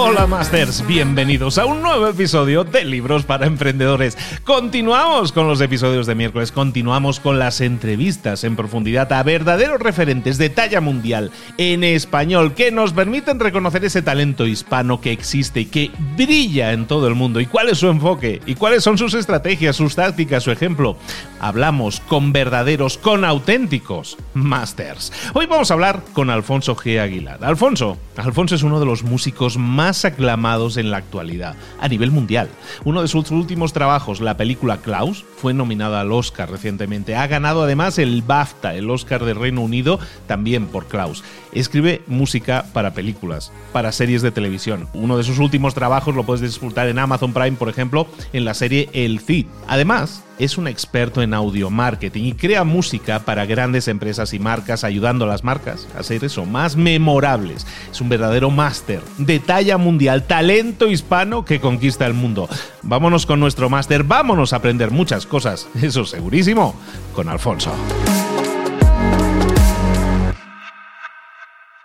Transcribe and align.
Hola 0.00 0.28
Masters, 0.28 0.86
bienvenidos 0.86 1.58
a 1.58 1.66
un 1.66 1.82
nuevo 1.82 2.06
episodio 2.06 2.62
de 2.62 2.84
Libros 2.84 3.24
para 3.24 3.48
Emprendedores. 3.48 4.16
Continuamos 4.44 5.32
con 5.32 5.48
los 5.48 5.60
episodios 5.60 6.06
de 6.06 6.14
miércoles, 6.14 6.52
continuamos 6.52 7.18
con 7.18 7.40
las 7.40 7.60
entrevistas 7.60 8.44
en 8.44 8.54
profundidad 8.54 9.12
a 9.12 9.24
verdaderos 9.24 9.80
referentes 9.80 10.38
de 10.38 10.50
talla 10.50 10.80
mundial 10.80 11.32
en 11.56 11.82
español 11.82 12.54
que 12.54 12.70
nos 12.70 12.92
permiten 12.92 13.40
reconocer 13.40 13.84
ese 13.84 14.00
talento 14.00 14.46
hispano 14.46 15.00
que 15.00 15.10
existe 15.10 15.62
y 15.62 15.66
que 15.66 15.90
brilla 16.16 16.72
en 16.72 16.86
todo 16.86 17.08
el 17.08 17.16
mundo. 17.16 17.40
¿Y 17.40 17.46
cuál 17.46 17.68
es 17.68 17.78
su 17.78 17.88
enfoque? 17.88 18.40
¿Y 18.46 18.54
cuáles 18.54 18.84
son 18.84 18.98
sus 18.98 19.14
estrategias, 19.14 19.74
sus 19.74 19.96
tácticas, 19.96 20.44
su 20.44 20.52
ejemplo? 20.52 20.96
Hablamos 21.40 21.98
con 21.98 22.32
verdaderos, 22.32 22.98
con 22.98 23.24
auténticos 23.24 24.16
Masters. 24.34 25.12
Hoy 25.34 25.46
vamos 25.46 25.72
a 25.72 25.74
hablar 25.74 26.04
con 26.12 26.30
Alfonso 26.30 26.76
G. 26.76 27.00
Aguilar. 27.00 27.40
Alfonso, 27.42 27.98
Alfonso 28.16 28.54
es 28.54 28.62
uno 28.62 28.78
de 28.78 28.86
los 28.86 29.02
músicos 29.02 29.56
más 29.56 29.87
aclamados 30.04 30.76
en 30.76 30.90
la 30.90 30.98
actualidad, 30.98 31.54
a 31.80 31.88
nivel 31.88 32.10
mundial. 32.10 32.48
Uno 32.84 33.02
de 33.02 33.08
sus 33.08 33.30
últimos 33.30 33.72
trabajos, 33.72 34.20
la 34.20 34.36
película 34.36 34.78
Klaus, 34.78 35.24
fue 35.36 35.54
nominada 35.54 36.00
al 36.00 36.12
Oscar 36.12 36.50
recientemente. 36.50 37.16
Ha 37.16 37.26
ganado 37.26 37.62
además 37.62 37.98
el 37.98 38.22
BAFTA, 38.22 38.74
el 38.74 38.90
Oscar 38.90 39.24
de 39.24 39.34
Reino 39.34 39.62
Unido, 39.62 39.98
también 40.26 40.66
por 40.66 40.86
Klaus. 40.86 41.24
Escribe 41.52 42.02
música 42.06 42.66
para 42.72 42.92
películas, 42.92 43.52
para 43.72 43.92
series 43.92 44.22
de 44.22 44.30
televisión. 44.30 44.88
Uno 44.92 45.16
de 45.16 45.24
sus 45.24 45.38
últimos 45.38 45.74
trabajos 45.74 46.14
lo 46.14 46.24
puedes 46.24 46.42
disfrutar 46.42 46.88
en 46.88 46.98
Amazon 46.98 47.32
Prime, 47.32 47.56
por 47.56 47.68
ejemplo, 47.68 48.06
en 48.32 48.44
la 48.44 48.54
serie 48.54 48.90
El 48.92 49.20
Cid. 49.20 49.46
Además, 49.66 50.24
es 50.38 50.56
un 50.56 50.68
experto 50.68 51.22
en 51.22 51.34
audio 51.34 51.70
marketing 51.70 52.24
y 52.24 52.32
crea 52.32 52.64
música 52.64 53.20
para 53.20 53.46
grandes 53.46 53.88
empresas 53.88 54.32
y 54.32 54.38
marcas, 54.38 54.84
ayudando 54.84 55.24
a 55.24 55.28
las 55.28 55.44
marcas 55.44 55.88
a 55.96 56.02
ser 56.02 56.24
eso, 56.24 56.46
más 56.46 56.76
memorables. 56.76 57.66
Es 57.90 58.00
un 58.00 58.08
verdadero 58.08 58.50
máster 58.50 59.00
de 59.18 59.40
talla 59.40 59.78
mundial, 59.78 60.24
talento 60.26 60.88
hispano 60.88 61.44
que 61.44 61.60
conquista 61.60 62.06
el 62.06 62.14
mundo. 62.14 62.48
Vámonos 62.82 63.26
con 63.26 63.40
nuestro 63.40 63.68
máster, 63.68 64.04
vámonos 64.04 64.52
a 64.52 64.56
aprender 64.56 64.90
muchas 64.90 65.26
cosas, 65.26 65.68
eso 65.82 66.04
segurísimo, 66.04 66.74
con 67.14 67.28
Alfonso. 67.28 67.72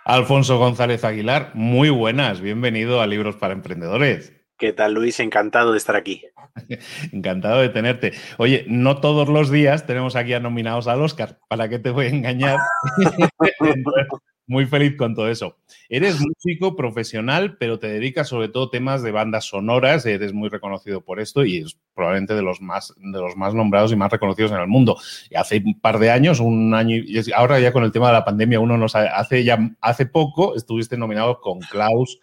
Alfonso 0.04 0.58
González 0.58 1.02
Aguilar, 1.02 1.52
muy 1.54 1.88
buenas, 1.88 2.42
bienvenido 2.42 3.00
a 3.00 3.06
Libros 3.06 3.36
para 3.36 3.54
Emprendedores. 3.54 4.43
¿Qué 4.64 4.72
tal, 4.72 4.94
Luis? 4.94 5.20
Encantado 5.20 5.72
de 5.72 5.76
estar 5.76 5.94
aquí. 5.94 6.24
Encantado 7.12 7.60
de 7.60 7.68
tenerte. 7.68 8.14
Oye, 8.38 8.64
no 8.66 8.96
todos 8.96 9.28
los 9.28 9.50
días 9.50 9.84
tenemos 9.84 10.16
aquí 10.16 10.32
a 10.32 10.40
nominados 10.40 10.88
al 10.88 11.02
Oscar. 11.02 11.38
¿Para 11.48 11.68
qué 11.68 11.78
te 11.78 11.90
voy 11.90 12.06
a 12.06 12.08
engañar? 12.08 12.58
Muy 14.46 14.64
feliz 14.64 14.96
con 14.96 15.14
todo 15.14 15.28
eso. 15.28 15.58
Eres 15.90 16.18
músico 16.18 16.76
profesional, 16.76 17.58
pero 17.58 17.78
te 17.78 17.88
dedicas 17.88 18.28
sobre 18.28 18.48
todo 18.48 18.70
temas 18.70 19.02
de 19.02 19.10
bandas 19.10 19.44
sonoras. 19.44 20.06
Eres 20.06 20.32
muy 20.32 20.48
reconocido 20.48 21.02
por 21.02 21.20
esto 21.20 21.44
y 21.44 21.58
es 21.58 21.78
probablemente 21.94 22.34
de 22.34 22.42
los 22.42 22.62
más, 22.62 22.94
de 22.96 23.20
los 23.20 23.36
más 23.36 23.52
nombrados 23.52 23.92
y 23.92 23.96
más 23.96 24.12
reconocidos 24.12 24.52
en 24.52 24.60
el 24.60 24.66
mundo. 24.66 24.96
Y 25.28 25.34
hace 25.34 25.62
un 25.64 25.78
par 25.78 25.98
de 25.98 26.10
años, 26.10 26.40
un 26.40 26.72
año, 26.74 26.96
y 26.96 27.20
ahora 27.32 27.60
ya 27.60 27.72
con 27.72 27.84
el 27.84 27.92
tema 27.92 28.06
de 28.06 28.14
la 28.14 28.24
pandemia, 28.24 28.60
uno 28.60 28.78
nos 28.78 28.94
hace 28.96 29.44
ya 29.44 29.58
hace 29.82 30.06
poco 30.06 30.56
estuviste 30.56 30.96
nominado 30.96 31.40
con 31.42 31.60
Klaus 31.60 32.18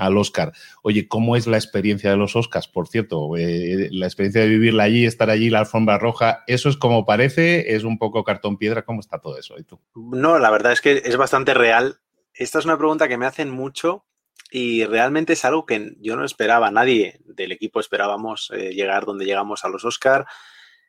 al 0.00 0.16
Oscar. 0.16 0.52
Oye, 0.82 1.08
¿cómo 1.08 1.36
es 1.36 1.46
la 1.46 1.56
experiencia 1.56 2.10
de 2.10 2.16
los 2.16 2.36
Oscars? 2.36 2.68
Por 2.68 2.88
cierto, 2.88 3.36
eh, 3.36 3.88
la 3.92 4.06
experiencia 4.06 4.42
de 4.42 4.48
vivirla 4.48 4.84
allí, 4.84 5.04
estar 5.04 5.30
allí, 5.30 5.50
la 5.50 5.60
alfombra 5.60 5.98
roja, 5.98 6.44
¿eso 6.46 6.68
es 6.68 6.76
como 6.76 7.04
parece? 7.04 7.74
¿Es 7.74 7.84
un 7.84 7.98
poco 7.98 8.24
cartón 8.24 8.56
piedra? 8.58 8.84
¿Cómo 8.84 9.00
está 9.00 9.18
todo 9.20 9.38
eso? 9.38 9.54
No, 9.94 10.38
la 10.38 10.50
verdad 10.50 10.72
es 10.72 10.80
que 10.80 11.02
es 11.04 11.16
bastante 11.16 11.54
real. 11.54 12.00
Esta 12.34 12.58
es 12.58 12.64
una 12.64 12.78
pregunta 12.78 13.08
que 13.08 13.18
me 13.18 13.26
hacen 13.26 13.50
mucho 13.50 14.04
y 14.50 14.84
realmente 14.84 15.34
es 15.34 15.44
algo 15.44 15.66
que 15.66 15.96
yo 16.00 16.16
no 16.16 16.24
esperaba. 16.24 16.70
Nadie 16.70 17.20
del 17.24 17.52
equipo 17.52 17.80
esperábamos 17.80 18.50
eh, 18.54 18.72
llegar 18.72 19.04
donde 19.04 19.24
llegamos 19.24 19.64
a 19.64 19.68
los 19.68 19.84
Oscar. 19.84 20.26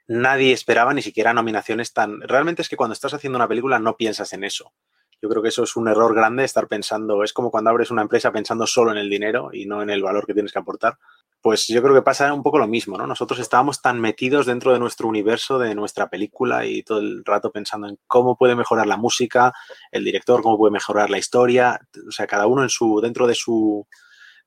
Nadie 0.07 0.51
esperaba 0.51 0.93
ni 0.93 1.01
siquiera 1.01 1.33
nominaciones 1.33 1.93
tan... 1.93 2.21
Realmente 2.21 2.61
es 2.61 2.69
que 2.69 2.75
cuando 2.75 2.93
estás 2.93 3.13
haciendo 3.13 3.37
una 3.37 3.47
película 3.47 3.79
no 3.79 3.97
piensas 3.97 4.33
en 4.33 4.43
eso. 4.43 4.73
Yo 5.21 5.29
creo 5.29 5.43
que 5.43 5.49
eso 5.49 5.63
es 5.63 5.75
un 5.75 5.87
error 5.87 6.15
grande, 6.15 6.43
estar 6.43 6.67
pensando, 6.67 7.23
es 7.23 7.31
como 7.31 7.51
cuando 7.51 7.69
abres 7.69 7.91
una 7.91 8.01
empresa 8.01 8.31
pensando 8.31 8.65
solo 8.65 8.91
en 8.91 8.97
el 8.97 9.09
dinero 9.09 9.49
y 9.53 9.67
no 9.67 9.83
en 9.83 9.91
el 9.91 10.01
valor 10.01 10.25
que 10.25 10.33
tienes 10.33 10.51
que 10.51 10.57
aportar. 10.59 10.97
Pues 11.41 11.67
yo 11.67 11.81
creo 11.83 11.93
que 11.93 12.01
pasa 12.01 12.33
un 12.33 12.41
poco 12.41 12.57
lo 12.57 12.67
mismo, 12.67 12.97
¿no? 12.97 13.05
Nosotros 13.05 13.39
estábamos 13.39 13.81
tan 13.81 13.99
metidos 13.99 14.47
dentro 14.47 14.73
de 14.73 14.79
nuestro 14.79 15.07
universo, 15.07 15.59
de 15.59 15.75
nuestra 15.75 16.09
película 16.09 16.65
y 16.65 16.81
todo 16.81 16.99
el 16.99 17.23
rato 17.23 17.51
pensando 17.51 17.87
en 17.87 17.99
cómo 18.07 18.35
puede 18.35 18.55
mejorar 18.55 18.87
la 18.87 18.97
música, 18.97 19.53
el 19.91 20.03
director, 20.03 20.41
cómo 20.41 20.57
puede 20.57 20.71
mejorar 20.71 21.11
la 21.11 21.19
historia, 21.19 21.79
o 22.07 22.11
sea, 22.11 22.25
cada 22.25 22.47
uno 22.47 22.63
en 22.63 22.69
su, 22.69 22.99
dentro 23.01 23.27
de 23.27 23.35
su, 23.35 23.87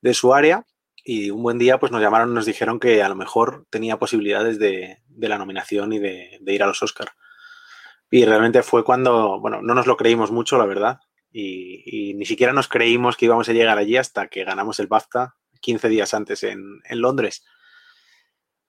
de 0.00 0.14
su 0.14 0.34
área. 0.34 0.66
Y 1.04 1.30
un 1.30 1.42
buen 1.42 1.58
día 1.58 1.78
pues 1.78 1.92
nos 1.92 2.00
llamaron 2.00 2.30
y 2.30 2.34
nos 2.34 2.46
dijeron 2.46 2.80
que 2.80 3.02
a 3.02 3.08
lo 3.08 3.14
mejor 3.14 3.66
tenía 3.70 3.98
posibilidades 3.98 4.58
de, 4.58 4.98
de 5.06 5.28
la 5.28 5.38
nominación 5.38 5.92
y 5.92 5.98
de, 5.98 6.38
de 6.40 6.52
ir 6.54 6.62
a 6.62 6.66
los 6.66 6.82
Oscars. 6.82 7.12
Y 8.14 8.25
realmente 8.26 8.62
fue 8.62 8.84
cuando, 8.84 9.40
bueno, 9.40 9.61
no 9.61 9.75
nos 9.75 9.88
lo 9.88 9.96
creímos 9.96 10.31
mucho, 10.31 10.56
la 10.56 10.66
verdad. 10.66 11.00
Y, 11.32 12.14
ni 12.14 12.25
siquiera 12.25 12.52
nos 12.52 12.69
creímos 12.69 13.16
que 13.16 13.25
íbamos 13.25 13.49
a 13.49 13.52
llegar 13.52 13.76
allí 13.76 13.96
hasta 13.96 14.28
que 14.28 14.44
ganamos 14.44 14.78
el 14.78 14.87
BAFTA 14.87 15.34
15 15.61 15.88
días 15.88 16.14
antes 16.14 16.44
en, 16.44 16.81
Londres. 16.90 17.44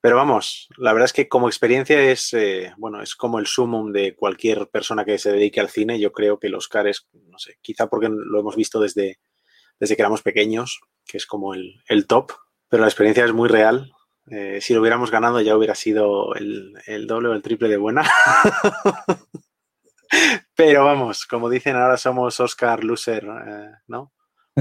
Pero 0.00 0.16
vamos, 0.16 0.66
la 0.76 0.92
verdad 0.92 1.04
es 1.04 1.12
que 1.12 1.28
como 1.28 1.46
experiencia 1.46 2.10
es, 2.10 2.32
eh, 2.32 2.74
bueno, 2.76 3.00
es 3.00 3.14
como 3.14 3.38
el 3.38 3.46
sumum 3.46 3.92
de 3.92 4.16
cualquier 4.16 4.66
persona 4.66 5.04
que 5.04 5.16
se 5.16 5.30
dedique 5.30 5.60
al 5.60 5.68
cine. 5.68 6.00
Yo 6.00 6.10
creo 6.10 6.40
que 6.40 6.48
el 6.48 6.56
Oscar 6.56 6.88
es, 6.88 7.08
no 7.12 7.38
sé, 7.38 7.56
quizá 7.62 7.88
porque 7.88 8.08
lo 8.10 8.40
hemos 8.40 8.56
visto 8.56 8.80
desde, 8.80 9.20
desde 9.78 9.94
que 9.94 10.02
éramos 10.02 10.22
pequeños, 10.22 10.80
que 11.04 11.18
es 11.18 11.26
como 11.26 11.54
el, 11.54 12.06
top, 12.08 12.32
pero 12.68 12.80
la 12.80 12.88
experiencia 12.88 13.24
es 13.24 13.32
muy 13.32 13.48
real. 13.48 13.92
Eh, 14.28 14.60
si 14.60 14.74
lo 14.74 14.80
hubiéramos 14.80 15.10
ganado 15.10 15.40
ya 15.40 15.56
hubiera 15.56 15.74
sido 15.74 16.34
el, 16.34 17.06
doble 17.06 17.28
o 17.28 17.32
el 17.32 17.42
triple 17.42 17.68
de 17.68 17.76
buena. 17.76 18.04
pero 20.54 20.84
vamos, 20.84 21.26
como 21.26 21.48
dicen 21.48 21.76
ahora 21.76 21.96
somos 21.96 22.40
Oscar 22.40 22.82
Loser, 22.82 23.24
eh, 23.24 23.70
¿no? 23.86 24.12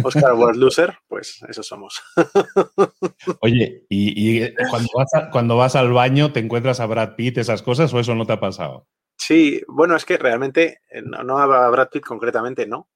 Oscar 0.03 0.33
World 0.35 0.59
Loser, 0.59 0.99
pues 1.07 1.39
eso 1.47 1.63
somos. 1.63 2.03
Oye, 3.41 3.85
¿y, 3.89 4.53
cuando, 4.69 4.89
vas 4.93 5.11
cuando 5.31 5.57
vas 5.57 5.75
al 5.75 5.91
baño 5.91 6.31
te 6.31 6.41
encuentras 6.41 6.79
a 6.79 6.85
Brad 6.85 7.15
Pitt, 7.15 7.39
esas 7.39 7.63
cosas, 7.63 7.93
o 7.93 7.99
eso 7.99 8.13
no 8.13 8.25
te 8.25 8.33
ha 8.33 8.39
pasado? 8.39 8.87
Sí, 9.17 9.63
bueno, 9.67 9.95
es 9.95 10.05
que 10.05 10.17
realmente, 10.17 10.81
eh, 10.89 11.01
no, 11.01 11.23
no 11.23 11.39
a 11.39 11.69
Brad 11.69 11.89
Pitt 11.89 12.05
concretamente, 12.05 12.67
no. 12.67 12.89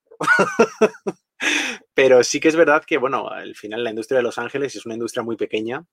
Pero 1.94 2.24
sí 2.24 2.40
que 2.40 2.50
es 2.50 2.56
verdad 2.56 2.84
que, 2.86 2.98
bueno, 2.98 3.30
al 3.30 3.56
final 3.56 3.84
la 3.84 3.90
industria 3.90 4.18
de 4.18 4.24
Los 4.24 4.38
Ángeles 4.38 4.76
es 4.76 4.86
una 4.86 4.96
industria 4.96 5.24
muy 5.24 5.38
pequeña 5.38 5.86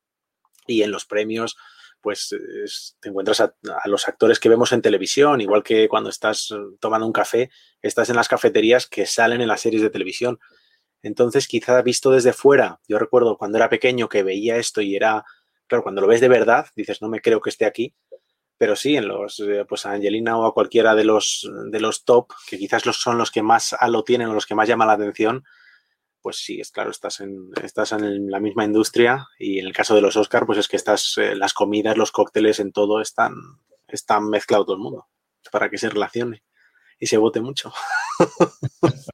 y 0.67 0.83
en 0.83 0.91
los 0.91 1.07
premios 1.07 1.57
pues 2.07 2.33
te 3.01 3.09
encuentras 3.09 3.41
a, 3.41 3.53
los 3.87 4.07
actores 4.07 4.39
que 4.39 4.49
vemos 4.49 4.71
en 4.71 4.81
televisión, 4.81 5.41
igual 5.41 5.65
que 5.65 5.89
cuando 5.89 6.09
estás 6.09 6.55
tomando 6.79 7.05
un 7.05 7.13
café, 7.13 7.51
estás 7.83 8.09
en 8.11 8.15
las 8.15 8.29
cafeterías 8.29 8.87
que 8.87 9.07
salen 9.07 9.41
en 9.41 9.49
las 9.49 9.61
series 9.61 9.83
de 9.83 9.91
televisión. 9.91 10.39
Entonces, 11.03 11.49
quizá 11.49 11.83
visto 11.83 12.13
desde 12.13 12.33
fuera, 12.33 12.79
yo 12.87 13.01
recuerdo 13.01 13.37
cuando 13.37 13.59
era 13.59 13.69
pequeño 13.69 14.09
que 14.09 14.23
veía 14.23 14.57
esto 14.57 14.81
y 14.83 14.95
era, 14.95 15.25
claro, 15.67 15.83
cuando 15.83 16.01
lo 16.01 16.07
ves 16.07 16.21
de 16.21 16.29
verdad, 16.29 16.69
dices, 16.77 17.03
no 17.03 17.09
me 17.09 17.21
creo 17.21 17.41
que 17.41 17.51
esté 17.51 17.65
aquí, 17.65 17.93
pero 18.57 18.77
sí, 18.77 18.97
en 18.97 19.09
los, 19.09 19.41
eh, 19.41 19.65
pues 19.69 19.85
a 19.85 19.91
Angelina 19.91 20.39
o 20.39 20.47
a 20.47 20.55
cualquiera 20.55 20.95
de 20.95 21.03
los, 21.05 21.51
de 21.73 21.81
los 21.81 22.05
top, 22.05 22.29
que 22.49 22.57
quizás 22.57 22.87
los, 22.87 23.01
son 23.01 23.19
los 23.19 23.33
que 23.33 23.43
más 23.43 23.75
lo 23.89 24.05
tienen 24.05 24.29
o 24.29 24.35
los 24.35 24.47
que 24.47 24.55
más 24.55 24.69
llaman 24.69 24.87
la 24.87 24.95
atención, 24.95 25.45
pues 26.27 26.39
sí, 26.39 26.59
es 26.59 26.73
claro, 26.73 26.91
estás 26.91 27.21
en, 27.21 27.51
estás 27.63 27.93
en 27.93 28.29
la 28.33 28.41
misma 28.41 28.65
industria 28.65 29.29
y 29.39 29.61
en 29.61 29.67
el 29.67 29.73
caso 29.73 29.95
de 29.95 30.01
los 30.01 30.17
Oscar, 30.17 30.45
pues 30.45 30.59
es 30.59 30.67
que 30.67 30.75
estás, 30.75 31.15
eh, 31.19 31.37
las 31.37 31.55
comidas, 31.55 31.97
los 31.97 32.11
cócteles, 32.11 32.59
en 32.59 32.73
todo 32.73 33.01
están, 33.01 33.33
están 33.87 34.29
mezclado 34.29 34.65
todo 34.65 34.75
el 34.75 34.83
mundo 34.83 35.07
para 35.53 35.71
que 35.71 35.79
se 35.79 35.89
relacione 35.89 36.43
y 36.99 37.07
se 37.07 37.17
vote 37.17 37.41
mucho. 37.41 37.73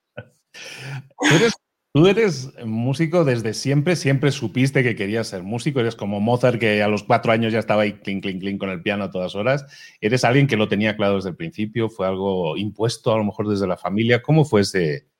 Tú 1.93 2.06
eres 2.06 2.50
músico 2.64 3.26
desde 3.26 3.53
siempre, 3.53 3.94
siempre 3.94 4.32
supiste 4.32 4.82
que 4.82 4.97
querías 4.97 5.29
ser 5.29 5.43
músico, 5.43 5.81
eres 5.81 5.97
como 5.97 6.19
Mozart 6.19 6.59
que 6.59 6.82
a 6.82 6.88
los 6.88 7.03
cuatro 7.03 7.31
años 7.31 7.53
ya 7.53 7.59
estaba 7.59 7.82
ahí 7.82 7.93
clink, 7.93 8.23
clink, 8.23 8.41
clink 8.41 8.59
con 8.59 8.70
el 8.70 8.81
piano 8.81 9.05
a 9.05 9.11
todas 9.11 9.35
horas. 9.35 9.67
¿Eres 10.00 10.25
alguien 10.25 10.47
que 10.47 10.56
lo 10.56 10.69
tenía 10.69 10.97
claro 10.97 11.17
desde 11.17 11.29
el 11.29 11.37
principio? 11.37 11.91
¿Fue 11.91 12.06
algo 12.06 12.56
impuesto 12.56 13.12
a 13.12 13.19
lo 13.19 13.25
mejor 13.25 13.50
desde 13.50 13.67
la 13.67 13.76
familia? 13.76 14.23
¿Cómo 14.23 14.47
fue 14.47 14.62
ese, 14.62 15.12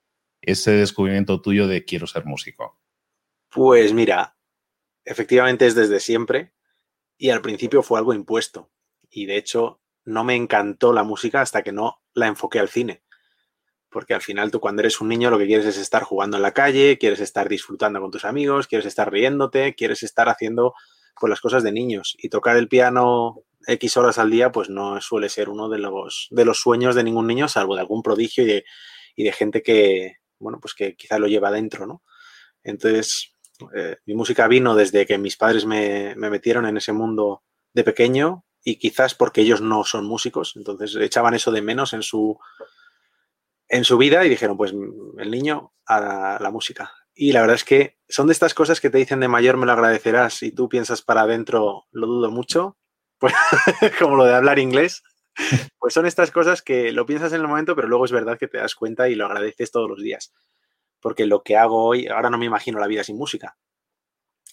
ese 0.43 0.73
descubrimiento 0.73 1.41
tuyo 1.41 1.67
de 1.67 1.85
quiero 1.85 2.07
ser 2.07 2.25
músico? 2.27 2.79
Pues 3.49 3.93
mira, 3.93 4.37
efectivamente 5.05 5.67
es 5.67 5.75
desde 5.75 6.01
siempre 6.01 6.53
y 7.17 7.31
al 7.31 7.41
principio 7.41 7.83
fue 7.83 7.99
algo 7.99 8.13
impuesto. 8.13 8.71
Y 9.11 9.27
de 9.27 9.37
hecho 9.37 9.81
no 10.05 10.25
me 10.25 10.37
encantó 10.37 10.93
la 10.93 11.05
música 11.05 11.41
hasta 11.41 11.63
que 11.63 11.73
no 11.73 12.03
la 12.13 12.27
enfoqué 12.27 12.59
al 12.59 12.69
cine 12.69 13.03
porque 13.93 14.15
al 14.15 14.23
final 14.23 14.51
tú 14.51 14.59
cuando 14.59 14.81
eres 14.81 15.01
un 15.01 15.09
niño 15.09 15.31
lo 15.31 15.39
que 15.39 15.47
quieres 15.47 15.67
es 15.67 15.77
estar 15.77 16.03
jugando 16.03 16.39
en 16.39 16.43
la 16.43 16.53
calle, 16.53 16.99
quieres 16.99 17.21
estar 17.21 17.49
disfrutando 17.49 18.01
con 18.01 18.11
tus 18.11 18.25
amigos, 18.25 18.67
quieres 18.67 18.87
estar 18.87 19.13
riéndote, 19.13 19.75
quieres 19.75 20.03
estar 20.03 20.29
haciendo 20.29 20.75
pues 21.21 21.31
las 21.31 21.41
cosas 21.41 21.63
de 21.63 21.71
niños 21.71 22.17
y 22.19 22.31
tocar 22.31 22.57
el 22.57 22.69
piano 22.69 23.45
X 23.67 23.97
horas 23.97 24.19
al 24.19 24.31
día 24.31 24.51
pues 24.51 24.71
no 24.71 25.01
suele 25.01 25.29
ser 25.29 25.51
uno 25.51 25.69
de 25.69 25.79
los, 25.79 26.29
de 26.31 26.45
los 26.45 26.59
sueños 26.59 26.95
de 26.97 27.05
ningún 27.05 27.27
niño, 27.27 27.47
salvo 27.47 27.75
de 27.75 27.83
algún 27.83 28.03
prodigio 28.03 28.45
y 28.45 29.25
de, 29.25 29.33
gente 29.33 29.63
que, 29.63 30.17
bueno, 30.43 30.61
pues 30.61 30.75
que 30.75 30.97
quizá 30.97 31.19
lo 31.19 31.27
lleva 31.27 31.51
dentro, 31.51 31.87
¿no? 31.87 32.03
Entonces, 32.63 33.35
eh, 33.75 33.97
mi 34.07 34.15
música 34.15 34.49
vino 34.49 34.75
desde 34.75 35.07
que 35.07 35.19
mis 35.19 35.37
padres 35.37 35.65
me, 35.65 36.15
me 36.17 36.31
metieron 36.31 36.67
en 36.67 36.77
ese 36.77 36.93
mundo 36.93 37.43
de 37.73 37.85
pequeño 37.85 38.45
y 38.65 38.77
quizás 38.77 39.15
porque 39.15 39.41
ellos 39.41 39.61
no 39.61 39.85
son 39.85 40.07
músicos, 40.07 40.55
entonces 40.57 40.95
echaban 40.97 41.35
eso 41.35 41.51
de 41.51 41.63
menos 41.63 41.93
en 41.93 42.03
su, 42.03 42.39
en 43.69 43.85
su 43.85 43.99
vida 43.99 44.25
y 44.25 44.29
dijeron, 44.29 44.57
pues 44.57 44.73
el 44.73 45.31
niño 45.31 45.73
a 45.87 46.39
la, 46.41 46.51
música. 46.51 46.93
Y 47.15 47.33
la 47.33 47.41
verdad 47.41 47.57
es 47.57 47.65
que 47.65 47.99
son 48.09 48.27
de 48.27 48.33
estas 48.33 48.55
cosas 48.55 48.81
que 48.81 48.91
te 48.91 48.99
dicen 48.99 49.21
de 49.21 49.29
mayor 49.29 49.57
me 49.57 49.67
lo 49.67 49.73
agradecerás 49.73 50.43
y 50.43 50.53
tú 50.53 50.69
piensas 50.69 51.03
para 51.03 51.23
adentro, 51.23 51.87
lo 51.91 52.07
dudo 52.07 52.31
mucho, 52.31 52.79
pues 53.19 53.33
como 53.99 54.17
lo 54.17 54.25
de 54.25 54.35
hablar 54.35 54.59
inglés. 54.59 55.03
Pues 55.79 55.95
son 55.95 56.07
estas 56.07 56.31
cosas 56.31 56.63
que 56.63 56.93
lo 56.93 57.07
piensas 57.07 57.33
en 57.33 57.41
el 57.41 57.49
momento, 57.49 57.75
pero 57.75 57.89
luego 57.89 58.05
es 58.05 58.13
verdad 58.13 58.39
que 58.39 58.49
te 58.49 58.59
das 58.59 58.75
cuenta 58.75 59.09
y 59.09 59.15
lo 59.15 59.27
agradeces 59.27 59.71
todos 59.71 59.89
los 59.89 60.01
días. 60.01 60.33
Porque 61.01 61.27
lo 61.27 61.43
que 61.43 61.57
hago 61.57 61.85
hoy, 61.85 62.07
ahora 62.07 62.31
no 62.31 62.39
me 62.39 62.47
imagino 62.47 62.79
la 62.79 62.87
vida 62.87 63.03
sin 63.03 63.17
música. 63.17 63.57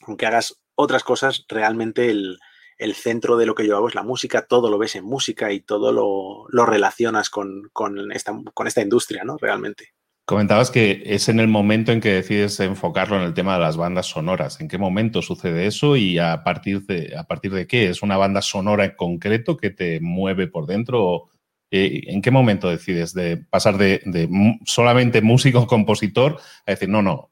Aunque 0.07 0.25
hagas 0.25 0.61
otras 0.75 1.03
cosas, 1.03 1.45
realmente 1.47 2.09
el, 2.09 2.39
el 2.79 2.95
centro 2.95 3.37
de 3.37 3.45
lo 3.45 3.53
que 3.53 3.67
yo 3.67 3.75
hago 3.75 3.89
es 3.89 3.95
la 3.95 4.03
música, 4.03 4.47
todo 4.47 4.71
lo 4.71 4.77
ves 4.77 4.95
en 4.95 5.03
música 5.03 5.51
y 5.51 5.59
todo 5.59 5.91
lo, 5.91 6.65
relacionas 6.65 7.29
con, 7.29 7.69
esta, 8.11 8.33
con 8.53 8.67
esta 8.67 8.81
industria, 8.81 9.23
¿no? 9.25 9.37
Realmente. 9.37 9.93
Comentabas 10.29 10.69
que 10.69 11.01
es 11.07 11.27
en 11.27 11.39
el 11.39 11.47
momento 11.47 11.91
en 11.91 12.01
que 12.01 12.13
decides 12.13 12.59
enfocarlo 12.59 13.15
en 13.15 13.23
el 13.23 13.33
tema 13.33 13.55
de 13.55 13.61
las 13.61 13.77
bandas 13.77 14.05
sonoras. 14.05 14.61
¿En 14.61 14.67
qué 14.67 14.77
momento 14.77 15.23
sucede 15.23 15.65
eso 15.65 15.95
y 15.95 16.19
a 16.19 16.43
partir 16.43 16.85
de, 16.85 17.17
a 17.17 17.23
partir 17.23 17.51
de 17.51 17.65
qué? 17.65 17.89
¿Es 17.89 18.03
una 18.03 18.15
banda 18.15 18.43
sonora 18.43 18.85
en 18.85 18.95
concreto 18.95 19.57
que 19.57 19.71
te 19.71 19.99
mueve 20.01 20.45
por 20.45 20.67
dentro? 20.67 21.29
Eh, 21.71 22.01
¿En 22.05 22.21
qué 22.21 22.29
momento 22.29 22.69
decides 22.69 23.15
de 23.15 23.37
pasar 23.37 23.79
de, 23.79 24.29
solamente 24.65 25.23
músico 25.23 25.65
compositor 25.67 26.39
a 26.67 26.71
decir, 26.73 26.89
no, 26.89 27.01
no, 27.01 27.31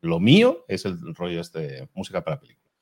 lo 0.00 0.18
mío 0.18 0.64
es 0.68 0.86
el 0.86 0.96
rollo 1.14 1.42
este 1.42 1.58
de 1.58 1.88
música 1.92 2.24
para 2.24 2.40
película? 2.40 2.72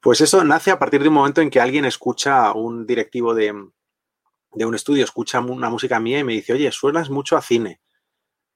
Pues 0.00 0.20
eso 0.20 0.42
nace 0.42 0.72
a 0.72 0.80
partir 0.80 1.02
de 1.02 1.10
un 1.10 1.14
momento 1.14 1.40
en 1.40 1.50
que 1.50 1.60
alguien 1.60 1.84
escucha, 1.84 2.50
un 2.54 2.84
directivo 2.88 3.36
de, 3.36 3.52
un 3.52 4.74
estudio, 4.74 5.04
escucha 5.04 5.38
una 5.38 5.70
música 5.70 6.00
mía 6.00 6.18
y 6.18 6.24
me 6.24 6.32
dice, 6.32 6.54
oye, 6.54 6.72
suenas 6.72 7.08
mucho 7.08 7.36
a 7.36 7.40
cine. 7.40 7.78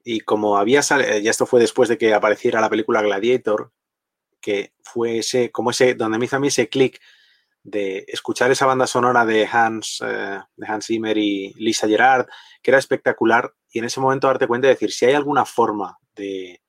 Y 0.05 0.21
como 0.21 0.57
había 0.57 0.83
salido, 0.83 1.19
ya 1.19 1.31
esto 1.31 1.47
fue 1.47 1.61
después 1.61 1.89
de 1.89 1.99
que 1.99 2.15
apareciera 2.15 2.61
la 2.61 2.71
película 2.71 3.03
Gladiator, 3.03 3.73
que 4.41 4.73
fue 4.83 5.19
ese, 5.19 5.51
como 5.51 5.71
ese, 5.71 5.95
donde 5.95 6.19
me 6.19 6.25
hizo 6.25 6.37
a 6.37 6.41
mí 6.41 6.49
ese 6.49 6.69
clic 6.69 7.01
de 7.63 8.05
escuchar 8.09 8.51
esa 8.51 8.67
banda 8.67 8.87
sonora 8.87 9.27
de 9.27 9.47
Hans, 9.51 10.03
eh, 10.07 10.41
de 10.57 10.67
Hans 10.67 10.87
Zimmer 10.87 11.19
y 11.19 11.53
Lisa 11.59 11.87
Gerard, 11.87 12.27
que 12.63 12.71
era 12.71 12.79
espectacular, 12.79 13.55
y 13.71 13.81
en 13.81 13.85
ese 13.85 14.01
momento 14.01 14.27
darte 14.27 14.47
cuenta 14.47 14.67
de 14.67 14.75
decir, 14.75 14.93
si 14.93 15.05
hay 15.05 15.13
alguna 15.13 15.45
forma 15.45 15.99
de, 16.15 16.63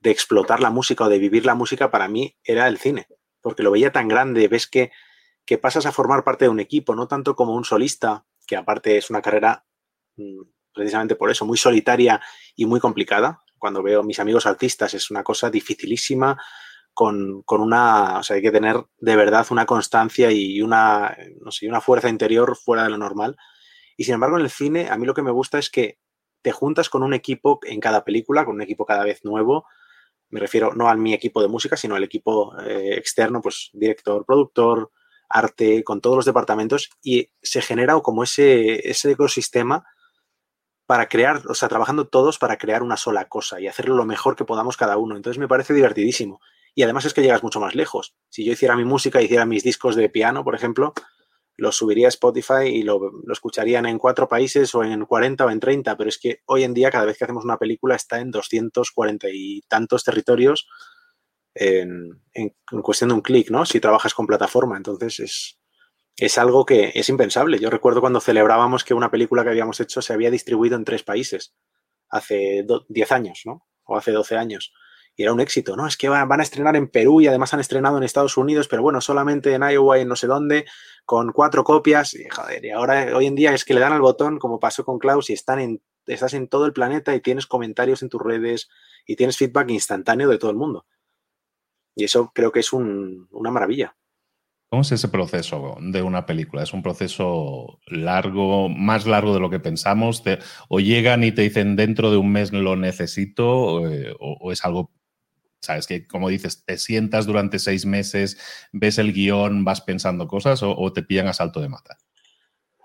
de 0.00 0.10
explotar 0.10 0.60
la 0.60 0.70
música 0.70 1.04
o 1.04 1.08
de 1.10 1.18
vivir 1.18 1.44
la 1.44 1.54
música, 1.54 1.90
para 1.90 2.08
mí 2.08 2.36
era 2.42 2.66
el 2.68 2.78
cine 2.78 3.06
porque 3.42 3.62
lo 3.62 3.72
veía 3.72 3.92
tan 3.92 4.08
grande, 4.08 4.48
ves 4.48 4.66
que, 4.66 4.90
pasas 5.60 5.84
a 5.84 5.92
formar 5.92 6.24
parte 6.24 6.46
de 6.46 6.48
un 6.48 6.60
equipo, 6.60 6.94
no 6.94 7.08
tanto 7.08 7.36
como 7.36 7.54
un 7.54 7.64
solista, 7.64 8.24
que 8.46 8.56
aparte 8.56 8.96
es 8.96 9.10
una 9.10 9.20
carrera 9.20 9.66
mm, 10.16 10.40
precisamente 10.74 11.16
por 11.16 11.30
eso, 11.30 11.44
muy 11.44 11.58
solitaria 11.58 12.20
y 12.56 12.66
muy 12.66 12.80
complicada. 12.80 13.40
Cuando 13.58 13.82
veo 13.82 14.00
a 14.00 14.04
mis 14.04 14.18
amigos 14.18 14.46
artistas 14.46 14.94
es 14.94 15.10
una 15.10 15.22
cosa 15.22 15.50
dificilísima, 15.50 16.38
con, 16.94 17.42
una, 17.48 18.18
o 18.18 18.22
sea, 18.22 18.36
hay 18.36 18.42
que 18.42 18.50
tener 18.50 18.76
de 18.98 19.16
verdad 19.16 19.46
una 19.50 19.66
constancia 19.66 20.30
y 20.30 20.60
una, 20.60 21.16
no 21.40 21.50
sé, 21.50 21.68
una 21.68 21.80
fuerza 21.80 22.08
interior 22.08 22.56
fuera 22.56 22.84
de 22.84 22.90
lo 22.90 22.98
normal. 22.98 23.36
Y 23.96 24.04
sin 24.04 24.14
embargo, 24.14 24.36
en 24.36 24.44
el 24.44 24.50
cine, 24.50 24.88
a 24.90 24.96
mí 24.98 25.06
lo 25.06 25.14
que 25.14 25.22
me 25.22 25.30
gusta 25.30 25.58
es 25.58 25.70
que 25.70 25.98
te 26.42 26.52
juntas 26.52 26.88
con 26.88 27.02
un 27.02 27.14
equipo 27.14 27.60
en 27.62 27.80
cada 27.80 28.04
película, 28.04 28.44
con 28.44 28.56
un 28.56 28.62
equipo 28.62 28.84
cada 28.84 29.04
vez 29.04 29.24
nuevo, 29.24 29.64
me 30.28 30.40
refiero 30.40 30.72
no 30.74 30.88
a 30.88 30.96
mi 30.96 31.12
equipo 31.12 31.42
de 31.42 31.48
música, 31.48 31.76
sino 31.76 31.94
al 31.94 32.04
equipo 32.04 32.58
eh, 32.60 32.94
externo, 32.96 33.40
pues 33.40 33.70
director, 33.72 34.24
productor, 34.24 34.90
arte, 35.28 35.84
con 35.84 36.00
todos 36.00 36.16
los 36.16 36.24
departamentos, 36.24 36.90
y 37.02 37.30
se 37.42 37.62
genera 37.62 37.98
como 38.00 38.22
ese, 38.22 38.88
ese 38.88 39.12
ecosistema 39.12 39.84
para 40.92 41.08
crear, 41.08 41.40
o 41.48 41.54
sea, 41.54 41.70
trabajando 41.70 42.06
todos 42.06 42.38
para 42.38 42.58
crear 42.58 42.82
una 42.82 42.98
sola 42.98 43.26
cosa 43.26 43.58
y 43.58 43.66
hacerlo 43.66 43.96
lo 43.96 44.04
mejor 44.04 44.36
que 44.36 44.44
podamos 44.44 44.76
cada 44.76 44.98
uno. 44.98 45.16
Entonces 45.16 45.38
me 45.38 45.48
parece 45.48 45.72
divertidísimo. 45.72 46.42
Y 46.74 46.82
además 46.82 47.06
es 47.06 47.14
que 47.14 47.22
llegas 47.22 47.42
mucho 47.42 47.60
más 47.60 47.74
lejos. 47.74 48.14
Si 48.28 48.44
yo 48.44 48.52
hiciera 48.52 48.76
mi 48.76 48.84
música, 48.84 49.22
hiciera 49.22 49.46
mis 49.46 49.62
discos 49.62 49.96
de 49.96 50.10
piano, 50.10 50.44
por 50.44 50.54
ejemplo, 50.54 50.92
lo 51.56 51.72
subiría 51.72 52.08
a 52.08 52.10
Spotify 52.10 52.66
y 52.66 52.82
lo, 52.82 53.10
escucharían 53.32 53.86
en 53.86 53.96
cuatro 53.96 54.28
países 54.28 54.74
o 54.74 54.84
en 54.84 55.06
40 55.06 55.46
o 55.46 55.50
en 55.50 55.60
30, 55.60 55.96
pero 55.96 56.10
es 56.10 56.18
que 56.18 56.42
hoy 56.44 56.62
en 56.62 56.74
día 56.74 56.90
cada 56.90 57.06
vez 57.06 57.16
que 57.16 57.24
hacemos 57.24 57.46
una 57.46 57.56
película 57.56 57.96
está 57.96 58.20
en 58.20 58.30
240 58.30 59.28
y 59.32 59.62
tantos 59.68 60.04
territorios 60.04 60.68
en, 61.54 62.20
cuestión 62.82 63.08
de 63.08 63.14
un 63.14 63.22
clic, 63.22 63.50
¿no? 63.50 63.64
Si 63.64 63.80
trabajas 63.80 64.12
con 64.12 64.26
plataforma, 64.26 64.76
entonces 64.76 65.20
es, 65.20 65.58
es 66.16 66.38
algo 66.38 66.64
que 66.64 66.92
es 66.94 67.08
impensable. 67.08 67.58
Yo 67.58 67.70
recuerdo 67.70 68.00
cuando 68.00 68.20
celebrábamos 68.20 68.84
que 68.84 68.94
una 68.94 69.10
película 69.10 69.42
que 69.42 69.50
habíamos 69.50 69.80
hecho 69.80 70.02
se 70.02 70.12
había 70.12 70.30
distribuido 70.30 70.76
en 70.76 70.84
tres 70.84 71.02
países 71.02 71.54
hace 72.08 72.64
10 72.88 73.12
años, 73.12 73.42
¿no? 73.44 73.66
O 73.84 73.96
hace 73.96 74.12
12 74.12 74.36
años. 74.36 74.72
y 75.16 75.24
era 75.24 75.32
un 75.32 75.40
éxito, 75.40 75.76
¿no? 75.76 75.86
Es 75.86 75.96
que 75.96 76.08
van, 76.08 76.40
a 76.40 76.42
estrenar 76.42 76.74
en 76.76 76.88
Perú 76.88 77.20
y 77.20 77.26
además 77.26 77.52
han 77.52 77.60
estrenado 77.60 77.98
en 77.98 78.02
Estados 78.02 78.36
Unidos, 78.38 78.66
pero 78.68 78.82
bueno, 78.82 79.00
solamente 79.00 79.52
en 79.52 79.62
Iowa 79.62 79.98
y 79.98 80.06
no 80.06 80.16
sé 80.16 80.26
dónde, 80.26 80.64
con 81.04 81.32
cuatro 81.32 81.64
copias. 81.64 82.14
Y, 82.14 82.28
joder, 82.28 82.64
y 82.64 82.70
ahora 82.70 83.14
hoy 83.14 83.26
en 83.26 83.34
día 83.34 83.52
es 83.52 83.64
que 83.64 83.74
le 83.74 83.80
dan 83.80 83.92
al 83.92 84.00
botón, 84.00 84.38
como 84.38 84.58
pasó 84.58 84.84
con 84.84 84.98
Klaus, 84.98 85.28
y 85.30 85.34
están 85.34 85.58
en, 85.60 85.82
estás 86.06 86.34
en 86.34 86.48
todo 86.48 86.64
el 86.66 86.72
planeta 86.72 87.14
y 87.14 87.20
tienes 87.20 87.46
comentarios 87.46 88.02
en 88.02 88.08
tus 88.08 88.22
redes 88.22 88.68
y 89.06 89.16
tienes 89.16 89.36
feedback 89.36 89.70
instantáneo 89.70 90.28
de 90.28 90.38
todo 90.38 90.50
el 90.50 90.56
mundo. 90.56 90.86
Y 91.94 92.04
eso 92.04 92.32
creo 92.34 92.52
que 92.52 92.60
es 92.60 92.72
una 92.72 93.50
maravilla. 93.50 93.96
¿Cómo 94.72 94.80
es 94.80 94.92
ese 94.92 95.08
proceso 95.08 95.76
de 95.82 96.00
una 96.00 96.24
película? 96.24 96.62
¿Es 96.62 96.72
un 96.72 96.82
proceso 96.82 97.78
largo, 97.88 98.70
más 98.70 99.04
largo 99.04 99.34
de 99.34 99.40
lo 99.40 99.50
que 99.50 99.60
pensamos? 99.60 100.22
¿O 100.70 100.80
llegan 100.80 101.24
y 101.24 101.30
te 101.30 101.42
dicen 101.42 101.76
dentro 101.76 102.10
de 102.10 102.16
un 102.16 102.32
mes 102.32 102.54
lo 102.54 102.74
necesito? 102.74 103.46
¿O, 103.50 103.86
eh, 103.86 104.14
es 104.50 104.64
algo, 104.64 104.90
sabes, 105.60 105.86
que 105.86 106.06
como 106.06 106.30
dices, 106.30 106.64
te 106.64 106.78
sientas 106.78 107.26
durante 107.26 107.58
seis 107.58 107.84
meses, 107.84 108.38
ves 108.72 108.96
el 108.96 109.12
guion, 109.12 109.62
vas 109.62 109.82
pensando 109.82 110.26
cosas 110.26 110.62
o, 110.62 110.90
te 110.90 111.02
pillan 111.02 111.28
a 111.28 111.34
salto 111.34 111.60
de 111.60 111.68
mata? 111.68 111.98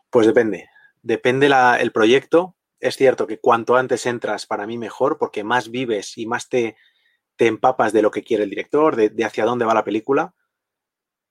Pues 0.10 0.27
depende. 0.27 0.67
Depende 1.03 1.50
el 1.79 1.94
proyecto. 1.94 2.58
Es 2.82 2.98
cierto 2.98 3.27
que 3.27 3.39
cuanto 3.39 3.77
antes 3.77 4.06
entras, 4.06 4.46
para 4.46 4.67
mí 4.67 4.77
mejor, 4.77 5.17
porque 5.17 5.46
más 5.46 5.72
vives 5.72 6.17
y 6.17 6.25
más 6.25 6.50
te 6.50 6.75
empapas 7.38 7.94
de 7.94 8.01
lo 8.01 8.12
que 8.12 8.24
quiere 8.24 8.44
el 8.44 8.50
director, 8.50 8.98
de 8.98 9.24
hacia 9.24 9.46
dónde 9.46 9.63
va 9.63 9.74
la 9.74 9.86
película 9.86 10.34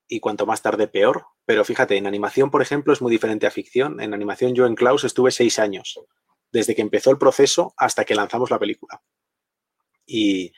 y 0.09 0.21
cuanto 0.21 0.47
más 0.47 0.63
tarde 0.63 0.89
peor. 0.89 1.27
Pero 1.45 1.65
fíjate, 1.65 1.97
en 1.97 2.07
animación, 2.07 2.51
por 2.51 2.63
ejemplo, 2.63 2.93
es 2.93 3.03
muy 3.03 3.11
diferente 3.11 3.47
a 3.47 3.51
ficción. 3.51 4.01
En 4.01 4.15
animación 4.15 4.55
yo 4.55 4.67
en 4.67 4.75
Klaus 4.75 5.05
estuve 5.05 5.31
seis 5.31 5.59
años, 5.59 6.01
desde 6.53 6.75
que 6.75 6.83
empezó 6.83 7.11
el 7.11 7.19
proceso 7.19 7.75
hasta 7.77 8.05
que 8.05 8.15
lanzamos 8.15 8.51
la 8.51 8.59
película. 8.59 9.03
Y 10.07 10.53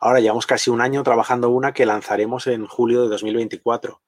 ahora 0.00 0.20
llevamos 0.20 0.46
casi 0.46 0.70
un 0.70 0.80
año 0.80 1.02
trabajando 1.02 1.50
una 1.50 1.72
que 1.72 1.86
lanzaremos 1.86 2.46
en 2.46 2.66
julio 2.66 3.02
de 3.02 3.08
2024. 3.08 4.02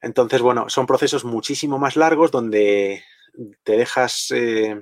Entonces, 0.00 0.40
bueno, 0.40 0.68
son 0.68 0.86
procesos 0.86 1.24
muchísimo 1.24 1.78
más 1.78 1.96
largos 1.96 2.30
donde 2.30 3.04
te 3.62 3.76
dejas 3.76 4.30
eh, 4.30 4.80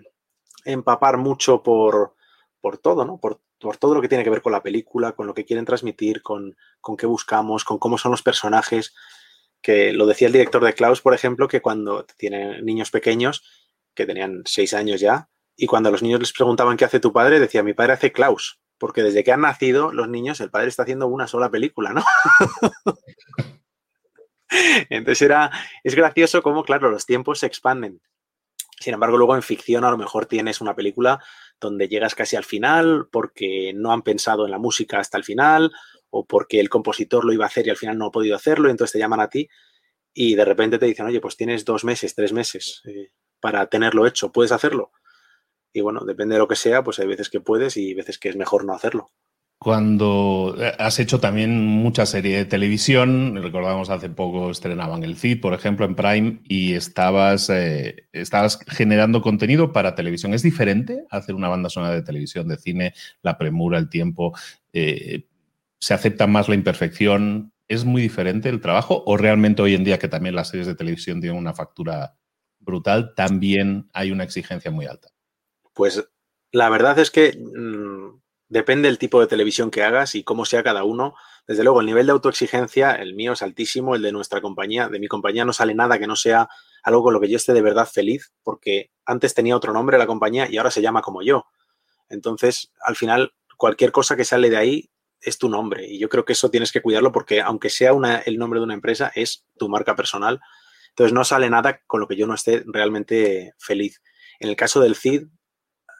empapar 0.64 1.16
mucho 1.16 1.62
por, 1.62 2.14
por 2.60 2.78
todo, 2.78 3.04
¿no? 3.04 3.18
Por 3.18 3.40
por 3.60 3.76
todo 3.76 3.94
lo 3.94 4.02
que 4.02 4.08
tiene 4.08 4.24
que 4.24 4.30
ver 4.30 4.42
con 4.42 4.52
la 4.52 4.62
película, 4.62 5.12
con 5.12 5.26
lo 5.26 5.34
que 5.34 5.44
quieren 5.44 5.64
transmitir, 5.64 6.22
con, 6.22 6.56
con 6.80 6.96
qué 6.96 7.06
buscamos, 7.06 7.64
con 7.64 7.78
cómo 7.78 7.98
son 7.98 8.10
los 8.10 8.22
personajes. 8.22 8.94
Que 9.62 9.92
lo 9.92 10.06
decía 10.06 10.26
el 10.26 10.32
director 10.32 10.64
de 10.64 10.74
Klaus, 10.74 11.00
por 11.00 11.14
ejemplo, 11.14 11.48
que 11.48 11.60
cuando 11.60 12.04
tiene 12.16 12.62
niños 12.62 12.90
pequeños, 12.90 13.42
que 13.94 14.06
tenían 14.06 14.42
seis 14.44 14.74
años 14.74 15.00
ya, 15.00 15.28
y 15.56 15.66
cuando 15.66 15.90
los 15.90 16.02
niños 16.02 16.20
les 16.20 16.32
preguntaban 16.32 16.76
qué 16.76 16.84
hace 16.84 17.00
tu 17.00 17.12
padre, 17.12 17.40
decía, 17.40 17.62
mi 17.62 17.72
padre 17.72 17.94
hace 17.94 18.12
Klaus, 18.12 18.60
porque 18.78 19.02
desde 19.02 19.24
que 19.24 19.32
han 19.32 19.40
nacido 19.40 19.92
los 19.92 20.08
niños, 20.08 20.40
el 20.40 20.50
padre 20.50 20.68
está 20.68 20.82
haciendo 20.82 21.06
una 21.06 21.26
sola 21.26 21.50
película, 21.50 21.92
¿no? 21.92 22.04
Entonces 24.90 25.22
era, 25.22 25.50
es 25.82 25.94
gracioso 25.94 26.42
cómo, 26.42 26.62
claro, 26.62 26.90
los 26.90 27.06
tiempos 27.06 27.40
se 27.40 27.46
expanden. 27.46 28.02
Sin 28.78 28.92
embargo, 28.92 29.16
luego 29.16 29.34
en 29.34 29.42
ficción 29.42 29.84
a 29.84 29.90
lo 29.90 29.96
mejor 29.96 30.26
tienes 30.26 30.60
una 30.60 30.76
película 30.76 31.22
donde 31.60 31.88
llegas 31.88 32.14
casi 32.14 32.36
al 32.36 32.44
final 32.44 33.08
porque 33.10 33.72
no 33.74 33.92
han 33.92 34.02
pensado 34.02 34.44
en 34.44 34.50
la 34.50 34.58
música 34.58 34.98
hasta 34.98 35.18
el 35.18 35.24
final 35.24 35.72
o 36.10 36.26
porque 36.26 36.60
el 36.60 36.68
compositor 36.68 37.24
lo 37.24 37.32
iba 37.32 37.44
a 37.44 37.48
hacer 37.48 37.66
y 37.66 37.70
al 37.70 37.76
final 37.76 37.98
no 37.98 38.06
ha 38.06 38.10
podido 38.10 38.36
hacerlo, 38.36 38.68
y 38.68 38.70
entonces 38.70 38.92
te 38.92 38.98
llaman 38.98 39.20
a 39.20 39.28
ti 39.28 39.48
y 40.14 40.34
de 40.34 40.44
repente 40.44 40.78
te 40.78 40.86
dicen, 40.86 41.06
oye, 41.06 41.20
pues 41.20 41.36
tienes 41.36 41.64
dos 41.64 41.84
meses, 41.84 42.14
tres 42.14 42.32
meses 42.32 42.82
eh, 42.86 43.10
para 43.40 43.66
tenerlo 43.66 44.06
hecho, 44.06 44.32
¿puedes 44.32 44.52
hacerlo? 44.52 44.92
Y 45.72 45.82
bueno, 45.82 46.04
depende 46.06 46.36
de 46.36 46.38
lo 46.38 46.48
que 46.48 46.56
sea, 46.56 46.82
pues 46.82 46.98
hay 46.98 47.06
veces 47.06 47.28
que 47.28 47.40
puedes 47.40 47.76
y 47.76 47.92
veces 47.92 48.18
que 48.18 48.30
es 48.30 48.36
mejor 48.36 48.64
no 48.64 48.72
hacerlo. 48.72 49.12
Cuando 49.58 50.54
eh, 50.58 50.74
has 50.78 50.98
hecho 50.98 51.18
también 51.18 51.66
mucha 51.66 52.04
serie 52.04 52.36
de 52.36 52.44
televisión, 52.44 53.42
recordamos 53.42 53.88
hace 53.88 54.10
poco 54.10 54.50
estrenaban 54.50 55.02
el 55.02 55.16
CID, 55.16 55.40
por 55.40 55.54
ejemplo, 55.54 55.86
en 55.86 55.94
Prime, 55.94 56.40
y 56.44 56.74
estabas, 56.74 57.48
eh, 57.48 58.06
estabas 58.12 58.58
generando 58.66 59.22
contenido 59.22 59.72
para 59.72 59.94
televisión. 59.94 60.34
¿Es 60.34 60.42
diferente 60.42 61.06
hacer 61.10 61.34
una 61.34 61.48
banda 61.48 61.70
sonora 61.70 61.94
de 61.94 62.02
televisión, 62.02 62.48
de 62.48 62.58
cine, 62.58 62.92
la 63.22 63.38
premura, 63.38 63.78
el 63.78 63.88
tiempo? 63.88 64.36
Eh, 64.74 65.26
¿Se 65.80 65.94
acepta 65.94 66.26
más 66.26 66.50
la 66.50 66.54
imperfección? 66.54 67.52
¿Es 67.66 67.86
muy 67.86 68.02
diferente 68.02 68.50
el 68.50 68.60
trabajo? 68.60 69.04
¿O 69.06 69.16
realmente 69.16 69.62
hoy 69.62 69.74
en 69.74 69.84
día, 69.84 69.98
que 69.98 70.08
también 70.08 70.34
las 70.34 70.48
series 70.48 70.66
de 70.66 70.74
televisión 70.74 71.20
tienen 71.20 71.38
una 71.38 71.54
factura 71.54 72.18
brutal, 72.60 73.14
también 73.14 73.88
hay 73.94 74.10
una 74.10 74.24
exigencia 74.24 74.70
muy 74.70 74.84
alta? 74.84 75.08
Pues 75.72 76.06
la 76.52 76.68
verdad 76.68 76.98
es 76.98 77.10
que 77.10 77.38
mm, 77.38 78.20
Depende 78.48 78.88
del 78.88 78.98
tipo 78.98 79.20
de 79.20 79.26
televisión 79.26 79.70
que 79.70 79.82
hagas 79.82 80.14
y 80.14 80.22
cómo 80.22 80.44
sea 80.44 80.62
cada 80.62 80.84
uno. 80.84 81.14
Desde 81.48 81.64
luego, 81.64 81.80
el 81.80 81.86
nivel 81.86 82.06
de 82.06 82.12
autoexigencia, 82.12 82.92
el 82.92 83.14
mío 83.14 83.32
es 83.32 83.42
altísimo, 83.42 83.96
el 83.96 84.02
de 84.02 84.12
nuestra 84.12 84.40
compañía, 84.40 84.88
de 84.88 85.00
mi 85.00 85.08
compañía 85.08 85.44
no 85.44 85.52
sale 85.52 85.74
nada 85.74 85.98
que 85.98 86.06
no 86.06 86.14
sea 86.14 86.48
algo 86.84 87.02
con 87.02 87.12
lo 87.12 87.20
que 87.20 87.28
yo 87.28 87.36
esté 87.36 87.52
de 87.52 87.62
verdad 87.62 87.88
feliz, 87.92 88.32
porque 88.44 88.92
antes 89.04 89.34
tenía 89.34 89.56
otro 89.56 89.72
nombre 89.72 89.98
la 89.98 90.06
compañía 90.06 90.48
y 90.48 90.58
ahora 90.58 90.70
se 90.70 90.80
llama 90.82 91.02
como 91.02 91.22
yo. 91.22 91.46
Entonces, 92.08 92.72
al 92.80 92.94
final, 92.94 93.32
cualquier 93.56 93.90
cosa 93.90 94.16
que 94.16 94.24
sale 94.24 94.48
de 94.48 94.56
ahí 94.56 94.90
es 95.20 95.38
tu 95.38 95.48
nombre 95.48 95.86
y 95.88 95.98
yo 95.98 96.08
creo 96.08 96.24
que 96.24 96.34
eso 96.34 96.50
tienes 96.50 96.70
que 96.70 96.82
cuidarlo 96.82 97.10
porque 97.10 97.40
aunque 97.40 97.70
sea 97.70 97.92
el 98.26 98.38
nombre 98.38 98.60
de 98.60 98.64
una 98.64 98.74
empresa, 98.74 99.10
es 99.14 99.44
tu 99.58 99.68
marca 99.68 99.96
personal. 99.96 100.40
Entonces, 100.90 101.12
no 101.12 101.24
sale 101.24 101.50
nada 101.50 101.80
con 101.86 102.00
lo 102.00 102.06
que 102.06 102.16
yo 102.16 102.28
no 102.28 102.34
esté 102.34 102.62
realmente 102.66 103.54
feliz. 103.58 104.00
En 104.38 104.48
el 104.48 104.56
caso 104.56 104.80
del 104.80 104.94
CID, 104.94 105.26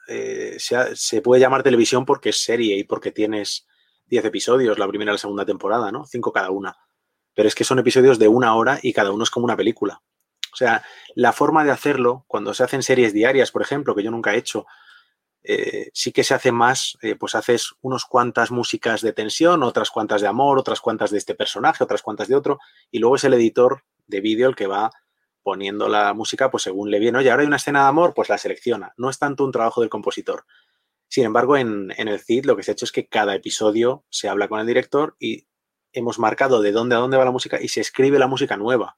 eh, 0.07 0.57
se, 0.59 1.21
puede 1.21 1.41
llamar 1.41 1.63
televisión 1.63 2.05
porque 2.05 2.29
es 2.29 2.43
serie 2.43 2.77
y 2.77 2.83
porque 2.83 3.11
tienes 3.11 3.67
10 4.07 4.25
episodios, 4.25 4.79
la 4.79 4.87
primera 4.87 5.11
y 5.11 5.13
la 5.13 5.19
segunda 5.19 5.45
temporada, 5.45 5.91
¿no? 5.91 6.05
Cinco 6.05 6.31
cada 6.31 6.49
una. 6.49 6.77
Pero 7.33 7.47
es 7.47 7.55
que 7.55 7.63
son 7.63 7.79
episodios 7.79 8.17
de 8.17 8.27
una 8.27 8.55
hora 8.55 8.79
y 8.81 8.93
cada 8.93 9.11
uno 9.11 9.23
es 9.23 9.29
como 9.29 9.45
una 9.45 9.57
película. 9.57 10.01
O 10.53 10.55
sea, 10.55 10.83
la 11.13 11.33
forma 11.33 11.63
de 11.63 11.71
hacerlo, 11.71 12.25
cuando 12.27 12.53
se 12.53 12.63
hacen 12.63 12.81
series 12.81 13.13
diarias, 13.13 13.51
por 13.51 13.61
ejemplo, 13.61 13.93
que 13.93 14.03
yo 14.03 14.09
nunca 14.09 14.33
he 14.33 14.37
hecho, 14.37 14.65
eh, 15.43 15.91
sí 15.93 16.11
que 16.11 16.23
se 16.23 16.33
hace 16.33 16.51
más, 16.51 16.97
eh, 17.01 17.15
pues 17.15 17.35
haces 17.35 17.73
unos 17.81 18.05
cuantas 18.05 18.49
músicas 18.49 19.01
de 19.01 19.13
tensión, 19.13 19.61
otras 19.63 19.91
cuantas 19.91 20.21
de 20.21 20.27
amor, 20.27 20.57
otras 20.57 20.81
cuantas 20.81 21.11
de 21.11 21.19
este 21.19 21.35
personaje, 21.35 21.83
otras 21.83 22.01
cuantas 22.01 22.27
de 22.27 22.35
otro, 22.35 22.59
y 22.91 22.99
luego 22.99 23.17
es 23.17 23.23
el 23.23 23.33
editor 23.33 23.83
de 24.07 24.21
vídeo 24.21 24.47
el 24.49 24.55
que 24.55 24.67
va 24.67 24.89
poniendo 25.47 25.87
la 25.87 26.13
música, 26.13 26.51
pues 26.51 26.63
según 26.63 26.91
le 26.91 26.99
viene, 26.99 27.19
oye, 27.19 27.31
ahora 27.31 27.39
hay 27.39 27.47
una 27.47 27.55
escena 27.55 27.83
de 27.83 27.87
amor, 27.87 28.13
pues 28.13 28.27
la 28.27 28.37
selecciona. 28.37 28.91
No 28.97 29.09
es 29.09 29.17
tanto 29.17 29.45
un 29.45 29.53
trabajo 29.53 29.79
del 29.79 29.89
compositor. 29.89 30.43
Sin 31.07 31.23
embargo, 31.23 31.55
en, 31.55 31.93
el 31.97 32.19
CID 32.19 32.43
lo 32.43 32.57
que 32.57 32.63
se 32.63 32.71
ha 32.71 32.73
hecho 32.73 32.83
es 32.83 32.91
que 32.91 33.07
cada 33.07 33.33
episodio 33.33 34.03
se 34.09 34.27
habla 34.27 34.49
con 34.49 34.59
el 34.59 34.67
director 34.67 35.15
y 35.19 35.47
hemos 35.93 36.19
marcado 36.19 36.61
de 36.61 36.73
dónde 36.73 36.95
a 36.95 36.97
dónde 36.97 37.15
va 37.15 37.23
la 37.23 37.31
música 37.31 37.61
y 37.61 37.69
se 37.69 37.79
escribe 37.79 38.19
la 38.19 38.27
música 38.27 38.57
nueva. 38.57 38.97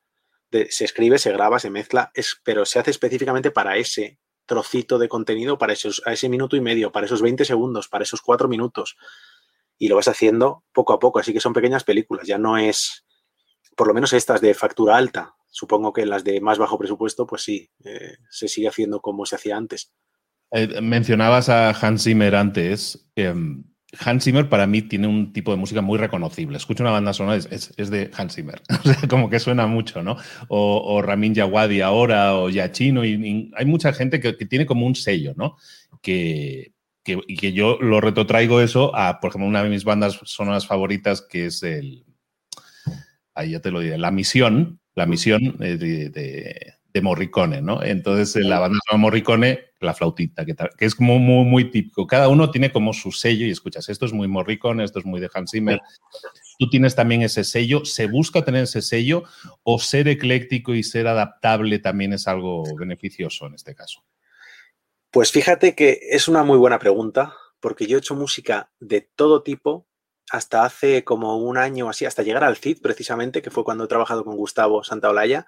se 0.49 0.85
escribe, 0.85 1.19
se 1.19 1.31
graba, 1.31 1.59
se 1.59 1.69
mezcla, 1.69 2.09
es, 2.15 2.41
pero 2.43 2.65
se 2.65 2.79
hace 2.79 2.89
específicamente 2.89 3.51
para 3.51 3.77
ese 3.77 4.17
trocito 4.47 4.97
de 4.97 5.07
contenido, 5.07 5.59
para 5.59 5.73
esos, 5.73 6.01
a 6.07 6.13
ese 6.13 6.29
minuto 6.29 6.55
y 6.55 6.61
medio, 6.61 6.91
para 6.91 7.05
esos 7.05 7.21
20 7.21 7.45
segundos, 7.45 7.89
para 7.89 8.05
esos 8.05 8.21
cuatro 8.21 8.47
minutos. 8.47 8.97
Y 9.77 9.87
lo 9.87 9.97
vas 9.97 10.07
haciendo 10.07 10.63
poco 10.73 10.93
a 10.93 10.99
poco, 10.99 11.19
así 11.19 11.31
que 11.31 11.41
son 11.41 11.53
pequeñas 11.53 11.83
películas, 11.83 12.25
ya 12.25 12.39
no 12.39 12.57
es, 12.57 13.05
por 13.77 13.87
lo 13.87 13.93
menos 13.93 14.13
estas 14.13 14.41
de 14.41 14.55
factura 14.55 14.97
alta, 14.97 15.35
Supongo 15.49 15.93
que 15.93 16.05
las 16.05 16.23
de 16.23 16.41
más 16.41 16.57
bajo 16.57 16.77
presupuesto, 16.77 17.25
pues 17.25 17.43
sí, 17.43 17.69
eh, 17.83 18.17
se 18.29 18.47
sigue 18.47 18.67
haciendo 18.67 19.01
como 19.01 19.25
se 19.25 19.35
hacía 19.35 19.57
antes. 19.57 19.91
Eh, 20.51 20.81
mencionabas 20.81 21.49
a 21.49 21.71
Hans 21.71 22.03
Zimmer 22.03 22.35
antes. 22.35 23.09
Mm, 23.15 23.61
Hans 23.99 24.23
Zimmer 24.23 24.49
para 24.49 24.67
mí 24.67 24.83
tiene 24.83 25.07
un 25.07 25.33
tipo 25.33 25.51
de 25.51 25.57
música 25.57 25.81
muy 25.81 25.97
reconocible. 25.97 26.57
Escucho 26.57 26.83
una 26.83 26.91
banda 26.91 27.13
sonora, 27.13 27.37
es, 27.37 27.73
es, 27.75 27.89
de 27.89 28.11
Hans 28.15 28.35
Zimmer. 28.35 28.61
O 28.83 28.87
sea, 28.87 29.07
como 29.07 29.29
que 29.29 29.39
suena 29.39 29.67
mucho, 29.67 30.03
¿no? 30.03 30.17
O, 30.47 31.01
Ramin 31.01 31.33
Djawadi 31.33 31.81
ahora, 31.81 32.35
o 32.35 32.49
Yachino. 32.49 33.01
Hay 33.01 33.65
mucha 33.65 33.93
gente 33.93 34.19
que, 34.19 34.33
tiene 34.33 34.65
como 34.65 34.85
un 34.85 34.95
sello, 34.95 35.33
¿no? 35.35 35.57
Que, 36.01 36.73
que, 37.03 37.19
y 37.27 37.35
que 37.37 37.53
yo 37.53 37.77
lo 37.79 37.99
retrotraigo 38.01 38.61
eso 38.61 38.95
a, 38.95 39.19
por 39.19 39.29
ejemplo, 39.29 39.47
una 39.47 39.63
de 39.63 39.69
mis 39.69 39.83
bandas 39.83 40.19
sonoras 40.23 40.67
favoritas, 40.67 41.21
que 41.21 41.47
es 41.47 41.63
el. 41.63 42.05
Ahí 43.33 43.51
ya 43.51 43.61
te 43.61 43.71
lo 43.71 43.79
diré, 43.79 43.97
La 43.97 44.11
Misión, 44.11 44.79
la 44.99 45.05
misión 45.05 45.55
eh, 45.61 45.77
de, 45.77 47.01
Morricone, 47.01 47.61
¿no? 47.61 47.81
Entonces, 47.81 48.35
la 48.43 48.59
banda 48.59 48.77
de 48.91 48.97
Morricone, 48.97 49.59
la 49.79 49.93
flautita, 49.93 50.45
que, 50.45 50.53
es 50.79 50.93
como 50.93 51.17
muy, 51.17 51.45
muy 51.45 51.71
típico. 51.71 52.05
Cada 52.05 52.27
uno 52.27 52.51
tiene 52.51 52.73
como 52.73 52.91
su 52.91 53.13
sello 53.13 53.45
y 53.45 53.51
escuchas, 53.51 53.87
esto 53.87 54.05
es 54.05 54.11
muy 54.11 54.27
Morricone, 54.27 54.83
esto 54.83 54.99
es 54.99 55.05
muy 55.05 55.21
de 55.21 55.29
Hans 55.33 55.51
Zimmer. 55.51 55.79
Tú 56.57 56.69
tienes 56.69 56.95
también 56.95 57.21
ese 57.21 57.45
sello. 57.45 57.85
¿Se 57.85 58.07
busca 58.07 58.43
tener 58.43 58.63
ese 58.63 58.81
sello 58.81 59.23
o 59.63 59.79
ser 59.79 60.09
ecléctico 60.09 60.75
y 60.75 60.83
ser 60.83 61.07
adaptable 61.07 61.79
también 61.79 62.11
es 62.11 62.27
algo 62.27 62.65
beneficioso 62.77 63.47
en 63.47 63.53
este 63.53 63.73
caso? 63.73 64.03
Pues 65.11 65.31
fíjate 65.31 65.73
que 65.73 65.99
es 66.11 66.27
una 66.27 66.43
muy 66.43 66.57
buena 66.57 66.79
pregunta, 66.79 67.33
porque 67.61 67.87
yo 67.87 67.95
he 67.95 67.99
hecho 67.99 68.15
música 68.15 68.71
de 68.81 69.09
todo 69.15 69.41
tipo 69.43 69.87
hasta 70.31 70.63
hace 70.63 71.03
como 71.03 71.37
un 71.37 71.57
año 71.57 71.89
así, 71.89 72.05
hasta 72.05 72.23
llegar 72.23 72.43
al 72.43 72.57
CID 72.57 72.81
precisamente, 72.81 73.41
que 73.41 73.51
fue 73.51 73.63
cuando 73.63 73.85
he 73.85 73.87
trabajado 73.87 74.23
con 74.23 74.35
Gustavo 74.35 74.83
Santaolalla, 74.83 75.47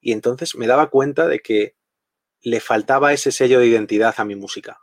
y 0.00 0.12
entonces 0.12 0.56
me 0.56 0.66
daba 0.66 0.90
cuenta 0.90 1.28
de 1.28 1.40
que 1.40 1.76
le 2.42 2.60
faltaba 2.60 3.12
ese 3.12 3.32
sello 3.32 3.60
de 3.60 3.68
identidad 3.68 4.14
a 4.18 4.24
mi 4.24 4.34
música. 4.34 4.80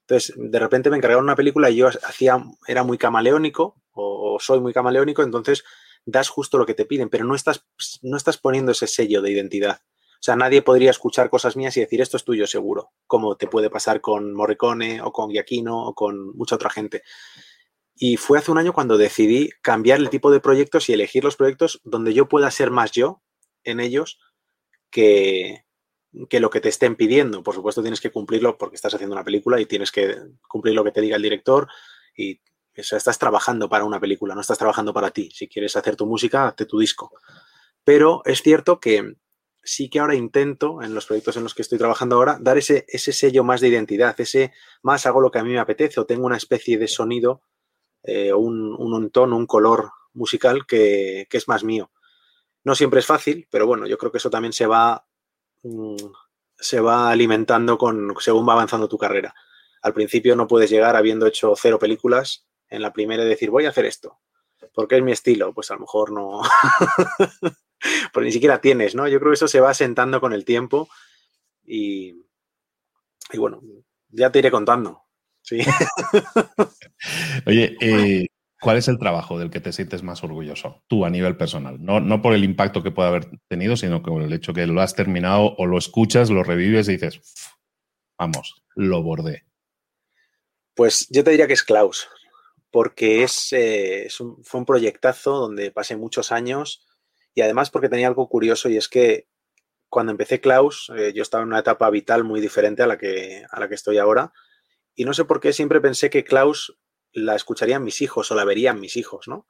Entonces, 0.00 0.34
de 0.36 0.58
repente 0.58 0.90
me 0.90 0.96
encargaron 0.96 1.24
una 1.24 1.36
película 1.36 1.70
y 1.70 1.76
yo 1.76 1.88
hacía, 1.88 2.42
era 2.66 2.82
muy 2.82 2.98
camaleónico 2.98 3.76
o, 3.92 4.38
soy 4.40 4.60
muy 4.60 4.72
camaleónico, 4.72 5.22
entonces 5.22 5.64
das 6.06 6.28
justo 6.28 6.58
lo 6.58 6.66
que 6.66 6.74
te 6.74 6.86
piden, 6.86 7.08
pero 7.10 7.24
no 7.24 7.34
estás, 7.34 7.66
no 8.02 8.16
estás 8.16 8.38
poniendo 8.38 8.72
ese 8.72 8.86
sello 8.86 9.20
de 9.20 9.30
identidad. 9.30 9.82
O 10.14 10.22
sea, 10.22 10.34
nadie 10.34 10.62
podría 10.62 10.90
escuchar 10.90 11.30
cosas 11.30 11.56
mías 11.56 11.76
y 11.76 11.80
decir 11.80 12.00
esto 12.00 12.16
es 12.16 12.24
tuyo 12.24 12.46
seguro, 12.46 12.90
como 13.06 13.36
te 13.36 13.46
puede 13.46 13.70
pasar 13.70 14.00
con 14.00 14.34
Morricone 14.34 15.00
o 15.02 15.12
con 15.12 15.30
Giacchino 15.30 15.86
o 15.86 15.94
con 15.94 16.36
mucha 16.36 16.56
otra 16.56 16.70
gente. 16.70 17.02
Y 18.00 18.16
fue 18.16 18.38
hace 18.38 18.52
un 18.52 18.58
año 18.58 18.72
cuando 18.72 18.96
decidí 18.96 19.50
cambiar 19.60 19.98
el 19.98 20.08
tipo 20.08 20.30
de 20.30 20.40
proyectos 20.40 20.88
y 20.88 20.92
elegir 20.92 21.24
los 21.24 21.36
proyectos 21.36 21.80
donde 21.84 22.14
yo 22.14 22.28
pueda 22.28 22.50
ser 22.50 22.70
más 22.70 22.92
yo 22.92 23.22
en 23.64 23.80
ellos 23.80 24.20
que, 24.90 25.64
que 26.30 26.38
lo 26.38 26.48
que 26.48 26.60
te 26.60 26.68
estén 26.68 26.94
pidiendo. 26.94 27.42
Por 27.42 27.54
supuesto, 27.54 27.82
tienes 27.82 28.00
que 28.00 28.12
cumplirlo 28.12 28.56
porque 28.56 28.76
estás 28.76 28.94
haciendo 28.94 29.16
una 29.16 29.24
película 29.24 29.60
y 29.60 29.66
tienes 29.66 29.90
que 29.90 30.16
cumplir 30.48 30.74
lo 30.74 30.84
que 30.84 30.92
te 30.92 31.00
diga 31.00 31.16
el 31.16 31.22
director 31.22 31.68
y 32.16 32.40
estás 32.74 33.18
trabajando 33.18 33.68
para 33.68 33.84
una 33.84 33.98
película, 33.98 34.34
no 34.34 34.40
estás 34.40 34.58
trabajando 34.58 34.92
para 34.92 35.10
ti. 35.10 35.30
Si 35.32 35.48
quieres 35.48 35.76
hacer 35.76 35.96
tu 35.96 36.06
música, 36.06 36.46
hazte 36.46 36.66
tu 36.66 36.78
disco. 36.78 37.10
Pero 37.84 38.22
es 38.24 38.42
cierto 38.42 38.78
que 38.78 39.16
sí 39.62 39.90
que 39.90 39.98
ahora 39.98 40.14
intento, 40.14 40.82
en 40.82 40.94
los 40.94 41.06
proyectos 41.06 41.36
en 41.36 41.42
los 41.42 41.54
que 41.54 41.62
estoy 41.62 41.78
trabajando 41.78 42.16
ahora, 42.16 42.38
dar 42.40 42.58
ese, 42.58 42.84
ese 42.88 43.12
sello 43.12 43.44
más 43.44 43.60
de 43.60 43.68
identidad, 43.68 44.18
ese 44.20 44.52
más 44.82 45.06
hago 45.06 45.20
lo 45.20 45.30
que 45.30 45.38
a 45.40 45.44
mí 45.44 45.50
me 45.50 45.58
apetece 45.58 46.00
o 46.00 46.06
tengo 46.06 46.26
una 46.26 46.36
especie 46.36 46.78
de 46.78 46.88
sonido, 46.88 47.42
eh, 48.08 48.32
un, 48.32 48.74
un, 48.78 49.10
tono, 49.10 49.36
un 49.36 49.46
color 49.46 49.90
musical 50.14 50.66
que, 50.66 51.26
que 51.30 51.36
es 51.36 51.48
más 51.48 51.64
mío. 51.64 51.90
No 52.64 52.74
siempre 52.74 53.00
es 53.00 53.06
fácil, 53.06 53.46
pero 53.50 53.66
bueno, 53.66 53.86
yo 53.86 53.98
creo 53.98 54.12
que 54.12 54.18
eso 54.18 54.30
también 54.30 54.52
se 54.52 54.66
va 54.66 55.08
Mm, 55.62 55.96
se 56.56 56.80
va 56.80 57.10
alimentando 57.10 57.78
con, 57.78 58.14
según 58.20 58.48
va 58.48 58.52
avanzando 58.54 58.88
tu 58.88 58.98
carrera. 58.98 59.34
Al 59.82 59.94
principio 59.94 60.36
no 60.36 60.46
puedes 60.46 60.70
llegar 60.70 60.96
habiendo 60.96 61.26
hecho 61.26 61.54
cero 61.56 61.78
películas 61.78 62.46
en 62.68 62.82
la 62.82 62.92
primera 62.92 63.24
y 63.24 63.28
decir, 63.28 63.50
voy 63.50 63.66
a 63.66 63.70
hacer 63.70 63.86
esto, 63.86 64.18
porque 64.74 64.96
es 64.96 65.02
mi 65.02 65.12
estilo. 65.12 65.52
Pues 65.54 65.70
a 65.70 65.74
lo 65.74 65.80
mejor 65.80 66.12
no, 66.12 66.42
pues 68.12 68.24
ni 68.24 68.32
siquiera 68.32 68.60
tienes, 68.60 68.94
¿no? 68.94 69.06
Yo 69.08 69.18
creo 69.20 69.30
que 69.30 69.36
eso 69.36 69.48
se 69.48 69.60
va 69.60 69.70
asentando 69.70 70.20
con 70.20 70.32
el 70.32 70.44
tiempo 70.44 70.88
y, 71.64 72.24
y 73.32 73.38
bueno, 73.38 73.62
ya 74.08 74.32
te 74.32 74.40
iré 74.40 74.50
contando. 74.50 75.02
Sí. 75.42 75.60
Oye, 77.46 77.76
eh, 77.80 78.26
¿Cuál 78.60 78.76
es 78.76 78.88
el 78.88 78.98
trabajo 78.98 79.38
del 79.38 79.50
que 79.50 79.60
te 79.60 79.72
sientes 79.72 80.02
más 80.02 80.24
orgulloso, 80.24 80.82
tú 80.88 81.04
a 81.04 81.10
nivel 81.10 81.36
personal? 81.36 81.76
No, 81.80 82.00
no 82.00 82.20
por 82.20 82.34
el 82.34 82.42
impacto 82.42 82.82
que 82.82 82.90
pueda 82.90 83.08
haber 83.08 83.26
tenido, 83.46 83.76
sino 83.76 84.02
por 84.02 84.20
el 84.20 84.32
hecho 84.32 84.52
que 84.52 84.66
lo 84.66 84.80
has 84.80 84.96
terminado 84.96 85.54
o 85.56 85.66
lo 85.66 85.78
escuchas, 85.78 86.28
lo 86.28 86.42
revives 86.42 86.88
y 86.88 86.92
dices, 86.92 87.20
vamos, 88.18 88.64
lo 88.74 89.02
bordé. 89.02 89.44
Pues 90.74 91.06
yo 91.10 91.22
te 91.22 91.30
diría 91.30 91.46
que 91.46 91.52
es 91.52 91.62
Klaus, 91.62 92.08
porque 92.72 93.22
es, 93.22 93.52
eh, 93.52 94.08
fue 94.42 94.60
un 94.60 94.66
proyectazo 94.66 95.36
donde 95.36 95.70
pasé 95.70 95.96
muchos 95.96 96.32
años 96.32 96.84
y 97.34 97.42
además 97.42 97.70
porque 97.70 97.88
tenía 97.88 98.08
algo 98.08 98.28
curioso 98.28 98.68
y 98.68 98.76
es 98.76 98.88
que 98.88 99.28
cuando 99.88 100.10
empecé 100.10 100.40
Klaus, 100.40 100.90
eh, 100.96 101.12
yo 101.14 101.22
estaba 101.22 101.44
en 101.44 101.50
una 101.50 101.60
etapa 101.60 101.88
vital 101.90 102.24
muy 102.24 102.40
diferente 102.40 102.82
a 102.82 102.88
la, 102.88 102.98
que, 102.98 103.44
a 103.48 103.60
la 103.60 103.68
que 103.68 103.76
estoy 103.76 103.98
ahora 103.98 104.32
y 104.98 105.04
no 105.04 105.14
sé 105.14 105.24
por 105.24 105.38
qué 105.38 105.52
siempre 105.52 105.80
pensé 105.80 106.10
que 106.10 106.24
Klaus 106.24 106.76
la 107.12 107.36
escucharían 107.36 107.84
mis 107.84 108.02
hijos 108.02 108.32
o 108.32 108.34
la 108.34 108.44
verían 108.44 108.80
mis 108.80 108.96
hijos, 108.96 109.28
¿no? 109.28 109.46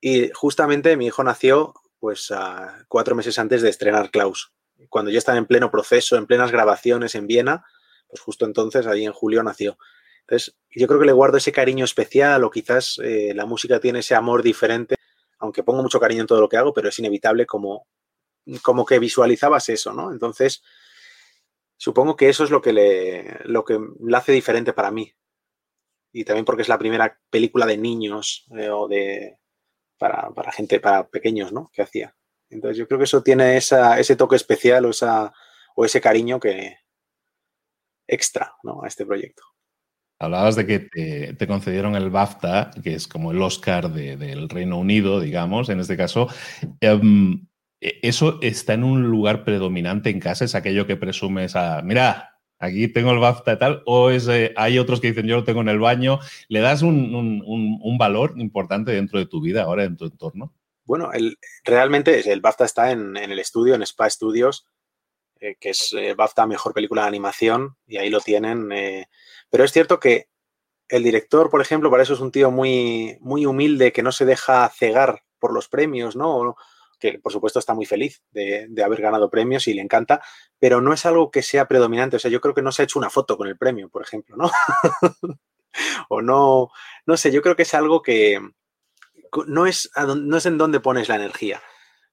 Y 0.00 0.30
justamente 0.32 0.96
mi 0.96 1.08
hijo 1.08 1.22
nació 1.22 1.74
pues 1.98 2.32
cuatro 2.88 3.14
meses 3.14 3.38
antes 3.38 3.60
de 3.60 3.68
estrenar 3.68 4.10
Klaus. 4.10 4.54
Cuando 4.88 5.10
ya 5.10 5.18
estaba 5.18 5.36
en 5.36 5.44
pleno 5.44 5.70
proceso, 5.70 6.16
en 6.16 6.26
plenas 6.26 6.52
grabaciones 6.52 7.14
en 7.16 7.26
Viena, 7.26 7.66
pues 8.08 8.22
justo 8.22 8.46
entonces, 8.46 8.86
ahí 8.86 9.04
en 9.04 9.12
julio, 9.12 9.42
nació. 9.42 9.76
Entonces, 10.20 10.56
yo 10.70 10.86
creo 10.86 11.00
que 11.00 11.06
le 11.06 11.12
guardo 11.12 11.36
ese 11.36 11.52
cariño 11.52 11.84
especial 11.84 12.42
o 12.42 12.50
quizás 12.50 12.98
eh, 13.04 13.34
la 13.34 13.44
música 13.44 13.78
tiene 13.78 13.98
ese 13.98 14.14
amor 14.14 14.42
diferente, 14.42 14.96
aunque 15.38 15.64
pongo 15.64 15.82
mucho 15.82 16.00
cariño 16.00 16.22
en 16.22 16.28
todo 16.28 16.40
lo 16.40 16.48
que 16.48 16.56
hago, 16.56 16.72
pero 16.72 16.88
es 16.88 16.98
inevitable 16.98 17.44
como, 17.44 17.86
como 18.62 18.86
que 18.86 18.98
visualizabas 19.00 19.68
eso, 19.68 19.92
¿no? 19.92 20.12
Entonces, 20.12 20.62
supongo 21.76 22.16
que 22.16 22.28
eso 22.28 22.44
es 22.44 22.50
lo 22.50 22.60
que 22.60 22.72
le, 22.72 23.38
lo 23.44 23.64
que 23.64 23.78
le 24.00 24.16
hace 24.16 24.32
diferente 24.32 24.72
para 24.72 24.90
mí 24.90 25.12
y 26.16 26.24
también 26.24 26.46
porque 26.46 26.62
es 26.62 26.68
la 26.68 26.78
primera 26.78 27.20
película 27.28 27.66
de 27.66 27.76
niños 27.76 28.46
eh, 28.56 28.70
o 28.70 28.88
de 28.88 29.36
para, 29.98 30.32
gente, 30.50 30.80
para 30.80 31.08
pequeños, 31.08 31.52
¿no? 31.52 31.70
Que 31.74 31.82
hacía. 31.82 32.16
Entonces 32.48 32.78
yo 32.78 32.88
creo 32.88 32.98
que 32.98 33.04
eso 33.04 33.22
tiene 33.22 33.58
ese 33.58 34.16
toque 34.16 34.36
especial 34.36 34.86
o, 34.86 34.90
esa, 34.90 35.32
o 35.74 35.84
ese 35.84 36.00
cariño 36.00 36.40
que 36.40 36.78
extra 38.06 38.54
¿no? 38.62 38.82
a 38.82 38.88
este 38.88 39.04
proyecto. 39.04 39.42
Hablabas 40.18 40.56
de 40.56 40.66
que 40.66 41.34
te, 41.34 41.46
concedieron 41.46 41.94
el 41.96 42.08
BAFTA, 42.08 42.70
que 42.82 42.94
es 42.94 43.06
como 43.06 43.32
el 43.32 43.42
Oscar 43.42 43.90
del 43.90 44.48
Reino 44.48 44.78
Unido, 44.78 45.20
digamos, 45.20 45.68
en 45.68 45.80
este 45.80 45.98
caso. 45.98 46.28
Em, 46.80 47.46
¿Eso 47.80 48.38
está 48.42 48.74
en 48.74 48.84
un 48.84 49.02
lugar 49.02 49.44
predominante 49.44 50.10
en 50.10 50.20
casa? 50.20 50.44
¿Es 50.44 50.54
aquello 50.54 50.86
que 50.86 50.96
presumes 50.96 51.56
a, 51.56 51.82
mira, 51.82 52.36
aquí 52.58 52.88
tengo 52.88 53.10
el 53.10 53.18
BAFTA 53.18 53.52
y 53.52 53.58
tal, 53.58 53.82
o 53.86 54.10
es, 54.10 54.28
eh, 54.28 54.52
hay 54.56 54.78
otros 54.78 55.00
que 55.00 55.08
dicen 55.08 55.26
yo 55.26 55.36
lo 55.36 55.44
tengo 55.44 55.60
en 55.60 55.68
el 55.68 55.78
baño, 55.78 56.18
¿le 56.48 56.60
das 56.60 56.82
un, 56.82 57.96
valor 57.98 58.34
importante 58.36 58.92
dentro 58.92 59.18
de 59.18 59.26
tu 59.26 59.40
vida 59.40 59.62
ahora, 59.62 59.84
en 59.84 59.96
tu 59.96 60.06
entorno? 60.06 60.54
Bueno, 60.84 61.12
el, 61.12 61.38
realmente 61.64 62.30
el 62.30 62.40
BAFTA 62.40 62.64
está 62.64 62.90
en, 62.92 63.16
el 63.16 63.38
estudio, 63.38 63.74
en 63.74 63.82
Spa 63.82 64.08
Studios, 64.08 64.66
eh, 65.40 65.56
que 65.58 65.70
es 65.70 65.92
el 65.92 66.14
BAFTA 66.14 66.46
Mejor 66.46 66.72
Película 66.72 67.02
de 67.02 67.08
Animación, 67.08 67.76
y 67.86 67.96
ahí 67.96 68.08
lo 68.08 68.20
tienen. 68.20 68.70
Eh, 68.72 69.08
pero 69.50 69.64
es 69.64 69.72
cierto 69.72 69.98
que 69.98 70.28
el 70.88 71.02
director, 71.02 71.50
por 71.50 71.60
ejemplo, 71.60 71.90
para 71.90 72.04
eso 72.04 72.14
es 72.14 72.20
un 72.20 72.30
tío 72.30 72.50
muy, 72.50 73.18
muy 73.20 73.46
humilde, 73.46 73.92
que 73.92 74.02
no 74.02 74.12
se 74.12 74.24
deja 74.24 74.68
cegar 74.68 75.22
por 75.40 75.52
los 75.52 75.68
premios, 75.68 76.14
¿no? 76.14 76.56
Que 76.98 77.18
por 77.18 77.32
supuesto 77.32 77.58
está 77.58 77.74
muy 77.74 77.86
feliz 77.86 78.22
de, 78.30 78.68
haber 78.84 79.00
ganado 79.00 79.30
premios 79.30 79.68
y 79.68 79.74
le 79.74 79.82
encanta, 79.82 80.22
pero 80.58 80.80
no 80.80 80.92
es 80.92 81.06
algo 81.06 81.30
que 81.30 81.42
sea 81.42 81.68
predominante. 81.68 82.16
O 82.16 82.18
sea, 82.18 82.30
yo 82.30 82.40
creo 82.40 82.54
que 82.54 82.62
no 82.62 82.72
se 82.72 82.82
ha 82.82 82.84
hecho 82.84 82.98
una 82.98 83.10
foto 83.10 83.36
con 83.36 83.48
el 83.48 83.56
premio, 83.56 83.88
por 83.88 84.02
ejemplo, 84.02 84.36
¿no? 84.36 84.50
o 86.08 86.22
no, 86.22 86.70
no 87.06 87.16
sé, 87.16 87.30
yo 87.32 87.42
creo 87.42 87.56
que 87.56 87.62
es 87.62 87.74
algo 87.74 88.02
que 88.02 88.40
no 89.46 89.66
es, 89.66 89.90
no 89.96 90.36
es 90.36 90.46
en 90.46 90.58
dónde 90.58 90.80
pones 90.80 91.08
la 91.08 91.16
energía. 91.16 91.62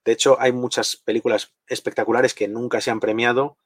De 0.03 0.11
hecho, 0.11 0.37
hay 0.39 0.51
muchas 0.51 0.97
películas 0.97 1.53
espectaculares 1.67 2.33
que 2.33 2.47
nunca 2.47 2.81
se 2.81 2.91
han 2.91 2.99
premiado 2.99 3.57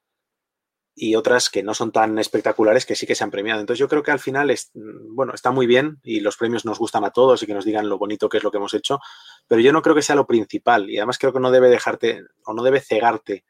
y 0.99 1.15
otras 1.15 1.51
que 1.51 1.62
no 1.62 1.75
son 1.75 1.91
tan 1.91 2.17
espectaculares 2.17 2.88
que 2.88 2.95
sí 2.95 3.05
que 3.05 3.13
se 3.13 3.23
han 3.23 3.29
premiado. 3.29 3.60
Entonces 3.60 3.79
yo 3.79 3.88
creo 3.88 4.01
que 4.01 4.10
al 4.10 4.19
final, 4.19 4.49
es, 4.49 4.71
mm, 4.73 5.15
bueno, 5.15 5.33
está 5.36 5.51
muy 5.51 5.67
bien 5.67 5.99
y 6.03 6.21
los 6.21 6.38
premios 6.38 6.65
nos 6.65 6.79
gustan 6.79 7.03
a 7.03 7.12
todos 7.12 7.41
y 7.43 7.45
que 7.45 7.53
nos 7.53 7.65
digan 7.65 7.88
lo 7.88 7.99
bonito 7.99 8.27
que 8.27 8.38
es 8.38 8.43
lo 8.43 8.49
que 8.49 8.57
hemos 8.57 8.73
hecho, 8.73 8.99
pero 9.47 9.62
yo 9.62 9.71
no 9.71 9.83
creo 9.83 9.93
que 9.95 10.01
sea 10.01 10.15
lo 10.15 10.25
principal 10.25 10.89
y 10.89 10.97
además 10.97 11.19
creo 11.19 11.31
que 11.31 11.39
no 11.39 11.51
debe 11.51 11.69
dejarte 11.69 12.23
o 12.45 12.53
no 12.55 12.63
debe 12.63 12.81
cegarte 12.81 13.45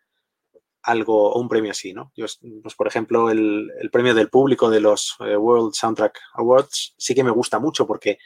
algo 0.83 1.31
o 1.31 1.39
un 1.39 1.47
premio 1.47 1.71
así, 1.71 1.93
¿no? 1.93 2.11
Pues, 2.15 2.75
por 2.75 2.87
ejemplo, 2.87 3.29
el, 3.29 3.71
premio 3.93 4.13
del 4.13 4.29
público 4.29 4.69
de 4.69 4.81
los 4.81 5.15
eh, 5.21 5.37
World 5.37 5.73
Soundtrack 5.73 6.19
Awards 6.33 6.95
sí 6.97 7.15
que 7.15 7.23
me 7.23 7.31
gusta 7.31 7.59
mucho 7.59 7.87
porque 7.87 8.19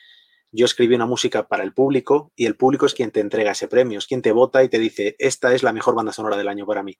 yo 0.52 0.66
escribí 0.66 0.96
una 0.96 1.06
música 1.06 1.48
para 1.48 1.64
el 1.64 1.74
público 1.74 2.32
y 2.36 2.48
el 2.48 2.58
público 2.58 2.88
es 2.88 2.96
quien 2.96 3.12
te 3.12 3.20
entrega 3.20 3.52
ese 3.52 3.68
premio, 3.68 4.00
es 4.00 4.08
quien 4.08 4.22
te 4.24 4.32
vota 4.32 4.64
y 4.64 4.70
te 4.70 4.80
dice, 4.80 5.16
esta 5.20 5.54
es 5.54 5.62
la 5.62 5.74
mejor 5.74 5.94
banda 5.96 6.12
sonora 6.12 6.38
del 6.38 6.48
año 6.48 6.66
para 6.66 6.84
mí. 6.84 6.98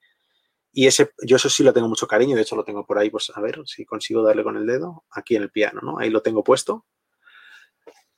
Y 0.72 0.86
ese, 0.86 1.10
yo 1.22 1.36
eso 1.36 1.50
sí 1.50 1.62
lo 1.62 1.72
tengo 1.72 1.88
mucho 1.88 2.06
cariño, 2.06 2.34
de 2.34 2.42
hecho 2.42 2.56
lo 2.56 2.64
tengo 2.64 2.86
por 2.86 2.98
ahí, 2.98 3.10
pues 3.10 3.30
a 3.34 3.40
ver 3.40 3.60
si 3.66 3.84
consigo 3.84 4.22
darle 4.22 4.42
con 4.42 4.56
el 4.56 4.66
dedo, 4.66 5.04
aquí 5.10 5.36
en 5.36 5.42
el 5.42 5.50
piano, 5.50 5.80
¿no? 5.82 5.98
Ahí 5.98 6.08
lo 6.08 6.22
tengo 6.22 6.42
puesto. 6.42 6.86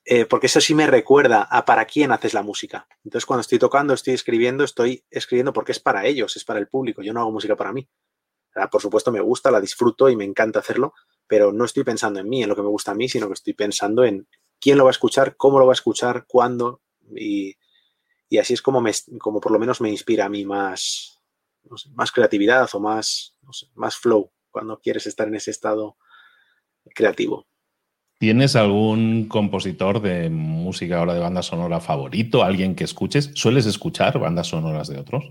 Eh, 0.07 0.27
porque 0.27 0.47
eso 0.47 0.61
sí 0.61 0.75
me 0.75 0.87
recuerda 0.87 1.49
a 1.51 1.65
para 1.65 1.87
quién 1.87 2.13
haces 2.13 2.35
la 2.35 2.43
música. 2.43 2.87
Entonces 3.05 3.25
cuando 3.25 3.41
estoy 3.41 3.59
tocando, 3.59 3.95
estoy 3.95 4.15
escribiendo, 4.15 4.63
estoy 4.63 5.03
escribiendo 5.11 5.53
porque 5.53 5.73
es 5.73 5.81
para 5.81 6.05
ellos, 6.07 6.37
es 6.37 6.45
para 6.45 6.61
el 6.61 6.69
público, 6.69 7.03
yo 7.03 7.13
no 7.13 7.21
hago 7.21 7.33
música 7.33 7.57
para 7.57 7.73
mí. 7.73 7.89
por 8.71 8.83
supuesto 8.83 9.11
me 9.11 9.21
gusta, 9.21 9.51
la 9.51 9.61
disfruto 9.61 10.09
y 10.09 10.17
me 10.17 10.25
encanta 10.25 10.61
hacerlo, 10.61 10.93
pero 11.27 11.53
no 11.53 11.65
estoy 11.65 11.85
pensando 11.85 12.21
en 12.21 12.29
mí, 12.29 12.43
en 12.43 12.51
lo 12.51 12.55
que 12.55 12.63
me 12.63 12.69
gusta 12.69 12.93
a 12.93 12.95
mí, 12.95 13.09
sino 13.09 13.27
que 13.29 13.33
estoy 13.35 13.55
pensando 13.55 14.05
en 14.05 14.29
quién 14.61 14.79
lo 14.79 14.85
va 14.85 14.91
a 14.91 14.93
escuchar, 14.93 15.37
cómo 15.37 15.59
lo 15.59 15.67
va 15.67 15.73
a 15.73 15.75
escuchar, 15.75 16.27
cuándo, 16.29 16.83
y, 17.17 17.57
y 18.29 18.39
así 18.39 18.55
es 18.55 18.63
como, 18.63 18.81
me, 18.81 18.93
como 19.19 19.41
por 19.41 19.53
lo 19.53 19.59
menos 19.59 19.81
me 19.81 19.91
inspira 19.91 20.27
a 20.27 20.29
mí 20.29 20.45
más, 20.45 21.14
más 21.95 22.13
creatividad 22.13 22.69
o 22.73 22.81
más, 22.81 23.37
más 23.75 23.97
flow 23.97 24.31
cuando 24.51 24.81
quieres 24.81 25.07
estar 25.07 25.29
en 25.29 25.35
ese 25.35 25.51
estado 25.51 25.97
creativo. 26.95 27.47
¿Tienes 28.19 28.57
algún 28.57 29.29
compositor 29.29 30.01
de 30.01 30.31
música 30.31 30.99
ahora 30.99 31.15
de 31.15 31.21
banda 31.21 31.43
sonora 31.43 31.81
favorito? 31.81 32.43
¿Alguien 32.43 32.75
que 32.75 32.85
escuches? 32.85 33.33
¿Sueles 33.35 33.67
escuchar 33.67 34.19
bandas 34.19 34.49
sonoras 34.49 34.89
de 34.89 34.99
otros? 34.99 35.25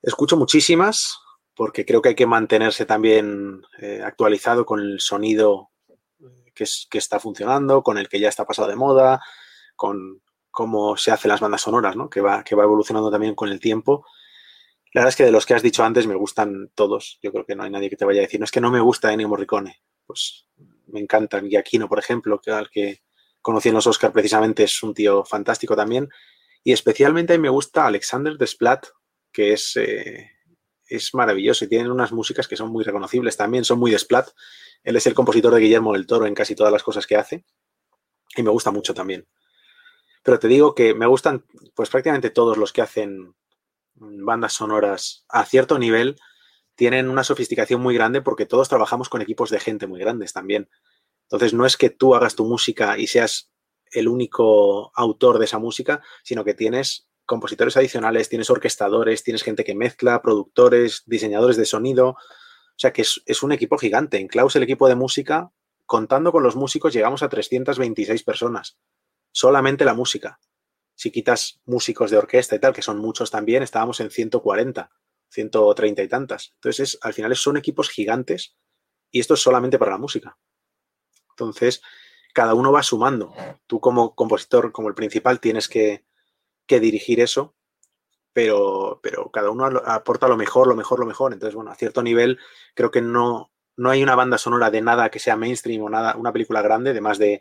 Escucho 0.00 0.36
muchísimas 0.36 1.18
porque 1.54 1.84
creo 1.84 2.00
que 2.00 2.10
hay 2.10 2.14
que 2.14 2.26
mantenerse 2.26 2.86
también 2.86 3.62
eh, 3.80 4.00
actualizado 4.04 4.64
con 4.64 4.78
el 4.78 5.00
sonido 5.00 5.70
que, 6.54 6.64
es, 6.64 6.86
que, 6.88 6.98
está 6.98 7.18
funcionando, 7.18 7.82
con 7.82 7.98
el 7.98 8.08
que 8.08 8.20
ya 8.20 8.28
está 8.28 8.44
pasado 8.46 8.68
de 8.68 8.76
moda, 8.76 9.20
con 9.74 10.22
cómo 10.52 10.96
se 10.96 11.10
hacen 11.10 11.30
las 11.30 11.40
bandas 11.40 11.62
sonoras, 11.62 11.96
¿no? 11.96 12.08
que, 12.08 12.20
va, 12.20 12.44
que 12.44 12.54
va 12.54 12.62
evolucionando 12.62 13.10
también 13.10 13.34
con 13.34 13.48
el 13.48 13.58
tiempo. 13.58 14.06
La 14.92 15.02
verdad 15.02 15.10
es 15.10 15.16
que 15.16 15.24
de 15.24 15.32
los 15.32 15.44
que 15.44 15.54
has 15.54 15.62
dicho 15.62 15.84
antes 15.84 16.06
me 16.06 16.14
gustan 16.14 16.70
todos. 16.74 17.18
Yo 17.22 17.32
creo 17.32 17.44
que 17.44 17.54
no 17.54 17.62
hay 17.62 17.70
nadie 17.70 17.90
que 17.90 17.96
te 17.96 18.04
vaya 18.04 18.20
a 18.20 18.22
decir, 18.22 18.40
no 18.40 18.44
es 18.44 18.50
que 18.50 18.60
no 18.60 18.70
me 18.70 18.80
gusta 18.80 19.12
Ennio 19.12 19.28
Morricone. 19.28 19.82
Pues 20.06 20.46
me 20.86 21.00
encanta. 21.00 21.40
Giacchino, 21.40 21.88
por 21.88 21.98
ejemplo, 21.98 22.40
que 22.40 22.50
al 22.50 22.70
que 22.70 23.02
conocí 23.42 23.68
en 23.68 23.74
los 23.74 23.86
Oscar 23.86 24.12
precisamente, 24.12 24.64
es 24.64 24.82
un 24.82 24.94
tío 24.94 25.24
fantástico 25.24 25.76
también. 25.76 26.08
Y 26.64 26.72
especialmente 26.72 27.38
me 27.38 27.48
gusta 27.48 27.86
Alexander 27.86 28.36
Desplat, 28.36 28.86
que 29.32 29.52
es, 29.52 29.76
eh, 29.76 30.30
es 30.86 31.14
maravilloso 31.14 31.64
y 31.64 31.68
tiene 31.68 31.90
unas 31.90 32.12
músicas 32.12 32.48
que 32.48 32.56
son 32.56 32.70
muy 32.70 32.84
reconocibles 32.84 33.36
también, 33.36 33.64
son 33.64 33.78
muy 33.78 33.90
Desplat. 33.90 34.28
Él 34.82 34.96
es 34.96 35.06
el 35.06 35.14
compositor 35.14 35.54
de 35.54 35.60
Guillermo 35.60 35.92
del 35.92 36.06
Toro 36.06 36.26
en 36.26 36.34
casi 36.34 36.54
todas 36.54 36.72
las 36.72 36.82
cosas 36.82 37.06
que 37.06 37.16
hace 37.16 37.44
y 38.36 38.42
me 38.42 38.50
gusta 38.50 38.70
mucho 38.70 38.94
también. 38.94 39.26
Pero 40.22 40.38
te 40.38 40.48
digo 40.48 40.74
que 40.74 40.94
me 40.94 41.06
gustan 41.06 41.44
pues 41.74 41.90
prácticamente 41.90 42.30
todos 42.30 42.56
los 42.56 42.72
que 42.72 42.82
hacen 42.82 43.34
bandas 44.00 44.54
sonoras 44.54 45.24
a 45.28 45.44
cierto 45.44 45.78
nivel 45.78 46.16
tienen 46.74 47.08
una 47.08 47.24
sofisticación 47.24 47.80
muy 47.80 47.94
grande 47.94 48.22
porque 48.22 48.46
todos 48.46 48.68
trabajamos 48.68 49.08
con 49.08 49.20
equipos 49.20 49.50
de 49.50 49.58
gente 49.58 49.86
muy 49.86 49.98
grandes 49.98 50.32
también. 50.32 50.68
Entonces 51.24 51.52
no 51.52 51.66
es 51.66 51.76
que 51.76 51.90
tú 51.90 52.14
hagas 52.14 52.36
tu 52.36 52.44
música 52.44 52.96
y 52.98 53.08
seas 53.08 53.50
el 53.90 54.08
único 54.08 54.92
autor 54.94 55.38
de 55.38 55.46
esa 55.46 55.58
música, 55.58 56.02
sino 56.22 56.44
que 56.44 56.54
tienes 56.54 57.08
compositores 57.26 57.76
adicionales, 57.76 58.28
tienes 58.28 58.48
orquestadores, 58.48 59.24
tienes 59.24 59.42
gente 59.42 59.64
que 59.64 59.74
mezcla, 59.74 60.22
productores, 60.22 61.02
diseñadores 61.06 61.56
de 61.56 61.66
sonido. 61.66 62.10
O 62.10 62.16
sea 62.76 62.92
que 62.92 63.02
es, 63.02 63.22
es 63.26 63.42
un 63.42 63.52
equipo 63.52 63.76
gigante. 63.76 64.18
En 64.18 64.28
Klaus 64.28 64.54
el 64.56 64.62
equipo 64.62 64.88
de 64.88 64.94
música, 64.94 65.50
contando 65.84 66.32
con 66.32 66.42
los 66.42 66.54
músicos, 66.54 66.92
llegamos 66.92 67.22
a 67.22 67.28
326 67.28 68.22
personas. 68.22 68.78
Solamente 69.32 69.84
la 69.84 69.94
música. 69.94 70.38
Si 70.98 71.12
quitas 71.12 71.60
músicos 71.64 72.10
de 72.10 72.16
orquesta 72.16 72.56
y 72.56 72.58
tal, 72.58 72.72
que 72.72 72.82
son 72.82 72.98
muchos 72.98 73.30
también, 73.30 73.62
estábamos 73.62 74.00
en 74.00 74.10
140. 74.10 74.90
130 75.28 76.02
y 76.02 76.08
tantas. 76.08 76.50
Entonces, 76.54 76.98
al 77.02 77.14
final 77.14 77.36
son 77.36 77.56
equipos 77.56 77.88
gigantes 77.88 78.56
y 79.12 79.20
esto 79.20 79.34
es 79.34 79.40
solamente 79.40 79.78
para 79.78 79.92
la 79.92 79.98
música. 79.98 80.36
Entonces, 81.30 81.82
cada 82.34 82.54
uno 82.54 82.72
va 82.72 82.82
sumando. 82.82 83.32
Tú 83.68 83.78
como 83.78 84.16
compositor, 84.16 84.72
como 84.72 84.88
el 84.88 84.96
principal, 84.96 85.38
tienes 85.38 85.68
que, 85.68 86.04
dirigir 86.66 87.20
eso, 87.20 87.54
pero, 88.32 88.98
pero 89.00 89.30
cada 89.30 89.50
uno 89.50 89.66
aporta 89.86 90.26
lo 90.26 90.36
mejor, 90.36 90.66
lo 90.66 90.74
mejor, 90.74 90.98
lo 90.98 91.06
mejor. 91.06 91.32
Entonces, 91.32 91.54
bueno, 91.54 91.70
a 91.70 91.76
cierto 91.76 92.02
nivel, 92.02 92.40
creo 92.74 92.90
que 92.90 93.02
no, 93.02 93.52
no 93.76 93.90
hay 93.90 94.02
una 94.02 94.16
banda 94.16 94.36
sonora 94.36 94.72
de 94.72 94.82
nada 94.82 95.10
que 95.10 95.20
sea 95.20 95.36
mainstream 95.36 95.80
o 95.80 95.90
nada, 95.90 96.16
una 96.16 96.32
película 96.32 96.60
grande 96.60 96.92
de 96.92 97.00
más 97.00 97.18
de 97.18 97.40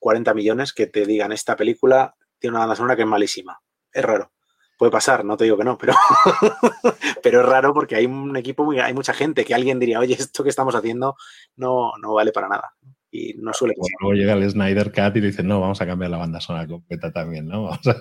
40 0.00 0.34
millones 0.34 0.72
que 0.72 0.88
te 0.88 1.06
digan 1.06 1.30
esta 1.30 1.54
película 1.54 2.16
tiene 2.38 2.52
una 2.52 2.60
banda 2.60 2.76
sonora 2.76 2.96
que 2.96 3.02
es 3.02 3.08
malísima. 3.08 3.60
Es 3.92 4.04
raro. 4.04 4.32
Puede 4.78 4.92
pasar, 4.92 5.24
no 5.24 5.36
te 5.36 5.42
digo 5.42 5.58
que 5.58 5.64
no, 5.64 5.76
pero, 5.76 5.92
pero 7.22 7.40
es 7.40 7.46
raro 7.46 7.74
porque 7.74 7.96
hay 7.96 8.06
un 8.06 8.36
equipo, 8.36 8.64
muy, 8.64 8.78
hay 8.78 8.94
mucha 8.94 9.12
gente 9.12 9.44
que 9.44 9.52
alguien 9.52 9.80
diría, 9.80 9.98
oye, 9.98 10.14
esto 10.14 10.44
que 10.44 10.50
estamos 10.50 10.74
haciendo 10.76 11.16
no, 11.56 11.92
no 12.00 12.14
vale 12.14 12.30
para 12.30 12.48
nada. 12.48 12.74
Y 13.10 13.34
no 13.38 13.52
suele 13.52 13.74
pasar. 13.74 13.90
Luego 14.00 14.14
llega 14.14 14.34
el 14.34 14.48
Snyder 14.48 14.92
Cut 14.92 15.16
y 15.16 15.20
dice, 15.20 15.42
no, 15.42 15.60
vamos 15.60 15.80
a 15.80 15.86
cambiar 15.86 16.12
la 16.12 16.18
banda 16.18 16.40
sonora 16.40 16.68
completa 16.68 17.10
también, 17.10 17.48
¿no? 17.48 17.64
Vamos 17.70 17.86
a 17.88 17.96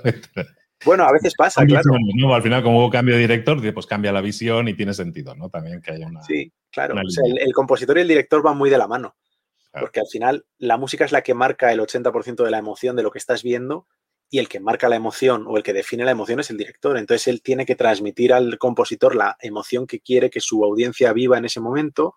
Bueno, 0.85 1.05
a 1.05 1.11
veces 1.11 1.33
pasa, 1.35 1.65
claro. 1.65 1.89
No, 2.15 2.35
al 2.35 2.43
final, 2.43 2.61
como 2.61 2.79
hubo 2.79 2.91
cambio 2.91 3.15
de 3.15 3.21
director, 3.21 3.59
pues 3.73 3.87
cambia 3.87 4.11
la 4.11 4.21
visión 4.21 4.67
y 4.67 4.75
tiene 4.75 4.93
sentido, 4.93 5.33
¿no? 5.33 5.49
También 5.49 5.81
que 5.81 5.93
haya 5.93 6.05
una. 6.05 6.21
Sí, 6.21 6.53
claro. 6.71 6.93
o 6.93 7.09
sea, 7.09 7.23
el, 7.25 7.53
compositor 7.53 7.97
y 7.97 8.01
el 8.01 8.07
director 8.07 8.43
van 8.43 8.57
muy 8.57 8.69
de 8.69 8.77
la 8.77 8.87
mano. 8.87 9.15
Porque 9.79 9.99
al 9.99 10.07
final 10.07 10.45
la 10.57 10.77
música 10.77 11.05
es 11.05 11.11
la 11.11 11.21
que 11.21 11.33
marca 11.33 11.71
el 11.71 11.79
80% 11.79 12.43
de 12.43 12.51
la 12.51 12.57
emoción 12.57 12.95
de 12.95 13.03
lo 13.03 13.11
que 13.11 13.19
estás 13.19 13.43
viendo 13.43 13.87
y 14.29 14.39
el 14.39 14.49
que 14.49 14.59
marca 14.59 14.89
la 14.89 14.95
emoción 14.95 15.45
o 15.47 15.57
el 15.57 15.63
que 15.63 15.73
define 15.73 16.03
la 16.03 16.11
emoción 16.11 16.39
es 16.39 16.49
el 16.49 16.57
director. 16.57 16.97
Entonces 16.97 17.27
él 17.27 17.41
tiene 17.41 17.65
que 17.65 17.75
transmitir 17.75 18.33
al 18.33 18.57
compositor 18.57 19.15
la 19.15 19.37
emoción 19.41 19.87
que 19.87 19.99
quiere 19.99 20.29
que 20.29 20.41
su 20.41 20.63
audiencia 20.63 21.13
viva 21.13 21.37
en 21.37 21.45
ese 21.45 21.59
momento 21.59 22.15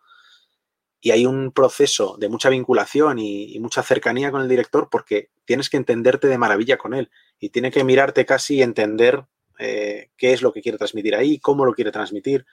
y 1.01 1.13
hay 1.13 1.25
un 1.25 1.53
proceso 1.53 2.17
de 2.19 2.29
mucha 2.29 2.51
vinculación 2.51 3.19
y, 3.19 3.59
mucha 3.61 3.83
cercanía 3.83 4.31
con 4.31 4.43
el 4.43 4.49
director 4.49 4.89
porque 4.91 5.31
tienes 5.45 5.71
que 5.71 5.79
entenderte 5.79 6.29
de 6.29 6.37
maravilla 6.37 6.77
con 6.77 6.95
él 6.95 7.11
y 7.39 7.49
tiene 7.51 7.71
que 7.71 7.85
mirarte 7.85 8.27
casi 8.27 8.57
y 8.57 8.63
entender 8.63 9.25
eh, 9.59 10.11
qué 10.17 10.33
es 10.33 10.43
lo 10.43 10.53
que 10.53 10.61
quiere 10.61 10.79
transmitir 10.79 11.15
ahí, 11.15 11.39
cómo 11.39 11.65
lo 11.65 11.75
quiere 11.75 11.91
transmitir. 11.91 12.45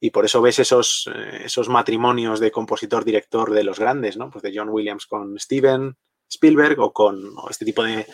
Y 0.00 0.10
por 0.10 0.24
eso 0.24 0.40
ves 0.42 0.58
esos, 0.58 1.10
eh, 1.14 1.42
esos 1.44 1.68
matrimonios 1.68 2.40
de 2.40 2.50
compositor-director 2.50 3.52
de 3.52 3.64
los 3.64 3.78
grandes, 3.78 4.16
¿no? 4.16 4.30
Pues 4.30 4.42
de 4.42 4.52
John 4.54 4.70
Williams 4.70 5.06
con 5.06 5.38
Steven 5.38 5.96
Spielberg 6.30 6.78
o 6.80 6.92
con 6.92 7.34
este 7.50 7.64
tipo 7.64 7.82
de 7.82 8.06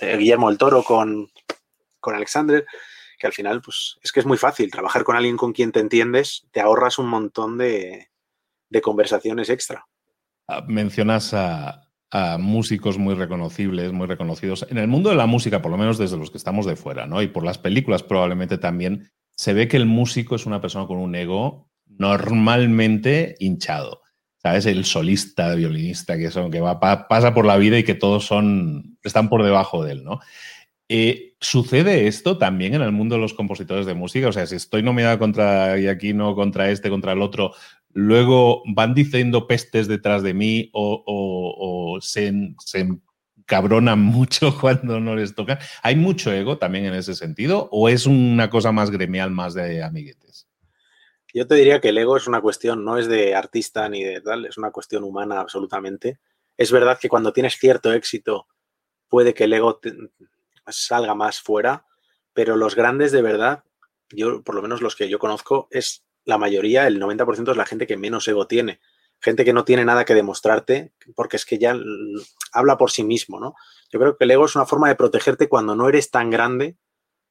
eh, 0.00 0.16
Guillermo 0.16 0.48
del 0.48 0.58
Toro 0.58 0.82
con, 0.82 1.30
con 2.00 2.14
Alexander, 2.14 2.66
que 3.18 3.26
al 3.28 3.32
final, 3.32 3.62
pues 3.62 3.98
es 4.02 4.10
que 4.10 4.20
es 4.20 4.26
muy 4.26 4.36
fácil 4.36 4.70
trabajar 4.70 5.04
con 5.04 5.16
alguien 5.16 5.36
con 5.36 5.52
quien 5.52 5.72
te 5.72 5.80
entiendes, 5.80 6.46
te 6.50 6.60
ahorras 6.60 6.98
un 6.98 7.08
montón 7.08 7.56
de, 7.56 8.08
conversaciones 8.82 9.48
extra. 9.48 9.86
Ah, 10.48 10.64
mencionas 10.66 11.32
a, 11.32 11.88
músicos 12.38 12.98
muy 12.98 13.14
reconocibles, 13.14 13.90
muy 13.92 14.06
reconocidos. 14.06 14.66
En 14.68 14.76
el 14.76 14.86
mundo 14.86 15.08
de 15.08 15.16
la 15.16 15.24
música, 15.24 15.62
por 15.62 15.70
lo 15.70 15.78
menos 15.78 15.96
desde 15.96 16.18
los 16.18 16.30
que 16.30 16.36
estamos 16.36 16.66
de 16.66 16.76
fuera, 16.76 17.06
¿no? 17.06 17.22
Y 17.22 17.28
por 17.28 17.42
las 17.42 17.56
películas 17.56 18.02
probablemente 18.02 18.58
también, 18.58 19.10
se 19.30 19.54
ve 19.54 19.66
que 19.66 19.78
el 19.78 19.86
músico 19.86 20.34
es 20.34 20.44
una 20.44 20.60
persona 20.60 20.86
con 20.86 20.98
un 20.98 21.14
ego 21.14 21.70
normalmente 21.86 23.34
hinchado. 23.38 24.01
¿Sabes? 24.42 24.66
El 24.66 24.84
solista, 24.84 25.54
violinista, 25.54 26.18
que, 26.18 26.30
son, 26.30 26.50
que 26.50 26.60
va, 26.60 26.80
pasa 26.80 27.32
por 27.32 27.46
la 27.46 27.56
vida 27.56 27.78
y 27.78 27.84
que 27.84 27.94
todos 27.94 28.26
son, 28.26 28.98
están 29.04 29.28
por 29.28 29.44
debajo 29.44 29.84
de 29.84 29.92
él, 29.92 30.04
¿no? 30.04 30.20
Eh, 30.88 31.36
¿Sucede 31.40 32.06
esto 32.06 32.38
también 32.38 32.74
en 32.74 32.82
el 32.82 32.92
mundo 32.92 33.14
de 33.14 33.20
los 33.20 33.34
compositores 33.34 33.86
de 33.86 33.94
música? 33.94 34.28
O 34.28 34.32
sea, 34.32 34.46
si 34.46 34.56
estoy 34.56 34.82
nominado 34.82 35.18
contra 35.18 35.76
no 36.14 36.34
contra 36.34 36.70
este, 36.70 36.90
contra 36.90 37.12
el 37.12 37.22
otro, 37.22 37.52
luego 37.92 38.62
van 38.66 38.94
diciendo 38.94 39.46
pestes 39.46 39.88
detrás 39.88 40.22
de 40.22 40.34
mí 40.34 40.70
o, 40.72 41.98
se, 42.02 42.32
se 42.58 42.88
cabronan 43.46 44.00
mucho 44.02 44.58
cuando 44.60 45.00
no 45.00 45.16
les 45.16 45.34
tocan. 45.34 45.58
¿Hay 45.82 45.96
mucho 45.96 46.32
ego 46.32 46.58
también 46.58 46.84
en 46.86 46.94
ese 46.94 47.14
sentido 47.14 47.68
o 47.72 47.88
es 47.88 48.06
una 48.06 48.50
cosa 48.50 48.72
más 48.72 48.90
gremial, 48.90 49.30
más 49.30 49.54
de 49.54 49.82
amiguetes? 49.82 50.48
Yo 51.34 51.46
te 51.46 51.54
diría 51.54 51.80
que 51.80 51.88
el 51.88 51.98
ego 51.98 52.16
es 52.16 52.26
una 52.26 52.40
cuestión, 52.40 52.84
no 52.84 52.98
es 52.98 53.06
de 53.06 53.34
artista 53.34 53.88
ni 53.88 54.04
de 54.04 54.20
tal, 54.20 54.44
es 54.44 54.58
una 54.58 54.70
cuestión 54.70 55.04
humana 55.04 55.40
absolutamente. 55.40 56.20
Es 56.56 56.70
verdad 56.70 56.98
que 57.00 57.08
cuando 57.08 57.32
tienes 57.32 57.56
cierto 57.56 57.92
éxito 57.92 58.46
puede 59.08 59.32
que 59.34 59.44
el 59.44 59.52
ego 59.52 59.80
salga 60.68 61.14
más 61.14 61.40
fuera, 61.40 61.86
pero 62.34 62.56
los 62.56 62.74
grandes 62.74 63.12
de 63.12 63.22
verdad, 63.22 63.64
yo 64.10 64.42
por 64.42 64.54
lo 64.54 64.62
menos 64.62 64.82
los 64.82 64.94
que 64.94 65.08
yo 65.08 65.18
conozco, 65.18 65.68
es 65.70 66.04
la 66.24 66.38
mayoría, 66.38 66.86
el 66.86 67.00
90% 67.00 67.50
es 67.50 67.56
la 67.56 67.66
gente 67.66 67.86
que 67.86 67.96
menos 67.96 68.28
ego 68.28 68.46
tiene. 68.46 68.80
Gente 69.20 69.44
que 69.44 69.52
no 69.52 69.64
tiene 69.64 69.84
nada 69.84 70.04
que 70.04 70.14
demostrarte 70.14 70.92
porque 71.14 71.36
es 71.36 71.46
que 71.46 71.58
ya 71.58 71.76
habla 72.52 72.76
por 72.76 72.90
sí 72.90 73.04
mismo, 73.04 73.38
¿no? 73.40 73.54
Yo 73.90 74.00
creo 74.00 74.16
que 74.16 74.24
el 74.24 74.30
ego 74.32 74.46
es 74.46 74.56
una 74.56 74.66
forma 74.66 74.88
de 74.88 74.96
protegerte 74.96 75.48
cuando 75.48 75.76
no 75.76 75.88
eres 75.88 76.10
tan 76.10 76.30
grande 76.30 76.76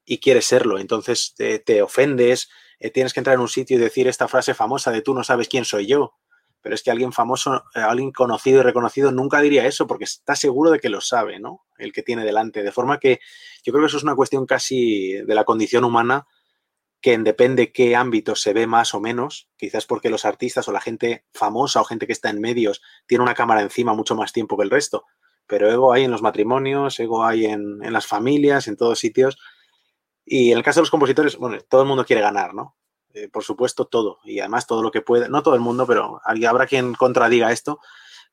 y 0.05 0.19
quieres 0.19 0.45
serlo. 0.45 0.79
Entonces 0.79 1.35
te 1.35 1.81
ofendes, 1.81 2.49
eh, 2.81 2.89
tienes 2.89 3.13
que 3.13 3.19
entrar 3.19 3.35
en 3.35 3.41
un 3.41 3.47
sitio 3.47 3.77
y 3.77 3.79
decir 3.79 4.07
esta 4.07 4.27
frase 4.27 4.55
famosa 4.55 4.91
de 4.91 5.03
tú 5.03 5.13
no 5.13 5.23
sabes 5.23 5.47
quién 5.47 5.65
soy 5.65 5.85
yo. 5.85 6.15
Pero 6.61 6.75
es 6.75 6.83
que 6.83 6.91
alguien 6.91 7.11
famoso, 7.11 7.63
eh, 7.75 7.79
alguien 7.79 8.11
conocido 8.11 8.59
y 8.59 8.63
reconocido 8.63 9.11
nunca 9.11 9.39
diría 9.39 9.65
eso 9.65 9.87
porque 9.87 10.03
está 10.03 10.35
seguro 10.35 10.71
de 10.71 10.79
que 10.79 10.89
lo 10.89 10.99
sabe, 10.99 11.39
¿no? 11.39 11.65
El 11.77 11.91
que 11.93 12.01
tiene 12.01 12.25
delante. 12.25 12.63
De 12.63 12.71
forma 12.71 12.99
que 12.99 13.19
yo 13.63 13.71
creo 13.71 13.83
que 13.83 13.87
eso 13.87 13.97
es 13.97 14.03
una 14.03 14.15
cuestión 14.15 14.45
casi 14.45 15.13
de 15.13 15.35
la 15.35 15.43
condición 15.43 15.83
humana 15.83 16.27
que 17.01 17.17
depende 17.17 17.71
qué 17.71 17.95
ámbito 17.95 18.35
se 18.35 18.53
ve 18.53 18.67
más 18.67 18.93
o 18.93 18.99
menos, 18.99 19.49
quizás 19.57 19.87
porque 19.87 20.11
los 20.11 20.25
artistas 20.25 20.67
o 20.67 20.71
la 20.71 20.81
gente 20.81 21.25
famosa 21.33 21.81
o 21.81 21.83
gente 21.83 22.05
que 22.05 22.13
está 22.13 22.29
en 22.29 22.39
medios 22.39 22.81
tiene 23.07 23.23
una 23.23 23.33
cámara 23.33 23.61
encima 23.61 23.95
mucho 23.95 24.15
más 24.15 24.33
tiempo 24.33 24.57
que 24.57 24.63
el 24.63 24.69
resto. 24.69 25.05
Pero 25.47 25.69
ego 25.71 25.93
hay 25.93 26.03
en 26.03 26.11
los 26.11 26.21
matrimonios, 26.21 26.99
ego 26.99 27.25
hay 27.25 27.45
en, 27.45 27.83
en 27.83 27.93
las 27.93 28.05
familias, 28.05 28.67
en 28.67 28.77
todos 28.77 28.99
sitios. 28.99 29.37
Y 30.33 30.53
en 30.53 30.57
el 30.57 30.63
caso 30.63 30.79
de 30.79 30.83
los 30.83 30.91
compositores, 30.91 31.35
bueno, 31.35 31.57
todo 31.67 31.81
el 31.81 31.89
mundo 31.89 32.05
quiere 32.05 32.21
ganar, 32.21 32.53
¿no? 32.53 32.77
Eh, 33.13 33.27
por 33.27 33.43
supuesto, 33.43 33.87
todo. 33.87 34.19
Y 34.23 34.39
además 34.39 34.65
todo 34.65 34.81
lo 34.81 34.89
que 34.89 35.01
puede, 35.01 35.27
no 35.27 35.43
todo 35.43 35.55
el 35.55 35.59
mundo, 35.59 35.85
pero 35.85 36.21
habrá 36.23 36.67
quien 36.67 36.93
contradiga 36.93 37.51
esto, 37.51 37.81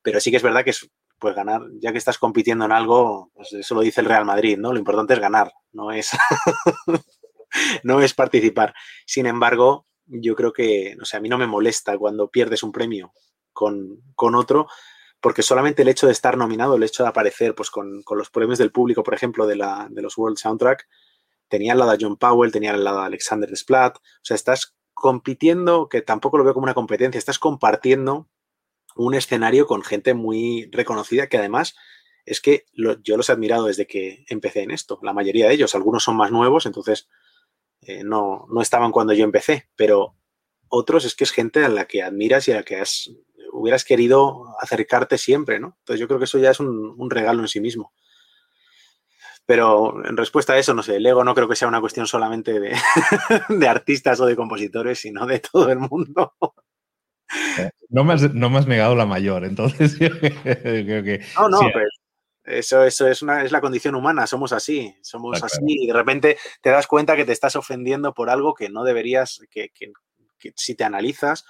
pero 0.00 0.20
sí 0.20 0.30
que 0.30 0.36
es 0.36 0.42
verdad 0.44 0.62
que 0.62 0.70
es, 0.70 0.88
pues 1.18 1.34
ganar, 1.34 1.62
ya 1.80 1.90
que 1.90 1.98
estás 1.98 2.16
compitiendo 2.16 2.64
en 2.64 2.70
algo, 2.70 3.32
pues 3.34 3.52
eso 3.52 3.74
lo 3.74 3.80
dice 3.80 4.00
el 4.00 4.06
Real 4.06 4.24
Madrid, 4.24 4.56
¿no? 4.56 4.72
Lo 4.72 4.78
importante 4.78 5.14
es 5.14 5.18
ganar, 5.18 5.52
no 5.72 5.90
es, 5.90 6.10
no 7.82 8.00
es 8.00 8.14
participar. 8.14 8.74
Sin 9.04 9.26
embargo, 9.26 9.88
yo 10.06 10.36
creo 10.36 10.52
que, 10.52 10.94
no 10.96 11.04
sé, 11.04 11.16
a 11.16 11.20
mí 11.20 11.28
no 11.28 11.36
me 11.36 11.48
molesta 11.48 11.98
cuando 11.98 12.30
pierdes 12.30 12.62
un 12.62 12.70
premio 12.70 13.12
con, 13.52 14.04
con 14.14 14.36
otro, 14.36 14.68
porque 15.20 15.42
solamente 15.42 15.82
el 15.82 15.88
hecho 15.88 16.06
de 16.06 16.12
estar 16.12 16.36
nominado, 16.36 16.76
el 16.76 16.84
hecho 16.84 17.02
de 17.02 17.08
aparecer 17.08 17.56
pues, 17.56 17.70
con, 17.70 18.04
con 18.04 18.18
los 18.18 18.30
premios 18.30 18.60
del 18.60 18.70
público, 18.70 19.02
por 19.02 19.14
ejemplo, 19.14 19.48
de, 19.48 19.56
la, 19.56 19.88
de 19.90 20.00
los 20.00 20.16
World 20.16 20.38
Soundtrack, 20.38 20.86
tenía 21.48 21.72
al 21.72 21.78
lado 21.78 21.92
a 21.92 21.96
John 22.00 22.16
Powell, 22.16 22.52
tenía 22.52 22.72
al 22.72 22.84
lado 22.84 23.00
a 23.00 23.06
Alexander 23.06 23.48
Desplat, 23.48 23.96
o 23.96 24.00
sea, 24.22 24.34
estás 24.34 24.76
compitiendo, 24.94 25.88
que 25.88 26.02
tampoco 26.02 26.38
lo 26.38 26.44
veo 26.44 26.54
como 26.54 26.64
una 26.64 26.74
competencia, 26.74 27.18
estás 27.18 27.38
compartiendo 27.38 28.28
un 28.96 29.14
escenario 29.14 29.66
con 29.66 29.82
gente 29.82 30.14
muy 30.14 30.68
reconocida 30.72 31.28
que 31.28 31.38
además 31.38 31.76
es 32.24 32.40
que 32.40 32.66
yo 32.74 33.16
los 33.16 33.28
he 33.28 33.32
admirado 33.32 33.66
desde 33.66 33.86
que 33.86 34.24
empecé 34.28 34.62
en 34.62 34.70
esto, 34.70 34.98
la 35.02 35.12
mayoría 35.12 35.48
de 35.48 35.54
ellos, 35.54 35.74
algunos 35.74 36.04
son 36.04 36.16
más 36.16 36.30
nuevos, 36.30 36.66
entonces 36.66 37.08
eh, 37.80 38.02
no, 38.04 38.46
no 38.50 38.60
estaban 38.60 38.92
cuando 38.92 39.12
yo 39.14 39.24
empecé, 39.24 39.68
pero 39.76 40.16
otros 40.68 41.04
es 41.04 41.14
que 41.14 41.24
es 41.24 41.30
gente 41.30 41.64
a 41.64 41.68
la 41.68 41.86
que 41.86 42.02
admiras 42.02 42.48
y 42.48 42.52
a 42.52 42.56
la 42.56 42.62
que 42.62 42.76
has, 42.76 43.10
hubieras 43.52 43.84
querido 43.84 44.44
acercarte 44.60 45.18
siempre, 45.18 45.58
¿no? 45.60 45.76
Entonces 45.80 46.00
yo 46.00 46.06
creo 46.06 46.18
que 46.18 46.26
eso 46.26 46.38
ya 46.38 46.50
es 46.50 46.60
un, 46.60 47.10
regalo 47.10 47.40
en 47.40 47.48
sí 47.48 47.60
mismo. 47.60 47.92
Pero 49.48 50.04
en 50.04 50.14
respuesta 50.14 50.52
a 50.52 50.58
eso, 50.58 50.74
no 50.74 50.82
sé, 50.82 50.96
el 50.96 51.06
ego 51.06 51.24
no 51.24 51.34
creo 51.34 51.48
que 51.48 51.56
sea 51.56 51.68
una 51.68 51.80
cuestión 51.80 52.06
solamente 52.06 52.60
de, 52.60 52.76
de 53.48 53.66
artistas 53.66 54.20
o 54.20 54.26
de 54.26 54.36
compositores, 54.36 54.98
sino 54.98 55.24
de 55.24 55.38
todo 55.40 55.70
el 55.70 55.78
mundo. 55.78 56.34
No 57.88 58.04
me, 58.04 58.12
has, 58.12 58.34
no 58.34 58.50
me 58.50 58.58
has 58.58 58.66
negado 58.66 58.94
la 58.94 59.06
mayor, 59.06 59.46
entonces 59.46 59.98
yo 59.98 60.10
creo 60.10 61.02
que... 61.02 61.24
No, 61.34 61.48
no, 61.48 61.60
pues 61.72 61.88
eso, 62.44 62.84
eso 62.84 63.08
es, 63.08 63.22
una, 63.22 63.42
es 63.42 63.50
la 63.50 63.62
condición 63.62 63.94
humana, 63.94 64.26
somos 64.26 64.52
así, 64.52 64.94
somos 65.00 65.42
así 65.42 65.64
y 65.64 65.86
de 65.86 65.94
repente 65.94 66.36
te 66.60 66.68
das 66.68 66.86
cuenta 66.86 67.16
que 67.16 67.24
te 67.24 67.32
estás 67.32 67.56
ofendiendo 67.56 68.12
por 68.12 68.28
algo 68.28 68.52
que 68.52 68.68
no 68.68 68.84
deberías, 68.84 69.40
que, 69.50 69.70
que, 69.70 69.92
si 70.56 70.74
te 70.74 70.84
analizas, 70.84 71.46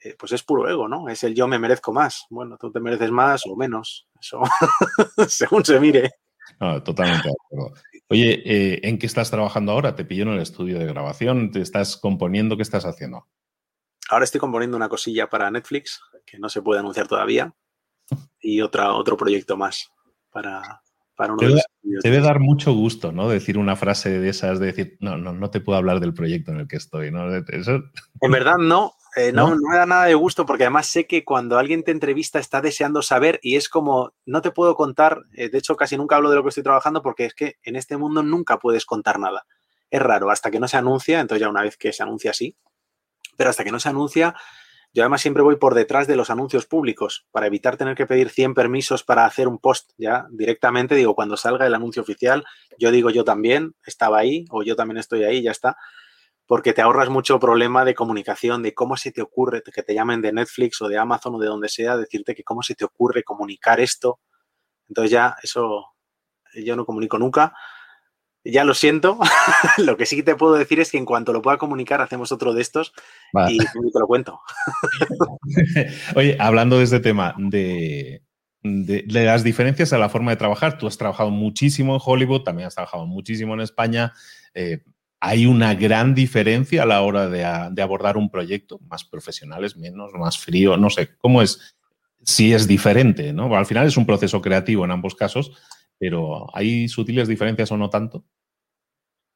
eh, 0.00 0.16
pues 0.18 0.32
es 0.32 0.42
puro 0.42 0.66
ego, 0.66 0.88
¿no? 0.88 1.10
Es 1.10 1.24
el 1.24 1.34
yo 1.34 1.46
me 1.46 1.58
merezco 1.58 1.92
más. 1.92 2.24
Bueno, 2.30 2.56
tú 2.58 2.72
te 2.72 2.80
mereces 2.80 3.10
más 3.10 3.42
o 3.44 3.54
menos, 3.54 4.08
eso 4.18 4.40
según 5.28 5.62
se 5.62 5.78
mire. 5.78 6.10
No, 6.60 6.82
totalmente 6.82 7.28
de 7.28 7.34
acuerdo. 7.34 7.74
Oye, 8.08 8.42
eh, 8.44 8.80
¿en 8.82 8.98
qué 8.98 9.06
estás 9.06 9.30
trabajando 9.30 9.72
ahora? 9.72 9.94
¿Te 9.94 10.04
pillo 10.04 10.24
en 10.24 10.30
el 10.30 10.40
estudio 10.40 10.78
de 10.78 10.86
grabación? 10.86 11.50
¿Te 11.50 11.60
estás 11.60 11.96
componiendo? 11.96 12.56
¿Qué 12.56 12.62
estás 12.62 12.84
haciendo? 12.84 13.26
Ahora 14.10 14.24
estoy 14.24 14.40
componiendo 14.40 14.76
una 14.76 14.88
cosilla 14.88 15.28
para 15.28 15.50
Netflix 15.50 16.00
que 16.24 16.38
no 16.38 16.48
se 16.48 16.62
puede 16.62 16.80
anunciar 16.80 17.06
todavía 17.06 17.54
y 18.40 18.60
otra, 18.62 18.92
otro 18.92 19.16
proyecto 19.16 19.56
más 19.56 19.90
para, 20.30 20.82
para 21.14 21.34
uno 21.34 21.46
debe, 21.46 21.60
debe 21.82 22.20
dar 22.20 22.40
mucho 22.40 22.72
gusto, 22.72 23.12
¿no? 23.12 23.28
Decir 23.28 23.58
una 23.58 23.76
frase 23.76 24.18
de 24.18 24.28
esas, 24.28 24.58
de 24.60 24.66
decir, 24.66 24.96
no, 25.00 25.18
no, 25.18 25.32
no 25.32 25.50
te 25.50 25.60
puedo 25.60 25.76
hablar 25.78 26.00
del 26.00 26.14
proyecto 26.14 26.52
en 26.52 26.60
el 26.60 26.68
que 26.68 26.76
estoy, 26.76 27.10
¿no? 27.10 27.34
En 27.34 28.30
verdad 28.30 28.56
no, 28.58 28.94
eh, 29.18 29.32
no, 29.32 29.54
no, 29.54 29.68
me 29.68 29.76
da 29.76 29.86
nada 29.86 30.04
de 30.04 30.14
gusto 30.14 30.46
porque 30.46 30.64
además 30.64 30.86
sé 30.86 31.06
que 31.06 31.24
cuando 31.24 31.58
alguien 31.58 31.82
te 31.82 31.90
entrevista 31.90 32.38
está 32.38 32.60
deseando 32.60 33.02
saber 33.02 33.40
y 33.42 33.56
es 33.56 33.68
como, 33.68 34.12
no 34.24 34.42
te 34.42 34.50
puedo 34.50 34.74
contar, 34.74 35.24
eh, 35.34 35.48
de 35.48 35.58
hecho 35.58 35.76
casi 35.76 35.96
nunca 35.96 36.16
hablo 36.16 36.30
de 36.30 36.36
lo 36.36 36.42
que 36.42 36.50
estoy 36.50 36.62
trabajando 36.62 37.02
porque 37.02 37.24
es 37.26 37.34
que 37.34 37.56
en 37.62 37.76
este 37.76 37.96
mundo 37.96 38.22
nunca 38.22 38.58
puedes 38.58 38.86
contar 38.86 39.18
nada. 39.18 39.46
Es 39.90 40.00
raro, 40.00 40.30
hasta 40.30 40.50
que 40.50 40.60
no 40.60 40.68
se 40.68 40.76
anuncia, 40.76 41.20
entonces 41.20 41.40
ya 41.42 41.48
una 41.48 41.62
vez 41.62 41.76
que 41.76 41.92
se 41.92 42.02
anuncia 42.02 42.32
sí, 42.32 42.56
pero 43.36 43.50
hasta 43.50 43.64
que 43.64 43.72
no 43.72 43.80
se 43.80 43.88
anuncia 43.88 44.34
yo 44.94 45.02
además 45.02 45.20
siempre 45.20 45.42
voy 45.42 45.56
por 45.56 45.74
detrás 45.74 46.06
de 46.06 46.16
los 46.16 46.30
anuncios 46.30 46.66
públicos 46.66 47.26
para 47.30 47.46
evitar 47.46 47.76
tener 47.76 47.94
que 47.94 48.06
pedir 48.06 48.30
100 48.30 48.54
permisos 48.54 49.04
para 49.04 49.26
hacer 49.26 49.46
un 49.46 49.58
post. 49.58 49.90
Ya 49.98 50.26
directamente 50.30 50.94
digo, 50.94 51.14
cuando 51.14 51.36
salga 51.36 51.66
el 51.66 51.74
anuncio 51.74 52.02
oficial, 52.02 52.44
yo 52.78 52.90
digo 52.90 53.10
yo 53.10 53.24
también 53.24 53.74
estaba 53.84 54.18
ahí 54.18 54.46
o 54.50 54.62
yo 54.62 54.76
también 54.76 54.98
estoy 54.98 55.24
ahí, 55.24 55.42
ya 55.42 55.50
está. 55.50 55.76
Porque 56.48 56.72
te 56.72 56.82
ahorras 56.82 57.08
mucho 57.08 57.38
problema 57.38 57.84
de 57.84 57.94
comunicación, 57.94 58.64
de 58.64 58.74
cómo 58.74 58.96
se 58.96 59.12
te 59.12 59.22
ocurre 59.22 59.62
que 59.62 59.84
te 59.84 59.94
llamen 59.94 60.20
de 60.20 60.32
Netflix 60.32 60.82
o 60.82 60.88
de 60.88 60.98
Amazon 60.98 61.36
o 61.36 61.38
de 61.38 61.46
donde 61.46 61.68
sea, 61.68 61.96
decirte 61.96 62.34
que 62.34 62.42
cómo 62.42 62.62
se 62.62 62.74
te 62.74 62.84
ocurre 62.84 63.22
comunicar 63.22 63.78
esto. 63.78 64.18
Entonces 64.88 65.12
ya 65.12 65.36
eso 65.42 65.94
yo 66.54 66.74
no 66.74 66.84
comunico 66.84 67.18
nunca 67.18 67.54
ya 68.44 68.64
lo 68.64 68.74
siento. 68.74 69.18
lo 69.78 69.96
que 69.96 70.06
sí 70.06 70.22
te 70.22 70.34
puedo 70.34 70.54
decir 70.54 70.80
es 70.80 70.90
que 70.90 70.98
en 70.98 71.04
cuanto 71.04 71.32
lo 71.32 71.42
pueda 71.42 71.58
comunicar, 71.58 72.00
hacemos 72.00 72.32
otro 72.32 72.54
de 72.54 72.62
estos 72.62 72.92
y 73.48 73.58
te 73.58 73.98
lo 73.98 74.06
cuento. 74.06 74.40
Oye, 76.16 76.36
hablando 76.40 76.78
de 76.78 76.84
este 76.84 77.00
tema, 77.00 77.34
de, 77.38 78.22
las 78.62 79.44
diferencias 79.44 79.92
a 79.92 79.98
la 79.98 80.08
forma 80.08 80.30
de 80.32 80.36
trabajar, 80.36 80.78
tú 80.78 80.86
has 80.86 80.98
trabajado 80.98 81.30
muchísimo 81.30 81.94
en 81.94 82.00
Hollywood, 82.04 82.42
también 82.42 82.66
has 82.66 82.74
trabajado 82.74 83.06
muchísimo 83.06 83.54
en 83.54 83.60
España. 83.60 84.12
Eh, 84.54 84.82
¿Hay 85.20 85.46
una 85.46 85.74
gran 85.74 86.14
diferencia 86.14 86.84
a 86.84 86.86
la 86.86 87.02
hora 87.02 87.28
de, 87.28 87.82
abordar 87.82 88.16
un 88.16 88.30
proyecto? 88.30 88.78
¿Más 88.88 89.04
profesionales, 89.04 89.76
menos, 89.76 90.12
más 90.14 90.38
frío? 90.38 90.76
No 90.76 90.90
sé, 90.90 91.16
¿cómo 91.18 91.42
es? 91.42 91.76
Si 92.22 92.52
es 92.52 92.68
diferente, 92.68 93.32
¿no? 93.32 93.54
Al 93.56 93.66
final 93.66 93.86
es 93.86 93.96
un 93.96 94.06
proceso 94.06 94.40
creativo 94.40 94.84
en 94.84 94.92
ambos 94.92 95.16
casos, 95.16 95.52
pero 95.98 96.46
¿hay 96.54 96.88
sutiles 96.88 97.26
diferencias 97.26 97.72
o 97.72 97.76
no 97.76 97.90
tanto? 97.90 98.24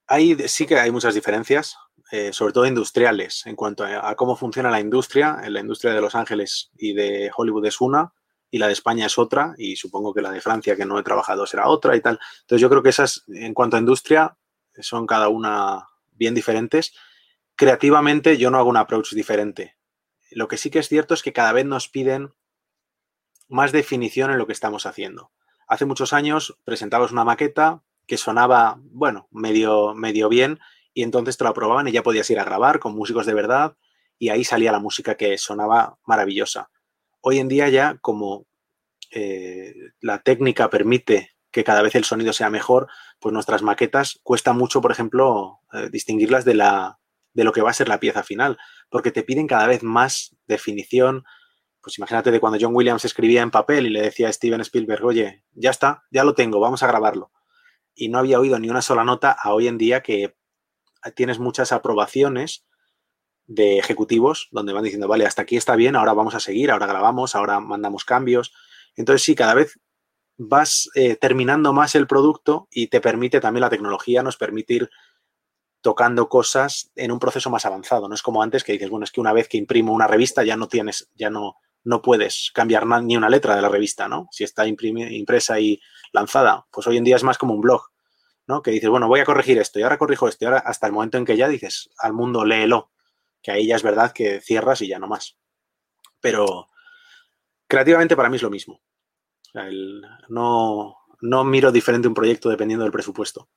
Hay, 0.07 0.37
sí 0.49 0.67
que 0.67 0.79
hay 0.79 0.91
muchas 0.93 1.15
diferencias, 1.15 1.77
eh, 2.13 2.33
sobre 2.33 2.53
todo 2.53 2.67
industriales, 2.67 3.45
en 3.47 3.57
cuanto 3.57 3.85
a, 3.85 4.15
cómo 4.15 4.37
funciona 4.37 4.71
la 4.71 4.81
industria. 4.81 5.41
La 5.49 5.61
industria 5.61 5.95
de 5.95 6.01
Los 6.01 6.15
Ángeles 6.15 6.71
y 6.77 6.93
de 6.93 7.31
Hollywood 7.35 7.67
es 7.67 7.81
una, 7.81 8.13
y 8.51 8.59
la 8.59 8.67
de 8.67 8.75
España 8.75 9.07
es 9.07 9.19
otra, 9.19 9.55
y 9.57 9.75
supongo 9.77 10.15
que 10.15 10.23
la 10.23 10.31
de 10.31 10.41
Francia, 10.41 10.77
que 10.77 10.85
no 10.85 10.99
he 10.99 11.03
trabajado, 11.03 11.47
será 11.47 11.69
otra 11.69 11.97
y 11.97 12.01
tal. 12.01 12.21
Entonces 12.43 12.61
yo 12.61 12.69
creo 12.69 12.83
que 12.83 12.91
esas, 12.91 13.25
en 13.29 13.55
cuanto 13.55 13.77
a 13.77 13.81
industria, 13.81 14.37
son 14.81 15.07
cada 15.07 15.29
una 15.29 15.89
bien 16.13 16.35
diferentes. 16.35 16.95
Creativamente 17.57 18.37
yo 18.37 18.51
no 18.51 18.59
hago 18.59 18.71
un 18.71 18.77
approach 18.77 19.13
diferente. 19.13 19.77
Lo 20.31 20.49
que 20.49 20.57
sí 20.57 20.71
que 20.71 20.79
es 20.79 20.89
cierto 20.89 21.15
es 21.15 21.23
que 21.23 21.33
cada 21.33 21.53
vez 21.53 21.67
nos 21.67 21.89
piden 21.89 22.33
más 23.49 23.73
definición 23.73 24.31
en 24.31 24.39
lo 24.39 24.47
que 24.47 24.53
estamos 24.53 24.87
haciendo. 24.87 25.31
Hace 25.69 25.85
muchos 25.85 26.13
años 26.13 26.59
presentabas 26.65 27.13
una 27.13 27.25
maqueta 27.25 27.83
que 28.07 28.17
sonaba, 28.17 28.79
bueno, 28.81 29.29
medio, 29.31 29.95
medio 29.95 30.29
bien 30.29 30.59
y 30.95 31.03
entonces 31.03 31.37
te 31.37 31.45
lo 31.45 31.51
aprobaban 31.51 31.89
y 31.89 31.93
ya 31.93 32.03
podías 32.03 32.29
ir 32.31 32.39
a 32.39 32.45
grabar 32.45 32.79
con 32.79 32.95
músicos 32.95 33.27
de 33.27 33.35
verdad 33.35 33.77
y 34.19 34.31
ahí 34.31 34.45
salía 34.45 34.73
la 34.73 34.79
música 34.79 35.17
que 35.17 35.39
sonaba 35.39 35.99
maravillosa. 36.05 36.71
Hoy 37.21 37.39
en 37.39 37.49
día 37.49 37.69
ya 37.69 37.99
como 38.01 38.47
eh, 39.11 39.75
la 40.01 40.23
técnica 40.23 40.71
permite 40.71 41.32
que 41.53 41.65
cada 41.65 41.83
vez 41.83 41.95
el 41.95 42.05
sonido 42.05 42.33
sea 42.33 42.51
mejor, 42.51 42.89
pues 43.21 43.33
nuestras 43.33 43.63
maquetas 43.63 44.19
cuesta 44.23 44.53
mucho, 44.53 44.81
por 44.81 44.91
ejemplo, 44.91 45.61
eh, 45.73 45.89
distinguirlas 45.91 46.45
de, 46.45 46.55
la, 46.55 46.99
de 47.35 47.45
lo 47.45 47.53
que 47.53 47.61
va 47.61 47.71
a 47.71 47.75
ser 47.75 47.89
la 47.89 48.01
pieza 48.01 48.23
final, 48.23 48.59
porque 48.91 49.13
te 49.13 49.23
piden 49.23 49.47
cada 49.47 49.67
vez 49.67 49.83
más 49.83 50.35
definición, 50.47 51.25
pues 51.83 51.99
imagínate 51.99 52.31
de 52.31 52.41
cuando 52.41 52.59
John 52.61 52.75
Williams 52.75 53.05
escribía 53.05 53.43
en 53.43 53.51
papel 53.51 53.87
y 53.87 53.91
le 53.91 54.03
decía 54.03 54.29
a 54.29 54.33
Steven 54.33 54.61
Spielberg, 54.63 55.05
oye, 55.05 55.45
ya 55.53 55.71
está, 55.71 56.05
ya 56.11 56.25
lo 56.25 56.35
tengo, 56.35 56.59
vamos 56.59 56.83
a 56.83 56.87
grabarlo. 56.87 57.31
Y 57.95 58.09
no 58.09 58.19
había 58.19 58.41
oído 58.41 58.59
ni 58.59 58.71
una 58.71 58.83
sola 58.83 59.05
nota 59.05 59.33
a 59.33 59.53
hoy 59.53 59.69
en 59.69 59.79
día 59.79 60.03
que 60.03 60.35
tienes 61.15 61.39
muchas 61.39 61.73
aprobaciones 61.73 62.65
de 63.47 63.79
ejecutivos 63.79 64.49
donde 64.53 64.73
van 64.73 64.85
diciendo, 64.85 65.09
vale, 65.09 65.27
hasta 65.27 65.43
aquí 65.43 65.57
está 65.57 65.77
bien, 65.77 65.97
ahora 65.97 66.15
vamos 66.15 66.35
a 66.35 66.41
seguir, 66.41 66.71
ahora 66.71 66.87
grabamos, 66.87 67.35
ahora 67.35 67.61
mandamos 67.61 68.05
cambios. 68.05 68.53
Entonces 68.97 69.23
sí, 69.23 69.35
cada 69.35 69.55
vez 69.55 69.79
vas 70.37 70.89
eh, 70.95 71.17
terminando 71.17 71.73
más 71.73 71.95
el 71.95 72.07
producto 72.07 72.69
y 72.71 72.89
te 72.89 73.01
permite 73.01 73.41
también 73.41 73.63
la 73.63 73.71
tecnología, 73.71 74.23
nos 74.23 74.37
permite 74.37 74.75
ir 74.75 74.91
tocando 75.81 76.29
cosas 76.29 76.91
en 76.95 77.13
un 77.13 77.19
proceso 77.19 77.51
más 77.51 77.67
avanzado. 77.67 78.09
No 78.09 78.15
es 78.15 78.23
como 78.23 78.43
antes 78.43 78.65
que 78.65 78.73
dices, 78.73 78.89
bueno, 78.89 79.05
es 79.05 79.11
que 79.11 79.21
una 79.21 79.33
vez 79.33 79.49
que 79.49 79.59
imprimo 79.59 79.93
una 79.93 80.07
revista 80.07 80.45
ya 80.45 80.57
no 80.57 80.69
tienes, 80.69 81.11
ya 81.15 81.29
no, 81.29 81.57
no 81.85 82.03
puedes 82.03 82.51
cambiar 82.55 82.87
ni 83.03 83.17
una 83.17 83.29
letra 83.29 83.57
de 83.57 83.63
la 83.63 83.69
revista, 83.69 84.09
¿no? 84.09 84.29
Si 84.31 84.45
está 84.45 84.67
impresa 84.67 85.61
y 85.61 85.81
lanzada, 86.13 86.67
pues 86.71 86.87
hoy 86.87 86.97
en 86.97 87.05
día 87.05 87.17
es 87.17 87.25
más 87.25 87.39
como 87.39 87.55
un 87.55 87.61
blog, 87.61 87.91
¿no? 88.47 88.63
Que 88.63 88.71
dices, 88.71 88.89
bueno, 88.89 89.09
voy 89.09 89.21
a 89.21 89.25
corregir 89.25 89.59
esto 89.59 89.79
y 89.79 89.83
ahora 89.83 89.99
corrijo 89.99 90.29
esto 90.29 90.45
y 90.45 90.47
ahora 90.47 90.59
hasta 90.61 90.87
el 90.87 90.93
momento 90.93 91.19
en 91.19 91.25
que 91.25 91.37
ya 91.37 91.49
dices 91.49 91.91
al 91.99 92.13
mundo 92.13 92.45
léelo, 92.45 92.91
que 93.43 93.51
ahí 93.51 93.67
ya 93.67 93.77
es 93.77 93.83
verdad 93.83 94.13
que 94.13 94.41
cierras 94.41 94.81
y 94.83 94.89
ya 94.89 95.01
no 95.01 95.09
más. 95.09 95.37
Pero 96.21 96.69
creativamente 97.67 98.15
para 98.15 98.29
mí 98.29 98.37
es 98.37 98.43
lo 98.43 98.51
mismo. 98.51 98.81
No, 100.29 100.97
no 101.21 101.45
miro 101.45 101.73
diferente 101.73 102.09
un 102.09 102.15
proyecto 102.15 102.49
dependiendo 102.49 102.85
del 102.85 102.93
presupuesto. 102.93 103.49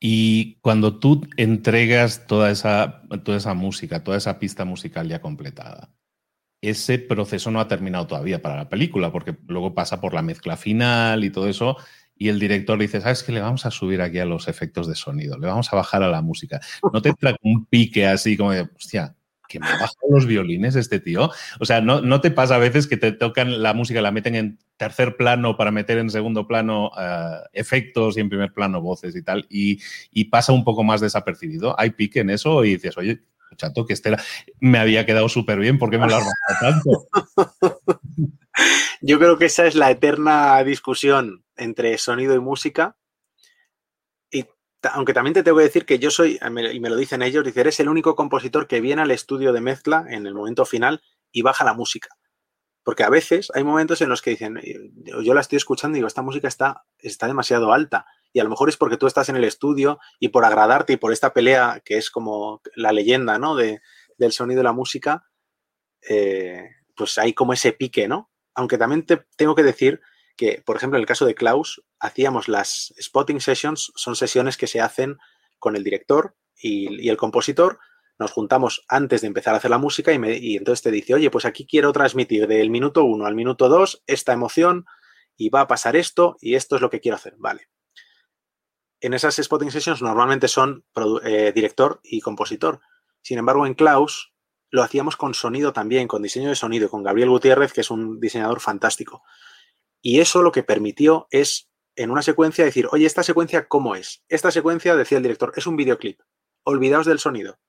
Y 0.00 0.56
cuando 0.62 0.98
tú 0.98 1.28
entregas 1.36 2.26
toda 2.26 2.50
esa, 2.50 3.02
toda 3.24 3.38
esa 3.38 3.54
música, 3.54 4.02
toda 4.02 4.16
esa 4.16 4.38
pista 4.40 4.64
musical 4.64 5.08
ya 5.08 5.20
completada, 5.20 5.94
ese 6.60 6.98
proceso 6.98 7.50
no 7.50 7.60
ha 7.60 7.68
terminado 7.68 8.06
todavía 8.06 8.42
para 8.42 8.56
la 8.56 8.68
película, 8.68 9.12
porque 9.12 9.36
luego 9.46 9.74
pasa 9.74 10.00
por 10.00 10.14
la 10.14 10.22
mezcla 10.22 10.56
final 10.56 11.22
y 11.22 11.30
todo 11.30 11.48
eso, 11.48 11.76
y 12.16 12.28
el 12.28 12.38
director 12.38 12.78
dice, 12.78 13.00
¿sabes 13.00 13.22
qué? 13.22 13.32
Le 13.32 13.40
vamos 13.40 13.66
a 13.66 13.70
subir 13.70 14.00
aquí 14.00 14.18
a 14.18 14.24
los 14.24 14.48
efectos 14.48 14.86
de 14.86 14.94
sonido, 14.94 15.38
le 15.38 15.46
vamos 15.46 15.72
a 15.72 15.76
bajar 15.76 16.02
a 16.02 16.08
la 16.08 16.22
música. 16.22 16.60
No 16.92 17.02
te 17.02 17.12
trae 17.14 17.36
un 17.42 17.66
pique 17.66 18.06
así 18.06 18.36
como 18.36 18.52
de, 18.52 18.62
hostia, 18.62 19.16
que 19.52 19.60
me 19.60 19.70
bajan 19.70 19.88
los 20.08 20.26
violines 20.26 20.74
este 20.76 20.98
tío. 20.98 21.30
O 21.60 21.64
sea, 21.66 21.82
no, 21.82 22.00
no, 22.00 22.20
te 22.22 22.30
pasa 22.30 22.54
a 22.54 22.58
veces 22.58 22.86
que 22.86 22.96
te 22.96 23.12
tocan 23.12 23.62
la 23.62 23.74
música, 23.74 24.00
la 24.00 24.10
meten 24.10 24.34
en 24.34 24.58
tercer 24.78 25.16
plano 25.16 25.56
para 25.56 25.70
meter 25.70 25.98
en 25.98 26.08
segundo 26.08 26.46
plano 26.46 26.90
eh, 26.98 27.36
efectos 27.52 28.16
y 28.16 28.20
en 28.20 28.30
primer 28.30 28.52
plano 28.52 28.80
voces 28.80 29.14
y 29.14 29.22
tal, 29.22 29.46
y, 29.50 29.80
y, 30.10 30.24
pasa 30.24 30.52
un 30.52 30.64
poco 30.64 30.82
más 30.82 31.00
desapercibido. 31.00 31.78
Hay 31.78 31.90
pique 31.90 32.20
en 32.20 32.30
eso 32.30 32.64
y 32.64 32.70
dices, 32.70 32.96
oye, 32.96 33.22
chato, 33.56 33.84
que 33.84 33.92
este 33.92 34.16
me 34.60 34.78
había 34.78 35.04
quedado 35.04 35.28
súper 35.28 35.58
bien, 35.58 35.78
¿por 35.78 35.90
qué 35.90 35.98
me 35.98 36.06
lo 36.06 36.16
has 36.16 36.26
tanto? 36.60 37.06
Yo 39.02 39.18
creo 39.18 39.36
que 39.36 39.46
esa 39.46 39.66
es 39.66 39.74
la 39.74 39.90
eterna 39.90 40.62
discusión 40.64 41.44
entre 41.56 41.98
sonido 41.98 42.34
y 42.34 42.40
música. 42.40 42.96
Aunque 44.92 45.14
también 45.14 45.34
te 45.34 45.42
tengo 45.42 45.58
que 45.58 45.64
decir 45.64 45.86
que 45.86 45.98
yo 45.98 46.10
soy, 46.10 46.38
y 46.42 46.80
me 46.80 46.90
lo 46.90 46.96
dicen 46.96 47.22
ellos, 47.22 47.44
dice, 47.44 47.60
eres 47.60 47.78
el 47.80 47.88
único 47.88 48.16
compositor 48.16 48.66
que 48.66 48.80
viene 48.80 49.02
al 49.02 49.10
estudio 49.10 49.52
de 49.52 49.60
mezcla 49.60 50.04
en 50.08 50.26
el 50.26 50.34
momento 50.34 50.64
final 50.64 51.02
y 51.30 51.42
baja 51.42 51.64
la 51.64 51.74
música. 51.74 52.08
Porque 52.82 53.04
a 53.04 53.10
veces 53.10 53.50
hay 53.54 53.62
momentos 53.62 54.00
en 54.00 54.08
los 54.08 54.22
que 54.22 54.30
dicen, 54.30 54.60
yo 55.22 55.34
la 55.34 55.40
estoy 55.40 55.56
escuchando 55.56 55.96
y 55.96 55.98
digo, 55.98 56.08
esta 56.08 56.22
música 56.22 56.48
está, 56.48 56.84
está 56.98 57.28
demasiado 57.28 57.72
alta 57.72 58.06
y 58.32 58.40
a 58.40 58.44
lo 58.44 58.50
mejor 58.50 58.68
es 58.68 58.76
porque 58.76 58.96
tú 58.96 59.06
estás 59.06 59.28
en 59.28 59.36
el 59.36 59.44
estudio 59.44 60.00
y 60.18 60.28
por 60.28 60.44
agradarte 60.44 60.94
y 60.94 60.96
por 60.96 61.12
esta 61.12 61.32
pelea 61.32 61.80
que 61.84 61.96
es 61.96 62.10
como 62.10 62.60
la 62.74 62.92
leyenda 62.92 63.38
¿no? 63.38 63.54
de, 63.54 63.80
del 64.18 64.32
sonido 64.32 64.62
y 64.62 64.64
la 64.64 64.72
música, 64.72 65.28
eh, 66.08 66.70
pues 66.96 67.18
hay 67.18 67.34
como 67.34 67.52
ese 67.52 67.72
pique, 67.72 68.08
¿no? 68.08 68.30
Aunque 68.54 68.78
también 68.78 69.06
te 69.06 69.26
tengo 69.36 69.54
que 69.54 69.62
decir 69.62 70.00
que, 70.36 70.62
por 70.64 70.76
ejemplo, 70.76 70.98
en 70.98 71.02
el 71.02 71.06
caso 71.06 71.26
de 71.26 71.34
Klaus, 71.34 71.82
hacíamos 71.98 72.48
las 72.48 72.94
spotting 73.00 73.40
sessions, 73.40 73.92
son 73.94 74.16
sesiones 74.16 74.56
que 74.56 74.66
se 74.66 74.80
hacen 74.80 75.18
con 75.58 75.76
el 75.76 75.84
director 75.84 76.36
y, 76.56 77.08
el 77.08 77.16
compositor. 77.16 77.78
Nos 78.18 78.32
juntamos 78.32 78.84
antes 78.88 79.20
de 79.20 79.26
empezar 79.26 79.54
a 79.54 79.58
hacer 79.58 79.70
la 79.70 79.78
música 79.78 80.12
y, 80.12 80.18
me, 80.18 80.36
entonces 80.56 80.82
te 80.82 80.90
dice, 80.90 81.14
oye, 81.14 81.30
pues 81.30 81.44
aquí 81.44 81.66
quiero 81.66 81.92
transmitir 81.92 82.46
del 82.46 82.70
minuto 82.70 83.04
1 83.04 83.26
al 83.26 83.34
minuto 83.34 83.68
2 83.68 84.04
esta 84.06 84.32
emoción 84.32 84.84
y 85.36 85.48
va 85.48 85.62
a 85.62 85.68
pasar 85.68 85.96
esto 85.96 86.36
y 86.40 86.54
esto 86.54 86.76
es 86.76 86.82
lo 86.82 86.90
que 86.90 87.00
quiero 87.00 87.16
hacer. 87.16 87.34
Vale. 87.38 87.68
En 89.00 89.14
esas 89.14 89.36
spotting 89.36 89.70
sessions 89.70 90.02
normalmente 90.02 90.46
son 90.46 90.84
eh, 91.24 91.52
director 91.54 92.00
y 92.04 92.20
compositor. 92.20 92.80
Sin 93.20 93.38
embargo, 93.38 93.66
en 93.66 93.74
Klaus 93.74 94.32
lo 94.70 94.82
hacíamos 94.82 95.16
con 95.16 95.34
sonido 95.34 95.72
también, 95.72 96.08
con 96.08 96.22
diseño 96.22 96.48
de 96.48 96.56
sonido, 96.56 96.88
con 96.88 97.02
Gabriel 97.02 97.28
Gutiérrez, 97.28 97.72
que 97.72 97.82
es 97.82 97.90
un 97.90 98.20
diseñador 98.20 98.60
fantástico. 98.60 99.22
Y 100.02 100.18
eso 100.20 100.42
lo 100.42 100.50
que 100.50 100.64
permitió 100.64 101.28
es, 101.30 101.70
en 101.94 102.10
una 102.10 102.22
secuencia, 102.22 102.64
decir, 102.64 102.88
oye, 102.90 103.06
esta 103.06 103.22
secuencia, 103.22 103.68
¿cómo 103.68 103.94
es? 103.94 104.24
Esta 104.28 104.50
secuencia, 104.50 104.96
decía 104.96 105.18
el 105.18 105.22
director, 105.22 105.52
es 105.56 105.66
un 105.68 105.76
videoclip. 105.76 106.20
Olvidaos 106.64 107.06
del 107.06 107.20
sonido. 107.20 107.60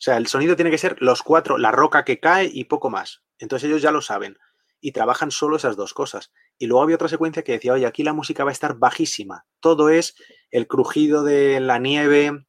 O 0.00 0.02
sea, 0.02 0.18
el 0.18 0.26
sonido 0.26 0.54
tiene 0.54 0.70
que 0.70 0.78
ser 0.78 0.96
los 1.00 1.22
cuatro, 1.22 1.56
la 1.58 1.72
roca 1.72 2.04
que 2.04 2.20
cae 2.20 2.50
y 2.52 2.64
poco 2.64 2.90
más. 2.90 3.22
Entonces 3.38 3.68
ellos 3.68 3.82
ya 3.82 3.90
lo 3.90 4.02
saben 4.02 4.36
y 4.82 4.92
trabajan 4.92 5.30
solo 5.30 5.56
esas 5.56 5.76
dos 5.76 5.94
cosas. 5.94 6.30
Y 6.58 6.66
luego 6.66 6.82
había 6.82 6.96
otra 6.96 7.08
secuencia 7.08 7.42
que 7.42 7.52
decía, 7.52 7.72
oye, 7.72 7.86
aquí 7.86 8.02
la 8.02 8.12
música 8.12 8.44
va 8.44 8.50
a 8.50 8.52
estar 8.52 8.76
bajísima. 8.78 9.46
Todo 9.60 9.88
es 9.88 10.14
el 10.50 10.66
crujido 10.66 11.22
de 11.22 11.60
la 11.60 11.78
nieve, 11.78 12.46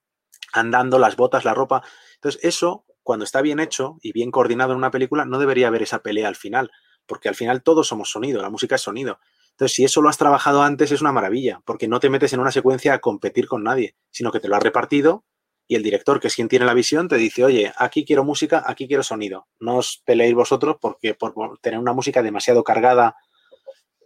andando, 0.54 0.99
las 0.99 1.15
botas, 1.15 1.45
la 1.45 1.54
ropa. 1.54 1.82
Entonces 2.15 2.43
eso, 2.43 2.86
cuando 3.04 3.25
está 3.25 3.41
bien 3.41 3.60
hecho 3.60 3.97
y 4.01 4.12
bien 4.12 4.32
coordinado 4.32 4.71
en 4.71 4.77
una 4.77 4.91
película, 4.91 5.25
no 5.25 5.39
debería 5.39 5.67
haber 5.67 5.84
esa 5.84 6.04
pelea 6.04 6.27
al 6.27 6.36
final 6.36 6.71
porque 7.05 7.29
al 7.29 7.35
final 7.35 7.63
todos 7.63 7.87
somos 7.87 8.09
sonido, 8.09 8.41
la 8.41 8.49
música 8.49 8.75
es 8.75 8.81
sonido. 8.81 9.19
Entonces, 9.51 9.75
si 9.75 9.83
eso 9.83 10.01
lo 10.01 10.09
has 10.09 10.17
trabajado 10.17 10.63
antes, 10.63 10.91
es 10.91 11.01
una 11.01 11.11
maravilla, 11.11 11.61
porque 11.65 11.87
no 11.87 11.99
te 11.99 12.09
metes 12.09 12.33
en 12.33 12.39
una 12.39 12.51
secuencia 12.51 12.93
a 12.93 12.99
competir 12.99 13.47
con 13.47 13.63
nadie, 13.63 13.95
sino 14.09 14.31
que 14.31 14.39
te 14.39 14.47
lo 14.47 14.55
has 14.55 14.63
repartido 14.63 15.25
y 15.67 15.75
el 15.75 15.83
director, 15.83 16.19
que 16.19 16.27
es 16.27 16.35
quien 16.35 16.49
tiene 16.49 16.65
la 16.65 16.73
visión, 16.73 17.07
te 17.07 17.15
dice, 17.15 17.45
oye, 17.45 17.71
aquí 17.77 18.03
quiero 18.03 18.25
música, 18.25 18.63
aquí 18.65 18.87
quiero 18.87 19.03
sonido. 19.03 19.47
No 19.59 19.77
os 19.77 20.01
peleéis 20.03 20.35
vosotros 20.35 20.75
porque 20.81 21.13
por 21.13 21.59
tener 21.59 21.79
una 21.79 21.93
música 21.93 22.21
demasiado 22.21 22.63
cargada 22.63 23.15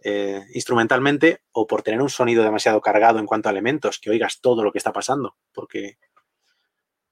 eh, 0.04 0.44
instrumentalmente 0.54 1.40
o 1.50 1.66
por 1.66 1.82
tener 1.82 2.00
un 2.00 2.08
sonido 2.08 2.44
demasiado 2.44 2.80
cargado 2.80 3.18
en 3.18 3.26
cuanto 3.26 3.48
a 3.48 3.52
elementos, 3.52 3.98
que 3.98 4.10
oigas 4.10 4.40
todo 4.40 4.62
lo 4.62 4.70
que 4.70 4.78
está 4.78 4.92
pasando, 4.92 5.36
porque... 5.52 5.98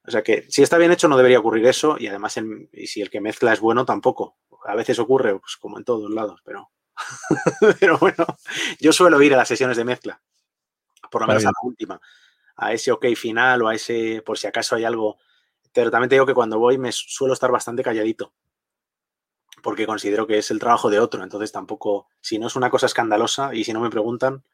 O 0.06 0.10
sea 0.12 0.22
que 0.22 0.44
si 0.48 0.62
está 0.62 0.78
bien 0.78 0.92
hecho 0.92 1.08
no 1.08 1.16
debería 1.16 1.40
ocurrir 1.40 1.66
eso 1.66 1.96
y 1.98 2.06
además 2.06 2.38
y 2.72 2.86
si 2.86 3.00
el 3.00 3.10
que 3.10 3.20
mezcla 3.22 3.54
es 3.54 3.58
bueno 3.58 3.84
tampoco, 3.84 4.36
a 4.64 4.74
veces 4.74 4.98
ocurre, 4.98 5.38
pues 5.38 5.56
como 5.56 5.78
en 5.78 5.84
todos 5.84 6.10
lados, 6.10 6.40
pero, 6.44 6.70
pero 7.80 7.98
bueno, 7.98 8.26
yo 8.80 8.92
suelo 8.92 9.20
ir 9.22 9.34
a 9.34 9.36
las 9.36 9.48
sesiones 9.48 9.76
de 9.76 9.84
mezcla, 9.84 10.20
por 11.10 11.22
lo 11.22 11.28
menos 11.28 11.44
a 11.44 11.48
la 11.48 11.60
última, 11.62 12.00
a 12.56 12.72
ese 12.72 12.92
ok 12.92 13.06
final 13.16 13.62
o 13.62 13.68
a 13.68 13.74
ese, 13.74 14.22
por 14.24 14.38
si 14.38 14.46
acaso 14.46 14.76
hay 14.76 14.84
algo. 14.84 15.18
Pero 15.72 15.90
también 15.90 16.08
te 16.08 16.14
digo 16.14 16.26
que 16.26 16.34
cuando 16.34 16.58
voy 16.58 16.78
me 16.78 16.92
suelo 16.92 17.34
estar 17.34 17.50
bastante 17.50 17.82
calladito, 17.82 18.32
porque 19.62 19.86
considero 19.86 20.26
que 20.26 20.38
es 20.38 20.50
el 20.50 20.58
trabajo 20.58 20.90
de 20.90 21.00
otro, 21.00 21.22
entonces 21.22 21.50
tampoco, 21.50 22.08
si 22.20 22.38
no 22.38 22.46
es 22.46 22.56
una 22.56 22.70
cosa 22.70 22.86
escandalosa 22.86 23.54
y 23.54 23.64
si 23.64 23.72
no 23.72 23.80
me 23.80 23.90
preguntan, 23.90 24.44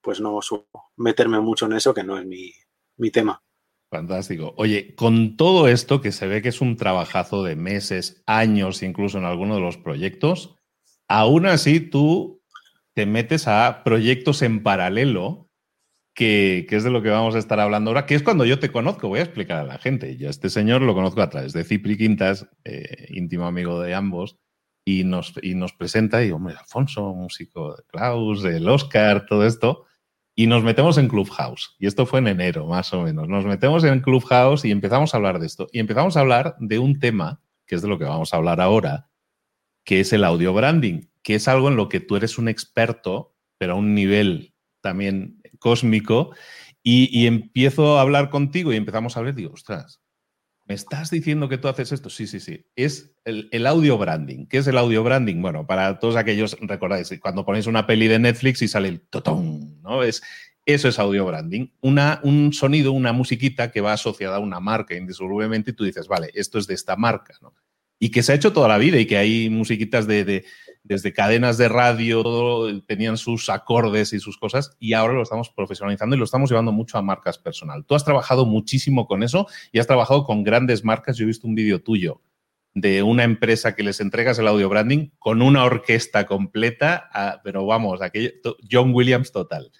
pues 0.00 0.20
no 0.20 0.40
suelo 0.42 0.66
meterme 0.96 1.40
mucho 1.40 1.66
en 1.66 1.72
eso, 1.74 1.92
que 1.92 2.04
no 2.04 2.18
es 2.18 2.26
mi, 2.26 2.52
mi 2.96 3.10
tema. 3.10 3.42
Fantástico. 3.90 4.54
Oye, 4.56 4.94
con 4.94 5.36
todo 5.36 5.66
esto 5.66 6.00
que 6.00 6.12
se 6.12 6.28
ve 6.28 6.42
que 6.42 6.50
es 6.50 6.60
un 6.60 6.76
trabajazo 6.76 7.42
de 7.42 7.56
meses, 7.56 8.22
años, 8.24 8.84
incluso 8.84 9.18
en 9.18 9.24
alguno 9.24 9.56
de 9.56 9.60
los 9.60 9.78
proyectos, 9.78 10.54
aún 11.08 11.46
así 11.46 11.80
tú 11.80 12.40
te 12.94 13.04
metes 13.04 13.48
a 13.48 13.82
proyectos 13.82 14.42
en 14.42 14.62
paralelo, 14.62 15.48
que, 16.14 16.66
es 16.70 16.84
de 16.84 16.90
lo 16.90 17.02
que 17.02 17.08
vamos 17.08 17.34
a 17.34 17.40
estar 17.40 17.58
hablando 17.58 17.90
ahora, 17.90 18.06
que 18.06 18.14
es 18.14 18.22
cuando 18.22 18.44
yo 18.44 18.60
te 18.60 18.70
conozco, 18.70 19.08
voy 19.08 19.18
a 19.18 19.24
explicar 19.24 19.58
a 19.58 19.64
la 19.64 19.78
gente. 19.78 20.16
Yo 20.16 20.28
a 20.28 20.30
este 20.30 20.50
señor 20.50 20.82
lo 20.82 20.94
conozco 20.94 21.22
a 21.22 21.30
través 21.30 21.52
de 21.52 21.64
Cipri 21.64 21.96
Quintas, 21.96 22.48
eh, 22.64 23.06
íntimo 23.08 23.46
amigo 23.46 23.80
de 23.80 23.94
ambos, 23.94 24.36
y 24.84 25.02
nos, 25.02 25.34
y 25.42 25.56
nos 25.56 25.72
presenta, 25.72 26.24
y 26.24 26.30
hombre, 26.30 26.54
Alfonso, 26.56 27.12
músico 27.12 27.74
de 27.74 27.82
Klaus, 27.88 28.42
del 28.42 28.68
Oscar, 28.68 29.26
todo 29.26 29.44
esto 29.44 29.86
y 30.40 30.46
nos 30.46 30.64
metemos 30.64 30.96
en 30.96 31.06
Clubhouse. 31.06 31.76
Y 31.78 31.86
esto 31.86 32.06
fue 32.06 32.20
en 32.20 32.28
enero, 32.28 32.66
más 32.66 32.94
o 32.94 33.02
menos. 33.02 33.28
Nos 33.28 33.44
metemos 33.44 33.84
en 33.84 34.00
Clubhouse 34.00 34.64
y 34.64 34.70
empezamos 34.70 35.12
a 35.12 35.18
hablar 35.18 35.38
de 35.38 35.44
esto. 35.44 35.68
Y 35.70 35.80
empezamos 35.80 36.16
a 36.16 36.20
hablar 36.20 36.56
de 36.60 36.78
un 36.78 36.98
tema, 36.98 37.42
que 37.66 37.74
es 37.74 37.82
de 37.82 37.88
lo 37.88 37.98
que 37.98 38.06
vamos 38.06 38.32
a 38.32 38.38
hablar 38.38 38.58
ahora, 38.58 39.10
que 39.84 40.00
es 40.00 40.14
el 40.14 40.24
audio 40.24 40.54
branding, 40.54 41.08
que 41.22 41.34
es 41.34 41.46
algo 41.46 41.68
en 41.68 41.76
lo 41.76 41.90
que 41.90 42.00
tú 42.00 42.16
eres 42.16 42.38
un 42.38 42.48
experto, 42.48 43.36
pero 43.58 43.74
a 43.74 43.76
un 43.76 43.94
nivel 43.94 44.54
también 44.80 45.42
cósmico. 45.58 46.34
Y, 46.82 47.26
empiezo 47.26 47.98
a 47.98 48.00
hablar 48.00 48.30
contigo 48.30 48.72
y 48.72 48.76
empezamos 48.76 49.14
a 49.14 49.20
hablar, 49.20 49.34
digo, 49.34 49.52
ostras, 49.52 49.99
¿Me 50.70 50.76
estás 50.76 51.10
diciendo 51.10 51.48
que 51.48 51.58
tú 51.58 51.66
haces 51.66 51.90
esto? 51.90 52.10
Sí, 52.10 52.28
sí, 52.28 52.38
sí. 52.38 52.64
Es 52.76 53.12
el, 53.24 53.66
audio 53.66 53.98
branding. 53.98 54.46
¿Qué 54.46 54.58
es 54.58 54.68
el 54.68 54.78
audio 54.78 55.02
branding? 55.02 55.42
Bueno, 55.42 55.66
para 55.66 55.98
todos 55.98 56.14
aquellos, 56.14 56.56
recordáis, 56.60 57.12
cuando 57.20 57.44
ponéis 57.44 57.66
una 57.66 57.88
peli 57.88 58.06
de 58.06 58.20
Netflix 58.20 58.62
y 58.62 58.68
sale 58.68 58.86
el 58.86 59.00
totón, 59.00 59.82
¿no? 59.82 60.04
Es, 60.04 60.22
eso 60.64 60.86
es 60.86 61.00
audio 61.00 61.26
branding. 61.26 61.70
Una, 61.80 62.20
un 62.22 62.52
sonido, 62.52 62.92
una 62.92 63.12
musiquita 63.12 63.72
que 63.72 63.80
va 63.80 63.94
asociada 63.94 64.36
a 64.36 64.38
una 64.38 64.60
marca 64.60 64.94
indisolublemente 64.94 65.72
y 65.72 65.74
tú 65.74 65.82
dices, 65.82 66.06
vale, 66.06 66.30
esto 66.34 66.60
es 66.60 66.68
de 66.68 66.74
esta 66.74 66.94
marca, 66.94 67.34
¿no? 67.42 67.52
Y 67.98 68.12
que 68.12 68.22
se 68.22 68.30
ha 68.30 68.36
hecho 68.36 68.52
toda 68.52 68.68
la 68.68 68.78
vida 68.78 68.96
y 69.00 69.06
que 69.06 69.16
hay 69.16 69.50
musiquitas 69.50 70.06
de 70.06 70.44
desde 70.82 71.12
cadenas 71.12 71.58
de 71.58 71.68
radio, 71.68 72.82
tenían 72.86 73.16
sus 73.16 73.48
acordes 73.48 74.12
y 74.12 74.20
sus 74.20 74.38
cosas, 74.38 74.76
y 74.78 74.94
ahora 74.94 75.14
lo 75.14 75.22
estamos 75.22 75.50
profesionalizando 75.50 76.16
y 76.16 76.18
lo 76.18 76.24
estamos 76.24 76.50
llevando 76.50 76.72
mucho 76.72 76.98
a 76.98 77.02
marcas 77.02 77.38
personal. 77.38 77.84
Tú 77.84 77.94
has 77.94 78.04
trabajado 78.04 78.46
muchísimo 78.46 79.06
con 79.06 79.22
eso 79.22 79.46
y 79.72 79.78
has 79.78 79.86
trabajado 79.86 80.24
con 80.24 80.42
grandes 80.42 80.84
marcas. 80.84 81.16
Yo 81.16 81.24
he 81.24 81.26
visto 81.26 81.46
un 81.46 81.54
vídeo 81.54 81.82
tuyo 81.82 82.22
de 82.74 83.02
una 83.02 83.24
empresa 83.24 83.74
que 83.74 83.82
les 83.82 84.00
entregas 84.00 84.38
el 84.38 84.46
audio 84.46 84.68
branding 84.68 85.10
con 85.18 85.42
una 85.42 85.64
orquesta 85.64 86.26
completa, 86.26 87.40
pero 87.42 87.66
vamos, 87.66 88.00
aquello, 88.00 88.30
John 88.70 88.94
Williams 88.94 89.32
total. 89.32 89.70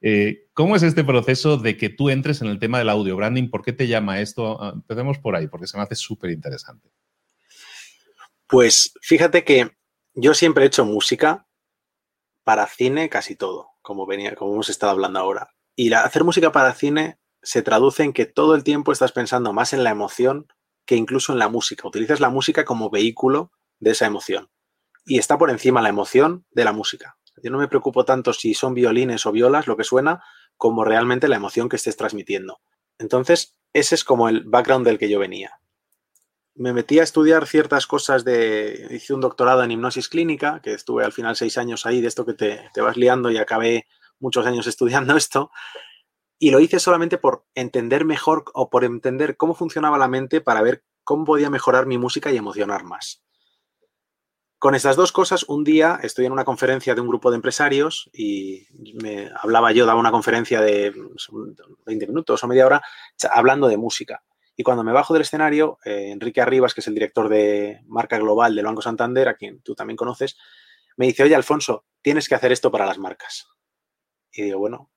Eh, 0.00 0.46
¿Cómo 0.54 0.76
es 0.76 0.82
este 0.82 1.04
proceso 1.04 1.56
de 1.56 1.76
que 1.76 1.88
tú 1.88 2.08
entres 2.08 2.40
en 2.40 2.48
el 2.48 2.58
tema 2.58 2.78
del 2.78 2.88
audio 2.88 3.16
branding? 3.16 3.50
¿Por 3.50 3.62
qué 3.62 3.72
te 3.72 3.88
llama 3.88 4.20
esto? 4.20 4.62
Ah, 4.62 4.72
empecemos 4.74 5.18
por 5.18 5.36
ahí, 5.36 5.48
porque 5.48 5.66
se 5.66 5.76
me 5.76 5.82
hace 5.82 5.94
súper 5.94 6.30
interesante. 6.30 6.88
Pues 8.46 8.94
fíjate 9.02 9.44
que 9.44 9.77
yo 10.20 10.34
siempre 10.34 10.64
he 10.64 10.66
hecho 10.66 10.84
música 10.84 11.46
para 12.42 12.66
cine 12.66 13.08
casi 13.08 13.36
todo, 13.36 13.70
como, 13.82 14.04
venía, 14.04 14.34
como 14.34 14.52
hemos 14.52 14.68
estado 14.68 14.90
hablando 14.90 15.20
ahora. 15.20 15.50
Y 15.76 15.92
hacer 15.92 16.24
música 16.24 16.50
para 16.50 16.74
cine 16.74 17.20
se 17.40 17.62
traduce 17.62 18.02
en 18.02 18.12
que 18.12 18.26
todo 18.26 18.56
el 18.56 18.64
tiempo 18.64 18.90
estás 18.90 19.12
pensando 19.12 19.52
más 19.52 19.72
en 19.72 19.84
la 19.84 19.90
emoción 19.90 20.48
que 20.84 20.96
incluso 20.96 21.32
en 21.32 21.38
la 21.38 21.48
música. 21.48 21.86
Utilizas 21.86 22.18
la 22.18 22.30
música 22.30 22.64
como 22.64 22.90
vehículo 22.90 23.52
de 23.78 23.92
esa 23.92 24.06
emoción. 24.06 24.50
Y 25.06 25.18
está 25.18 25.38
por 25.38 25.50
encima 25.50 25.82
la 25.82 25.90
emoción 25.90 26.44
de 26.50 26.64
la 26.64 26.72
música. 26.72 27.16
Yo 27.40 27.52
no 27.52 27.58
me 27.58 27.68
preocupo 27.68 28.04
tanto 28.04 28.32
si 28.32 28.54
son 28.54 28.74
violines 28.74 29.24
o 29.24 29.30
violas 29.30 29.68
lo 29.68 29.76
que 29.76 29.84
suena, 29.84 30.24
como 30.56 30.84
realmente 30.84 31.28
la 31.28 31.36
emoción 31.36 31.68
que 31.68 31.76
estés 31.76 31.96
transmitiendo. 31.96 32.60
Entonces, 32.98 33.56
ese 33.72 33.94
es 33.94 34.02
como 34.02 34.28
el 34.28 34.42
background 34.42 34.84
del 34.84 34.98
que 34.98 35.08
yo 35.08 35.20
venía 35.20 35.57
me 36.58 36.72
metí 36.72 36.98
a 36.98 37.04
estudiar 37.04 37.46
ciertas 37.46 37.86
cosas 37.86 38.24
de... 38.24 38.88
Hice 38.90 39.14
un 39.14 39.20
doctorado 39.20 39.62
en 39.62 39.70
hipnosis 39.70 40.08
clínica, 40.08 40.60
que 40.60 40.74
estuve 40.74 41.04
al 41.04 41.12
final 41.12 41.36
seis 41.36 41.56
años 41.56 41.86
ahí 41.86 42.00
de 42.00 42.08
esto 42.08 42.26
que 42.26 42.34
te, 42.34 42.68
te 42.74 42.80
vas 42.80 42.96
liando 42.96 43.30
y 43.30 43.38
acabé 43.38 43.86
muchos 44.18 44.44
años 44.44 44.66
estudiando 44.66 45.16
esto. 45.16 45.52
Y 46.38 46.50
lo 46.50 46.60
hice 46.60 46.80
solamente 46.80 47.16
por 47.16 47.46
entender 47.54 48.04
mejor 48.04 48.44
o 48.54 48.70
por 48.70 48.84
entender 48.84 49.36
cómo 49.36 49.54
funcionaba 49.54 49.98
la 49.98 50.08
mente 50.08 50.40
para 50.40 50.62
ver 50.62 50.84
cómo 51.04 51.24
podía 51.24 51.48
mejorar 51.48 51.86
mi 51.86 51.96
música 51.96 52.32
y 52.32 52.36
emocionar 52.36 52.84
más. 52.84 53.22
Con 54.58 54.74
estas 54.74 54.96
dos 54.96 55.12
cosas, 55.12 55.44
un 55.44 55.62
día 55.62 56.00
estoy 56.02 56.26
en 56.26 56.32
una 56.32 56.44
conferencia 56.44 56.96
de 56.96 57.00
un 57.00 57.06
grupo 57.06 57.30
de 57.30 57.36
empresarios 57.36 58.10
y 58.12 58.66
me 59.00 59.30
hablaba 59.40 59.70
yo, 59.70 59.86
daba 59.86 60.00
una 60.00 60.10
conferencia 60.10 60.60
de 60.60 60.92
20 61.86 62.06
minutos 62.08 62.42
o 62.42 62.48
media 62.48 62.66
hora 62.66 62.82
hablando 63.32 63.68
de 63.68 63.76
música. 63.76 64.24
Y 64.60 64.64
cuando 64.64 64.82
me 64.82 64.90
bajo 64.90 65.14
del 65.14 65.22
escenario, 65.22 65.78
eh, 65.84 66.10
Enrique 66.10 66.40
Arribas, 66.40 66.74
que 66.74 66.80
es 66.80 66.88
el 66.88 66.94
director 66.94 67.28
de 67.28 67.80
marca 67.86 68.18
global 68.18 68.56
del 68.56 68.64
Banco 68.64 68.82
Santander, 68.82 69.28
a 69.28 69.34
quien 69.34 69.62
tú 69.62 69.76
también 69.76 69.96
conoces, 69.96 70.36
me 70.96 71.06
dice, 71.06 71.22
oye, 71.22 71.36
Alfonso, 71.36 71.84
tienes 72.02 72.28
que 72.28 72.34
hacer 72.34 72.50
esto 72.50 72.68
para 72.72 72.84
las 72.84 72.98
marcas. 72.98 73.46
Y 74.32 74.42
digo, 74.42 74.58
bueno, 74.58 74.90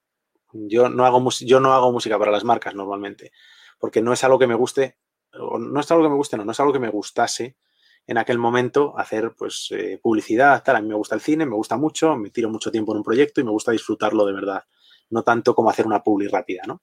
yo 0.51 0.89
no 0.89 1.05
hago, 1.05 1.29
yo 1.41 1.59
no 1.59 1.73
hago 1.73 1.91
música 1.91 2.17
para 2.17 2.31
las 2.31 2.43
marcas 2.43 2.73
normalmente, 2.73 3.33
porque 3.77 4.01
no 4.01 4.11
es 4.13 4.23
algo 4.23 4.39
que 4.39 4.47
me 4.47 4.55
guste, 4.55 4.97
o 5.39 5.59
no 5.59 5.79
es 5.79 5.91
algo 5.91 6.05
que 6.05 6.09
me 6.09 6.15
guste, 6.15 6.37
no, 6.37 6.43
no 6.43 6.53
es 6.53 6.59
algo 6.59 6.73
que 6.73 6.79
me 6.79 6.89
gustase 6.89 7.55
en 8.07 8.17
aquel 8.17 8.39
momento 8.39 8.97
hacer 8.97 9.35
pues 9.37 9.67
eh, 9.69 9.99
publicidad, 10.01 10.63
tal. 10.63 10.77
A 10.77 10.81
mí 10.81 10.87
me 10.87 10.95
gusta 10.95 11.13
el 11.13 11.21
cine, 11.21 11.45
me 11.45 11.55
gusta 11.55 11.77
mucho, 11.77 12.15
me 12.15 12.31
tiro 12.31 12.49
mucho 12.49 12.71
tiempo 12.71 12.93
en 12.93 12.97
un 12.97 13.03
proyecto 13.03 13.39
y 13.39 13.43
me 13.43 13.51
gusta 13.51 13.71
disfrutarlo 13.71 14.25
de 14.25 14.33
verdad, 14.33 14.63
no 15.11 15.21
tanto 15.21 15.53
como 15.53 15.69
hacer 15.69 15.85
una 15.85 16.01
publi 16.01 16.27
rápida, 16.27 16.63
¿no? 16.65 16.81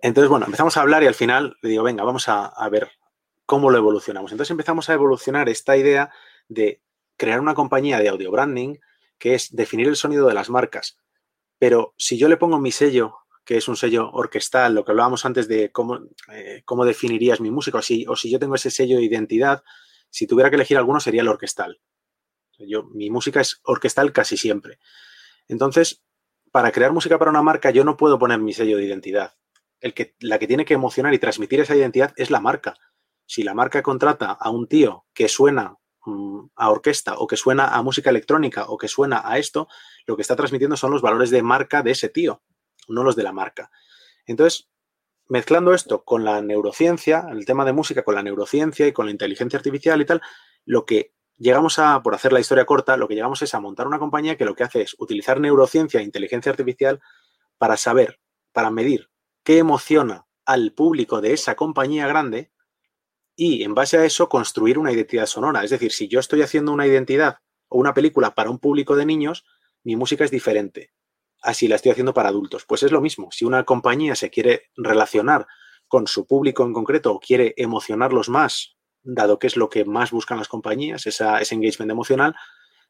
Entonces, 0.00 0.28
bueno, 0.28 0.46
empezamos 0.46 0.76
a 0.76 0.80
hablar 0.80 1.02
y 1.02 1.06
al 1.06 1.14
final 1.14 1.56
le 1.62 1.70
digo, 1.70 1.82
venga, 1.82 2.04
vamos 2.04 2.28
a, 2.28 2.68
ver 2.70 2.90
cómo 3.46 3.70
lo 3.70 3.78
evolucionamos. 3.78 4.30
Entonces 4.30 4.50
empezamos 4.50 4.88
a 4.88 4.94
evolucionar 4.94 5.48
esta 5.48 5.76
idea 5.76 6.10
de 6.48 6.82
crear 7.16 7.40
una 7.40 7.54
compañía 7.54 7.98
de 7.98 8.08
audio 8.08 8.30
branding 8.30 8.76
que 9.18 9.34
es 9.34 9.54
definir 9.54 9.88
el 9.88 9.96
sonido 9.96 10.28
de 10.28 10.34
las 10.34 10.50
marcas. 10.50 10.98
Pero 11.58 11.94
si 11.96 12.16
yo 12.16 12.28
le 12.28 12.36
pongo 12.36 12.60
mi 12.60 12.70
sello, 12.70 13.16
que 13.44 13.56
es 13.56 13.66
un 13.66 13.76
sello 13.76 14.10
orquestal, 14.12 14.74
lo 14.74 14.84
que 14.84 14.92
hablábamos 14.92 15.24
antes 15.24 15.48
de 15.48 15.72
cómo, 15.72 15.98
eh, 16.32 16.62
cómo 16.64 16.84
definirías 16.84 17.40
mi 17.40 17.50
música, 17.50 17.78
o 17.78 17.82
si, 17.82 18.06
o 18.06 18.14
si 18.14 18.30
yo 18.30 18.38
tengo 18.38 18.54
ese 18.54 18.70
sello 18.70 18.98
de 18.98 19.04
identidad, 19.04 19.64
si 20.10 20.26
tuviera 20.26 20.50
que 20.50 20.56
elegir 20.56 20.76
alguno 20.76 21.00
sería 21.00 21.22
el 21.22 21.28
orquestal. 21.28 21.80
Yo, 22.58 22.84
mi 22.84 23.10
música 23.10 23.40
es 23.40 23.60
orquestal 23.64 24.12
casi 24.12 24.36
siempre. 24.36 24.78
Entonces, 25.48 26.04
para 26.52 26.72
crear 26.72 26.92
música 26.92 27.18
para 27.18 27.30
una 27.30 27.42
marca, 27.42 27.70
yo 27.70 27.84
no 27.84 27.96
puedo 27.96 28.18
poner 28.18 28.38
mi 28.38 28.52
sello 28.52 28.76
de 28.76 28.84
identidad. 28.84 29.34
El 29.80 29.94
que, 29.94 30.14
la 30.20 30.38
que 30.38 30.46
tiene 30.46 30.64
que 30.64 30.74
emocionar 30.74 31.14
y 31.14 31.18
transmitir 31.18 31.60
esa 31.60 31.76
identidad 31.76 32.12
es 32.16 32.30
la 32.30 32.40
marca. 32.40 32.74
Si 33.26 33.42
la 33.42 33.54
marca 33.54 33.82
contrata 33.82 34.32
a 34.32 34.50
un 34.50 34.66
tío 34.66 35.06
que 35.12 35.28
suena 35.28 35.76
mm, 36.04 36.46
a 36.56 36.70
orquesta 36.70 37.14
o 37.18 37.26
que 37.26 37.36
suena 37.36 37.68
a 37.68 37.82
música 37.82 38.10
electrónica 38.10 38.64
o 38.68 38.78
que 38.78 38.88
suena 38.88 39.22
a 39.24 39.38
esto, 39.38 39.68
lo 40.06 40.16
que 40.16 40.22
está 40.22 40.34
transmitiendo 40.34 40.76
son 40.76 40.90
los 40.90 41.02
valores 41.02 41.30
de 41.30 41.42
marca 41.42 41.82
de 41.82 41.92
ese 41.92 42.08
tío, 42.08 42.42
no 42.88 43.04
los 43.04 43.16
de 43.16 43.22
la 43.22 43.32
marca. 43.32 43.70
Entonces, 44.26 44.68
mezclando 45.28 45.74
esto 45.74 46.04
con 46.04 46.24
la 46.24 46.40
neurociencia, 46.40 47.26
el 47.30 47.44
tema 47.44 47.64
de 47.64 47.72
música 47.72 48.02
con 48.02 48.14
la 48.14 48.22
neurociencia 48.22 48.86
y 48.86 48.92
con 48.92 49.06
la 49.06 49.12
inteligencia 49.12 49.58
artificial 49.58 50.00
y 50.00 50.06
tal, 50.06 50.22
lo 50.64 50.84
que 50.86 51.12
llegamos 51.36 51.78
a, 51.78 52.02
por 52.02 52.14
hacer 52.14 52.32
la 52.32 52.40
historia 52.40 52.64
corta, 52.64 52.96
lo 52.96 53.08
que 53.08 53.14
llegamos 53.14 53.42
es 53.42 53.54
a 53.54 53.60
montar 53.60 53.86
una 53.86 53.98
compañía 53.98 54.36
que 54.36 54.44
lo 54.44 54.54
que 54.54 54.64
hace 54.64 54.82
es 54.82 54.96
utilizar 54.98 55.40
neurociencia 55.40 56.00
e 56.00 56.04
inteligencia 56.04 56.50
artificial 56.50 57.00
para 57.58 57.76
saber, 57.76 58.18
para 58.52 58.70
medir 58.70 59.08
qué 59.42 59.58
emociona 59.58 60.26
al 60.44 60.72
público 60.72 61.20
de 61.20 61.32
esa 61.32 61.54
compañía 61.54 62.06
grande 62.06 62.52
y 63.36 63.62
en 63.62 63.74
base 63.74 63.98
a 63.98 64.04
eso 64.04 64.28
construir 64.28 64.78
una 64.78 64.92
identidad 64.92 65.26
sonora. 65.26 65.62
Es 65.62 65.70
decir, 65.70 65.92
si 65.92 66.08
yo 66.08 66.20
estoy 66.20 66.42
haciendo 66.42 66.72
una 66.72 66.86
identidad 66.86 67.38
o 67.68 67.78
una 67.78 67.94
película 67.94 68.34
para 68.34 68.50
un 68.50 68.58
público 68.58 68.96
de 68.96 69.06
niños, 69.06 69.44
mi 69.84 69.96
música 69.96 70.24
es 70.24 70.30
diferente. 70.30 70.92
Así 71.42 71.68
la 71.68 71.76
estoy 71.76 71.92
haciendo 71.92 72.14
para 72.14 72.30
adultos. 72.30 72.64
Pues 72.66 72.82
es 72.82 72.90
lo 72.90 73.00
mismo. 73.00 73.28
Si 73.30 73.44
una 73.44 73.64
compañía 73.64 74.16
se 74.16 74.30
quiere 74.30 74.70
relacionar 74.76 75.46
con 75.86 76.06
su 76.06 76.26
público 76.26 76.64
en 76.64 76.72
concreto 76.72 77.12
o 77.12 77.20
quiere 77.20 77.54
emocionarlos 77.56 78.28
más 78.28 78.78
dado 79.02 79.38
que 79.38 79.46
es 79.46 79.56
lo 79.56 79.68
que 79.68 79.84
más 79.84 80.10
buscan 80.10 80.38
las 80.38 80.48
compañías, 80.48 81.06
ese 81.06 81.54
engagement 81.54 81.90
emocional, 81.90 82.34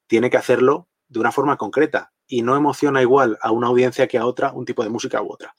tiene 0.07 0.31
que 0.31 0.37
hacerlo 0.37 0.89
de 1.09 1.21
una 1.21 1.33
forma 1.33 1.57
concreta 1.57 2.13
y 2.27 2.43
no 2.43 2.57
emociona 2.57 3.03
igual 3.03 3.39
a 3.41 3.53
una 3.53 3.69
audiencia 3.69 4.09
que 4.09 4.19
a 4.19 4.27
otra 4.27 4.53
un 4.53 4.65
tipo 4.65 4.83
de 4.83 4.91
música 4.91 5.23
u 5.23 5.33
otra. 5.33 5.55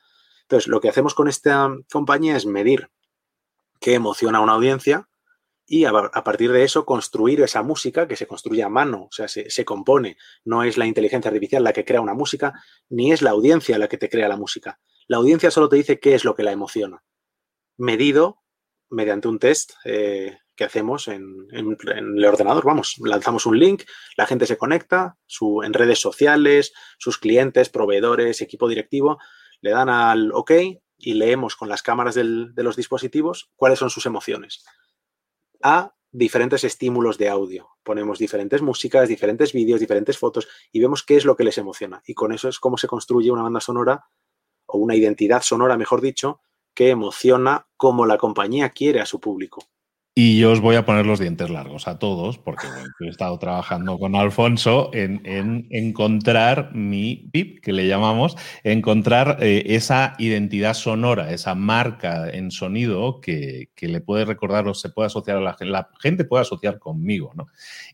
Entonces, 0.50 0.68
lo 0.68 0.82
que 0.82 0.90
hacemos 0.90 1.14
con 1.14 1.28
esta 1.28 1.70
compañía 1.92 2.36
es 2.36 2.48
medir 2.48 2.90
qué 3.80 3.94
emociona 3.94 4.40
a 4.40 4.42
una 4.42 4.54
audiencia 4.54 5.08
y 5.68 5.86
a, 5.86 5.92
partir 5.92 6.52
de 6.52 6.64
eso 6.64 6.88
construir 6.88 7.40
esa 7.42 7.62
música 7.62 8.08
que 8.08 8.16
se 8.16 8.26
construye 8.26 8.64
a 8.64 8.70
mano, 8.70 9.04
o 9.04 9.12
sea, 9.12 9.28
se, 9.28 9.64
compone. 9.64 10.18
No 10.44 10.64
es 10.64 10.76
la 10.80 10.88
inteligencia 10.88 11.30
artificial 11.30 11.64
la 11.64 11.72
que 11.72 11.86
crea 11.86 12.02
una 12.02 12.16
música, 12.16 12.54
ni 12.90 13.12
es 13.12 13.22
la 13.22 13.30
audiencia 13.30 13.78
la 13.78 13.88
que 13.88 14.00
te 14.00 14.10
crea 14.10 14.28
la 14.28 14.38
música. 14.38 14.80
La 15.08 15.18
audiencia 15.18 15.52
solo 15.52 15.70
te 15.70 15.76
dice 15.76 16.00
qué 16.00 16.16
es 16.16 16.26
lo 16.26 16.34
que 16.34 16.42
la 16.42 16.52
emociona, 16.52 17.04
medido 17.78 18.42
mediante 18.90 19.28
un 19.28 19.38
test 19.38 19.74
eh, 19.86 20.36
que 20.56 20.64
hacemos 20.64 21.08
en, 21.08 21.46
el 21.52 22.26
ordenador. 22.26 22.66
Vamos, 22.66 22.96
lanzamos 23.04 23.46
un 23.46 23.60
link, 23.60 23.84
la 24.18 24.26
gente 24.26 24.48
se 24.48 24.58
conecta 24.58 25.16
en 25.64 25.74
redes 25.74 26.00
sociales, 26.00 26.74
sus 26.98 27.20
clientes, 27.20 27.70
proveedores, 27.70 28.42
equipo 28.42 28.68
directivo, 28.68 29.20
le 29.62 29.72
dan 29.72 29.90
al 29.90 30.32
OK 30.34 30.52
y 30.98 31.14
leemos 31.14 31.56
con 31.56 31.70
las 31.70 31.82
cámaras 31.82 32.16
de 32.16 32.24
los 32.24 32.76
dispositivos 32.76 33.52
cuáles 33.56 33.80
son 33.80 33.90
sus 33.90 34.06
emociones. 34.06 34.66
A 35.62 35.94
diferentes 36.12 36.64
estímulos 36.64 37.18
de 37.18 37.30
audio. 37.30 37.70
Ponemos 37.84 38.20
diferentes 38.20 38.62
músicas, 38.62 39.10
diferentes 39.10 39.54
vídeos, 39.54 39.80
diferentes 39.80 40.18
fotos 40.18 40.48
y 40.72 40.80
vemos 40.80 41.04
qué 41.04 41.16
es 41.16 41.26
lo 41.26 41.36
que 41.36 41.44
les 41.44 41.58
emociona. 41.58 42.02
Y 42.06 42.14
con 42.14 42.32
eso 42.32 42.50
es 42.50 42.60
cómo 42.60 42.78
se 42.78 42.88
construye 42.88 43.32
una 43.32 43.44
banda 43.44 43.60
sonora 43.60 44.06
o 44.66 44.78
una 44.78 44.96
identidad 44.96 45.42
sonora, 45.42 45.78
mejor 45.78 46.02
dicho, 46.02 46.42
que 46.74 46.90
emociona 46.90 47.68
como 47.78 48.06
la 48.06 48.18
compañía 48.18 48.70
quiere 48.70 49.02
a 49.02 49.06
su 49.06 49.20
público. 49.20 49.64
Y 50.16 50.38
yo 50.38 50.52
os 50.52 50.60
voy 50.60 50.76
a 50.76 50.86
poner 50.86 51.06
los 51.06 51.20
dientes 51.20 51.50
largos 51.50 51.88
a 51.88 51.98
todos, 51.98 52.38
porque 52.38 52.68
he 53.00 53.08
estado 53.08 53.40
trabajando 53.40 53.98
con 53.98 54.16
Alfonso 54.16 54.90
en, 54.94 55.68
encontrar 55.70 56.74
mi 56.74 57.30
PIP, 57.32 57.62
que 57.62 57.72
le 57.72 57.88
llamamos, 57.88 58.36
encontrar 58.64 59.38
eh, 59.40 59.64
esa 59.68 60.16
identidad 60.18 60.74
sonora, 60.74 61.32
esa 61.32 61.56
marca 61.56 62.30
en 62.30 62.52
sonido 62.52 63.22
que, 63.22 63.70
le 63.80 64.02
puede 64.02 64.26
recordar 64.26 64.68
o 64.68 64.74
se 64.74 64.90
puede 64.90 65.08
asociar 65.08 65.38
a 65.38 65.42
la 65.42 65.56
la 65.62 65.90
gente 66.02 66.26
puede 66.26 66.42
asociar 66.42 66.80
conmigo, 66.80 67.32
¿no? 67.36 67.48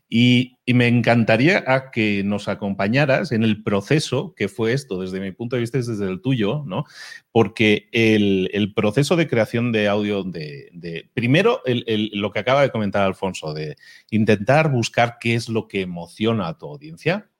Y, 0.08 0.55
me 0.74 0.88
encantaría 0.88 1.62
a 1.66 1.92
que 1.92 2.22
nos 2.24 2.48
acompañaras 2.48 3.30
en 3.30 3.44
el 3.44 3.62
proceso 3.62 4.34
que 4.34 4.48
fue 4.48 4.72
esto, 4.72 5.00
desde 5.00 5.20
mi 5.20 5.30
punto 5.30 5.54
de 5.54 5.60
vista, 5.60 5.78
es 5.78 5.86
desde 5.86 6.08
el 6.10 6.20
tuyo, 6.20 6.64
¿no? 6.66 6.84
Porque 7.30 7.88
el, 7.92 8.72
proceso 8.74 9.14
de 9.14 9.28
creación 9.28 9.70
de 9.70 9.86
audio 9.86 10.24
de, 10.24 11.08
primero, 11.14 11.62
lo 11.64 12.32
que 12.32 12.40
acaba 12.40 12.62
de 12.62 12.70
comentar 12.70 13.02
Alfonso, 13.02 13.54
de 13.54 13.76
intentar 14.10 14.72
buscar 14.72 15.18
qué 15.20 15.34
es 15.34 15.48
lo 15.48 15.68
que 15.68 15.82
emociona 15.82 16.48
a 16.48 16.58
tu 16.58 16.66
audiencia. 16.66 17.30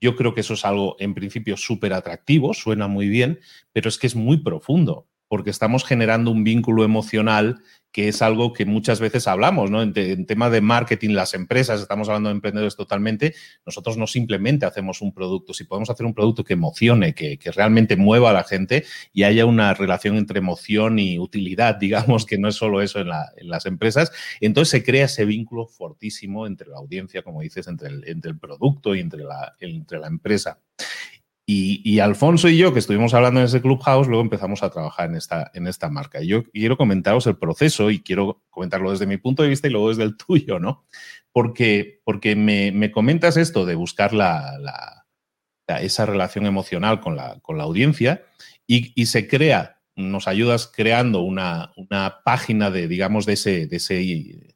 Yo 0.00 0.16
creo 0.16 0.34
que 0.34 0.40
eso 0.40 0.54
es 0.54 0.64
algo, 0.64 0.96
en 0.98 1.12
principio, 1.12 1.58
súper 1.58 1.92
atractivo, 1.92 2.54
suena 2.54 2.88
muy 2.88 3.08
bien, 3.08 3.38
pero 3.72 3.90
es 3.90 3.98
que 3.98 4.06
es 4.06 4.16
muy 4.16 4.38
profundo 4.38 5.08
porque 5.32 5.48
estamos 5.48 5.86
generando 5.86 6.30
un 6.30 6.44
vínculo 6.44 6.84
emocional 6.84 7.62
que 7.92 8.08
es 8.08 8.22
algo 8.22 8.52
que 8.52 8.64
muchas 8.64 9.00
veces 9.00 9.28
hablamos, 9.28 9.70
¿no? 9.70 9.82
En, 9.82 9.92
tema 10.26 10.48
de 10.50 10.60
marketing, 10.62 11.10
las 11.10 11.34
empresas, 11.34 11.80
estamos 11.80 12.08
hablando 12.08 12.30
de 12.30 12.36
emprendedores 12.36 12.74
totalmente, 12.74 13.34
nosotros 13.66 13.98
no 13.98 14.06
simplemente 14.06 14.64
hacemos 14.64 15.02
un 15.02 15.12
producto, 15.12 15.52
si 15.52 15.64
podemos 15.64 15.90
hacer 15.90 16.06
un 16.06 16.14
producto 16.14 16.42
que 16.42 16.54
emocione, 16.54 17.14
que, 17.14 17.38
realmente 17.52 17.96
mueva 17.96 18.30
a 18.30 18.32
la 18.32 18.44
gente 18.44 18.84
y 19.12 19.24
haya 19.24 19.44
una 19.44 19.74
relación 19.74 20.16
entre 20.16 20.38
emoción 20.38 20.98
y 20.98 21.18
utilidad, 21.18 21.76
digamos, 21.80 22.24
que 22.24 22.38
no 22.38 22.48
es 22.48 22.54
solo 22.54 22.80
eso 22.80 22.98
en, 23.00 23.08
las 23.08 23.66
empresas, 23.66 24.10
entonces 24.40 24.70
se 24.70 24.82
crea 24.82 25.04
ese 25.04 25.26
vínculo 25.26 25.66
fortísimo 25.66 26.46
entre 26.46 26.68
la 26.68 26.78
audiencia, 26.78 27.22
como 27.22 27.42
dices, 27.42 27.66
entre 27.68 27.88
el, 27.88 28.08
entre 28.08 28.30
el 28.30 28.38
producto 28.38 28.94
y 28.94 29.00
entre 29.00 29.24
la, 29.24 29.54
entre 29.60 29.98
la 29.98 30.06
empresa. 30.06 30.58
Y, 31.44 31.98
Alfonso 31.98 32.48
y 32.48 32.56
yo, 32.56 32.72
que 32.72 32.78
estuvimos 32.78 33.14
hablando 33.14 33.40
en 33.40 33.46
ese 33.46 33.60
Clubhouse, 33.60 34.06
luego 34.06 34.22
empezamos 34.22 34.62
a 34.62 34.70
trabajar 34.70 35.10
en 35.10 35.16
esta, 35.16 35.50
en 35.54 35.66
esta 35.66 35.90
marca. 35.90 36.22
Y 36.22 36.28
yo 36.28 36.44
quiero 36.44 36.76
comentaros 36.76 37.26
el 37.26 37.36
proceso 37.36 37.90
y 37.90 38.00
quiero 38.00 38.42
comentarlo 38.48 38.92
desde 38.92 39.06
mi 39.06 39.16
punto 39.16 39.42
de 39.42 39.48
vista 39.48 39.66
y 39.66 39.70
luego 39.70 39.88
desde 39.88 40.04
el 40.04 40.16
tuyo, 40.26 40.60
¿no? 40.60 40.84
Porque, 41.32 42.00
porque 42.04 42.36
me, 42.36 42.92
comentas 42.92 43.36
esto 43.36 43.66
de 43.66 43.74
buscar 43.74 44.12
la, 44.12 45.04
esa 45.80 46.06
relación 46.06 46.46
emocional 46.46 47.00
con 47.00 47.16
la, 47.16 47.40
con 47.40 47.58
la 47.58 47.64
audiencia 47.64 48.24
y, 48.66 49.06
se 49.06 49.26
crea, 49.26 49.80
nos 49.96 50.28
ayudas 50.28 50.70
creando 50.72 51.22
una, 51.22 51.72
una 51.76 52.20
página 52.24 52.70
de, 52.70 52.86
digamos, 52.86 53.26
de 53.26 53.32
ese, 53.32 53.66
de 53.66 53.76
ese 53.76 54.54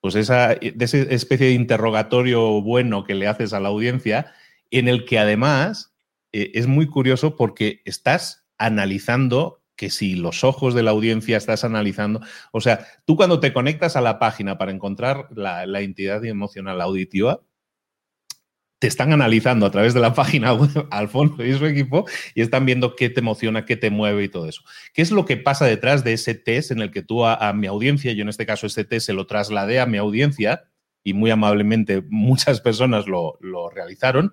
pues 0.00 0.14
esa, 0.14 0.48
de 0.54 0.84
esa 0.84 0.98
especie 0.98 1.48
de 1.48 1.52
interrogatorio 1.54 2.60
bueno 2.60 3.04
que 3.04 3.14
le 3.14 3.26
haces 3.26 3.52
a 3.52 3.60
la 3.60 3.68
audiencia, 3.68 4.32
en 4.70 4.88
el 4.88 5.04
que 5.04 5.18
además 5.18 5.94
eh, 6.32 6.52
es 6.54 6.66
muy 6.66 6.86
curioso 6.86 7.36
porque 7.36 7.82
estás 7.84 8.46
analizando 8.58 9.62
que 9.78 9.90
si 9.90 10.16
los 10.16 10.42
ojos 10.42 10.74
de 10.74 10.82
la 10.82 10.90
audiencia 10.90 11.36
estás 11.36 11.62
analizando, 11.62 12.20
o 12.50 12.60
sea, 12.60 12.84
tú 13.06 13.16
cuando 13.16 13.38
te 13.38 13.52
conectas 13.52 13.94
a 13.94 14.00
la 14.00 14.18
página 14.18 14.58
para 14.58 14.72
encontrar 14.72 15.28
la, 15.30 15.80
entidad 15.80 16.24
emocional 16.24 16.80
auditiva, 16.80 17.40
te 18.80 18.88
están 18.88 19.12
analizando 19.12 19.66
a 19.66 19.70
través 19.70 19.94
de 19.94 20.00
la 20.00 20.14
página 20.14 20.52
web 20.52 20.88
Alfonso 20.90 21.44
y 21.44 21.56
su 21.56 21.64
equipo 21.64 22.06
y 22.34 22.42
están 22.42 22.66
viendo 22.66 22.96
qué 22.96 23.08
te 23.08 23.20
emociona, 23.20 23.64
qué 23.64 23.76
te 23.76 23.90
mueve 23.90 24.24
y 24.24 24.28
todo 24.28 24.48
eso. 24.48 24.62
¿Qué 24.92 25.00
es 25.00 25.12
lo 25.12 25.24
que 25.24 25.36
pasa 25.36 25.64
detrás 25.64 26.02
de 26.02 26.12
ese 26.12 26.34
test 26.34 26.72
en 26.72 26.80
el 26.80 26.90
que 26.90 27.02
tú 27.02 27.24
a, 27.24 27.52
mi 27.52 27.68
audiencia, 27.68 28.12
yo 28.12 28.22
en 28.22 28.28
este 28.28 28.46
caso 28.46 28.66
ese 28.66 28.84
test 28.84 29.06
se 29.06 29.12
lo 29.12 29.26
trasladé 29.26 29.78
a 29.78 29.86
mi 29.86 29.98
audiencia 29.98 30.64
y 31.04 31.14
muy 31.14 31.30
amablemente 31.30 32.02
muchas 32.08 32.60
personas 32.60 33.06
lo, 33.06 33.38
lo 33.40 33.70
realizaron 33.70 34.32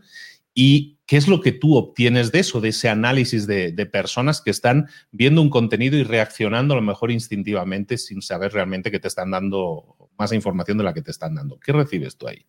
¿Y 0.57 1.01
qué 1.05 1.17
es 1.17 1.27
lo 1.27 1.41
que 1.41 1.51
tú 1.51 1.75
obtienes 1.75 2.31
de 2.31 2.39
eso, 2.39 2.61
de 2.61 2.69
ese 2.69 2.87
análisis 2.87 3.45
de, 3.45 3.73
personas 3.91 4.41
que 4.41 4.49
están 4.49 4.87
viendo 5.11 5.41
un 5.41 5.49
contenido 5.49 5.97
y 5.97 6.03
reaccionando 6.03 6.73
a 6.73 6.77
lo 6.77 6.81
mejor 6.81 7.11
instintivamente 7.11 7.97
sin 7.97 8.21
saber 8.21 8.53
realmente 8.53 8.89
que 8.89 9.01
te 9.01 9.09
están 9.09 9.31
dando 9.31 10.09
más 10.17 10.31
información 10.31 10.77
de 10.77 10.85
la 10.85 10.93
que 10.93 11.01
te 11.01 11.11
están 11.11 11.35
dando? 11.35 11.59
¿Qué 11.59 11.73
recibes 11.73 12.17
tú 12.17 12.29
ahí? 12.29 12.47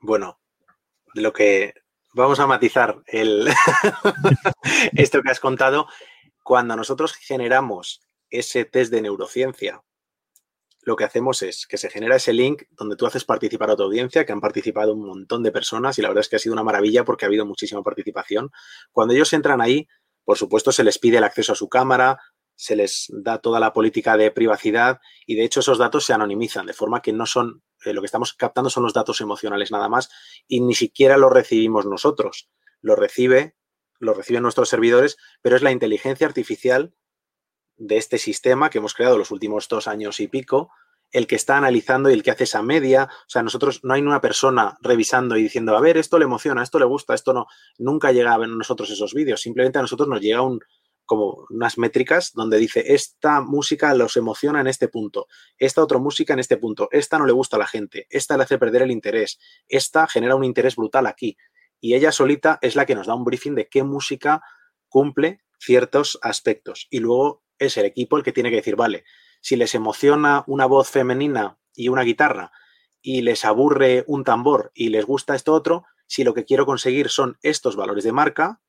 Bueno, 0.00 0.40
lo 1.12 1.32
que 1.34 1.74
vamos 2.14 2.40
a 2.40 2.46
matizar 2.46 3.02
el 3.06 3.48
esto 4.94 5.22
que 5.22 5.30
has 5.30 5.40
contado, 5.40 5.88
cuando 6.42 6.74
nosotros 6.74 7.14
generamos 7.14 8.00
ese 8.30 8.64
test 8.64 8.90
de 8.90 9.02
neurociencia 9.02 9.82
lo 10.86 10.94
que 10.94 11.02
hacemos 11.02 11.42
es 11.42 11.66
que 11.66 11.78
se 11.78 11.90
genera 11.90 12.14
ese 12.14 12.32
link 12.32 12.62
donde 12.70 12.94
tú 12.94 13.06
haces 13.06 13.24
participar 13.24 13.72
a 13.72 13.76
tu 13.76 13.82
audiencia, 13.82 14.24
que 14.24 14.30
han 14.30 14.40
participado 14.40 14.94
un 14.94 15.04
montón 15.04 15.42
de 15.42 15.50
personas 15.50 15.98
y 15.98 16.02
la 16.02 16.08
verdad 16.08 16.20
es 16.20 16.28
que 16.28 16.36
ha 16.36 16.38
sido 16.38 16.52
una 16.52 16.62
maravilla 16.62 17.04
porque 17.04 17.24
ha 17.24 17.28
habido 17.28 17.44
muchísima 17.44 17.82
participación. 17.82 18.52
Cuando 18.92 19.12
ellos 19.12 19.32
entran 19.32 19.60
ahí, 19.60 19.88
por 20.24 20.38
supuesto, 20.38 20.70
se 20.70 20.84
les 20.84 21.00
pide 21.00 21.18
el 21.18 21.24
acceso 21.24 21.52
a 21.52 21.56
su 21.56 21.68
cámara, 21.68 22.20
se 22.54 22.76
les 22.76 23.06
da 23.08 23.38
toda 23.38 23.58
la 23.58 23.72
política 23.72 24.16
de 24.16 24.30
privacidad 24.30 25.00
y 25.26 25.34
de 25.34 25.42
hecho 25.42 25.58
esos 25.58 25.76
datos 25.76 26.04
se 26.04 26.12
anonimizan, 26.12 26.66
de 26.66 26.72
forma 26.72 27.02
que 27.02 27.12
no 27.12 27.26
son, 27.26 27.64
eh, 27.84 27.92
lo 27.92 28.00
que 28.00 28.06
estamos 28.06 28.34
captando 28.34 28.70
son 28.70 28.84
los 28.84 28.94
datos 28.94 29.20
emocionales 29.20 29.72
nada 29.72 29.88
más 29.88 30.08
y 30.46 30.60
ni 30.60 30.76
siquiera 30.76 31.16
los 31.16 31.32
recibimos 31.32 31.84
nosotros. 31.84 32.48
Lo 32.80 32.94
recibe, 32.94 33.56
lo 33.98 34.14
reciben 34.14 34.44
nuestros 34.44 34.68
servidores, 34.68 35.16
pero 35.42 35.56
es 35.56 35.62
la 35.62 35.72
inteligencia 35.72 36.28
artificial 36.28 36.94
de 37.76 37.96
este 37.96 38.18
sistema 38.18 38.70
que 38.70 38.78
hemos 38.78 38.94
creado 38.94 39.18
los 39.18 39.30
últimos 39.30 39.68
dos 39.68 39.88
años 39.88 40.20
y 40.20 40.28
pico, 40.28 40.70
el 41.12 41.26
que 41.26 41.36
está 41.36 41.56
analizando 41.56 42.10
y 42.10 42.14
el 42.14 42.22
que 42.22 42.30
hace 42.30 42.44
esa 42.44 42.62
media. 42.62 43.04
O 43.04 43.28
sea, 43.28 43.42
nosotros 43.42 43.80
no 43.84 43.94
hay 43.94 44.02
una 44.02 44.20
persona 44.20 44.76
revisando 44.80 45.36
y 45.36 45.42
diciendo, 45.42 45.76
a 45.76 45.80
ver, 45.80 45.96
esto 45.96 46.18
le 46.18 46.24
emociona, 46.24 46.62
esto 46.62 46.78
le 46.78 46.84
gusta, 46.84 47.14
esto 47.14 47.32
no. 47.32 47.46
Nunca 47.78 48.12
llega 48.12 48.32
a 48.32 48.38
ver 48.38 48.48
nosotros 48.48 48.90
esos 48.90 49.14
vídeos. 49.14 49.40
Simplemente 49.40 49.78
a 49.78 49.82
nosotros 49.82 50.08
nos 50.08 50.20
llega 50.20 50.42
un, 50.42 50.60
como 51.06 51.46
unas 51.50 51.78
métricas 51.78 52.32
donde 52.34 52.58
dice, 52.58 52.92
esta 52.92 53.40
música 53.40 53.94
los 53.94 54.16
emociona 54.16 54.60
en 54.60 54.66
este 54.66 54.88
punto, 54.88 55.26
esta 55.56 55.82
otra 55.82 55.98
música 55.98 56.34
en 56.34 56.40
este 56.40 56.56
punto, 56.56 56.88
esta 56.90 57.18
no 57.18 57.26
le 57.26 57.32
gusta 57.32 57.56
a 57.56 57.60
la 57.60 57.66
gente, 57.66 58.06
esta 58.10 58.36
le 58.36 58.42
hace 58.42 58.58
perder 58.58 58.82
el 58.82 58.90
interés, 58.90 59.38
esta 59.68 60.06
genera 60.08 60.34
un 60.34 60.44
interés 60.44 60.76
brutal 60.76 61.06
aquí. 61.06 61.36
Y 61.80 61.94
ella 61.94 62.10
solita 62.10 62.58
es 62.60 62.74
la 62.74 62.84
que 62.84 62.94
nos 62.94 63.06
da 63.06 63.14
un 63.14 63.24
briefing 63.24 63.54
de 63.54 63.68
qué 63.68 63.84
música 63.84 64.42
cumple 64.88 65.44
ciertos 65.58 66.18
aspectos. 66.22 66.88
Y 66.90 66.98
luego 66.98 67.44
es 67.58 67.76
el 67.76 67.86
equipo 67.86 68.16
el 68.16 68.22
que 68.22 68.32
tiene 68.32 68.50
que 68.50 68.56
decir, 68.56 68.76
vale, 68.76 69.04
si 69.40 69.56
les 69.56 69.74
emociona 69.74 70.44
una 70.46 70.66
voz 70.66 70.90
femenina 70.90 71.58
y 71.74 71.88
una 71.88 72.02
guitarra 72.02 72.52
y 73.00 73.22
les 73.22 73.44
aburre 73.44 74.04
un 74.06 74.24
tambor 74.24 74.72
y 74.74 74.88
les 74.88 75.04
gusta 75.04 75.34
esto 75.34 75.52
otro, 75.52 75.84
si 76.06 76.24
lo 76.24 76.34
que 76.34 76.44
quiero 76.44 76.66
conseguir 76.66 77.08
son 77.08 77.38
estos 77.42 77.76
valores 77.76 78.04
de 78.04 78.12
marca, 78.12 78.60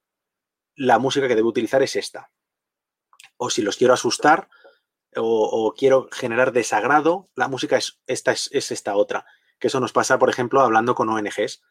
la 0.75 0.99
música 0.99 1.27
que 1.27 1.35
debo 1.35 1.49
utilizar 1.49 1.81
es 1.81 1.95
esta. 1.95 2.31
O 3.37 3.49
si 3.49 3.61
los 3.61 3.77
quiero 3.77 3.93
asustar 3.93 4.49
o, 5.15 5.73
quiero 5.75 6.09
generar 6.11 6.51
desagrado, 6.51 7.29
la 7.35 7.47
música 7.47 7.77
es 7.77 7.99
esta, 8.05 8.31
es, 8.31 8.49
es 8.51 8.71
esta 8.71 8.95
otra. 8.95 9.25
Que 9.59 9.67
eso 9.67 9.79
nos 9.79 9.93
pasa, 9.93 10.19
por 10.19 10.29
ejemplo, 10.29 10.61
hablando 10.61 10.93
con 10.93 11.09
ONGs, 11.09 11.63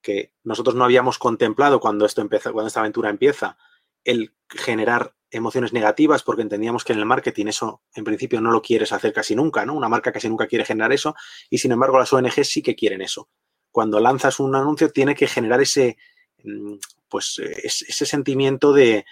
que 0.00 0.32
nosotros 0.44 0.76
no 0.76 0.84
habíamos 0.84 1.18
contemplado 1.18 1.80
cuando 1.80 2.06
esto 2.06 2.20
empieza, 2.20 2.52
cuando 2.52 2.68
esta 2.68 2.80
aventura 2.80 3.10
empieza, 3.10 3.56
el 4.04 4.36
generar 4.48 5.16
emociones 5.34 5.72
negativas 5.72 6.22
porque 6.22 6.42
entendíamos 6.42 6.84
que 6.84 6.92
en 6.92 7.00
el 7.00 7.06
marketing 7.06 7.46
eso 7.46 7.82
en 7.94 8.04
principio 8.04 8.40
no 8.40 8.50
lo 8.50 8.62
quieres 8.62 8.92
hacer 8.92 9.12
casi 9.12 9.34
nunca, 9.34 9.66
¿no? 9.66 9.74
Una 9.74 9.88
marca 9.88 10.12
casi 10.12 10.28
nunca 10.28 10.46
quiere 10.46 10.64
generar 10.64 10.92
eso 10.92 11.14
y 11.50 11.58
sin 11.58 11.72
embargo 11.72 11.98
las 11.98 12.12
ONGs 12.12 12.48
sí 12.48 12.62
que 12.62 12.74
quieren 12.74 13.02
eso. 13.02 13.28
Cuando 13.70 14.00
lanzas 14.00 14.40
un 14.40 14.54
anuncio 14.54 14.90
tiene 14.90 15.14
que 15.14 15.26
generar 15.26 15.60
ese, 15.60 15.96
mm, 16.44 16.74
pues, 17.08 17.40
ese 17.40 18.06
sentimiento 18.06 18.72
de 18.72 19.04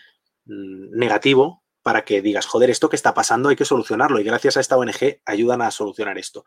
mm, 0.45 0.97
negativo 0.97 1.63
para 1.83 2.05
que 2.05 2.23
digas, 2.23 2.47
joder, 2.47 2.71
esto 2.71 2.89
que 2.89 2.97
está 2.97 3.13
pasando 3.13 3.49
hay 3.49 3.57
que 3.57 3.65
solucionarlo 3.65 4.21
y 4.21 4.25
gracias 4.25 4.57
a 4.57 4.61
esta 4.61 4.77
ONG 4.77 5.21
ayudan 5.27 5.63
a 5.63 5.71
solucionar 5.71 6.17
esto. 6.19 6.45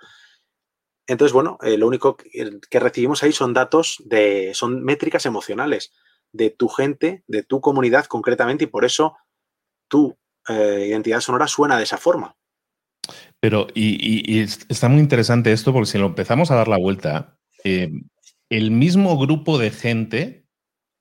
Entonces, 1.08 1.34
bueno, 1.34 1.58
eh, 1.62 1.78
lo 1.78 1.88
único 1.88 2.18
que 2.18 2.80
recibimos 2.80 3.22
ahí 3.22 3.32
son 3.32 3.54
datos 3.54 4.02
de, 4.06 4.54
son 4.56 4.84
métricas 4.84 5.26
emocionales 5.26 5.92
de 6.32 6.50
tu 6.50 6.68
gente, 6.68 7.24
de 7.28 7.44
tu 7.44 7.62
comunidad 7.62 8.06
concretamente, 8.06 8.66
y 8.66 8.68
por 8.68 8.86
eso 8.86 9.16
tu 9.88 10.18
eh, 10.50 10.86
identidad 10.90 11.22
sonora 11.22 11.48
suena 11.48 11.78
de 11.78 11.84
esa 11.84 11.98
forma. 11.98 12.36
Pero, 13.40 13.68
y, 13.76 14.40
está 14.42 14.90
muy 14.90 15.00
interesante 15.00 15.52
esto, 15.52 15.72
porque 15.72 15.92
si 15.92 15.98
lo 15.98 16.08
empezamos 16.08 16.50
a 16.50 16.56
dar 16.56 16.68
la 16.68 16.78
vuelta, 16.78 17.38
eh, 17.64 17.92
el 18.50 18.72
mismo 18.72 19.18
grupo 19.18 19.58
de 19.58 19.72
gente, 19.72 20.48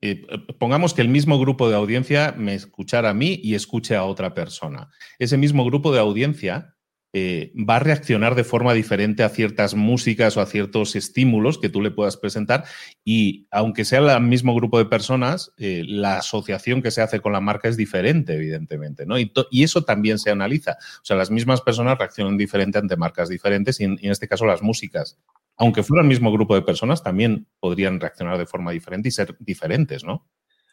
eh, 0.03 0.27
pongamos 0.59 0.93
que 0.93 1.03
el 1.03 1.09
mismo 1.09 1.39
grupo 1.39 1.69
de 1.69 1.77
audiencia 1.77 2.35
me 2.37 2.55
escuchara 2.55 3.11
a 3.11 3.15
mí 3.15 3.41
y 3.43 3.55
escuche 3.55 3.97
a 3.97 4.05
otra 4.05 4.35
persona. 4.35 4.91
Ese 5.19 5.37
mismo 5.37 5.65
grupo 5.65 5.93
de 5.93 6.01
audiencia 6.01 6.74
eh, 7.17 7.53
va 7.55 7.77
a 7.77 7.79
reaccionar 7.79 8.35
de 8.35 8.43
forma 8.43 8.75
diferente 8.75 9.23
a 9.23 9.29
ciertas 9.29 9.77
músicas 9.77 10.37
o 10.37 10.41
a 10.41 10.47
ciertos 10.47 10.97
estímulos 10.97 11.59
que 11.59 11.69
tú 11.69 11.81
le 11.81 11.93
puedas 11.93 12.17
presentar 12.17 12.65
y 13.05 13.47
aunque 13.53 13.85
sea 13.85 14.01
el 14.01 14.21
mismo 14.25 14.53
grupo 14.53 14.79
de 14.79 14.87
personas, 14.87 15.53
eh, 15.57 15.85
la 15.87 16.19
asociación 16.19 16.83
que 16.83 16.91
se 16.91 17.03
hace 17.03 17.21
con 17.21 17.33
la 17.33 17.41
marca 17.41 17.69
es 17.69 17.77
diferente, 17.77 18.35
evidentemente, 18.35 19.07
¿no? 19.07 19.17
Y, 19.17 19.33
eso 19.63 19.85
también 19.85 20.19
se 20.19 20.31
analiza. 20.31 20.73
O 20.73 21.05
sea, 21.05 21.17
las 21.17 21.31
mismas 21.31 21.61
personas 21.61 21.99
reaccionan 21.99 22.37
diferente 22.37 22.79
ante 22.79 22.97
marcas 22.97 23.29
diferentes 23.29 23.79
y 23.79 23.85
en, 23.85 23.97
y 24.03 24.07
en 24.07 24.13
este 24.13 24.27
caso 24.27 24.45
las 24.45 24.61
músicas. 24.61 25.17
Aunque 25.57 25.85
fuera 25.85 26.03
el 26.03 26.09
mismo 26.09 26.33
grupo 26.33 26.57
de 26.57 26.63
personas, 26.63 27.05
también 27.05 27.47
podrían 27.61 28.01
reaccionar 28.01 28.39
de 28.39 28.47
forma 28.47 28.73
diferente 28.73 29.09
y 29.09 29.13
ser 29.13 29.37
diferentes, 29.39 30.03
¿no? 30.03 30.27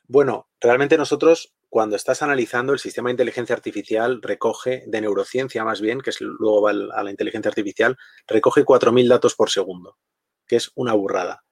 Bueno, 0.07 0.49
realmente 0.59 0.97
nosotros, 0.97 1.53
cuando 1.71 1.95
estás 1.95 2.21
analizando, 2.21 2.73
el 2.73 2.79
sistema 2.79 3.07
de 3.07 3.13
inteligencia 3.13 3.55
artificial 3.55 4.21
recoge, 4.21 4.83
de 4.87 4.99
neurociencia 4.99 5.63
más 5.63 5.79
bien, 5.79 6.01
que 6.01 6.09
es 6.09 6.19
luego 6.19 6.61
va 6.61 6.71
a 6.71 7.01
la 7.01 7.11
inteligencia 7.11 7.47
artificial, 7.47 7.97
recoge 8.27 8.65
4.000 8.65 9.07
datos 9.07 9.35
por 9.35 9.49
segundo, 9.49 9.97
que 10.45 10.57
es 10.57 10.73
una 10.75 10.91
burrada. 10.91 11.45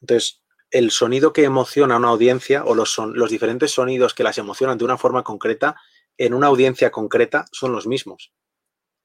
Entonces, 0.00 0.42
el 0.72 0.90
sonido 0.90 1.32
que 1.32 1.44
emociona 1.44 1.94
a 1.94 1.98
una 1.98 2.08
audiencia 2.08 2.64
o 2.64 2.74
los, 2.74 2.90
son, 2.90 3.16
los 3.16 3.30
diferentes 3.30 3.70
sonidos 3.70 4.14
que 4.14 4.24
las 4.24 4.36
emocionan 4.36 4.78
de 4.78 4.84
una 4.84 4.98
forma 4.98 5.22
concreta, 5.22 5.76
en 6.18 6.34
una 6.34 6.48
audiencia 6.48 6.90
concreta, 6.90 7.44
son 7.52 7.70
los 7.70 7.86
mismos. 7.86 8.32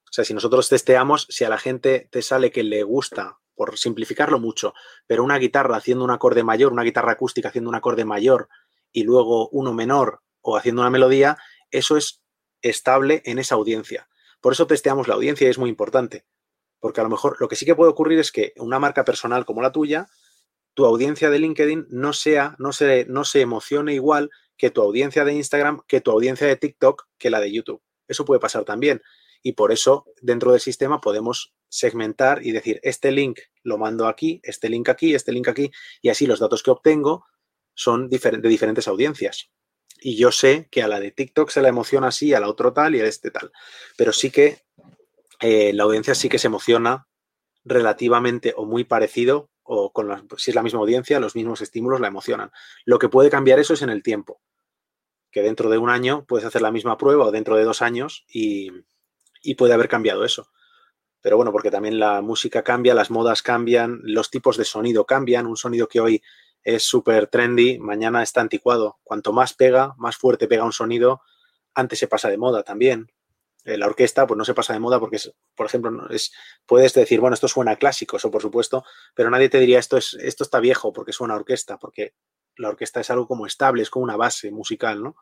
O 0.09 0.11
sea, 0.11 0.25
si 0.25 0.33
nosotros 0.33 0.69
testeamos, 0.69 1.27
si 1.29 1.43
a 1.43 1.49
la 1.49 1.59
gente 1.59 2.09
te 2.11 2.23
sale 2.23 2.49
que 2.49 2.63
le 2.63 2.81
gusta, 2.81 3.37
por 3.53 3.77
simplificarlo 3.77 4.39
mucho, 4.39 4.73
pero 5.05 5.23
una 5.23 5.37
guitarra 5.37 5.77
haciendo 5.77 6.03
un 6.03 6.09
acorde 6.09 6.43
mayor, 6.43 6.73
una 6.73 6.81
guitarra 6.81 7.11
acústica 7.11 7.49
haciendo 7.49 7.69
un 7.69 7.75
acorde 7.75 8.05
mayor, 8.05 8.49
y 8.91 9.03
luego 9.03 9.49
uno 9.49 9.71
menor 9.71 10.21
o 10.49 10.55
haciendo 10.55 10.81
una 10.81 10.89
melodía, 10.89 11.37
eso 11.71 11.97
es 11.97 12.23
estable 12.61 13.21
en 13.25 13.37
esa 13.37 13.55
audiencia. 13.55 14.07
Por 14.39 14.53
eso 14.53 14.65
testeamos 14.65 15.09
la 15.09 15.15
audiencia 15.15 15.45
y 15.45 15.49
es 15.49 15.57
muy 15.57 15.69
importante. 15.69 16.25
Porque 16.79 17.01
a 17.01 17.03
lo 17.03 17.09
mejor 17.09 17.35
lo 17.41 17.49
que 17.49 17.57
sí 17.57 17.65
que 17.65 17.75
puede 17.75 17.91
ocurrir 17.91 18.17
es 18.17 18.31
que 18.31 18.53
una 18.55 18.79
marca 18.79 19.03
personal 19.03 19.43
como 19.43 19.61
la 19.61 19.73
tuya, 19.73 20.07
tu 20.73 20.85
audiencia 20.85 21.29
de 21.29 21.39
LinkedIn 21.39 21.87
no 21.89 22.13
sea, 22.13 22.55
no 22.59 22.71
se, 22.71 23.05
no 23.09 23.25
se 23.25 23.41
emocione 23.41 23.93
igual 23.93 24.29
que 24.55 24.69
tu 24.69 24.81
audiencia 24.81 25.25
de 25.25 25.33
Instagram, 25.33 25.81
que 25.85 25.99
tu 25.99 26.11
audiencia 26.11 26.47
de 26.47 26.55
TikTok, 26.55 27.09
que 27.17 27.29
la 27.29 27.41
de 27.41 27.51
YouTube. 27.51 27.81
Eso 28.07 28.23
puede 28.23 28.39
pasar 28.39 28.63
también. 28.63 29.01
Y 29.43 29.51
por 29.51 29.73
eso, 29.73 30.05
dentro 30.21 30.53
del 30.53 30.61
sistema, 30.61 31.01
podemos 31.01 31.53
segmentar 31.67 32.45
y 32.45 32.53
decir, 32.53 32.79
este 32.83 33.11
link 33.11 33.41
lo 33.63 33.77
mando 33.77 34.07
aquí, 34.07 34.39
este 34.43 34.69
link 34.69 34.87
aquí, 34.87 35.13
este 35.13 35.33
link 35.33 35.49
aquí, 35.49 35.71
y 36.01 36.07
así 36.07 36.25
los 36.25 36.39
datos 36.39 36.63
que 36.63 36.71
obtengo 36.71 37.25
son 37.73 38.07
de 38.09 38.39
diferentes 38.47 38.87
audiencias. 38.87 39.51
Y 39.99 40.15
yo 40.15 40.31
sé 40.31 40.67
que 40.69 40.83
a 40.83 40.87
la 40.87 40.99
de 40.99 41.11
TikTok 41.11 41.49
se 41.49 41.61
la 41.61 41.69
emociona 41.69 42.07
así, 42.07 42.33
a 42.33 42.39
la 42.39 42.49
otro 42.49 42.73
tal 42.73 42.95
y 42.95 43.01
a 43.01 43.05
este 43.05 43.31
tal. 43.31 43.51
Pero 43.97 44.13
sí 44.13 44.31
que 44.31 44.63
eh, 45.39 45.73
la 45.73 45.83
audiencia 45.83 46.15
sí 46.15 46.29
que 46.29 46.39
se 46.39 46.47
emociona 46.47 47.07
relativamente 47.63 48.53
o 48.55 48.65
muy 48.65 48.83
parecido, 48.83 49.49
o 49.63 49.91
con 49.91 50.27
si 50.37 50.51
es 50.51 50.55
la 50.55 50.63
misma 50.63 50.79
audiencia, 50.79 51.19
los 51.19 51.35
mismos 51.35 51.61
estímulos 51.61 51.99
la 51.99 52.07
emocionan. 52.07 52.51
Lo 52.85 52.99
que 52.99 53.09
puede 53.09 53.29
cambiar 53.29 53.59
eso 53.59 53.73
es 53.73 53.81
en 53.81 53.89
el 53.89 54.03
tiempo. 54.03 54.41
Que 55.31 55.41
dentro 55.41 55.69
de 55.69 55.77
un 55.77 55.89
año 55.89 56.25
puedes 56.25 56.45
hacer 56.45 56.61
la 56.61 56.71
misma 56.71 56.97
prueba 56.97 57.25
o 57.25 57.31
dentro 57.31 57.57
de 57.57 57.65
dos 57.65 57.81
años 57.81 58.23
y, 58.27 58.71
y 59.41 59.55
puede 59.55 59.73
haber 59.73 59.89
cambiado 59.89 60.23
eso. 60.23 60.49
Pero 61.21 61.35
bueno, 61.35 61.51
porque 61.51 61.71
también 61.71 61.99
la 61.99 62.21
música 62.21 62.63
cambia, 62.63 62.93
las 62.93 63.11
modas 63.11 63.41
cambian, 63.41 63.99
los 64.03 64.29
tipos 64.29 64.55
de 64.55 64.63
sonido 64.63 65.05
cambian. 65.05 65.45
Un 65.45 65.57
sonido 65.57 65.87
que 65.87 65.99
hoy 65.99 66.21
es 66.63 66.83
súper 66.83 67.27
trendy, 67.27 67.79
mañana 67.79 68.23
está 68.23 68.41
anticuado. 68.41 68.99
Cuanto 69.03 69.33
más 69.33 69.53
pega, 69.53 69.93
más 69.97 70.17
fuerte 70.17 70.47
pega 70.47 70.63
un 70.65 70.73
sonido, 70.73 71.21
antes 71.73 71.99
se 71.99 72.07
pasa 72.07 72.29
de 72.29 72.37
moda 72.37 72.63
también. 72.63 73.11
Eh, 73.63 73.77
la 73.77 73.87
orquesta, 73.87 74.25
pues 74.25 74.37
no 74.37 74.45
se 74.45 74.53
pasa 74.53 74.73
de 74.73 74.79
moda 74.79 74.99
porque, 74.99 75.17
es, 75.17 75.33
por 75.55 75.65
ejemplo, 75.65 76.09
es, 76.09 76.31
puedes 76.65 76.93
decir, 76.93 77.19
bueno, 77.19 77.33
esto 77.33 77.47
suena 77.47 77.75
clásico, 77.75 78.17
eso 78.17 78.31
por 78.31 78.41
supuesto, 78.41 78.83
pero 79.13 79.29
nadie 79.29 79.49
te 79.49 79.59
diría 79.59 79.79
esto, 79.79 79.97
es, 79.97 80.13
esto 80.13 80.43
está 80.43 80.59
viejo 80.59 80.93
porque 80.93 81.11
suena 81.11 81.35
orquesta, 81.35 81.77
porque 81.77 82.13
la 82.55 82.69
orquesta 82.69 83.01
es 83.01 83.09
algo 83.09 83.27
como 83.27 83.45
estable, 83.45 83.81
es 83.83 83.89
como 83.89 84.03
una 84.03 84.15
base 84.15 84.51
musical, 84.51 85.03
¿no? 85.03 85.15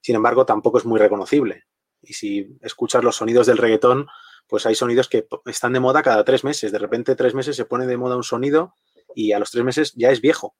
Sin 0.00 0.14
embargo, 0.14 0.46
tampoco 0.46 0.78
es 0.78 0.84
muy 0.84 0.98
reconocible. 1.00 1.64
Y 2.00 2.14
si 2.14 2.56
escuchas 2.62 3.02
los 3.02 3.16
sonidos 3.16 3.46
del 3.46 3.58
reggaetón, 3.58 4.06
pues 4.46 4.64
hay 4.66 4.74
sonidos 4.74 5.08
que 5.08 5.26
están 5.46 5.72
de 5.72 5.80
moda 5.80 6.02
cada 6.02 6.24
tres 6.24 6.44
meses. 6.44 6.72
De 6.72 6.78
repente, 6.78 7.16
tres 7.16 7.34
meses 7.34 7.56
se 7.56 7.64
pone 7.64 7.86
de 7.86 7.96
moda 7.96 8.16
un 8.16 8.22
sonido 8.22 8.74
y 9.14 9.32
a 9.32 9.38
los 9.38 9.50
tres 9.50 9.64
meses 9.64 9.92
ya 9.94 10.10
es 10.10 10.20
viejo. 10.20 10.56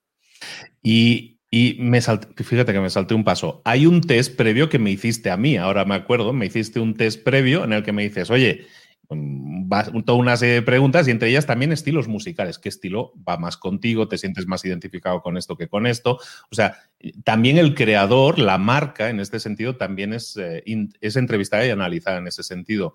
Y, 0.83 1.35
me 1.79 2.01
fíjate 2.01 2.73
que 2.73 2.81
me 2.81 2.91
salté 2.91 3.15
un 3.15 3.25
paso. 3.25 3.63
Hay 3.65 3.87
un 3.87 4.01
test 4.03 4.37
previo 4.37 4.69
que 4.69 4.79
me 4.79 4.91
hiciste 4.91 5.31
a 5.31 5.37
mí, 5.37 5.57
ahora 5.57 5.85
me 5.85 5.95
acuerdo, 5.95 6.33
me 6.33 6.47
hiciste 6.47 6.81
un 6.81 6.95
test 6.95 7.23
previo 7.25 7.65
en 7.65 7.73
el 7.73 7.83
que 7.83 7.93
me 7.93 8.03
dices, 8.03 8.31
oye, 8.31 8.67
mm, 9.09 9.71
va 9.73 9.85
toda 9.85 10.19
una 10.19 10.37
serie 10.37 10.57
de 10.57 10.63
preguntas 10.63 11.09
y 11.09 11.11
entre 11.11 11.31
ellas 11.31 11.47
también 11.47 11.73
estilos 11.73 12.09
musicales. 12.09 12.59
¿Qué 12.59 12.69
estilo 12.69 13.13
va 13.27 13.39
más 13.39 13.57
contigo? 13.57 14.09
¿Te 14.09 14.19
sientes 14.19 14.47
más 14.47 14.65
identificado 14.65 15.23
con 15.23 15.37
esto 15.37 15.57
que 15.57 15.69
con 15.69 15.87
esto? 15.87 16.19
O 16.51 16.55
sea, 16.55 16.77
también 17.25 17.59
el 17.59 17.75
creador, 17.75 18.39
la 18.39 18.59
marca, 18.59 19.09
en 19.09 19.21
este 19.21 19.41
sentido, 19.41 19.77
también 19.77 20.13
es, 20.13 20.37
eh, 20.37 20.63
es 21.01 21.17
entrevistada 21.17 21.67
y 21.67 21.71
analizada 21.71 22.19
en 22.19 22.29
ese 22.29 22.43
sentido. 22.43 22.95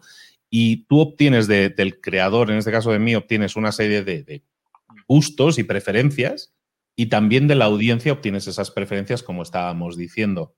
Y 0.49 0.85
tú 0.85 0.99
obtienes 0.99 1.47
del 1.47 1.99
creador, 2.01 2.51
en 2.51 2.57
este 2.57 2.71
caso 2.71 2.91
de 2.91 2.99
mí, 2.99 3.15
obtienes 3.15 3.55
una 3.55 3.71
serie 3.71 4.03
de 4.03 4.43
gustos 5.07 5.57
y 5.57 5.63
preferencias 5.63 6.52
y 6.95 7.07
también 7.07 7.47
de 7.47 7.55
la 7.55 7.65
audiencia 7.65 8.13
obtienes 8.13 8.47
esas 8.47 8.71
preferencias 8.71 9.23
como 9.23 9.43
estábamos 9.43 9.97
diciendo. 9.97 10.55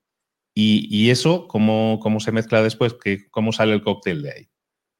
Y, 0.58 1.10
eso, 1.10 1.48
¿cómo, 1.48 2.00
¿cómo, 2.00 2.18
se 2.18 2.32
mezcla 2.32 2.62
después? 2.62 2.94
¿Qué, 2.94 3.28
¿Cómo 3.30 3.52
sale 3.52 3.74
el 3.74 3.82
cóctel 3.82 4.22
de 4.22 4.32
ahí? 4.32 4.50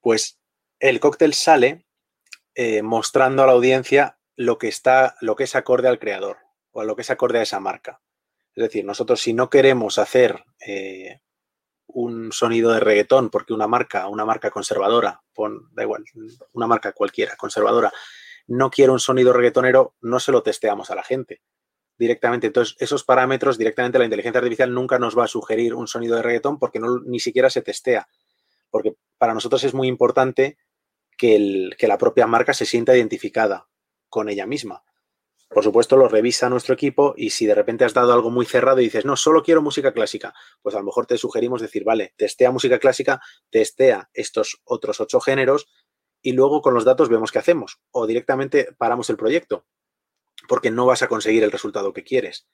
Pues 0.03 0.39
el 0.81 1.01
cóctel 1.01 1.33
sale 1.33 1.87
eh, 2.55 2.83
mostrando 2.83 3.43
a 3.43 3.47
la 3.47 3.53
audiencia 3.53 4.19
lo 4.37 4.59
que 4.59 4.69
está, 4.69 5.17
lo 5.23 5.35
que 5.35 5.45
es 5.45 5.57
acorde 5.57 5.89
al 5.89 5.99
creador 5.99 6.37
o 6.73 6.83
a 6.83 6.85
lo 6.85 6.95
que 6.95 7.01
es 7.01 7.11
acorde 7.11 7.39
a 7.39 7.43
esa 7.43 7.59
marca. 7.59 8.03
Es 8.55 8.65
decir, 8.65 8.85
nosotros 8.85 9.19
si 9.19 9.33
no 9.33 9.49
queremos 9.49 9.99
hacer 9.99 10.45
eh, 10.67 11.21
un 11.87 12.33
sonido 12.33 12.73
de 12.73 12.81
reggaetón 12.81 13.31
porque 13.31 13.55
una 13.55 13.67
marca, 13.67 14.09
una 14.09 14.27
marca 14.27 14.51
conservadora, 14.51 15.23
pon, 15.33 15.71
da 15.73 15.83
igual, 15.83 16.05
una 16.53 16.67
marca 16.67 16.93
cualquiera, 16.93 17.35
conservadora, 17.37 17.91
no 18.47 18.71
quiere 18.71 18.93
un 18.93 19.01
sonido 19.01 19.33
reggaetonero, 19.33 19.95
no 20.01 20.21
se 20.21 20.33
lo 20.33 20.43
testeamos 20.43 20.91
a 20.91 20.95
la 20.95 21.03
gente 21.03 21.43
directamente. 21.99 22.47
Entonces, 22.47 22.77
esos 22.79 23.05
parámetros, 23.05 23.59
directamente 23.59 23.99
la 23.99 24.05
inteligencia 24.05 24.39
artificial 24.39 24.73
nunca 24.73 24.99
nos 24.99 25.17
va 25.17 25.25
a 25.25 25.29
sugerir 25.29 25.75
un 25.75 25.89
sonido 25.89 26.17
de 26.17 26.23
reggaetón 26.23 26.59
porque 26.59 26.81
ni 27.05 27.21
siquiera 27.21 27.51
se 27.51 27.63
testea. 27.63 28.09
Porque 28.71 28.95
para 29.19 29.35
nosotros 29.35 29.65
es 29.65 29.75
muy 29.75 29.89
importante 29.89 30.59
que, 31.17 31.71
que 31.79 31.89
la 31.89 31.99
propia 31.99 32.27
marca 32.27 32.53
se 32.53 32.67
sienta 32.67 32.97
identificada 32.97 33.69
con 34.09 34.29
ella 34.29 34.47
misma. 34.47 34.85
Por 35.49 35.63
supuesto, 35.63 35.97
lo 35.97 36.09
revisa 36.09 36.51
nuestro 36.51 36.75
equipo 36.75 37.15
y 37.17 37.31
si 37.31 37.47
de 37.47 37.55
repente 37.55 37.85
has 37.85 37.95
dado 37.95 38.13
algo 38.13 38.31
muy 38.31 38.47
cerrado 38.47 38.81
y 38.81 38.85
dices, 38.85 39.05
no, 39.05 39.17
solo 39.17 39.45
quiero 39.45 39.63
música 39.63 39.93
clásica, 39.93 40.35
pues 40.61 40.75
a 40.75 40.79
lo 40.79 40.85
mejor 40.85 41.07
te 41.07 41.17
sugerimos 41.19 41.61
decir, 41.61 41.85
vale, 41.85 42.15
testea 42.17 42.51
música 42.51 42.81
clásica, 42.81 43.21
testea 43.49 44.11
estos 44.13 44.61
otros 44.65 45.01
ocho 45.01 45.21
géneros 45.21 45.69
y 46.23 46.33
luego 46.33 46.63
con 46.63 46.75
los 46.75 46.85
datos 46.85 47.09
vemos 47.09 47.33
qué 47.33 47.39
hacemos. 47.39 47.81
O 47.91 48.07
directamente 48.07 48.69
paramos 48.79 49.11
el 49.11 49.17
proyecto 49.17 49.67
porque 50.49 50.71
no 50.71 50.87
vas 50.87 51.03
a 51.03 51.09
conseguir 51.09 51.43
el 51.45 51.53
resultado 51.53 51.93
que 51.93 52.05
quieres. 52.05 52.47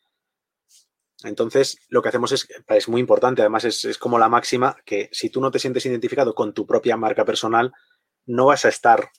Entonces, 1.24 1.78
lo 1.88 2.02
que 2.02 2.08
hacemos 2.08 2.32
es, 2.32 2.48
es 2.68 2.88
muy 2.88 3.00
importante, 3.00 3.42
además 3.42 3.64
es, 3.64 3.84
es, 3.84 3.98
como 3.98 4.18
la 4.18 4.28
máxima, 4.28 4.76
que 4.84 5.08
si 5.12 5.30
tú 5.30 5.40
no 5.40 5.50
te 5.50 5.58
sientes 5.58 5.86
identificado 5.86 6.34
con 6.34 6.52
tu 6.52 6.66
propia 6.66 6.96
marca 6.96 7.24
personal, 7.24 7.72
no 8.26 8.46
vas 8.46 8.64
a 8.64 8.68
estar, 8.68 9.10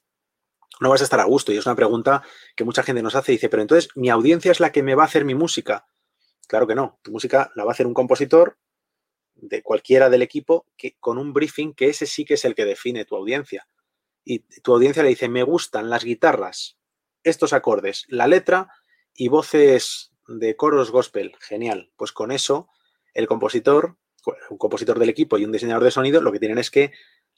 no 0.82 0.90
vas 0.90 1.02
a 1.02 1.06
estar 1.06 1.20
a 1.20 1.26
gusto. 1.26 1.52
Y 1.52 1.58
es 1.58 1.66
una 1.66 1.76
pregunta 1.76 2.24
que 2.56 2.64
mucha 2.64 2.84
gente 2.84 3.02
nos 3.02 3.16
hace 3.16 3.32
y 3.32 3.36
dice, 3.36 3.50
pero 3.50 3.62
entonces, 3.62 3.90
¿mi 3.96 4.10
audiencia 4.10 4.52
es 4.52 4.60
la 4.60 4.72
que 4.72 4.84
me 4.84 4.96
va 4.96 5.04
a 5.04 5.06
hacer 5.06 5.24
mi 5.24 5.36
música? 5.36 5.86
Claro 6.48 6.68
que 6.68 6.76
no, 6.76 7.00
tu 7.02 7.12
música 7.12 7.52
la 7.56 7.64
va 7.64 7.72
a 7.72 7.74
hacer 7.74 7.88
un 7.88 7.94
compositor 7.94 8.58
de 9.36 9.64
cualquiera 9.64 10.10
del 10.10 10.22
equipo 10.22 10.68
que, 10.78 10.96
con 11.00 11.18
un 11.18 11.34
briefing 11.34 11.74
que 11.74 11.90
ese 11.90 12.06
sí 12.06 12.26
que 12.26 12.36
es 12.36 12.46
el 12.46 12.56
que 12.56 12.66
define 12.66 13.06
tu 13.06 13.16
audiencia. 13.16 13.68
Y 14.26 14.40
tu 14.62 14.74
audiencia 14.74 15.04
le 15.04 15.10
dice, 15.10 15.30
me 15.30 15.44
gustan 15.44 15.90
las 15.90 16.04
guitarras, 16.04 16.78
estos 17.24 17.54
acordes, 17.54 18.06
la 18.08 18.28
letra 18.28 18.70
y 19.14 19.28
voces 19.28 20.14
de 20.28 20.56
coros 20.56 20.92
gospel. 20.92 21.36
Genial. 21.40 21.92
Pues 21.96 22.12
con 22.12 22.32
eso, 22.32 22.70
el 23.14 23.28
compositor, 23.28 23.98
un 24.50 24.58
compositor 24.58 25.00
del 25.00 25.10
equipo 25.10 25.38
y 25.38 25.46
un 25.46 25.52
diseñador 25.52 25.84
de 25.84 25.92
sonido, 25.92 26.22
lo 26.22 26.32
que 26.32 26.40
tienen 26.40 26.58
es 26.58 26.72
que 26.72 26.92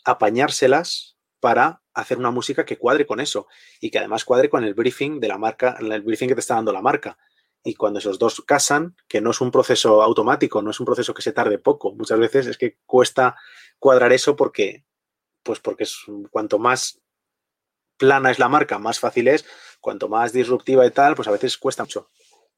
apañárselas 0.03 1.17
para 1.39 1.81
hacer 1.93 2.17
una 2.17 2.31
música 2.31 2.65
que 2.65 2.77
cuadre 2.77 3.05
con 3.05 3.19
eso 3.19 3.47
y 3.79 3.89
que 3.89 3.99
además 3.99 4.25
cuadre 4.25 4.49
con 4.49 4.63
el 4.63 4.73
briefing 4.73 5.19
de 5.19 5.27
la 5.27 5.38
marca, 5.38 5.77
el 5.79 6.01
briefing 6.01 6.29
que 6.29 6.36
te 6.36 6.41
está 6.41 6.55
dando 6.55 6.73
la 6.73 6.81
marca. 6.81 7.17
Y 7.63 7.75
cuando 7.75 7.99
esos 7.99 8.19
dos 8.19 8.43
casan, 8.45 8.95
que 9.07 9.21
no 9.21 9.31
es 9.31 9.41
un 9.41 9.49
proceso 9.49 10.03
automático, 10.03 10.61
no 10.61 10.69
es 10.69 10.79
un 10.79 10.86
proceso 10.86 11.13
que 11.13 11.23
se 11.23 11.31
tarde 11.31 11.57
poco, 11.57 11.93
muchas 11.93 12.19
veces 12.19 12.47
es 12.47 12.57
que 12.57 12.77
cuesta 12.86 13.36
cuadrar 13.79 14.13
eso 14.13 14.36
porque, 14.36 14.86
pues 15.45 15.59
porque 15.59 15.83
es, 15.83 15.99
cuanto 16.31 16.59
más 16.59 16.99
plana 17.97 18.31
es 18.31 18.39
la 18.39 18.49
marca, 18.49 18.79
más 18.79 18.99
fácil 18.99 19.27
es, 19.29 19.45
cuanto 19.79 20.09
más 20.09 20.33
disruptiva 20.33 20.85
y 20.85 20.91
tal, 20.91 21.15
pues 21.15 21.27
a 21.27 21.31
veces 21.31 21.57
cuesta 21.57 21.83
mucho. 21.83 22.09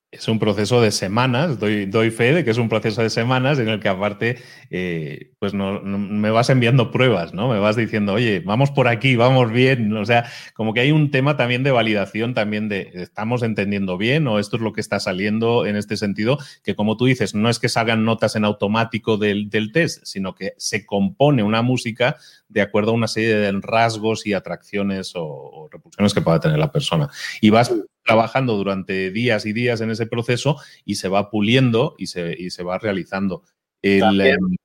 Es 0.09 0.29
un 0.29 0.39
proceso 0.39 0.79
de 0.79 0.91
semanas, 0.91 1.59
doy, 1.59 2.11
fe 2.11 2.33
de 2.33 2.45
que 2.45 2.51
es 2.51 2.57
un 2.57 2.69
proceso 2.69 3.01
de 3.01 3.09
semanas 3.09 3.59
en 3.59 3.67
el 3.67 3.81
que 3.81 3.89
aparte, 3.89 4.37
eh, 4.69 5.31
pues 5.37 5.53
no, 5.53 5.81
me 5.81 6.29
vas 6.31 6.49
enviando 6.49 6.91
pruebas, 6.91 7.33
¿no? 7.33 7.49
Me 7.49 7.59
vas 7.59 7.75
diciendo, 7.75 8.13
oye, 8.13 8.39
vamos 8.39 8.71
por 8.71 8.87
aquí, 8.87 9.17
vamos 9.17 9.51
bien. 9.51 9.91
O 9.97 10.05
sea, 10.05 10.25
como 10.53 10.73
que 10.73 10.79
hay 10.79 10.93
un 10.93 11.11
tema 11.11 11.35
también 11.35 11.63
de 11.63 11.71
validación, 11.71 12.33
también 12.33 12.69
de, 12.69 12.89
¿estamos 12.93 13.43
entendiendo 13.43 13.97
bien 13.97 14.27
o 14.27 14.39
esto 14.39 14.55
es 14.55 14.61
lo 14.61 14.71
que 14.71 14.79
está 14.79 15.01
saliendo 15.01 15.65
en 15.65 15.75
este 15.75 15.97
sentido? 15.97 16.37
Que 16.63 16.73
como 16.73 16.95
tú 16.95 17.03
dices, 17.03 17.35
no 17.35 17.49
es 17.49 17.59
que 17.59 17.67
salgan 17.67 18.05
notas 18.05 18.37
en 18.37 18.45
automático 18.45 19.17
del, 19.17 19.49
del 19.49 19.73
test, 19.73 20.05
sino 20.05 20.35
que 20.35 20.53
se 20.55 20.85
compone 20.85 21.43
una 21.43 21.61
música 21.61 22.15
de 22.47 22.61
acuerdo 22.61 22.91
a 22.91 22.93
una 22.93 23.09
serie 23.09 23.35
de 23.35 23.51
rasgos 23.61 24.25
y 24.25 24.31
atracciones 24.31 25.17
o, 25.17 25.25
o 25.25 25.69
repulsiones 25.69 26.13
que 26.13 26.21
pueda 26.21 26.39
tener 26.39 26.59
la 26.59 26.71
persona. 26.71 27.09
Y 27.41 27.49
vas 27.49 27.73
trabajando 28.07 28.55
durante 28.55 29.11
días 29.11 29.45
y 29.45 29.53
días 29.53 29.81
en 29.81 29.91
ese 29.91 30.07
proceso 30.07 30.57
y 30.85 30.95
se 30.95 31.09
va 31.09 31.29
puliendo 31.29 31.95
y 31.97 32.07
se, 32.07 32.49
se 32.49 32.63
va 32.63 32.79
realizando. 32.79 33.43
también, 33.81 34.37
em, 34.39 34.55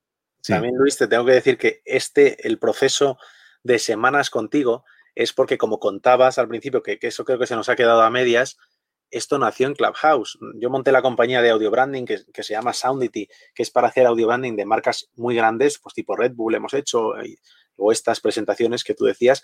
también, 0.47 0.75
Luis, 0.77 0.97
te 0.97 1.09
tengo 1.09 1.25
que 1.25 1.33
decir 1.33 1.59
que 1.59 1.83
este, 1.85 2.47
el 2.47 2.59
proceso 2.59 3.19
de 3.63 3.79
semanas 3.79 4.31
contigo, 4.31 4.85
es 5.15 5.33
porque 5.33 5.59
como 5.59 5.79
contabas 5.79 6.39
al 6.39 6.49
principio, 6.49 6.83
que, 6.83 6.99
eso 7.01 7.25
creo 7.25 7.39
que 7.39 7.47
se 7.47 7.55
nos 7.55 7.69
ha 7.69 7.77
quedado 7.77 8.03
a 8.03 8.11
medias, 8.11 8.57
esto 9.11 9.39
nació 9.39 9.67
en 9.67 9.75
Clubhouse. 9.75 10.39
Yo 10.55 10.71
monté 10.71 10.91
la 10.91 11.03
compañía 11.03 11.43
de 11.43 11.51
audio 11.51 11.71
branding 11.71 12.07
que, 12.07 12.21
que, 12.33 12.43
se 12.43 12.55
llama 12.55 12.73
Soundity, 12.73 13.29
que 13.55 13.63
es 13.63 13.71
para 13.71 13.89
hacer 13.89 14.07
audio 14.07 14.27
branding 14.27 14.57
de 14.57 14.65
marcas 14.65 15.11
muy 15.17 15.35
grandes, 15.35 15.79
pues 15.79 15.95
tipo 15.95 16.17
Red 16.17 16.33
Bull 16.33 16.55
hemos 16.55 16.73
hecho, 16.73 17.13
o 17.77 17.93
estas 17.93 18.21
presentaciones 18.21 18.85
que 18.85 18.95
tú 18.95 19.05
decías. 19.05 19.43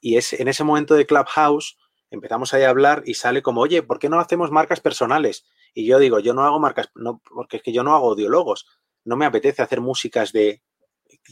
Y 0.00 0.16
es 0.16 0.32
en 0.32 0.48
ese 0.48 0.64
momento 0.64 0.94
de 0.94 1.04
Clubhouse 1.04 1.76
empezamos 2.10 2.52
ahí 2.52 2.64
a 2.64 2.70
hablar 2.70 3.02
y 3.06 3.14
sale 3.14 3.42
como, 3.42 3.60
oye, 3.60 3.82
¿por 3.82 3.98
qué 3.98 4.08
no 4.08 4.20
hacemos 4.20 4.50
marcas 4.50 4.80
personales? 4.80 5.44
Y 5.74 5.86
yo 5.86 5.98
digo, 5.98 6.18
yo 6.18 6.34
no 6.34 6.42
hago 6.42 6.58
marcas, 6.58 6.90
no, 6.94 7.22
porque 7.32 7.58
es 7.58 7.62
que 7.62 7.72
yo 7.72 7.82
no 7.84 7.94
hago 7.94 8.10
audiólogos. 8.10 8.66
No 9.04 9.16
me 9.16 9.26
apetece 9.26 9.62
hacer 9.62 9.80
músicas 9.80 10.32
de 10.32 10.62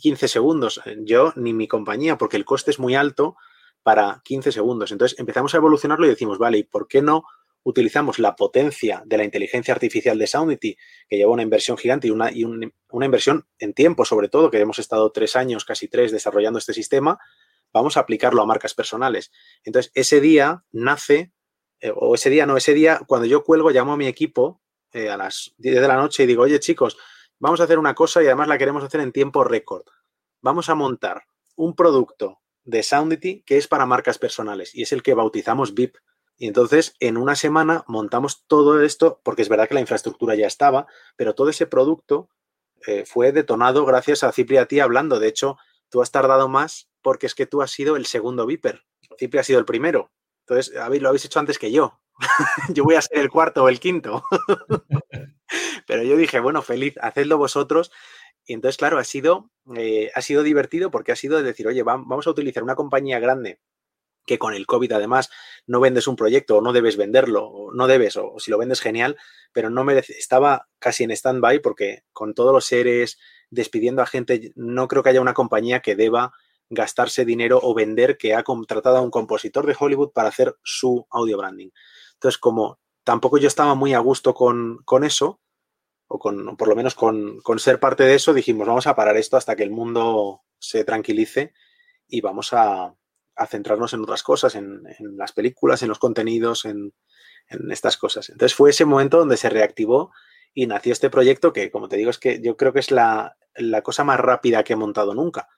15 0.00 0.28
segundos, 0.28 0.80
yo 1.04 1.32
ni 1.36 1.52
mi 1.52 1.68
compañía, 1.68 2.16
porque 2.16 2.36
el 2.36 2.44
coste 2.44 2.70
es 2.70 2.78
muy 2.78 2.94
alto 2.94 3.36
para 3.82 4.20
15 4.24 4.52
segundos. 4.52 4.92
Entonces 4.92 5.18
empezamos 5.18 5.54
a 5.54 5.58
evolucionarlo 5.58 6.06
y 6.06 6.10
decimos, 6.10 6.38
vale, 6.38 6.58
¿y 6.58 6.62
por 6.62 6.88
qué 6.88 7.02
no 7.02 7.24
utilizamos 7.64 8.18
la 8.18 8.34
potencia 8.34 9.02
de 9.04 9.18
la 9.18 9.24
inteligencia 9.24 9.74
artificial 9.74 10.18
de 10.18 10.26
Soundity, 10.26 10.76
que 11.08 11.16
lleva 11.16 11.32
una 11.32 11.42
inversión 11.42 11.76
gigante 11.76 12.08
y 12.08 12.10
una, 12.10 12.30
y 12.32 12.44
una 12.44 13.04
inversión 13.04 13.46
en 13.58 13.74
tiempo, 13.74 14.04
sobre 14.04 14.28
todo, 14.28 14.50
que 14.50 14.60
hemos 14.60 14.78
estado 14.78 15.10
tres 15.12 15.36
años, 15.36 15.64
casi 15.64 15.88
tres, 15.88 16.12
desarrollando 16.12 16.58
este 16.58 16.72
sistema, 16.72 17.18
vamos 17.72 17.96
a 17.96 18.00
aplicarlo 18.00 18.42
a 18.42 18.46
marcas 18.46 18.74
personales. 18.74 19.30
Entonces, 19.64 19.92
ese 19.94 20.20
día 20.20 20.64
nace, 20.72 21.32
eh, 21.80 21.92
o 21.94 22.14
ese 22.14 22.30
día 22.30 22.46
no, 22.46 22.56
ese 22.56 22.74
día, 22.74 23.00
cuando 23.06 23.26
yo 23.26 23.44
cuelgo, 23.44 23.70
llamo 23.70 23.92
a 23.92 23.96
mi 23.96 24.06
equipo 24.06 24.60
eh, 24.92 25.10
a 25.10 25.16
las 25.16 25.54
10 25.58 25.80
de 25.80 25.88
la 25.88 25.96
noche 25.96 26.22
y 26.22 26.26
digo, 26.26 26.42
oye 26.42 26.60
chicos, 26.60 26.96
vamos 27.38 27.60
a 27.60 27.64
hacer 27.64 27.78
una 27.78 27.94
cosa 27.94 28.22
y 28.22 28.26
además 28.26 28.48
la 28.48 28.58
queremos 28.58 28.82
hacer 28.82 29.00
en 29.00 29.12
tiempo 29.12 29.44
récord. 29.44 29.84
Vamos 30.40 30.68
a 30.68 30.74
montar 30.74 31.24
un 31.56 31.74
producto 31.74 32.40
de 32.64 32.82
Soundity 32.82 33.42
que 33.42 33.56
es 33.56 33.66
para 33.66 33.86
marcas 33.86 34.18
personales 34.18 34.74
y 34.74 34.82
es 34.82 34.92
el 34.92 35.02
que 35.02 35.14
bautizamos 35.14 35.74
VIP. 35.74 35.96
Y 36.36 36.46
entonces, 36.46 36.94
en 37.00 37.16
una 37.16 37.34
semana 37.34 37.84
montamos 37.88 38.44
todo 38.46 38.80
esto, 38.82 39.20
porque 39.24 39.42
es 39.42 39.48
verdad 39.48 39.68
que 39.68 39.74
la 39.74 39.80
infraestructura 39.80 40.36
ya 40.36 40.46
estaba, 40.46 40.86
pero 41.16 41.34
todo 41.34 41.48
ese 41.48 41.66
producto 41.66 42.28
eh, 42.86 43.04
fue 43.04 43.32
detonado 43.32 43.84
gracias 43.84 44.22
a 44.22 44.32
Cipri 44.32 44.56
a 44.56 44.66
ti 44.66 44.78
hablando. 44.78 45.18
De 45.18 45.26
hecho, 45.26 45.58
tú 45.88 46.00
has 46.00 46.12
tardado 46.12 46.48
más 46.48 46.87
porque 47.02 47.26
es 47.26 47.34
que 47.34 47.46
tú 47.46 47.62
has 47.62 47.70
sido 47.70 47.96
el 47.96 48.06
segundo 48.06 48.46
Viper. 48.46 48.84
Cipri 49.18 49.38
ha 49.38 49.44
sido 49.44 49.58
el 49.58 49.64
primero. 49.64 50.12
Entonces, 50.46 50.74
lo 50.74 51.08
habéis 51.08 51.24
hecho 51.24 51.40
antes 51.40 51.58
que 51.58 51.70
yo. 51.70 52.00
yo 52.74 52.84
voy 52.84 52.94
a 52.94 53.02
ser 53.02 53.18
el 53.18 53.30
cuarto 53.30 53.64
o 53.64 53.68
el 53.68 53.80
quinto. 53.80 54.24
Pero 55.86 56.02
yo 56.02 56.16
dije, 56.16 56.40
bueno, 56.40 56.62
feliz, 56.62 56.94
hacedlo 57.00 57.38
vosotros. 57.38 57.90
Y 58.46 58.54
entonces, 58.54 58.78
claro, 58.78 58.98
ha 58.98 59.04
sido, 59.04 59.50
eh, 59.76 60.10
ha 60.14 60.22
sido 60.22 60.42
divertido 60.42 60.90
porque 60.90 61.12
ha 61.12 61.16
sido 61.16 61.42
decir, 61.42 61.66
oye, 61.68 61.82
vamos 61.82 62.26
a 62.26 62.30
utilizar 62.30 62.62
una 62.62 62.76
compañía 62.76 63.18
grande 63.18 63.60
que 64.28 64.38
con 64.38 64.54
el 64.54 64.66
COVID 64.66 64.92
además 64.92 65.30
no 65.66 65.80
vendes 65.80 66.06
un 66.06 66.14
proyecto 66.14 66.58
o 66.58 66.60
no 66.60 66.72
debes 66.72 66.96
venderlo, 66.96 67.46
o 67.46 67.72
no 67.72 67.88
debes, 67.88 68.16
o, 68.16 68.34
si 68.38 68.50
lo 68.52 68.58
vendes 68.58 68.80
genial, 68.80 69.16
pero 69.52 69.70
no 69.70 69.82
merece, 69.82 70.12
estaba 70.12 70.68
casi 70.78 71.02
en 71.02 71.10
stand-by 71.10 71.60
porque 71.60 72.04
con 72.12 72.34
todos 72.34 72.52
los 72.52 72.66
seres, 72.66 73.18
despidiendo 73.50 74.02
a 74.02 74.06
gente, 74.06 74.52
no 74.54 74.86
creo 74.86 75.02
que 75.02 75.08
haya 75.08 75.22
una 75.22 75.34
compañía 75.34 75.80
que 75.80 75.96
deba 75.96 76.32
gastarse 76.70 77.24
dinero 77.24 77.58
o 77.62 77.74
vender 77.74 78.16
que 78.18 78.34
ha 78.34 78.42
contratado 78.42 78.98
a 78.98 79.02
un 79.02 79.10
compositor 79.10 79.66
de 79.66 79.76
Hollywood 79.78 80.12
para 80.12 80.28
hacer 80.28 80.56
su 80.62 81.06
audio 81.10 81.38
branding. 81.38 81.70
Entonces, 82.14 82.38
como 82.38 82.78
tampoco 83.04 83.38
yo 83.38 83.48
estaba 83.48 83.74
muy 83.74 83.94
a 83.94 84.00
gusto 84.00 84.34
con, 84.34 84.84
eso, 85.04 85.40
o 86.08 86.18
con, 86.18 86.56
por 86.56 86.68
lo 86.68 86.76
menos 86.76 86.94
con, 86.94 87.40
ser 87.58 87.80
parte 87.80 88.04
de 88.04 88.14
eso, 88.14 88.34
dijimos, 88.34 88.66
vamos 88.66 88.86
a 88.86 88.94
parar 88.94 89.16
esto 89.16 89.36
hasta 89.36 89.56
que 89.56 89.62
el 89.62 89.70
mundo 89.70 90.42
se 90.58 90.84
tranquilice 90.84 91.54
y 92.06 92.20
vamos 92.20 92.52
a, 92.52 92.94
centrarnos 93.48 93.92
en 93.92 94.02
otras 94.02 94.24
cosas, 94.24 94.56
en, 94.56 94.82
las 95.16 95.32
películas, 95.32 95.82
en 95.82 95.88
los 95.88 96.00
contenidos, 96.00 96.64
en, 96.64 96.92
estas 97.70 97.96
cosas. 97.96 98.28
Entonces 98.28 98.54
fue 98.54 98.70
ese 98.70 98.84
momento 98.84 99.18
donde 99.18 99.38
se 99.38 99.48
reactivó 99.48 100.12
y 100.52 100.66
nació 100.66 100.92
este 100.92 101.08
proyecto 101.08 101.52
que, 101.52 101.70
como 101.70 101.88
te 101.88 101.96
digo, 101.96 102.10
es 102.10 102.18
que 102.18 102.42
yo 102.42 102.58
creo 102.58 102.74
que 102.74 102.80
es 102.80 102.90
la 102.90 103.36
cosa 103.82 104.04
más 104.04 104.20
rápida 104.20 104.64
que 104.64 104.74
he 104.74 104.76
montado 104.76 105.14
nunca 105.14 105.48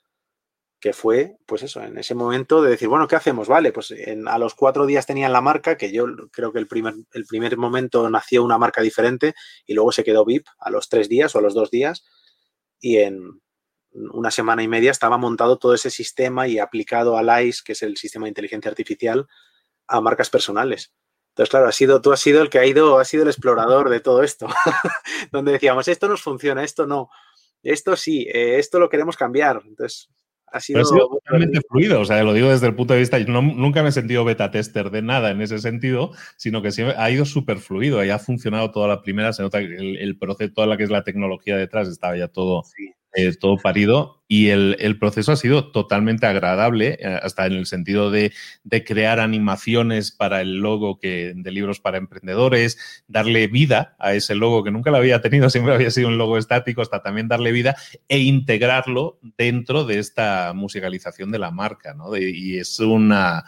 que 0.80 0.92
fue, 0.92 1.36
pues 1.46 1.62
eso, 1.62 1.82
en 1.82 1.98
ese 1.98 2.14
momento 2.14 2.62
de 2.62 2.70
decir, 2.70 2.88
bueno, 2.88 3.06
¿qué 3.06 3.16
hacemos? 3.16 3.48
Vale, 3.48 3.72
pues 3.72 3.94
a 4.26 4.38
los 4.38 4.54
cuatro 4.54 4.86
días 4.86 5.06
tenían 5.06 5.32
la 5.32 5.42
marca, 5.42 5.76
que 5.76 5.92
yo 5.92 6.06
creo 6.32 6.52
que 6.52 6.58
el 6.58 6.66
primer, 6.66 6.94
el 7.12 7.26
primer 7.26 7.56
momento 7.58 8.08
nació 8.08 8.42
una 8.42 8.58
marca 8.58 8.80
diferente 8.80 9.34
y 9.66 9.74
luego 9.74 9.92
se 9.92 10.04
quedó 10.04 10.24
VIP 10.24 10.46
a 10.58 10.70
los 10.70 10.88
tres 10.88 11.08
días 11.08 11.34
o 11.34 11.38
a 11.38 11.42
los 11.42 11.54
dos 11.54 11.70
días. 11.70 12.04
y 12.80 12.98
en 12.98 13.40
una 13.92 14.30
semana 14.30 14.62
y 14.62 14.68
media 14.68 14.90
estaba 14.90 15.18
montado 15.18 15.58
todo 15.58 15.74
ese 15.74 15.90
sistema 15.90 16.46
y 16.48 16.58
aplicado 16.58 17.16
al 17.16 17.44
ICE, 17.44 17.62
que 17.64 17.72
es 17.72 17.82
el 17.82 17.96
sistema 17.96 18.24
de 18.24 18.30
inteligencia 18.30 18.70
artificial, 18.70 19.26
a 19.88 20.00
marcas 20.00 20.30
personales. 20.30 20.92
Entonces, 21.30 21.50
claro, 21.50 21.68
has 21.68 21.76
sido, 21.76 22.00
tú 22.00 22.12
has 22.12 22.20
sido 22.20 22.42
el 22.42 22.50
que 22.50 22.58
ha 22.58 22.66
ido, 22.66 22.98
has 22.98 23.08
sido 23.08 23.24
el 23.24 23.28
explorador 23.28 23.88
de 23.90 24.00
todo 24.00 24.22
esto, 24.22 24.46
donde 25.32 25.52
decíamos, 25.52 25.88
esto 25.88 26.08
nos 26.08 26.22
funciona, 26.22 26.64
esto 26.64 26.86
no, 26.86 27.10
esto 27.62 27.96
sí, 27.96 28.26
eh, 28.32 28.58
esto 28.58 28.78
lo 28.78 28.88
queremos 28.88 29.16
cambiar. 29.16 29.62
Entonces, 29.64 30.08
ha 30.52 30.60
sido, 30.60 30.82
totalmente 30.82 31.60
fluido. 31.68 32.00
O 32.00 32.04
sea, 32.04 32.22
lo 32.22 32.32
digo 32.32 32.50
desde 32.50 32.66
el 32.66 32.74
punto 32.74 32.94
de 32.94 33.00
vista, 33.00 33.18
yo 33.18 33.26
nunca 33.40 33.82
me 33.82 33.90
he 33.90 33.92
sentido 33.92 34.24
beta 34.24 34.50
tester 34.50 34.90
de 34.90 35.02
nada 35.02 35.30
en 35.30 35.40
ese 35.40 35.58
sentido, 35.58 36.12
sino 36.36 36.62
que 36.62 36.72
siempre 36.72 36.96
ha 36.98 37.10
ido 37.10 37.24
súper 37.24 37.58
fluido 37.58 38.04
y 38.04 38.10
ha 38.10 38.18
funcionado 38.18 38.70
toda 38.70 38.88
la 38.88 39.02
primera. 39.02 39.32
Se 39.32 39.42
nota 39.42 39.60
que 39.60 39.74
el, 39.76 40.18
proceso, 40.18 40.52
toda 40.52 40.66
la 40.66 40.76
que 40.76 40.84
es 40.84 40.90
la 40.90 41.04
tecnología 41.04 41.56
detrás, 41.56 41.88
estaba 41.88 42.16
ya 42.16 42.28
todo 42.28 42.62
eh, 43.14 43.34
todo 43.36 43.56
parido 43.56 44.22
y 44.28 44.50
el, 44.50 44.96
proceso 45.00 45.32
ha 45.32 45.36
sido 45.36 45.72
totalmente 45.72 46.24
agradable, 46.24 46.98
eh, 47.00 47.18
hasta 47.20 47.46
en 47.46 47.54
el 47.54 47.66
sentido 47.66 48.12
de, 48.12 48.32
crear 48.86 49.18
animaciones 49.18 50.12
para 50.12 50.40
el 50.40 50.58
logo 50.58 51.00
que, 51.00 51.32
de 51.34 51.50
libros 51.50 51.80
para 51.80 51.98
emprendedores, 51.98 53.02
darle 53.08 53.48
vida 53.48 53.96
a 53.98 54.14
ese 54.14 54.36
logo 54.36 54.62
que 54.62 54.70
nunca 54.70 54.92
lo 54.92 54.98
había 54.98 55.20
tenido, 55.20 55.50
siempre 55.50 55.74
había 55.74 55.90
sido 55.90 56.06
un 56.06 56.18
logo 56.18 56.38
estático, 56.38 56.82
hasta 56.82 57.02
también 57.02 57.26
darle 57.26 57.50
vida 57.50 57.74
e 58.06 58.20
integrarlo 58.20 59.18
dentro 59.36 59.84
de 59.84 59.98
esta 59.98 60.52
musicalización 60.54 61.32
de 61.32 61.40
la 61.40 61.50
marca, 61.50 61.94
¿no? 61.94 62.16
y 62.16 62.58
es 62.58 62.78
una... 62.78 63.42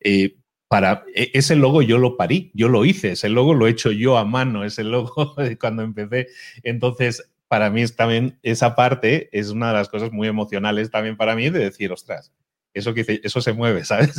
Eh, 0.00 0.34
para 0.66 1.04
e, 1.14 1.30
ese 1.34 1.54
logo 1.54 1.82
yo 1.82 1.98
lo 1.98 2.16
parí, 2.16 2.50
yo 2.54 2.68
lo 2.68 2.84
hice, 2.84 3.12
ese 3.12 3.28
logo 3.28 3.54
lo 3.54 3.68
he 3.68 3.70
hecho 3.70 3.92
yo 3.92 4.18
a 4.18 4.24
mano, 4.24 4.64
ese 4.64 4.82
logo 4.82 5.36
cuando 5.60 5.84
empecé. 5.84 6.26
Entonces, 6.64 7.30
para 7.54 7.70
mí 7.70 7.82
es 7.82 7.94
también 7.94 8.36
esa 8.42 8.74
parte 8.74 9.28
es 9.30 9.50
una 9.50 9.68
de 9.68 9.74
las 9.74 9.88
cosas 9.88 10.10
muy 10.10 10.26
emocionales 10.26 10.90
también 10.90 11.16
para 11.16 11.36
mí 11.36 11.50
de 11.50 11.60
decir, 11.60 11.92
ostras, 11.92 12.32
eso 12.72 12.94
que 12.94 13.20
eso 13.22 13.40
se 13.40 13.52
mueve, 13.52 13.84
¿sabes? 13.84 14.16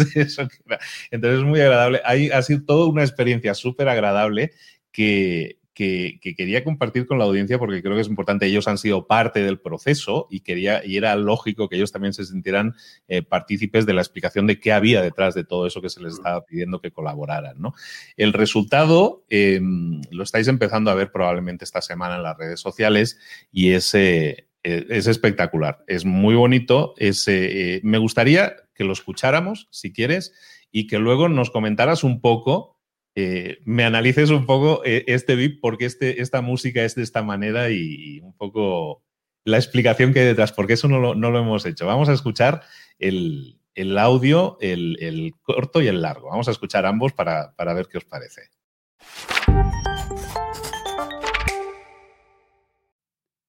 entonces 1.11 1.39
es 1.39 1.43
muy 1.43 1.59
agradable. 1.59 2.01
ha 2.05 2.41
sido 2.43 2.63
toda 2.63 2.87
una 2.87 3.03
experiencia 3.03 3.53
súper 3.53 3.89
agradable 3.89 4.53
que, 4.93 5.59
que, 5.75 6.19
quería 6.35 6.63
compartir 6.63 7.05
con 7.05 7.19
la 7.19 7.25
audiencia 7.25 7.59
porque 7.59 7.83
creo 7.83 7.95
que 7.95 8.01
es 8.01 8.07
importante. 8.07 8.47
Ellos 8.47 8.67
han 8.67 8.77
sido 8.77 9.05
parte 9.05 9.43
del 9.43 9.59
proceso 9.59 10.27
y, 10.31 10.39
quería, 10.39 10.83
y 10.83 10.95
era 10.95 11.15
lógico 11.15 11.67
que 11.67 11.75
ellos 11.75 11.91
también 11.91 12.13
se 12.13 12.25
sintieran 12.25 12.73
eh, 13.07 13.21
partícipes 13.21 13.85
de 13.85 13.93
la 13.93 14.01
explicación 14.01 14.47
de 14.47 14.59
qué 14.59 14.71
había 14.71 15.01
detrás 15.01 15.35
de 15.35 15.43
todo 15.43 15.67
eso 15.67 15.81
que 15.81 15.89
se 15.89 16.01
les 16.01 16.13
estaba 16.13 16.45
pidiendo 16.45 16.79
que 16.79 16.91
colaboraran. 16.91 17.61
¿no? 17.61 17.75
El 18.15 18.33
resultado 18.33 19.25
em, 19.29 20.01
lo 20.09 20.23
estáis 20.23 20.47
empezando 20.47 20.89
a 20.89 20.95
ver 20.95 21.11
probablemente 21.11 21.65
esta 21.65 21.81
semana 21.81 22.15
en 22.15 22.23
las 22.23 22.37
redes 22.37 22.61
sociales 22.61 23.19
y 23.51 23.71
es, 23.71 23.93
eh, 23.93 24.47
es 24.63 25.07
espectacular. 25.07 25.83
Es 25.87 26.05
muy 26.05 26.35
bonito. 26.35 26.93
Es, 26.97 27.27
eh, 27.27 27.81
me 27.83 27.97
gustaría 27.97 28.55
que 28.73 28.85
lo 28.85 28.93
escucháramos, 28.93 29.67
si 29.71 29.91
quieres, 29.91 30.33
y 30.71 30.87
que 30.87 30.99
luego 30.99 31.27
nos 31.27 31.51
comentaras 31.51 32.03
un 32.05 32.21
poco 32.21 32.74
eh, 33.17 33.59
me 33.63 33.85
analices 33.85 34.29
un 34.29 34.45
poco 34.45 34.83
eh, 34.83 35.05
este 35.07 35.35
VIP, 35.35 35.61
porque 35.61 35.85
este, 35.85 36.21
esta 36.21 36.41
música 36.41 36.83
es 36.83 36.95
de 36.95 37.03
esta 37.03 37.23
manera 37.23 37.69
y, 37.69 38.19
un 38.19 38.33
poco 38.33 39.03
la 39.45 39.57
explicación 39.57 40.13
que 40.13 40.19
hay 40.19 40.25
detrás, 40.25 40.51
porque 40.51 40.73
eso 40.73 40.89
no 40.89 40.99
lo, 41.13 41.39
hemos 41.39 41.65
hecho. 41.65 41.85
Vamos 41.85 42.09
a 42.09 42.13
escuchar 42.13 42.63
el, 42.99 43.57
audio, 43.97 44.57
el, 44.59 45.33
corto 45.43 45.81
y 45.81 45.87
el 45.87 46.01
largo. 46.01 46.29
Vamos 46.29 46.49
a 46.49 46.51
escuchar 46.51 46.85
ambos 46.85 47.13
para, 47.13 47.55
para 47.55 47.73
ver 47.73 47.87
qué 47.87 47.99
os 47.99 48.05
parece. 48.05 48.49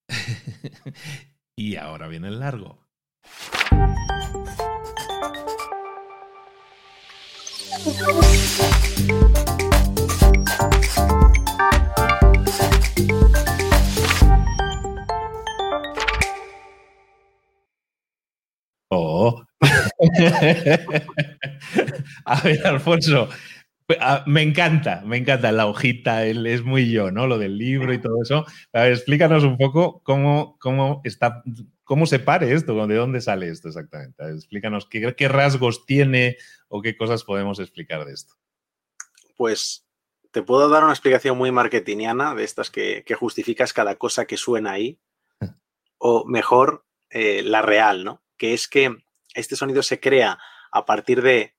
y 1.57 1.75
ahora 1.75 2.07
viene 2.07 2.29
el 2.29 2.39
largo. 2.39 2.87
Oh. 18.89 19.41
a 22.25 22.41
ver, 22.41 22.67
Alfonso, 22.67 23.29
ah, 24.01 24.23
me 24.27 24.41
encanta, 24.41 25.01
me 25.05 25.15
encanta 25.15 25.53
la 25.53 25.65
hojita, 25.65 26.25
él 26.25 26.45
es 26.45 26.63
muy 26.63 26.91
yo, 26.91 27.11
¿no? 27.11 27.25
Lo 27.25 27.37
del 27.37 27.57
libro 27.57 27.93
y 27.93 28.01
todo 28.01 28.21
eso. 28.21 28.45
A 28.73 28.81
ver, 28.81 28.91
explícanos 28.91 29.45
un 29.45 29.57
poco 29.57 30.01
cómo, 30.03 30.57
cómo 30.59 30.99
está, 31.05 31.41
cómo 31.85 32.05
se 32.05 32.19
pare 32.19 32.51
esto, 32.51 32.85
de 32.85 32.95
dónde 32.95 33.21
sale 33.21 33.47
esto 33.47 33.69
exactamente. 33.69 34.25
explícanos 34.29 34.87
qué, 34.89 35.15
qué 35.15 35.27
rasgos 35.29 35.85
tiene 35.85 36.35
o 36.69 36.81
qué 36.81 36.95
cosas 36.97 37.23
podemos 37.23 37.59
explicar 37.59 38.05
de 38.05 38.13
esto. 38.13 38.35
Pues 39.35 39.87
te 40.31 40.41
puedo 40.43 40.69
dar 40.69 40.83
una 40.83 40.93
explicación 40.93 41.37
muy 41.37 41.51
marketingiana 41.51 42.35
de 42.35 42.43
estas 42.43 42.69
que, 42.69 43.03
justificas 43.17 43.73
cada 43.73 43.95
cosa 43.95 44.25
que 44.25 44.37
suena 44.37 44.71
ahí, 44.71 44.99
o 45.97 46.25
mejor, 46.25 46.85
eh, 47.09 47.41
la 47.43 47.61
real, 47.61 48.03
¿no? 48.03 48.23
Que 48.37 48.53
es 48.53 48.67
que 48.67 48.95
este 49.33 49.55
sonido 49.55 49.81
se 49.81 49.99
crea 49.99 50.37
a 50.71 50.85
partir 50.85 51.21
de, 51.21 51.55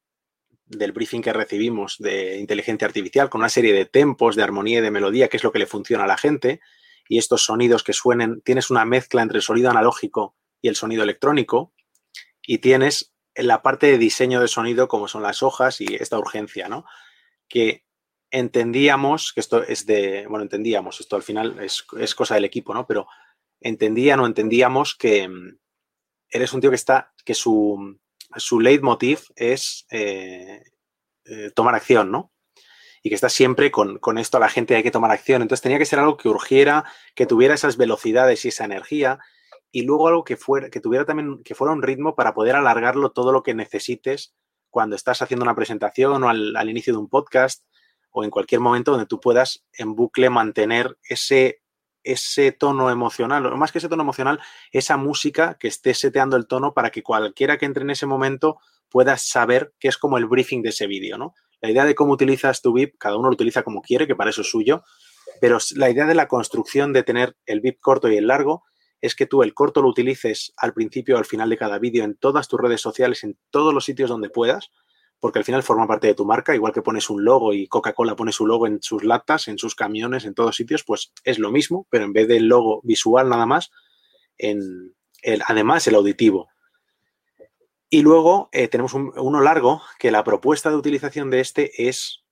del 0.67 0.93
briefing 0.93 1.23
que 1.23 1.33
recibimos 1.33 1.97
de 1.99 2.39
inteligencia 2.39 2.87
artificial, 2.87 3.31
con 3.31 3.41
una 3.41 3.49
serie 3.49 3.73
de 3.73 3.87
tempos, 3.87 4.37
de 4.37 4.43
armonía 4.43 4.79
y 4.79 4.83
de 4.83 4.91
melodía, 4.91 5.29
que 5.29 5.39
es 5.39 5.45
lo 5.45 5.53
que 5.53 5.59
le 5.59 5.67
funciona 5.67 6.05
a 6.05 6.09
la 6.09 6.19
gente, 6.19 6.61
y 7.09 7.19
estos 7.19 7.43
sonidos 7.43 7.83
que 7.83 7.95
suenen, 7.95 8.43
tienes 8.43 8.71
una 8.71 8.85
mezcla 8.85 9.23
entre 9.23 9.39
el 9.39 9.43
sonido 9.43 9.71
analógico 9.71 10.37
y 10.61 10.69
el 10.69 10.77
sonido 10.77 11.03
electrónico, 11.03 11.73
y 12.43 12.59
tienes 12.59 13.13
la 13.47 13.63
parte 13.63 13.87
de 13.87 13.99
diseño 13.99 14.41
de 14.41 14.49
sonido, 14.49 14.89
como 14.89 15.09
son 15.09 15.23
las 15.23 15.43
hojas 15.43 15.81
y 15.81 15.87
esta 15.95 16.19
urgencia, 16.19 16.69
¿no? 16.69 16.85
que 17.49 17.85
entendíamos, 18.31 19.33
que 19.33 19.41
esto 19.41 19.63
es 19.63 19.87
de, 19.87 20.27
bueno, 20.29 20.43
entendíamos, 20.43 21.01
esto 21.01 21.17
al 21.17 21.23
final 21.23 21.59
es, 21.61 22.15
cosa 22.15 22.35
del 22.35 22.45
equipo, 22.45 22.75
¿no? 22.75 22.87
Pero 22.87 23.07
entendían 23.61 24.21
o 24.21 24.27
entendíamos 24.27 24.95
que 24.95 25.29
mm, 25.29 25.59
eres 26.31 26.53
un 26.53 26.61
tío 26.61 26.71
que 26.71 26.77
está, 26.77 27.13
que 27.25 27.35
su, 27.35 27.99
su 28.37 28.61
leitmotiv 28.61 29.21
es 29.35 29.87
eh, 29.91 30.63
eh, 31.25 31.51
tomar 31.55 31.75
acción, 31.75 32.11
¿no? 32.11 32.33
Y 33.03 33.09
que 33.09 33.15
está 33.15 33.31
siempre 33.31 33.71
con, 33.71 33.99
con, 33.99 34.19
esto 34.19 34.37
a 34.37 34.41
la 34.41 34.49
gente 34.49 34.77
hay 34.77 34.83
que 34.83 34.91
tomar 34.91 35.11
acción. 35.11 35.41
Entonces 35.41 35.63
tenía 35.63 35.79
que 35.79 35.87
ser 35.87 36.01
algo 36.01 36.17
que 36.17 36.29
urgiera, 36.29 36.85
que 37.15 37.27
tuviera 37.27 37.55
esas 37.55 37.77
velocidades 37.77 38.45
y 38.45 38.49
esa 38.49 38.65
energía 38.65 39.21
y 39.71 39.83
luego 39.83 40.09
algo 40.09 40.25
que 40.25 40.37
fuera, 40.37 40.71
que 40.71 40.81
tuviera 40.81 41.05
también, 41.05 41.43
que 41.43 41.55
fuera 41.55 41.73
un 41.73 41.83
ritmo 41.83 42.15
para 42.15 42.35
poder 42.35 42.57
alargarlo 42.57 43.11
todo 43.11 43.33
lo 43.33 43.43
que 43.43 43.55
necesites 43.55 44.35
cuando 44.71 44.97
estás 44.97 45.23
haciendo 45.23 45.45
una 45.45 45.55
presentación 45.55 46.23
o 46.25 46.29
al, 46.29 46.69
inicio 46.69 46.93
de 46.93 46.99
un 46.99 47.09
podcast 47.09 47.65
o 48.11 48.25
en 48.25 48.31
cualquier 48.31 48.61
momento 48.61 48.93
donde 48.93 49.07
tú 49.07 49.21
puedas 49.21 49.65
en 49.73 49.95
bucle 49.95 50.31
mantener 50.31 50.97
ese, 51.09 51.63
ese 52.03 52.53
tono 52.53 52.91
emocional, 52.91 53.45
o 53.47 53.57
más 53.57 53.73
que 53.73 53.79
ese 53.79 53.89
tono 53.89 54.03
emocional, 54.03 54.41
esa 54.73 54.97
música 54.97 55.57
que 55.59 55.69
esté 55.69 55.95
seteando 55.95 56.37
el 56.37 56.47
tono 56.47 56.73
para 56.75 56.91
que 56.91 57.03
cualquiera 57.03 57.59
que 57.59 57.67
entre 57.67 57.83
en 57.83 57.91
ese 57.91 58.07
momento 58.07 58.59
pueda 58.89 59.17
saber 59.19 59.75
que 59.79 59.89
es 59.89 59.99
como 59.99 60.17
el 60.17 60.27
briefing 60.27 60.63
de 60.63 60.71
ese 60.71 60.87
vídeo, 60.87 61.19
¿no? 61.19 61.35
La 61.61 61.71
idea 61.71 61.85
de 61.85 61.95
cómo 61.95 62.13
utilizas 62.13 62.63
tu 62.63 62.73
VIP, 62.73 62.97
cada 62.99 63.17
uno 63.17 63.29
lo 63.29 63.35
utiliza 63.35 63.63
como 63.63 63.83
quiere, 63.83 64.07
que 64.07 64.17
para 64.17 64.31
eso 64.31 64.43
es 64.43 64.51
suyo, 64.51 64.85
pero 65.41 65.59
la 65.75 65.91
idea 65.91 66.07
de 66.07 66.15
la 66.15 66.29
construcción 66.29 66.93
de 66.93 67.03
tener 67.03 67.37
el 67.47 67.61
VIP 67.61 67.81
corto 67.81 68.09
y 68.09 68.17
el 68.17 68.29
largo 68.29 68.65
es 69.01 69.15
que 69.15 69.27
tú 69.27 69.43
el 69.43 69.55
corto 69.55 69.83
lo 69.83 69.89
utilices 69.89 70.53
al 70.57 70.73
principio 70.73 71.17
o 71.17 71.19
al 71.19 71.25
final 71.25 71.49
de 71.51 71.57
cada 71.57 71.79
vídeo 71.79 72.05
en 72.05 72.17
todas 72.17 72.49
tus 72.49 72.61
redes 72.61 72.81
sociales, 72.81 73.25
en 73.25 73.39
todos 73.51 73.73
los 73.73 73.85
sitios 73.85 74.11
donde 74.11 74.31
puedas, 74.31 74.71
porque 75.21 75.39
al 75.39 75.45
final 75.45 75.63
forma 75.63 75.87
parte 75.87 76.07
de 76.07 76.15
tu 76.15 76.25
marca, 76.25 76.55
igual 76.55 76.73
que 76.73 76.83
pones 76.83 77.11
un 77.11 77.25
logo 77.25 77.53
y 77.53 77.67
Coca-Cola 77.67 78.17
pone 78.17 78.33
su 78.33 78.47
logo 78.47 78.67
en 78.67 78.83
sus 78.83 79.05
latas, 79.05 79.49
en 79.49 79.59
sus 79.59 79.75
camiones, 79.75 80.25
en 80.25 80.35
todos 80.35 80.57
sitios, 80.57 80.85
pues 80.85 81.13
es 81.25 81.39
lo 81.39 81.51
mismo, 81.51 81.87
pero 81.91 82.05
en 82.05 82.13
vez 82.13 82.29
del 82.29 82.47
logo 82.47 82.81
visual 82.85 83.29
nada 83.29 83.47
más, 83.47 83.71
en 84.37 84.95
el, 85.23 85.43
además 85.47 85.87
el 85.87 85.97
auditivo. 85.97 86.49
Y 87.91 88.03
luego 88.03 88.49
eh, 88.53 88.69
tenemos 88.69 88.95
uno 88.95 89.41
largo, 89.41 89.83
que 89.99 90.11
la 90.11 90.23
propuesta 90.23 90.71
de 90.71 90.77
utilización 90.77 91.31
de 91.31 91.41
este 91.41 91.89
es 91.89 92.25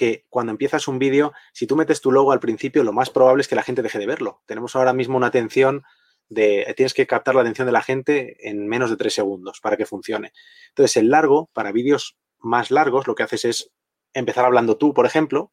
que 0.00 0.24
cuando 0.30 0.50
empiezas 0.50 0.88
un 0.88 0.98
vídeo, 0.98 1.34
si 1.52 1.66
tú 1.66 1.76
metes 1.76 2.00
tu 2.00 2.10
logo 2.10 2.32
al 2.32 2.40
principio, 2.40 2.82
lo 2.84 2.94
más 2.94 3.10
probable 3.10 3.42
es 3.42 3.48
que 3.48 3.54
la 3.54 3.62
gente 3.62 3.82
deje 3.82 3.98
de 3.98 4.06
verlo. 4.06 4.40
Tenemos 4.46 4.74
ahora 4.74 4.94
mismo 4.94 5.18
una 5.18 5.26
atención 5.26 5.82
de, 6.30 6.72
tienes 6.74 6.94
que 6.94 7.06
captar 7.06 7.34
la 7.34 7.42
atención 7.42 7.66
de 7.66 7.72
la 7.72 7.82
gente 7.82 8.48
en 8.48 8.66
menos 8.66 8.88
de 8.88 8.96
tres 8.96 9.12
segundos 9.12 9.60
para 9.60 9.76
que 9.76 9.84
funcione. 9.84 10.32
Entonces, 10.70 10.96
el 10.96 11.10
largo, 11.10 11.50
para 11.52 11.70
vídeos 11.70 12.16
más 12.38 12.70
largos, 12.70 13.06
lo 13.08 13.14
que 13.14 13.24
haces 13.24 13.44
es 13.44 13.72
empezar 14.14 14.46
hablando 14.46 14.78
tú, 14.78 14.94
por 14.94 15.04
ejemplo, 15.04 15.52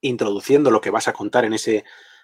introduciendo 0.00 0.70
lo 0.70 0.80
que 0.80 0.90
vas 0.90 1.08
a 1.08 1.12
contar 1.12 1.44
en 1.44 1.54
ese 1.54 1.82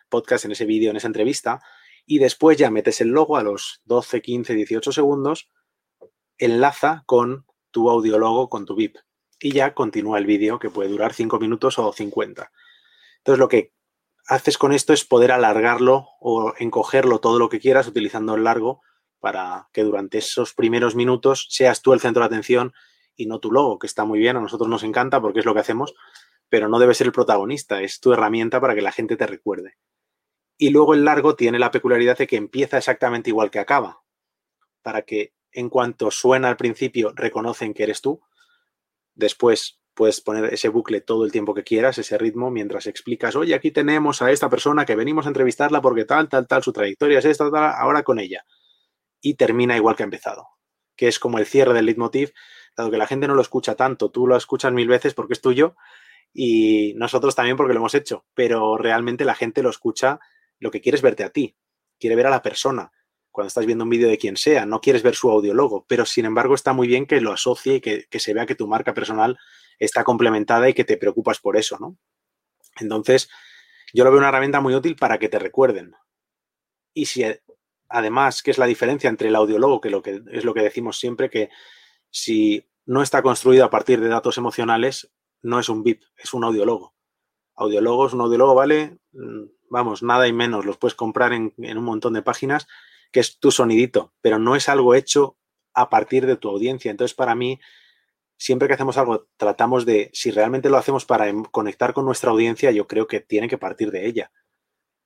podcast, 0.08 0.44
en 0.44 0.52
ese 0.52 0.64
vídeo, 0.64 0.90
en 0.90 0.96
esa 0.96 1.08
entrevista, 1.08 1.60
y 2.06 2.20
después 2.20 2.56
ya 2.56 2.70
metes 2.70 3.00
el 3.00 3.08
logo 3.08 3.36
a 3.36 3.42
los 3.42 3.80
12, 3.86 4.22
15, 4.22 4.54
18 4.54 4.92
segundos, 4.92 5.50
enlaza 6.38 7.02
con 7.04 7.46
tu 7.72 7.90
audiologo, 7.90 8.48
con 8.48 8.64
tu 8.64 8.76
VIP 8.76 8.98
y 9.40 9.52
ya 9.52 9.74
continúa 9.74 10.18
el 10.18 10.26
vídeo 10.26 10.58
que 10.58 10.70
puede 10.70 10.88
durar 10.88 11.12
5 11.12 11.38
minutos 11.38 11.78
o 11.78 11.92
50. 11.92 12.50
Entonces 13.18 13.38
lo 13.38 13.48
que 13.48 13.72
haces 14.26 14.58
con 14.58 14.72
esto 14.72 14.92
es 14.92 15.04
poder 15.04 15.32
alargarlo 15.32 16.08
o 16.20 16.54
encogerlo 16.58 17.20
todo 17.20 17.38
lo 17.38 17.48
que 17.48 17.60
quieras 17.60 17.86
utilizando 17.86 18.34
el 18.34 18.44
largo 18.44 18.80
para 19.20 19.68
que 19.72 19.82
durante 19.82 20.18
esos 20.18 20.54
primeros 20.54 20.94
minutos 20.94 21.46
seas 21.50 21.82
tú 21.82 21.92
el 21.92 22.00
centro 22.00 22.22
de 22.22 22.26
atención 22.26 22.72
y 23.14 23.26
no 23.26 23.40
tu 23.40 23.50
logo, 23.50 23.78
que 23.78 23.86
está 23.86 24.04
muy 24.04 24.18
bien, 24.18 24.36
a 24.36 24.40
nosotros 24.40 24.68
nos 24.68 24.82
encanta 24.82 25.20
porque 25.20 25.40
es 25.40 25.46
lo 25.46 25.54
que 25.54 25.60
hacemos, 25.60 25.94
pero 26.48 26.68
no 26.68 26.78
debe 26.78 26.94
ser 26.94 27.06
el 27.06 27.12
protagonista, 27.12 27.82
es 27.82 28.00
tu 28.00 28.12
herramienta 28.12 28.60
para 28.60 28.74
que 28.74 28.82
la 28.82 28.92
gente 28.92 29.16
te 29.16 29.26
recuerde. 29.26 29.78
Y 30.58 30.70
luego 30.70 30.94
el 30.94 31.04
largo 31.04 31.34
tiene 31.34 31.58
la 31.58 31.70
peculiaridad 31.70 32.18
de 32.18 32.26
que 32.26 32.36
empieza 32.36 32.78
exactamente 32.78 33.30
igual 33.30 33.50
que 33.50 33.58
acaba, 33.58 34.02
para 34.82 35.02
que 35.02 35.34
en 35.52 35.70
cuanto 35.70 36.10
suena 36.10 36.48
al 36.48 36.56
principio 36.56 37.12
reconocen 37.14 37.74
que 37.74 37.84
eres 37.84 38.02
tú, 38.02 38.20
después 39.16 39.80
puedes 39.94 40.20
poner 40.20 40.52
ese 40.52 40.68
bucle 40.68 41.00
todo 41.00 41.24
el 41.24 41.32
tiempo 41.32 41.54
que 41.54 41.64
quieras, 41.64 41.98
ese 41.98 42.18
ritmo, 42.18 42.50
mientras 42.50 42.86
explicas, 42.86 43.34
oye, 43.34 43.54
aquí 43.54 43.70
tenemos 43.70 44.20
a 44.22 44.30
esta 44.30 44.50
persona 44.50 44.84
que 44.84 44.94
venimos 44.94 45.24
a 45.24 45.30
entrevistarla 45.30 45.80
porque 45.80 46.04
tal, 46.04 46.28
tal, 46.28 46.46
tal, 46.46 46.62
su 46.62 46.72
trayectoria 46.72 47.18
es 47.18 47.24
esta, 47.24 47.50
tal, 47.50 47.72
ahora 47.76 48.02
con 48.02 48.18
ella. 48.20 48.44
Y 49.20 49.34
termina 49.34 49.74
igual 49.74 49.96
que 49.96 50.02
ha 50.02 50.04
empezado, 50.04 50.48
que 50.94 51.08
es 51.08 51.18
como 51.18 51.38
el 51.38 51.46
cierre 51.46 51.72
del 51.72 51.86
leitmotiv, 51.86 52.32
dado 52.76 52.90
que 52.90 52.98
la 52.98 53.06
gente 53.06 53.26
no 53.26 53.34
lo 53.34 53.40
escucha 53.40 53.74
tanto, 53.74 54.10
tú 54.10 54.26
lo 54.26 54.36
escuchas 54.36 54.72
mil 54.72 54.86
veces 54.86 55.14
porque 55.14 55.32
es 55.32 55.40
tuyo 55.40 55.76
y 56.32 56.92
nosotros 56.96 57.34
también 57.34 57.56
porque 57.56 57.72
lo 57.72 57.80
hemos 57.80 57.94
hecho, 57.94 58.26
pero 58.34 58.76
realmente 58.76 59.24
la 59.24 59.34
gente 59.34 59.62
lo 59.62 59.70
escucha, 59.70 60.20
lo 60.58 60.70
que 60.70 60.82
quiere 60.82 60.96
es 60.96 61.02
verte 61.02 61.24
a 61.24 61.30
ti, 61.30 61.56
quiere 61.98 62.16
ver 62.16 62.26
a 62.26 62.30
la 62.30 62.42
persona, 62.42 62.92
cuando 63.36 63.48
estás 63.48 63.66
viendo 63.66 63.84
un 63.84 63.90
vídeo 63.90 64.08
de 64.08 64.16
quien 64.16 64.38
sea, 64.38 64.64
no 64.64 64.80
quieres 64.80 65.02
ver 65.02 65.14
su 65.14 65.30
audiólogo, 65.30 65.84
pero 65.86 66.06
sin 66.06 66.24
embargo 66.24 66.54
está 66.54 66.72
muy 66.72 66.88
bien 66.88 67.04
que 67.04 67.20
lo 67.20 67.32
asocie 67.32 67.74
y 67.74 67.80
que, 67.82 68.06
que 68.08 68.18
se 68.18 68.32
vea 68.32 68.46
que 68.46 68.54
tu 68.54 68.66
marca 68.66 68.94
personal 68.94 69.36
está 69.78 70.04
complementada 70.04 70.70
y 70.70 70.72
que 70.72 70.84
te 70.84 70.96
preocupas 70.96 71.38
por 71.38 71.58
eso, 71.58 71.76
¿no? 71.78 71.98
Entonces, 72.80 73.28
yo 73.92 74.04
lo 74.04 74.10
veo 74.10 74.20
una 74.20 74.30
herramienta 74.30 74.62
muy 74.62 74.74
útil 74.74 74.96
para 74.96 75.18
que 75.18 75.28
te 75.28 75.38
recuerden. 75.38 75.92
Y 76.94 77.04
si 77.04 77.26
además, 77.90 78.42
¿qué 78.42 78.52
es 78.52 78.56
la 78.56 78.64
diferencia 78.64 79.10
entre 79.10 79.28
el 79.28 79.36
audiólogo, 79.36 79.82
que, 79.82 79.90
lo 79.90 80.00
que 80.00 80.22
es 80.30 80.44
lo 80.46 80.54
que 80.54 80.62
decimos 80.62 80.98
siempre, 80.98 81.28
que 81.28 81.50
si 82.10 82.66
no 82.86 83.02
está 83.02 83.20
construido 83.20 83.66
a 83.66 83.70
partir 83.70 84.00
de 84.00 84.08
datos 84.08 84.38
emocionales, 84.38 85.12
no 85.42 85.60
es 85.60 85.68
un 85.68 85.82
VIP, 85.82 86.04
es 86.16 86.32
un 86.32 86.42
audiólogo. 86.42 86.94
Audiólogo 87.54 88.06
es 88.06 88.14
un 88.14 88.22
audiólogo, 88.22 88.54
vale, 88.54 88.96
mm, 89.12 89.44
vamos, 89.68 90.02
nada 90.02 90.26
y 90.26 90.32
menos, 90.32 90.64
los 90.64 90.78
puedes 90.78 90.94
comprar 90.94 91.34
en, 91.34 91.52
en 91.58 91.76
un 91.76 91.84
montón 91.84 92.14
de 92.14 92.22
páginas, 92.22 92.66
que 93.12 93.20
es 93.20 93.38
tu 93.38 93.50
sonidito, 93.50 94.12
pero 94.20 94.38
no 94.38 94.56
es 94.56 94.68
algo 94.68 94.94
hecho 94.94 95.36
a 95.74 95.90
partir 95.90 96.26
de 96.26 96.36
tu 96.36 96.48
audiencia. 96.48 96.90
Entonces, 96.90 97.14
para 97.14 97.34
mí, 97.34 97.60
siempre 98.36 98.68
que 98.68 98.74
hacemos 98.74 98.96
algo, 98.96 99.28
tratamos 99.36 99.86
de, 99.86 100.10
si 100.12 100.30
realmente 100.30 100.68
lo 100.68 100.76
hacemos 100.76 101.04
para 101.04 101.28
em, 101.28 101.44
conectar 101.44 101.92
con 101.92 102.04
nuestra 102.04 102.30
audiencia, 102.30 102.70
yo 102.70 102.86
creo 102.86 103.06
que 103.06 103.20
tiene 103.20 103.48
que 103.48 103.58
partir 103.58 103.90
de 103.90 104.06
ella. 104.06 104.32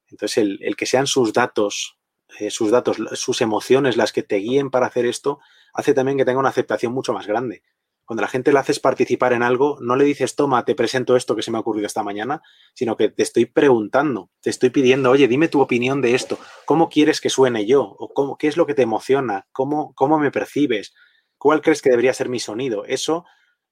Entonces, 0.08 0.38
el, 0.60 0.76
que 0.76 0.86
sean 0.86 1.06
sus 1.06 1.32
datos, 1.32 1.98
eh, 2.38 2.50
sus 2.50 2.70
datos, 2.70 2.96
sus 3.14 3.40
emociones 3.40 3.96
las 3.96 4.12
que 4.12 4.22
te 4.22 4.36
guíen 4.36 4.70
para 4.70 4.86
hacer 4.86 5.06
esto, 5.06 5.40
hace 5.72 5.94
también 5.94 6.18
que 6.18 6.24
tenga 6.24 6.40
una 6.40 6.48
aceptación 6.48 6.92
mucho 6.92 7.12
más 7.12 7.26
grande. 7.26 7.62
Cuando 8.10 8.22
la 8.22 8.28
gente 8.28 8.52
le 8.52 8.58
haces 8.58 8.80
participar 8.80 9.32
en 9.34 9.44
algo, 9.44 9.78
no 9.80 9.94
le 9.94 10.04
dices, 10.04 10.34
toma, 10.34 10.64
te 10.64 10.74
presento 10.74 11.14
esto 11.14 11.36
que 11.36 11.42
se 11.42 11.52
me 11.52 11.58
ha 11.58 11.60
ocurrido 11.60 11.86
esta 11.86 12.02
mañana, 12.02 12.42
sino 12.74 12.96
que 12.96 13.08
te 13.08 13.22
estoy 13.22 13.46
preguntando, 13.46 14.32
te 14.40 14.50
estoy 14.50 14.70
pidiendo, 14.70 15.12
oye, 15.12 15.28
dime 15.28 15.46
tu 15.46 15.60
opinión 15.60 16.02
de 16.02 16.16
esto, 16.16 16.36
¿cómo 16.66 16.88
quieres 16.88 17.20
que 17.20 17.30
suene 17.30 17.66
yo? 17.66 17.82
¿O 17.82 18.12
cómo, 18.12 18.36
qué 18.36 18.48
es 18.48 18.56
lo 18.56 18.66
que 18.66 18.74
te 18.74 18.82
emociona? 18.82 19.46
¿Cómo, 19.52 19.94
cómo 19.94 20.18
me 20.18 20.32
percibes? 20.32 20.92
¿Cuál 21.38 21.60
crees 21.62 21.82
que 21.82 21.90
debería 21.90 22.12
ser 22.12 22.28
mi 22.28 22.40
sonido? 22.40 22.84
Eso, 22.84 23.26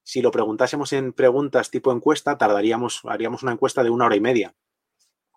si 0.04 0.22
lo 0.22 0.30
preguntásemos 0.30 0.92
en 0.92 1.12
preguntas 1.12 1.72
tipo 1.72 1.90
encuesta, 1.90 2.38
tardaríamos, 2.38 3.00
haríamos 3.06 3.42
una 3.42 3.50
encuesta 3.50 3.82
de 3.82 3.90
una 3.90 4.06
hora 4.06 4.14
y 4.14 4.20
media. 4.20 4.54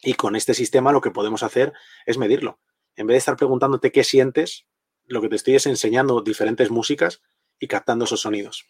Y 0.03 0.13
con 0.13 0.35
este 0.35 0.53
sistema 0.53 0.91
lo 0.91 1.01
que 1.01 1.09
podemos 1.09 1.41
hacer 1.41 1.73
es 2.05 2.19
medirlo. 2.19 2.59
En 2.95 3.07
vez 3.07 3.15
de 3.15 3.17
estar 3.17 3.35
preguntándote 3.35 3.91
qué 3.91 4.03
sientes, 4.03 4.67
lo 5.05 5.23
que 5.23 5.29
te 5.29 5.37
estoy 5.37 5.55
es 5.55 5.65
enseñando 5.65 6.21
diferentes 6.21 6.69
músicas 6.69 7.23
y 7.59 7.65
captando 7.67 8.05
esos 8.05 8.21
sonidos. 8.21 8.67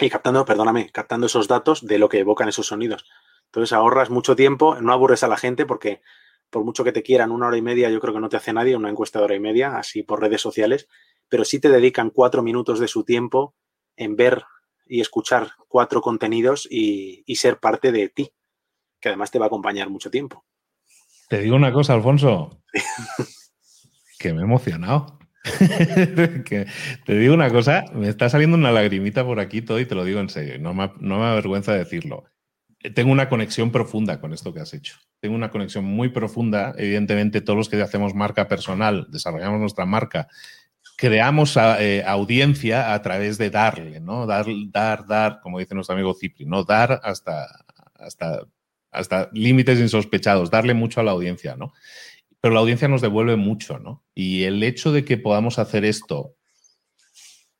Y 0.00 0.10
captando, 0.10 0.44
perdóname, 0.44 0.90
captando 0.90 1.26
esos 1.26 1.48
datos 1.48 1.84
de 1.86 1.98
lo 1.98 2.08
que 2.08 2.20
evocan 2.20 2.48
esos 2.48 2.66
sonidos. 2.66 3.04
Entonces 3.46 3.72
ahorras 3.72 4.10
mucho 4.10 4.36
tiempo, 4.36 4.80
no 4.80 4.92
aburres 4.92 5.22
a 5.22 5.28
la 5.28 5.36
gente 5.36 5.66
porque 5.66 6.02
por 6.50 6.64
mucho 6.64 6.84
que 6.84 6.92
te 6.92 7.02
quieran 7.02 7.30
una 7.30 7.48
hora 7.48 7.56
y 7.56 7.62
media, 7.62 7.90
yo 7.90 8.00
creo 8.00 8.14
que 8.14 8.20
no 8.20 8.28
te 8.28 8.36
hace 8.36 8.52
nadie 8.52 8.76
una 8.76 8.90
encuesta 8.90 9.18
de 9.18 9.24
hora 9.26 9.34
y 9.34 9.40
media, 9.40 9.76
así 9.76 10.02
por 10.02 10.20
redes 10.20 10.40
sociales, 10.40 10.88
pero 11.28 11.44
sí 11.44 11.60
te 11.60 11.68
dedican 11.68 12.10
cuatro 12.10 12.42
minutos 12.42 12.78
de 12.78 12.88
su 12.88 13.04
tiempo 13.04 13.54
en 13.96 14.16
ver 14.16 14.44
y 14.86 15.00
escuchar 15.00 15.50
cuatro 15.68 16.00
contenidos 16.00 16.66
y, 16.70 17.22
ser 17.36 17.58
parte 17.58 17.92
de 17.92 18.08
ti, 18.08 18.32
que 19.00 19.10
además 19.10 19.30
te 19.30 19.38
va 19.38 19.46
a 19.46 19.48
acompañar 19.48 19.90
mucho 19.90 20.10
tiempo. 20.10 20.44
Te 21.28 21.40
digo 21.40 21.56
una 21.56 21.72
cosa, 21.72 21.92
Alfonso, 21.92 22.62
que 24.18 24.32
me 24.32 24.40
he 24.40 24.44
emocionado. 24.44 25.17
te 27.06 27.18
digo 27.18 27.34
una 27.34 27.50
cosa, 27.50 27.84
me 27.94 28.08
está 28.08 28.28
saliendo 28.28 28.56
una 28.56 28.72
lagrimita 28.72 29.24
por 29.24 29.40
aquí 29.40 29.62
todo 29.62 29.80
y 29.80 29.86
te 29.86 29.94
lo 29.94 30.04
digo 30.04 30.20
en 30.20 30.28
serio, 30.28 30.58
no 30.58 30.74
me, 30.74 30.90
no 31.00 31.18
me 31.18 31.26
avergüenza 31.26 31.72
decirlo. 31.72 32.24
Tengo 32.94 33.10
una 33.10 33.28
conexión 33.28 33.72
profunda 33.72 34.20
con 34.20 34.32
esto 34.32 34.54
que 34.54 34.60
has 34.60 34.72
hecho. 34.72 34.96
Tengo 35.20 35.34
una 35.34 35.50
conexión 35.50 35.84
muy 35.84 36.10
profunda. 36.10 36.74
Evidentemente, 36.78 37.40
todos 37.40 37.56
los 37.56 37.68
que 37.68 37.82
hacemos 37.82 38.14
marca 38.14 38.46
personal, 38.46 39.08
desarrollamos 39.10 39.58
nuestra 39.58 39.84
marca 39.84 40.28
creamos 40.98 41.56
eh, 41.56 42.02
audiencia 42.04 42.92
a 42.92 43.00
través 43.00 43.38
de 43.38 43.50
darle, 43.50 44.00
¿no? 44.00 44.26
Dar, 44.26 44.46
dar, 44.66 45.06
dar, 45.06 45.40
como 45.40 45.60
dice 45.60 45.74
nuestro 45.74 45.94
amigo 45.94 46.12
Cipri, 46.12 46.44
¿no? 46.44 46.64
Dar 46.64 47.00
hasta, 47.04 47.46
hasta, 47.94 48.42
hasta 48.90 49.30
límites 49.32 49.78
insospechados, 49.78 50.50
darle 50.50 50.74
mucho 50.74 51.00
a 51.00 51.04
la 51.04 51.12
audiencia, 51.12 51.54
¿no? 51.56 51.72
Pero 52.40 52.54
la 52.54 52.60
audiencia 52.60 52.88
nos 52.88 53.00
devuelve 53.00 53.36
mucho, 53.36 53.78
¿no? 53.78 54.04
Y 54.14 54.44
el 54.44 54.62
hecho 54.62 54.92
de 54.92 55.04
que 55.04 55.16
podamos 55.18 55.58
hacer 55.58 55.84
esto 55.84 56.34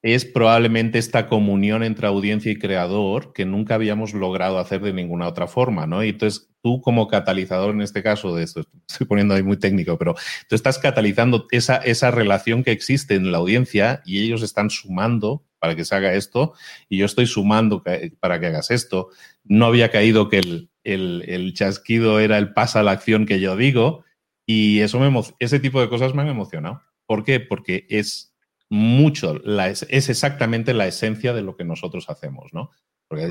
es 0.02 0.24
probablemente 0.24 0.98
esta 0.98 1.26
comunión 1.26 1.82
entre 1.82 2.06
audiencia 2.06 2.52
y 2.52 2.58
creador 2.58 3.32
que 3.32 3.44
nunca 3.44 3.74
habíamos 3.74 4.14
logrado 4.14 4.58
hacer 4.58 4.80
de 4.80 4.92
ninguna 4.92 5.26
otra 5.26 5.48
forma, 5.48 5.86
¿no? 5.86 6.04
Y 6.04 6.10
entonces 6.10 6.48
tú 6.62 6.80
como 6.80 7.08
catalizador 7.08 7.74
en 7.74 7.82
este 7.82 8.02
caso 8.02 8.34
de 8.34 8.44
esto, 8.44 8.62
estoy 8.88 9.06
poniendo 9.06 9.34
ahí 9.34 9.42
muy 9.42 9.56
técnico, 9.56 9.98
pero 9.98 10.14
tú 10.48 10.54
estás 10.54 10.78
catalizando 10.78 11.46
esa, 11.50 11.76
esa 11.78 12.12
relación 12.12 12.62
que 12.62 12.70
existe 12.70 13.14
en 13.16 13.32
la 13.32 13.38
audiencia 13.38 14.02
y 14.04 14.22
ellos 14.22 14.42
están 14.42 14.70
sumando 14.70 15.44
para 15.58 15.74
que 15.74 15.84
se 15.84 15.96
haga 15.96 16.14
esto 16.14 16.54
y 16.88 16.98
yo 16.98 17.06
estoy 17.06 17.26
sumando 17.26 17.82
para 18.20 18.38
que 18.38 18.46
hagas 18.46 18.70
esto. 18.70 19.08
No 19.42 19.66
había 19.66 19.90
caído 19.90 20.28
que 20.28 20.38
el, 20.38 20.70
el, 20.84 21.24
el 21.26 21.54
chasquido 21.54 22.20
era 22.20 22.38
el 22.38 22.52
pasa 22.52 22.80
a 22.80 22.82
la 22.84 22.92
acción 22.92 23.26
que 23.26 23.40
yo 23.40 23.56
digo 23.56 24.04
y 24.50 24.80
eso 24.80 24.98
me, 24.98 25.12
ese 25.40 25.60
tipo 25.60 25.78
de 25.78 25.90
cosas 25.90 26.14
me 26.14 26.22
han 26.22 26.28
emocionado. 26.28 26.80
¿Por 27.04 27.22
qué? 27.22 27.38
Porque 27.38 27.86
es 27.90 28.34
mucho, 28.70 29.42
es, 29.44 29.82
exactamente 30.08 30.72
la 30.72 30.86
esencia 30.86 31.34
de 31.34 31.42
lo 31.42 31.54
que 31.54 31.64
nosotros 31.64 32.08
hacemos, 32.08 32.54
¿no? 32.54 32.70
Porque 33.08 33.28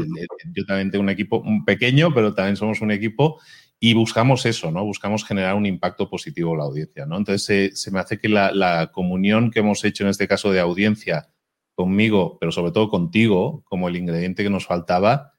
yo 0.53 0.65
también 0.68 0.91
tengo 0.91 1.01
un 1.01 1.09
equipo 1.09 1.43
pequeño, 1.65 2.13
pero 2.13 2.36
también 2.36 2.55
somos 2.55 2.82
un 2.82 2.91
equipo 2.91 3.41
y 3.80 3.95
buscamos 3.95 4.45
eso, 4.45 4.70
¿no? 4.72 4.86
Buscamos 4.86 5.26
generar 5.26 5.55
un 5.55 5.65
impacto 5.65 6.07
positivo 6.07 6.51
en 6.51 6.59
la 6.59 6.65
audiencia, 6.65 7.07
¿no? 7.07 7.18
Entonces 7.18 7.82
se, 7.82 7.91
me 7.91 7.99
hace 7.99 8.20
que 8.20 8.30
la, 8.30 8.91
comunión 8.93 9.49
que 9.49 9.61
hemos 9.61 9.84
hecho 9.86 10.03
en 10.03 10.11
este 10.11 10.28
caso 10.28 10.51
de 10.51 10.59
audiencia 10.59 11.32
conmigo, 11.74 12.38
pero 12.39 12.51
sobre 12.51 12.72
todo 12.72 12.89
contigo, 12.89 13.63
como 13.65 13.88
el 13.88 13.95
ingrediente 13.95 14.43
que 14.43 14.51
nos 14.51 14.68
faltaba, 14.68 15.34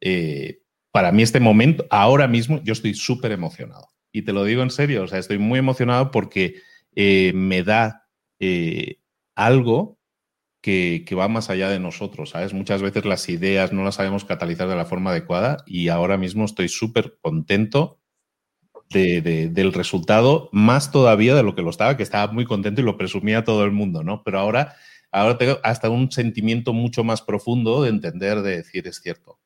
eh, 0.00 0.62
para 0.90 1.12
mí 1.12 1.22
este 1.22 1.38
momento, 1.38 1.86
ahora 1.88 2.26
mismo, 2.26 2.60
yo 2.64 2.72
estoy 2.72 2.94
súper 2.94 3.30
emocionado. 3.30 3.93
Y 4.14 4.22
te 4.22 4.32
lo 4.32 4.44
digo 4.44 4.62
en 4.62 4.70
serio, 4.70 5.02
o 5.02 5.08
sea, 5.08 5.18
estoy 5.18 5.38
muy 5.38 5.58
emocionado 5.58 6.12
porque 6.12 6.62
eh, 6.94 7.32
me 7.34 7.64
da 7.64 8.06
eh, 8.38 9.00
algo 9.34 9.98
que, 10.60 11.04
va 11.18 11.26
más 11.26 11.50
allá 11.50 11.68
de 11.68 11.80
nosotros, 11.80 12.30
¿sabes? 12.30 12.54
Muchas 12.54 12.80
veces 12.80 13.04
las 13.04 13.28
ideas 13.28 13.72
no 13.72 13.82
las 13.82 13.96
sabemos 13.96 14.24
catalizar 14.24 14.68
de 14.68 14.76
la 14.76 14.84
forma 14.84 15.10
adecuada 15.10 15.64
y 15.66 15.88
ahora 15.88 16.16
mismo 16.16 16.44
estoy 16.44 16.68
súper 16.68 17.18
contento 17.22 17.98
del 18.90 19.72
resultado, 19.72 20.48
más 20.52 20.92
todavía 20.92 21.34
de 21.34 21.42
lo 21.42 21.56
que 21.56 21.62
lo 21.62 21.70
estaba, 21.70 21.96
que 21.96 22.04
estaba 22.04 22.32
muy 22.32 22.44
contento 22.44 22.80
y 22.80 22.84
lo 22.84 22.96
presumía 22.96 23.42
todo 23.42 23.64
el 23.64 23.72
mundo, 23.72 24.04
¿no? 24.04 24.22
Pero 24.22 24.38
ahora, 24.38 24.76
ahora 25.10 25.38
tengo 25.38 25.58
hasta 25.64 25.90
un 25.90 26.12
sentimiento 26.12 26.72
mucho 26.72 27.02
más 27.02 27.20
profundo 27.20 27.82
de 27.82 27.90
entender, 27.90 28.42
de 28.42 28.58
decir, 28.58 28.86
es 28.86 29.00
cierto. 29.00 29.40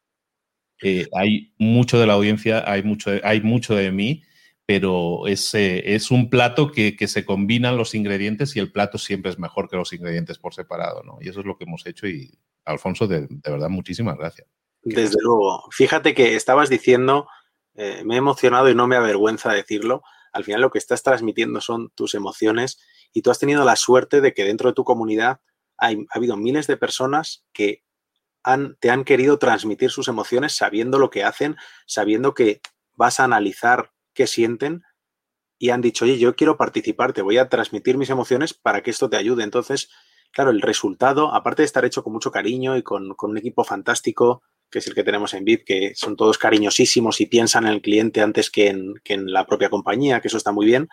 Eh, 0.83 1.07
hay 1.17 1.55
mucho 1.57 1.99
de 1.99 2.07
la 2.07 2.13
audiencia, 2.13 2.71
hay 2.71 2.83
mucho, 2.83 3.13
hay 3.25 3.41
mucho 3.41 3.75
de 3.75 3.91
mí 3.91 4.23
pero 4.69 5.27
es, 5.27 5.55
es 5.55 6.11
un 6.11 6.29
plato 6.29 6.71
que, 6.71 6.95
se 7.09 7.25
combinan 7.25 7.79
los 7.79 7.95
ingredientes 7.95 8.55
y 8.55 8.59
el 8.59 8.71
plato 8.71 8.99
siempre 8.99 9.31
es 9.31 9.39
mejor 9.39 9.67
que 9.71 9.77
los 9.77 9.95
ingredientes 9.95 10.39
por 10.39 10.53
separado, 10.53 11.03
¿no? 11.03 11.17
Y 11.23 11.31
eso 11.31 11.41
es 11.41 11.47
lo 11.47 11.57
que 11.57 11.65
hemos 11.65 11.87
hecho 11.87 12.07
y, 12.07 12.39
Alfonso, 12.67 13.07
de, 13.07 13.27
verdad, 13.43 13.71
muchísimas 13.71 14.19
gracias. 14.19 14.47
Desde 14.83 15.17
luego. 15.23 15.65
Fíjate 15.71 16.15
que 16.15 16.37
estabas 16.37 16.69
diciendo, 16.69 17.29
eh, 17.77 18.03
me 18.05 18.17
he 18.17 18.19
emocionado 18.19 18.69
y 18.69 18.75
no 18.75 18.87
me 18.87 18.97
avergüenza 18.97 19.55
decirlo, 19.55 20.03
al 20.35 20.45
final 20.45 20.61
lo 20.61 20.71
que 20.71 20.77
estás 20.77 21.03
transmitiendo 21.03 21.63
son 21.63 21.89
tus 21.95 22.15
emociones 22.15 22.79
y 23.15 23.23
tú 23.23 23.31
has 23.31 23.39
tenido 23.39 23.65
la 23.65 23.75
suerte 23.75 24.21
de 24.21 24.35
que 24.35 24.45
dentro 24.45 24.69
de 24.69 24.75
tu 24.75 24.85
comunidad 24.85 25.41
hay, 25.79 26.05
ha 26.11 26.19
habido 26.19 26.37
miles 26.37 26.67
de 26.67 26.77
personas 26.77 27.43
que 27.55 27.85
han, 28.43 28.77
te 28.81 28.91
han 28.91 29.05
querido 29.05 29.39
transmitir 29.39 29.91
sus 29.91 30.09
emociones 30.09 30.55
sabiendo 30.55 30.99
lo 30.99 31.09
que 31.09 31.25
hacen, 31.25 31.57
sabiendo 31.87 32.35
que 32.35 32.61
vas 32.97 33.19
a 33.19 33.25
analizar 33.25 33.93
qué 34.19 34.27
sienten 34.27 34.83
y 35.61 35.71
han 35.71 35.81
dicho, 35.81 36.05
oye, 36.05 36.19
yo 36.19 36.35
quiero 36.35 36.57
participar, 36.57 37.13
te 37.13 37.23
voy 37.23 37.39
a 37.39 37.49
transmitir 37.49 37.97
mis 37.97 38.11
emociones 38.11 38.53
para 38.53 38.83
que 38.83 38.91
esto 38.91 39.09
te 39.09 39.17
ayude. 39.17 39.45
Entonces, 39.45 39.91
claro, 40.33 40.51
el 40.51 40.61
resultado, 40.61 41.33
aparte 41.33 41.63
de 41.63 41.67
estar 41.67 41.85
hecho 41.85 42.03
con 42.03 42.13
mucho 42.13 42.33
cariño 42.33 42.77
y 42.77 42.83
con, 42.83 43.15
un 43.17 43.39
equipo 43.39 43.63
fantástico, 43.63 44.43
que 44.71 44.81
es 44.81 44.89
el 44.89 44.97
que 44.97 45.05
tenemos 45.05 45.35
en 45.35 45.45
Bit, 45.45 45.63
que 45.65 45.93
son 45.95 46.17
todos 46.17 46.37
cariñosísimos 46.37 47.21
y 47.21 47.27
piensan 47.27 47.65
en 47.67 47.75
el 47.75 47.81
cliente 47.81 48.21
antes 48.21 48.51
que 48.51 48.69
en, 48.69 48.95
que 49.05 49.15
en 49.15 49.33
la 49.33 49.47
propia 49.47 49.71
compañía, 49.71 50.21
que 50.21 50.27
eso 50.27 50.37
está 50.37 50.51
muy 50.51 50.67
bien, 50.67 50.89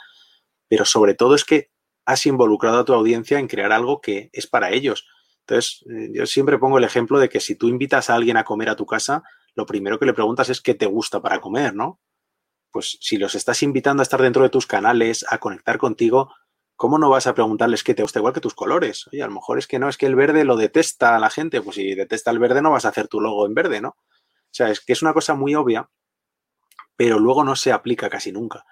pero 0.67 0.85
sobre 0.85 1.15
todo 1.15 1.33
es 1.33 1.45
que 1.45 1.71
has 2.05 2.27
involucrado 2.27 2.79
a 2.79 2.85
tu 2.85 2.93
audiencia 2.93 3.39
en 3.39 3.47
crear 3.47 3.71
algo 3.71 4.01
que 4.01 4.29
es 4.33 4.45
para 4.45 4.69
ellos. 4.71 5.07
Entonces, 5.47 5.83
eh, 5.89 6.11
yo 6.13 6.27
siempre 6.27 6.59
pongo 6.59 6.77
el 6.77 6.83
ejemplo 6.83 7.17
de 7.17 7.29
que 7.29 7.39
si 7.39 7.55
tú 7.55 7.69
invitas 7.69 8.11
a 8.11 8.15
alguien 8.15 8.37
a 8.37 8.43
comer 8.43 8.69
a 8.69 8.75
tu 8.75 8.85
casa, 8.85 9.23
lo 9.55 9.65
primero 9.65 9.97
que 9.97 10.05
le 10.05 10.13
preguntas 10.13 10.49
es 10.49 10.61
qué 10.61 10.75
te 10.75 10.85
gusta 10.85 11.23
para 11.23 11.41
comer, 11.41 11.73
¿no? 11.73 11.99
Pues 12.75 12.97
si 12.99 13.15
los 13.15 13.35
estás 13.35 13.63
invitando 13.63 14.01
a 14.01 14.03
estar 14.03 14.21
dentro 14.21 14.43
de 14.43 14.49
tus 14.49 14.67
canales, 14.67 15.25
a 15.29 15.37
conectar 15.37 15.77
contigo, 15.77 16.33
¿cómo 16.75 16.99
no 16.99 17.09
vas 17.09 17.25
a 17.25 17.33
preguntarles 17.33 17.85
qué 17.85 17.93
te 17.93 18.01
gusta 18.01 18.19
igual 18.19 18.33
que 18.33 18.41
tus 18.41 18.53
colores? 18.53 19.07
Oye, 19.13 19.23
a 19.23 19.27
lo 19.27 19.31
mejor 19.31 19.57
es 19.57 19.65
que 19.65 19.79
no, 19.79 19.87
es 19.87 19.95
que 19.95 20.07
el 20.07 20.15
verde 20.15 20.43
lo 20.43 20.57
detesta 20.57 21.15
a 21.15 21.19
la 21.19 21.29
gente. 21.29 21.61
Pues 21.61 21.77
si 21.77 21.95
detesta 21.95 22.31
el 22.31 22.39
verde, 22.39 22.61
no 22.61 22.71
vas 22.71 22.83
a 22.83 22.89
hacer 22.89 23.07
tu 23.07 23.21
logo 23.21 23.45
en 23.45 23.53
verde, 23.53 23.79
¿no? 23.79 23.91
O 23.91 24.51
sea, 24.51 24.71
es 24.71 24.81
que 24.81 24.91
es 24.91 25.01
una 25.01 25.13
cosa 25.13 25.35
muy 25.35 25.55
obvia, 25.55 25.89
pero 26.97 27.17
luego 27.17 27.45
no 27.45 27.55
se 27.55 27.71
aplica 27.71 28.09
casi 28.09 28.33
nunca. 28.33 28.65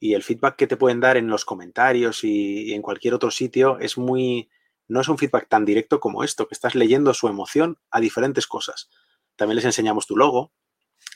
Y 0.00 0.14
el 0.14 0.22
feedback 0.22 0.56
que 0.56 0.66
te 0.66 0.78
pueden 0.78 1.00
dar 1.00 1.18
en 1.18 1.28
los 1.28 1.44
comentarios 1.44 2.24
y, 2.24 2.70
y 2.70 2.72
en 2.72 2.80
cualquier 2.80 3.12
otro 3.12 3.30
sitio 3.30 3.78
es 3.78 3.98
muy, 3.98 4.48
no 4.88 5.02
es 5.02 5.08
un 5.10 5.18
feedback 5.18 5.50
tan 5.50 5.66
directo 5.66 6.00
como 6.00 6.24
esto, 6.24 6.48
que 6.48 6.54
estás 6.54 6.74
leyendo 6.74 7.12
su 7.12 7.28
emoción 7.28 7.76
a 7.90 8.00
diferentes 8.00 8.46
cosas. 8.46 8.88
También 9.36 9.56
les 9.56 9.66
enseñamos 9.66 10.06
tu 10.06 10.16
logo 10.16 10.54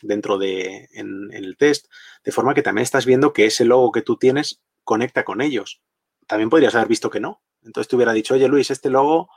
dentro 0.03 0.39
de 0.39 0.89
en, 0.93 1.33
el 1.33 1.57
test, 1.57 1.87
de 2.25 2.33
forma 2.33 2.55
que 2.55 2.63
también 2.63 2.83
estás 2.83 3.07
viendo 3.07 3.33
que 3.33 3.47
ese 3.47 3.65
logo 3.65 3.93
que 3.93 4.03
tú 4.03 4.17
tienes 4.17 4.61
conecta 4.85 5.25
con 5.25 5.41
ellos. 5.41 5.83
También 6.27 6.51
podrías 6.51 6.75
haber 6.75 6.89
visto 6.89 7.11
que 7.11 7.21
no. 7.21 7.43
Entonces 7.63 7.89
te 7.89 7.97
hubiera 7.97 8.13
dicho, 8.13 8.35
oye 8.35 8.49
Luis, 8.49 8.71
este 8.71 8.91
logo 8.91 9.29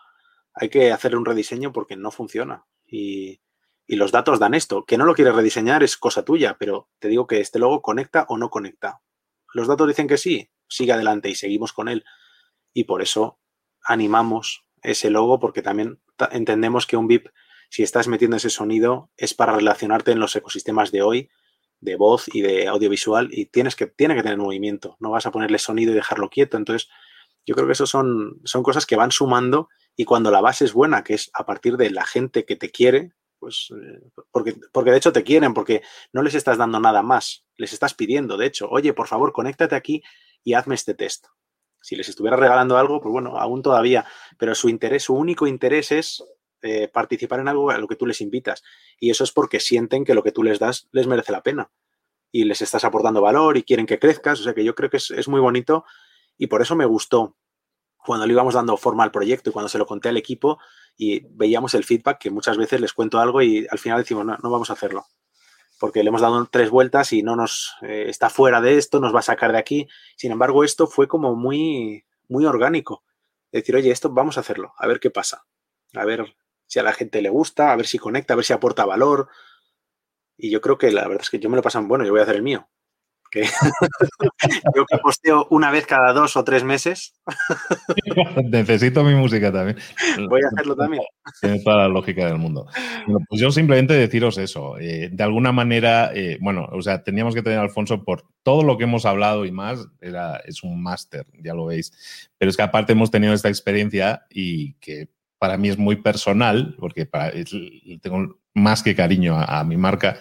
hay 0.54 0.70
que 0.70 0.92
hacerle 0.92 1.18
un 1.18 1.26
rediseño 1.26 1.72
porque 1.72 1.96
no 1.96 2.12
funciona. 2.12 2.66
Y, 2.86 3.42
y 3.88 3.96
los 3.96 4.12
datos 4.12 4.40
dan 4.40 4.54
esto. 4.54 4.86
Que 4.86 4.98
no 4.98 5.06
lo 5.06 5.16
quieres 5.16 5.36
rediseñar 5.36 5.84
es 5.84 5.98
cosa 5.98 6.24
tuya, 6.24 6.58
pero 6.60 6.90
te 7.00 7.08
digo 7.08 7.28
que 7.28 7.40
este 7.40 7.60
logo 7.60 7.82
conecta 7.82 8.26
o 8.30 8.38
no 8.38 8.50
conecta. 8.50 9.02
Los 9.54 9.68
datos 9.68 9.88
dicen 9.88 10.08
que 10.08 10.18
sí, 10.18 10.50
sigue 10.68 10.94
adelante 10.94 11.30
y 11.30 11.36
seguimos 11.36 11.74
con 11.74 11.90
él. 11.90 12.06
Y 12.74 12.86
por 12.86 13.02
eso 13.02 13.40
animamos 13.84 14.66
ese 14.82 15.10
logo 15.10 15.40
porque 15.40 15.62
también 15.62 16.02
entendemos 16.32 16.88
que 16.88 16.98
un 16.98 17.08
VIP, 17.08 17.28
si 17.72 17.84
estás 17.84 18.10
metiendo 18.10 18.36
ese 18.36 18.50
sonido, 18.50 19.10
es 19.16 19.34
para 19.34 19.56
relacionarte 19.56 20.12
en 20.12 20.20
los 20.20 20.36
ecosistemas 20.36 20.92
de 20.92 21.04
hoy, 21.04 21.30
de 21.80 21.96
voz 21.96 22.26
y 22.28 22.42
de 22.42 22.68
audiovisual, 22.68 23.30
y 23.32 23.46
tienes 23.46 23.78
que, 23.78 23.88
tiene 23.88 24.14
que 24.14 24.24
tener 24.24 24.38
movimiento. 24.38 24.98
No 25.00 25.10
vas 25.10 25.26
a 25.26 25.32
ponerle 25.32 25.58
sonido 25.58 25.94
y 25.94 25.96
dejarlo 25.96 26.30
quieto. 26.30 26.58
Entonces, 26.58 26.90
yo 27.46 27.56
creo 27.56 27.68
que 27.68 27.72
eso 27.72 27.86
son, 27.86 28.42
son 28.44 28.62
cosas 28.62 28.86
que 28.86 28.98
van 28.98 29.12
sumando 29.12 29.70
y 29.96 30.04
cuando 30.04 30.32
la 30.32 30.42
base 30.42 30.66
es 30.66 30.74
buena, 30.74 31.06
que 31.06 31.14
es 31.14 31.32
a 31.34 31.46
partir 31.46 31.78
de 31.78 31.92
la 31.92 32.06
gente 32.06 32.44
que 32.44 32.58
te 32.58 32.72
quiere, 32.72 33.14
pues 33.40 33.70
eh, 33.72 34.02
porque, 34.32 34.58
porque 34.74 34.92
de 34.92 34.98
hecho 34.98 35.14
te 35.14 35.24
quieren, 35.24 35.54
porque 35.54 35.82
no 36.12 36.24
les 36.24 36.36
estás 36.36 36.58
dando 36.58 36.78
nada 36.82 37.02
más, 37.02 37.46
les 37.56 37.72
estás 37.72 37.94
pidiendo, 37.94 38.36
de 38.36 38.48
hecho, 38.48 38.68
oye, 38.70 38.94
por 38.94 39.08
favor, 39.08 39.32
conéctate 39.32 39.76
aquí 39.76 40.04
y 40.44 40.56
hazme 40.56 40.76
este 40.76 40.94
test. 40.94 41.28
Si 41.82 41.96
les 41.96 42.10
estuviera 42.10 42.36
regalando 42.36 42.78
algo, 42.78 43.00
pues 43.00 43.14
bueno, 43.14 43.38
aún 43.38 43.62
todavía, 43.62 44.06
pero 44.38 44.56
su 44.56 44.68
interés, 44.68 45.04
su 45.04 45.16
único 45.16 45.48
interés 45.48 45.94
es 45.94 46.22
eh, 46.62 46.88
participar 46.88 47.40
en 47.40 47.48
algo 47.48 47.72
a 47.72 47.78
lo 47.78 47.88
que 47.88 47.96
tú 47.96 48.06
les 48.06 48.22
invitas. 48.22 48.64
Y 49.00 49.10
eso 49.10 49.24
es 49.24 49.32
porque 49.32 49.60
sienten 49.60 50.06
que 50.06 50.14
lo 50.14 50.24
que 50.24 50.32
tú 50.32 50.44
les 50.44 50.60
das 50.60 50.88
les 50.92 51.08
merece 51.08 51.32
la 51.32 51.44
pena. 51.44 51.72
Y 52.32 52.46
les 52.46 52.62
estás 52.62 52.86
aportando 52.86 53.22
valor 53.22 53.58
y 53.58 53.64
quieren 53.64 53.86
que 53.86 54.00
crezcas. 54.00 54.40
O 54.40 54.44
sea 54.44 54.54
que 54.54 54.64
yo 54.64 54.76
creo 54.76 54.90
que 54.90 54.98
es, 54.98 55.28
muy 55.28 55.42
bonito 55.42 55.86
y 56.38 56.48
por 56.48 56.62
eso 56.62 56.76
me 56.76 56.86
gustó 56.86 57.36
cuando 58.04 58.26
le 58.26 58.34
íbamos 58.34 58.54
dando 58.54 58.78
forma 58.78 59.04
al 59.04 59.12
proyecto 59.12 59.50
y 59.50 59.54
cuando 59.54 59.70
se 59.70 59.78
lo 59.78 59.86
conté 59.86 60.10
al 60.10 60.18
equipo 60.18 60.60
y 60.98 61.20
veíamos 61.30 61.74
el 61.76 61.84
feedback, 61.84 62.18
que 62.18 62.32
muchas 62.32 62.58
veces 62.58 62.82
les 62.82 62.94
cuento 62.94 63.20
algo 63.20 63.42
y 63.42 63.68
al 63.70 63.78
final 63.78 64.00
decimos, 64.00 64.26
no, 64.26 64.38
no 64.42 64.50
vamos 64.50 64.70
a 64.70 64.74
hacerlo 64.74 65.06
porque 65.82 66.04
le 66.04 66.10
hemos 66.10 66.22
dado 66.22 66.46
tres 66.46 66.70
vueltas 66.70 67.12
y 67.12 67.24
no 67.24 67.36
nos 67.36 67.74
eh, 67.82 68.06
está 68.08 68.30
fuera 68.30 68.62
de 68.62 68.78
esto, 68.78 69.00
nos 69.00 69.16
va 69.16 69.20
a 69.20 69.24
sacar 69.24 69.52
de 69.52 69.58
aquí. 69.58 69.88
Sin 70.16 70.32
embargo, 70.32 70.64
esto 70.64 70.86
fue 70.86 71.08
como 71.08 71.36
muy, 71.36 72.06
muy 72.30 72.46
orgánico. 72.46 73.04
Decir, 73.52 73.76
oye, 73.76 73.90
esto 73.90 74.12
vamos 74.12 74.38
a 74.38 74.42
hacerlo, 74.42 74.74
a 74.78 74.86
ver 74.86 75.00
qué 75.00 75.10
pasa. 75.10 75.44
A 75.96 76.06
ver 76.06 76.36
si 76.72 76.80
a 76.80 76.84
la 76.84 76.94
gente 76.94 77.22
le 77.22 77.28
gusta, 77.28 77.74
a 77.74 77.76
ver 77.76 77.86
si 77.86 78.00
conecta, 78.00 78.32
a 78.32 78.38
ver 78.38 78.46
si 78.46 78.54
aporta 78.54 78.86
valor. 78.86 79.28
Y 80.38 80.50
yo 80.50 80.62
creo 80.62 80.78
que 80.78 80.90
la 80.90 81.06
verdad 81.06 81.24
es 81.24 81.30
que 81.30 81.38
yo 81.38 81.50
me 81.50 81.58
lo 81.58 81.62
pasan, 81.62 81.90
bueno, 81.90 82.06
yo 82.06 82.12
voy 82.12 82.22
a 82.22 82.24
hacer 82.24 82.38
el 82.38 82.44
mío. 82.44 82.70
Que 83.30 83.44
yo 84.76 84.86
que 84.86 84.98
posteo 85.00 85.48
una 85.50 85.70
vez 85.70 85.86
cada 85.86 86.14
dos 86.14 86.38
o 86.38 86.46
tres 86.46 86.64
meses. 86.64 87.14
Necesito 88.46 89.04
mi 89.04 89.16
música 89.16 89.52
también. 89.52 89.80
Voy 90.30 90.40
a 90.46 90.48
hacerlo 90.48 90.78
también. 90.78 91.04
Tiene 91.42 91.60
toda 91.60 91.76
la 91.76 91.88
lógica 91.90 92.26
del 92.26 92.38
mundo. 92.38 92.66
pues 93.28 93.42
yo 93.42 93.52
simplemente 93.52 93.94
deciros 93.94 94.38
eso. 94.38 94.78
Eh, 94.80 95.10
de 95.12 95.24
alguna 95.24 95.52
manera, 95.52 96.12
eh, 96.16 96.38
bueno, 96.40 96.70
o 96.72 96.82
sea, 96.82 97.04
teníamos 97.04 97.36
que 97.36 97.44
tener 97.44 97.60
a 97.60 97.64
Alfonso 97.64 98.06
por 98.06 98.24
todo 98.44 98.64
lo 98.64 98.78
que 98.78 98.86
hemos 98.86 99.06
hablado 99.06 99.44
y 99.44 99.52
más. 99.52 99.90
Era, 100.00 100.38
es 100.46 100.64
un 100.64 100.82
máster, 100.82 101.26
ya 101.44 101.54
lo 101.54 101.66
veis. 101.66 102.30
Pero 102.38 102.50
es 102.50 102.56
que 102.56 102.64
aparte 102.64 102.94
hemos 102.94 103.12
tenido 103.12 103.34
esta 103.34 103.50
experiencia 103.50 104.26
y 104.30 104.76
que 104.76 105.10
para 105.42 105.58
mí 105.58 105.70
es 105.70 105.80
muy 105.80 105.96
personal, 105.96 106.76
porque 106.78 107.10
tengo 108.00 108.40
más 108.54 108.84
que 108.84 108.96
cariño 108.96 109.36
a 109.36 109.64
mi 109.64 109.76
marca 109.76 110.20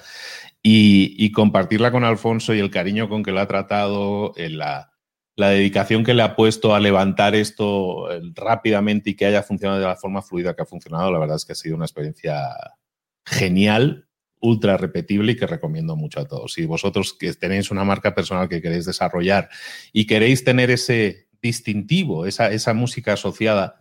y, 0.62 1.30
compartirla 1.32 1.92
con 1.92 2.04
Alfonso 2.04 2.54
y 2.54 2.58
el 2.58 2.70
cariño 2.70 3.10
con 3.10 3.22
que 3.22 3.30
lo 3.30 3.40
ha 3.40 3.46
tratado, 3.46 4.32
la, 4.38 4.92
la, 5.36 5.50
dedicación 5.50 6.04
que 6.04 6.14
le 6.14 6.22
ha 6.22 6.36
puesto 6.36 6.74
a 6.74 6.80
levantar 6.80 7.34
esto 7.34 8.08
rápidamente 8.34 9.10
y 9.10 9.14
que 9.14 9.26
haya 9.26 9.42
funcionado 9.42 9.78
de 9.78 9.86
la 9.88 9.96
forma 9.96 10.22
fluida 10.22 10.56
que 10.56 10.62
ha 10.62 10.66
funcionado, 10.66 11.12
la 11.12 11.18
verdad 11.18 11.36
es 11.36 11.44
que 11.44 11.52
ha 11.52 11.56
sido 11.56 11.76
una 11.76 11.84
experiencia 11.84 12.56
genial, 13.26 14.08
ultra 14.40 14.78
repetible 14.78 15.32
y 15.32 15.36
que 15.36 15.46
recomiendo 15.46 15.96
mucho 15.96 16.20
a 16.20 16.28
todos. 16.28 16.54
Si 16.54 16.64
vosotros 16.64 17.12
que 17.12 17.34
tenéis 17.34 17.70
una 17.70 17.84
marca 17.84 18.14
personal 18.14 18.48
que 18.48 18.62
queréis 18.62 18.86
desarrollar 18.86 19.50
y 19.92 20.06
queréis 20.06 20.44
tener 20.44 20.70
ese 20.70 21.28
distintivo, 21.42 22.24
esa 22.24 22.72
música 22.72 23.12
asociada 23.12 23.80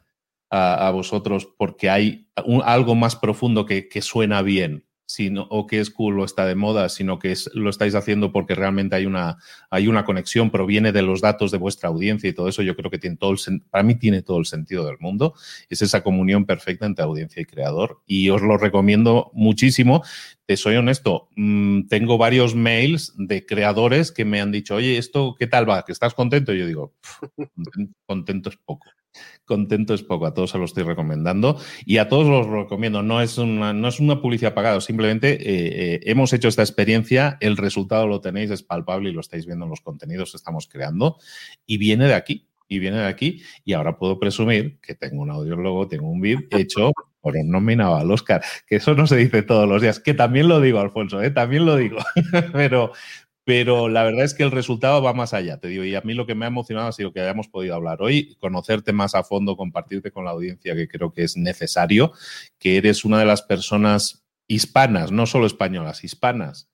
a, 0.49 0.89
vosotros 0.91 1.47
porque 1.57 1.89
hay 1.89 2.27
algo 2.35 2.95
más 2.95 3.15
profundo 3.15 3.65
que, 3.65 4.01
suena 4.01 4.41
bien 4.41 4.85
sino, 5.05 5.47
o 5.49 5.65
que 5.65 5.79
es 5.79 5.89
cool 5.89 6.19
o 6.19 6.23
está 6.23 6.45
de 6.45 6.53
moda, 6.53 6.87
sino 6.87 7.17
que 7.17 7.31
es, 7.31 7.49
lo 7.55 7.71
estáis 7.71 7.95
haciendo 7.95 8.31
porque 8.31 8.53
realmente 8.53 8.95
hay 8.95 9.07
una, 9.07 9.37
hay 9.71 9.87
una 9.87 10.05
conexión, 10.05 10.51
proviene 10.51 10.91
de 10.91 11.01
los 11.01 11.19
datos 11.19 11.49
de 11.49 11.57
vuestra 11.57 11.89
audiencia 11.89 12.29
y 12.29 12.33
todo 12.33 12.47
eso, 12.47 12.61
yo 12.61 12.75
creo 12.75 12.91
que 12.91 12.99
tiene 12.99 13.17
todo 13.17 13.31
el, 13.31 13.61
para 13.71 13.83
mí 13.83 13.95
tiene 13.95 14.21
todo 14.21 14.37
el 14.37 14.45
sentido 14.45 14.85
del 14.85 14.97
mundo. 14.99 15.33
Es 15.67 15.81
esa 15.81 16.03
comunión 16.03 16.45
perfecta 16.45 16.85
entre 16.85 17.05
audiencia 17.05 17.41
y 17.41 17.45
creador 17.45 18.03
y 18.05 18.29
os 18.29 18.43
lo 18.43 18.55
recomiendo 18.57 19.31
muchísimo. 19.33 20.03
Te 20.45 20.57
soy 20.57 20.75
honesto, 20.75 21.29
mm, 21.35 21.87
tengo 21.87 22.19
varios 22.19 22.53
mails 22.53 23.15
de 23.17 23.47
creadores 23.47 24.11
que 24.11 24.25
me 24.25 24.41
han 24.41 24.51
dicho, 24.51 24.75
oye, 24.75 24.99
¿esto 24.99 25.35
qué 25.39 25.47
tal 25.47 25.67
va? 25.67 25.85
¿Que 25.85 25.91
estás 25.91 26.13
contento? 26.13 26.53
Y 26.53 26.59
yo 26.59 26.67
digo, 26.67 26.93
contento 28.05 28.49
es 28.49 28.57
poco 28.57 28.85
contento 29.45 29.93
es 29.93 30.03
poco, 30.03 30.26
a 30.26 30.34
todos 30.34 30.51
se 30.51 30.57
lo 30.57 30.66
estoy 30.66 30.84
recomendando 30.84 31.60
y 31.86 31.97
a 31.97 32.07
todos 32.07 32.28
los 32.28 32.47
recomiendo, 32.47 33.01
no 33.03 33.22
es 33.22 33.38
una, 33.38 33.74
no 33.74 33.88
es 33.88 33.99
una 33.99 34.22
publicidad 34.22 34.53
pagada, 34.53 34.80
simplemente 34.82 35.34
eh, 35.34 35.95
eh, 35.95 35.99
hemos 36.05 36.34
hecho 36.34 36.47
esta 36.47 36.62
experiencia, 36.62 37.38
el 37.41 37.57
resultado 37.57 38.07
lo 38.07 38.22
tenéis, 38.22 38.51
es 38.51 38.64
palpable 38.64 39.10
y 39.10 39.14
lo 39.14 39.22
estáis 39.22 39.45
viendo 39.45 39.66
en 39.66 39.72
los 39.72 39.82
contenidos 39.82 40.32
que 40.32 40.38
estamos 40.38 40.68
creando 40.68 41.18
y 41.66 41.78
viene 41.78 42.05
de 42.05 42.14
aquí, 42.14 42.49
y 42.70 42.80
viene 42.80 42.99
de 42.99 43.07
aquí. 43.07 43.41
Y 43.66 43.74
ahora 43.74 43.97
puedo 43.97 44.20
presumir 44.20 44.80
que 44.80 44.95
tengo 44.95 45.24
un 45.24 45.32
audiólogo, 45.32 45.88
tengo 45.89 46.10
un 46.10 46.22
vídeo 46.22 46.47
hecho 46.51 46.93
por 47.20 47.36
un 47.36 47.49
nominado 47.49 47.97
al 47.97 48.10
Oscar, 48.12 48.41
que 48.66 48.78
eso 48.78 48.95
no 48.95 49.05
se 49.05 49.18
dice 49.18 49.41
todos 49.41 49.68
los 49.68 49.82
días, 49.82 49.99
que 49.99 50.14
también 50.14 50.47
lo 50.47 50.62
digo, 50.62 50.80
Alfonso, 50.80 51.22
¿eh? 51.22 51.32
también 51.32 51.66
lo 51.66 51.76
digo, 51.76 51.97
pero, 52.53 52.93
pero 53.49 53.89
la 53.89 54.03
verdad 54.03 54.25
es 54.25 54.35
que 54.35 54.43
el 54.43 54.51
resultado 54.51 55.01
va 55.01 55.11
más 55.13 55.33
allá, 55.33 55.59
te 55.59 55.69
digo, 55.69 55.83
y 55.83 55.95
a 55.95 56.01
mí 56.01 56.13
lo 56.13 56.27
que 56.27 56.35
me 56.35 56.45
ha 56.45 56.49
emocionado 56.49 56.87
ha 56.87 56.91
sido 56.91 57.11
que 57.11 57.19
hayamos 57.19 57.47
podido 57.47 57.73
hablar 57.73 57.99
hoy, 57.99 58.35
conocerte 58.35 58.93
más 58.93 59.15
a 59.15 59.23
fondo, 59.23 59.57
compartirte 59.57 60.11
con 60.11 60.23
la 60.23 60.29
audiencia, 60.29 60.75
que 60.75 60.87
creo 60.87 61.11
que 61.11 61.23
es 61.23 61.35
necesario, 61.35 62.13
que 62.59 62.77
eres 62.77 63.05
una 63.05 63.17
de 63.17 63.25
las 63.25 63.41
personas 63.41 64.23
hispanas, 64.47 65.11
no 65.11 65.25
solo 65.25 65.47
españolas, 65.47 66.03
hispanas, 66.03 66.69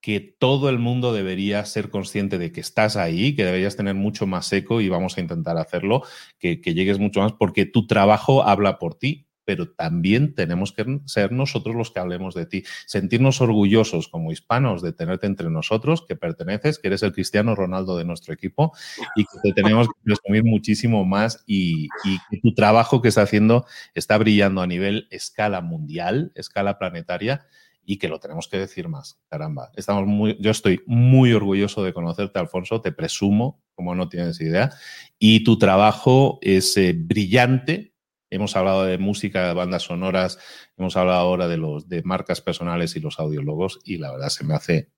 que 0.00 0.18
todo 0.18 0.70
el 0.70 0.80
mundo 0.80 1.12
debería 1.12 1.64
ser 1.66 1.88
consciente 1.88 2.36
de 2.36 2.50
que 2.50 2.62
estás 2.62 2.96
ahí, 2.96 3.36
que 3.36 3.44
deberías 3.44 3.76
tener 3.76 3.94
mucho 3.94 4.26
más 4.26 4.52
eco 4.52 4.80
y 4.80 4.88
vamos 4.88 5.16
a 5.16 5.20
intentar 5.20 5.56
hacerlo, 5.56 6.02
que, 6.40 6.60
que 6.60 6.74
llegues 6.74 6.98
mucho 6.98 7.20
más, 7.20 7.32
porque 7.34 7.64
tu 7.64 7.86
trabajo 7.86 8.42
habla 8.42 8.80
por 8.80 8.96
ti 8.96 9.28
pero 9.52 9.68
también 9.68 10.34
tenemos 10.34 10.72
que 10.72 11.00
ser 11.04 11.30
nosotros 11.30 11.76
los 11.76 11.90
que 11.90 12.00
hablemos 12.00 12.34
de 12.34 12.46
ti. 12.46 12.64
Sentirnos 12.86 13.42
orgullosos 13.42 14.08
como 14.08 14.32
hispanos 14.32 14.80
de 14.80 14.94
tenerte 14.94 15.26
entre 15.26 15.50
nosotros, 15.50 16.06
que 16.08 16.16
perteneces, 16.16 16.78
que 16.78 16.88
eres 16.88 17.02
el 17.02 17.12
Cristiano 17.12 17.54
Ronaldo 17.54 17.98
de 17.98 18.06
nuestro 18.06 18.32
equipo 18.32 18.72
y 19.14 19.24
que 19.24 19.38
te 19.42 19.52
tenemos 19.52 19.88
que 19.88 20.00
presumir 20.04 20.44
muchísimo 20.44 21.04
más 21.04 21.44
y, 21.46 21.88
que 22.30 22.38
tu 22.40 22.54
trabajo 22.54 23.02
que 23.02 23.08
está 23.08 23.20
haciendo 23.20 23.66
está 23.94 24.16
brillando 24.16 24.62
a 24.62 24.66
nivel 24.66 25.06
escala 25.10 25.60
mundial, 25.60 26.32
escala 26.34 26.78
planetaria 26.78 27.44
y 27.84 27.98
que 27.98 28.08
lo 28.08 28.20
tenemos 28.20 28.48
que 28.48 28.56
decir 28.56 28.88
más. 28.88 29.20
Caramba, 29.28 29.70
estamos 29.76 30.06
muy, 30.06 30.38
yo 30.40 30.50
estoy 30.50 30.80
muy 30.86 31.34
orgulloso 31.34 31.84
de 31.84 31.92
conocerte, 31.92 32.38
Alfonso, 32.38 32.80
te 32.80 32.90
presumo, 32.90 33.60
como 33.74 33.94
no 33.94 34.08
tienes 34.08 34.40
idea, 34.40 34.70
y 35.18 35.44
tu 35.44 35.58
trabajo 35.58 36.38
es 36.40 36.74
eh, 36.78 36.94
brillante. 36.96 37.91
Hemos 38.32 38.56
hablado 38.56 38.84
de 38.84 38.96
música, 38.96 39.52
bandas 39.52 39.82
sonoras, 39.82 40.38
hemos 40.78 40.96
hablado 40.96 41.20
ahora 41.20 41.48
de 41.48 41.58
los 41.58 41.88
de 41.88 42.02
marcas 42.02 42.40
personales 42.40 42.96
y 42.96 43.00
los 43.00 43.20
audiólogos, 43.20 43.80
y 43.84 43.98
la 43.98 44.10
verdad 44.10 44.30
se 44.30 44.44
me 44.44 44.54
hace. 44.54 44.90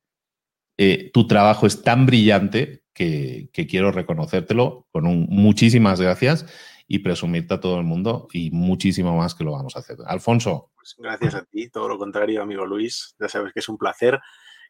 Eh, 0.76 1.10
tu 1.12 1.26
trabajo 1.26 1.66
es 1.66 1.82
tan 1.82 2.06
brillante 2.06 2.84
que, 2.92 3.50
quiero 3.68 3.90
reconocértelo 3.90 4.86
con 4.92 5.06
un 5.06 5.26
muchísimas 5.28 6.00
gracias 6.00 6.46
y 6.86 7.00
presumirte 7.00 7.54
a 7.54 7.60
todo 7.60 7.78
el 7.78 7.84
mundo 7.84 8.28
y 8.32 8.50
muchísimo 8.52 9.16
más 9.16 9.34
que 9.34 9.42
lo 9.42 9.52
vamos 9.52 9.74
a 9.74 9.80
hacer. 9.80 9.96
Alfonso. 10.06 10.70
Pues 10.76 10.94
gracias 10.98 11.34
a 11.34 11.44
ti, 11.44 11.68
todo 11.70 11.88
lo 11.88 11.98
contrario, 11.98 12.40
amigo 12.40 12.64
Luis. 12.64 13.16
Ya 13.18 13.28
sabes 13.28 13.52
que 13.52 13.60
es 13.60 13.68
un 13.68 13.78
placer, 13.78 14.20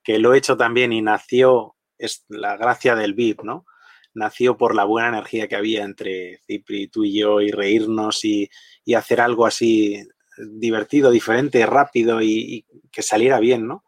que 0.03 0.19
lo 0.19 0.33
he 0.33 0.39
hecho 0.39 0.57
también 0.57 0.93
y 0.93 1.03
nació, 1.03 1.77
es 1.99 2.25
la 2.29 2.57
gracia 2.57 2.95
del 2.97 3.12
VIP, 3.12 3.43
¿no? 3.43 3.67
Nació 4.15 4.57
por 4.57 4.75
la 4.75 4.85
buena 4.85 5.09
energía 5.09 5.49
que 5.49 5.57
había 5.57 5.85
entre 5.85 6.39
Cipri, 6.47 6.89
tú 6.89 7.05
y 7.05 7.19
yo, 7.19 7.41
y 7.41 7.51
reírnos 7.51 8.25
y, 8.25 8.49
hacer 8.95 9.21
algo 9.21 9.47
así 9.47 10.07
divertido, 10.39 11.11
diferente, 11.11 11.65
rápido 11.67 12.23
y, 12.23 12.67
que 12.91 13.03
saliera 13.03 13.41
bien, 13.41 13.67
¿no? 13.67 13.85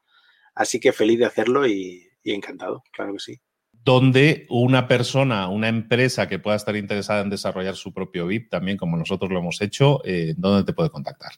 Así 0.55 0.81
que 0.81 0.93
feliz 0.93 1.19
de 1.19 1.27
hacerlo 1.27 1.67
y 1.67 2.09
encantado, 2.25 2.83
claro 2.93 3.13
que 3.13 3.21
sí 3.21 3.41
donde 3.87 4.47
una 4.51 4.87
persona, 4.89 5.49
una 5.49 5.69
empresa 5.69 6.27
que 6.27 6.41
pueda 6.41 6.57
estar 6.57 6.75
interesada 6.75 7.21
en 7.21 7.31
desarrollar 7.31 7.77
su 7.77 7.95
propio 7.95 8.27
VIP, 8.27 8.51
también 8.51 8.77
como 8.77 8.97
nosotros 8.97 9.31
lo 9.31 9.39
hemos 9.39 9.63
hecho, 9.63 10.01
eh, 10.05 10.35
¿dónde 10.37 10.65
te 10.65 10.73
puede 10.73 10.91
contactar? 10.91 11.31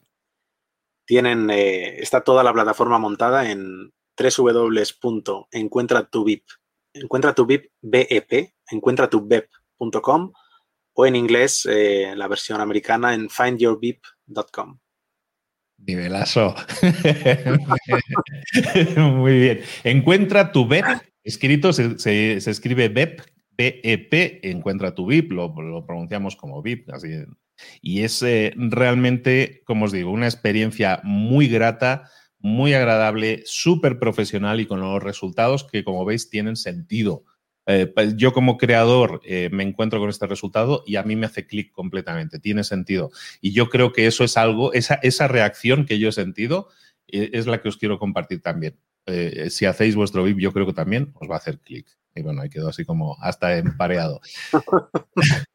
Tienen, 1.04 1.50
eh, 1.50 2.00
está 2.00 2.22
toda 2.22 2.42
la 2.42 2.54
plataforma 2.54 2.98
montada 2.98 3.50
en 3.50 3.92
www.encuentratuvip, 4.18 6.44
encuentra 7.02 7.34
tu 7.34 7.46
VIP 7.46 7.70
BEP, 7.80 8.52
encuentratubep.com 8.70 10.32
o 10.94 11.06
en 11.06 11.16
inglés 11.16 11.66
eh, 11.70 12.12
la 12.16 12.28
versión 12.28 12.60
americana 12.60 13.14
en 13.14 13.30
findyourbip.com. 13.30 14.78
Nivelazo. 15.78 16.56
Muy 18.96 19.38
bien. 19.38 19.60
Encuentra 19.84 20.50
tu 20.50 20.66
BEP 20.66 20.84
Escrito 21.28 21.74
se, 21.74 22.36
escribe 22.36 22.88
BEP, 22.88 23.20
BEP, 23.54 24.46
encuentra 24.46 24.94
tu 24.94 25.04
VIP, 25.04 25.32
lo, 25.32 25.54
pronunciamos 25.84 26.36
como 26.36 26.62
VIP, 26.62 26.88
así. 26.90 27.10
Y 27.82 28.00
es 28.00 28.22
eh, 28.22 28.54
realmente, 28.56 29.60
como 29.66 29.84
os 29.84 29.92
digo, 29.92 30.10
una 30.10 30.24
experiencia 30.24 31.02
muy 31.04 31.48
grata, 31.48 32.10
muy 32.40 32.74
agradable, 32.74 33.42
súper 33.44 33.98
profesional 33.98 34.60
y 34.60 34.66
con 34.66 34.80
los 34.80 35.02
resultados 35.02 35.64
que, 35.64 35.84
como 35.84 36.04
veis, 36.04 36.30
tienen 36.30 36.56
sentido. 36.56 37.24
Eh, 37.66 37.92
yo 38.16 38.32
como 38.32 38.56
creador 38.56 39.20
eh, 39.24 39.50
me 39.52 39.62
encuentro 39.62 40.00
con 40.00 40.08
este 40.08 40.26
resultado 40.26 40.82
y 40.86 40.96
a 40.96 41.02
mí 41.02 41.16
me 41.16 41.26
hace 41.26 41.46
clic 41.46 41.70
completamente, 41.72 42.38
tiene 42.38 42.64
sentido. 42.64 43.10
Y 43.40 43.52
yo 43.52 43.68
creo 43.68 43.92
que 43.92 44.06
eso 44.06 44.24
es 44.24 44.36
algo, 44.36 44.72
esa, 44.72 44.94
esa 44.96 45.28
reacción 45.28 45.84
que 45.84 45.98
yo 45.98 46.08
he 46.08 46.12
sentido 46.12 46.68
es 47.06 47.46
la 47.46 47.62
que 47.62 47.68
os 47.68 47.78
quiero 47.78 47.98
compartir 47.98 48.42
también. 48.42 48.78
Eh, 49.08 49.48
si 49.48 49.64
hacéis 49.64 49.94
vuestro 49.94 50.22
VIP, 50.22 50.38
yo 50.38 50.52
creo 50.52 50.66
que 50.66 50.74
también 50.74 51.12
os 51.14 51.28
va 51.28 51.34
a 51.34 51.38
hacer 51.38 51.58
clic. 51.60 51.86
Y 52.18 52.22
bueno, 52.22 52.42
ahí 52.42 52.48
quedó 52.48 52.68
así 52.68 52.84
como 52.84 53.16
hasta 53.20 53.56
empareado. 53.56 54.20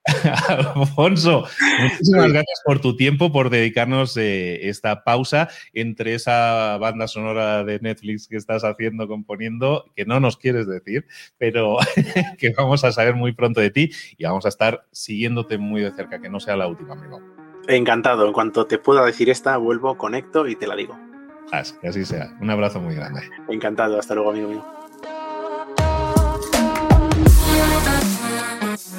Alfonso, 0.48 1.46
muchísimas 1.82 2.30
gracias 2.30 2.62
por 2.66 2.80
tu 2.80 2.96
tiempo, 2.96 3.32
por 3.32 3.50
dedicarnos 3.50 4.16
eh, 4.18 4.70
esta 4.70 5.04
pausa 5.04 5.50
entre 5.74 6.16
esa 6.16 6.78
banda 6.78 7.08
sonora 7.08 7.64
de 7.64 7.80
Netflix 7.80 8.28
que 8.28 8.38
estás 8.38 8.64
haciendo, 8.64 9.08
componiendo, 9.08 9.86
que 9.96 10.06
no 10.06 10.20
nos 10.20 10.38
quieres 10.38 10.68
decir, 10.68 11.06
pero 11.38 11.78
que 12.38 12.52
vamos 12.52 12.84
a 12.84 12.92
saber 12.92 13.16
muy 13.16 13.34
pronto 13.34 13.60
de 13.60 13.70
ti 13.70 13.92
y 14.18 14.24
vamos 14.24 14.46
a 14.46 14.50
estar 14.50 14.86
siguiéndote 14.92 15.58
muy 15.58 15.82
de 15.82 15.92
cerca, 15.92 16.20
que 16.20 16.30
no 16.30 16.40
sea 16.40 16.56
la 16.56 16.68
última, 16.68 16.94
amigo. 16.94 17.22
Encantado. 17.68 18.26
En 18.26 18.34
cuanto 18.34 18.66
te 18.66 18.78
pueda 18.78 19.06
decir 19.06 19.30
esta, 19.30 19.58
vuelvo, 19.58 19.98
conecto 19.98 20.48
y 20.48 20.56
te 20.56 20.68
la 20.68 20.76
digo 20.76 20.98
que 21.82 21.88
así 21.88 22.06
sea. 22.06 22.36
Un 22.42 22.50
abrazo 22.50 22.80
muy 22.80 22.96
grande. 22.96 23.22
Encantado, 23.48 24.00
hasta 24.00 24.16
luego, 24.16 24.32
amigo 24.32 24.50
mío. 24.50 24.66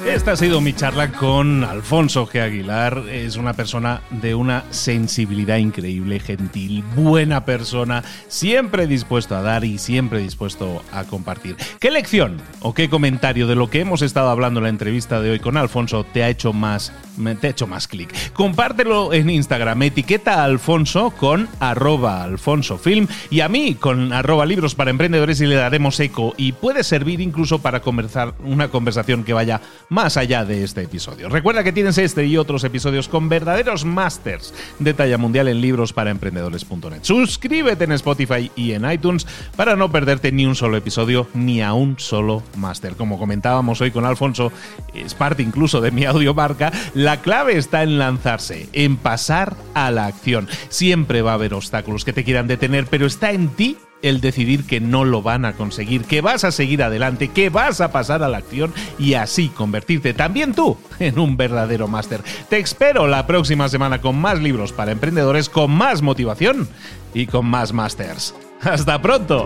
Esta 0.05 0.31
ha 0.31 0.35
sido 0.37 0.61
mi 0.61 0.73
charla 0.73 1.11
con 1.11 1.63
Alfonso 1.63 2.25
G. 2.27 2.41
Aguilar. 2.41 3.03
Es 3.09 3.35
una 3.35 3.53
persona 3.53 4.01
de 4.09 4.33
una 4.33 4.63
sensibilidad 4.69 5.57
increíble, 5.57 6.19
gentil, 6.19 6.83
buena 6.95 7.43
persona, 7.43 8.03
siempre 8.27 8.87
dispuesto 8.87 9.35
a 9.35 9.41
dar 9.41 9.65
y 9.65 9.77
siempre 9.77 10.19
dispuesto 10.19 10.81
a 10.93 11.03
compartir. 11.03 11.57
¿Qué 11.79 11.91
lección 11.91 12.41
o 12.61 12.73
qué 12.73 12.89
comentario 12.89 13.47
de 13.47 13.55
lo 13.55 13.69
que 13.69 13.81
hemos 13.81 14.01
estado 14.01 14.29
hablando 14.29 14.59
en 14.59 14.65
la 14.65 14.69
entrevista 14.69 15.19
de 15.19 15.31
hoy 15.31 15.39
con 15.39 15.57
Alfonso 15.57 16.05
te 16.05 16.23
ha 16.23 16.29
hecho 16.29 16.53
más, 16.53 16.93
te 17.41 17.47
ha 17.47 17.49
hecho 17.49 17.67
más 17.67 17.87
clic? 17.87 18.13
Compártelo 18.33 19.11
en 19.11 19.29
Instagram, 19.29 19.81
etiqueta 19.83 20.41
a 20.41 20.45
Alfonso 20.45 21.11
con 21.11 21.49
arroba 21.59 22.23
alfonsofilm 22.23 23.07
y 23.29 23.41
a 23.41 23.49
mí 23.49 23.75
con 23.75 24.13
arroba 24.13 24.45
libros 24.45 24.75
para 24.75 24.91
emprendedores 24.91 25.41
y 25.41 25.47
le 25.47 25.55
daremos 25.55 25.99
eco 25.99 26.33
y 26.37 26.53
puede 26.53 26.83
servir 26.83 27.19
incluso 27.19 27.59
para 27.59 27.81
conversar 27.81 28.35
una 28.43 28.69
conversación 28.69 29.23
que 29.23 29.33
vaya 29.33 29.61
más 29.89 30.17
allá 30.17 30.45
de 30.45 30.63
este 30.63 30.83
episodio. 30.83 31.29
Recuerda 31.29 31.63
que 31.63 31.71
tienes 31.71 31.97
este 31.97 32.25
y 32.25 32.37
otros 32.37 32.63
episodios 32.63 33.07
con 33.07 33.29
verdaderos 33.29 33.85
masters 33.85 34.53
de 34.79 34.93
talla 34.93 35.17
mundial 35.17 35.47
en 35.47 35.61
libros 35.61 35.93
para 35.93 36.11
emprendedores.net. 36.11 36.99
Suscríbete 37.03 37.83
en 37.83 37.91
Spotify 37.93 38.51
y 38.55 38.71
en 38.71 38.89
iTunes 38.89 39.27
para 39.55 39.75
no 39.75 39.91
perderte 39.91 40.31
ni 40.31 40.45
un 40.45 40.55
solo 40.55 40.77
episodio 40.77 41.27
ni 41.33 41.61
a 41.61 41.73
un 41.73 41.99
solo 41.99 42.43
máster. 42.57 42.95
Como 42.95 43.19
comentábamos 43.19 43.81
hoy 43.81 43.91
con 43.91 44.05
Alfonso, 44.05 44.51
es 44.93 45.13
parte 45.13 45.43
incluso 45.43 45.81
de 45.81 45.91
mi 45.91 46.05
audiomarca, 46.05 46.71
la 46.93 47.21
clave 47.21 47.57
está 47.57 47.83
en 47.83 47.97
lanzarse, 47.97 48.69
en 48.73 48.97
pasar 48.97 49.55
a 49.73 49.91
la 49.91 50.05
acción. 50.05 50.47
Siempre 50.69 51.21
va 51.21 51.31
a 51.31 51.35
haber 51.35 51.53
obstáculos 51.53 52.05
que 52.05 52.13
te 52.13 52.23
quieran 52.23 52.47
detener, 52.47 52.87
pero 52.87 53.05
está 53.05 53.31
en 53.31 53.49
ti 53.49 53.77
el 54.05 54.21
decidir 54.21 54.65
que 54.65 54.79
no 54.79 55.03
lo 55.03 55.21
van 55.21 55.45
a 55.45 55.53
conseguir, 55.53 56.03
que 56.05 56.21
vas 56.21 56.43
a 56.43 56.51
seguir 56.51 56.83
adelante, 56.83 57.29
que 57.29 57.49
vas 57.49 57.81
a 57.81 57.91
pasar 57.91 58.21
a 58.21 58.29
la 58.29 58.37
acción 58.37 58.73
y 58.99 59.15
así 59.15 59.49
convertirte 59.49 60.13
también 60.13 60.53
tú 60.53 60.77
en 60.99 61.17
un 61.17 61.37
verdadero 61.37 61.87
máster. 61.87 62.21
Te 62.49 62.59
espero 62.59 63.07
la 63.07 63.25
próxima 63.25 63.67
semana 63.67 64.01
con 64.01 64.17
más 64.17 64.39
libros 64.39 64.73
para 64.73 64.91
emprendedores, 64.91 65.49
con 65.49 65.71
más 65.71 66.01
motivación 66.01 66.69
y 67.13 67.25
con 67.25 67.47
más 67.47 67.73
másters. 67.73 68.35
¡Hasta 68.61 69.01
pronto! 69.01 69.45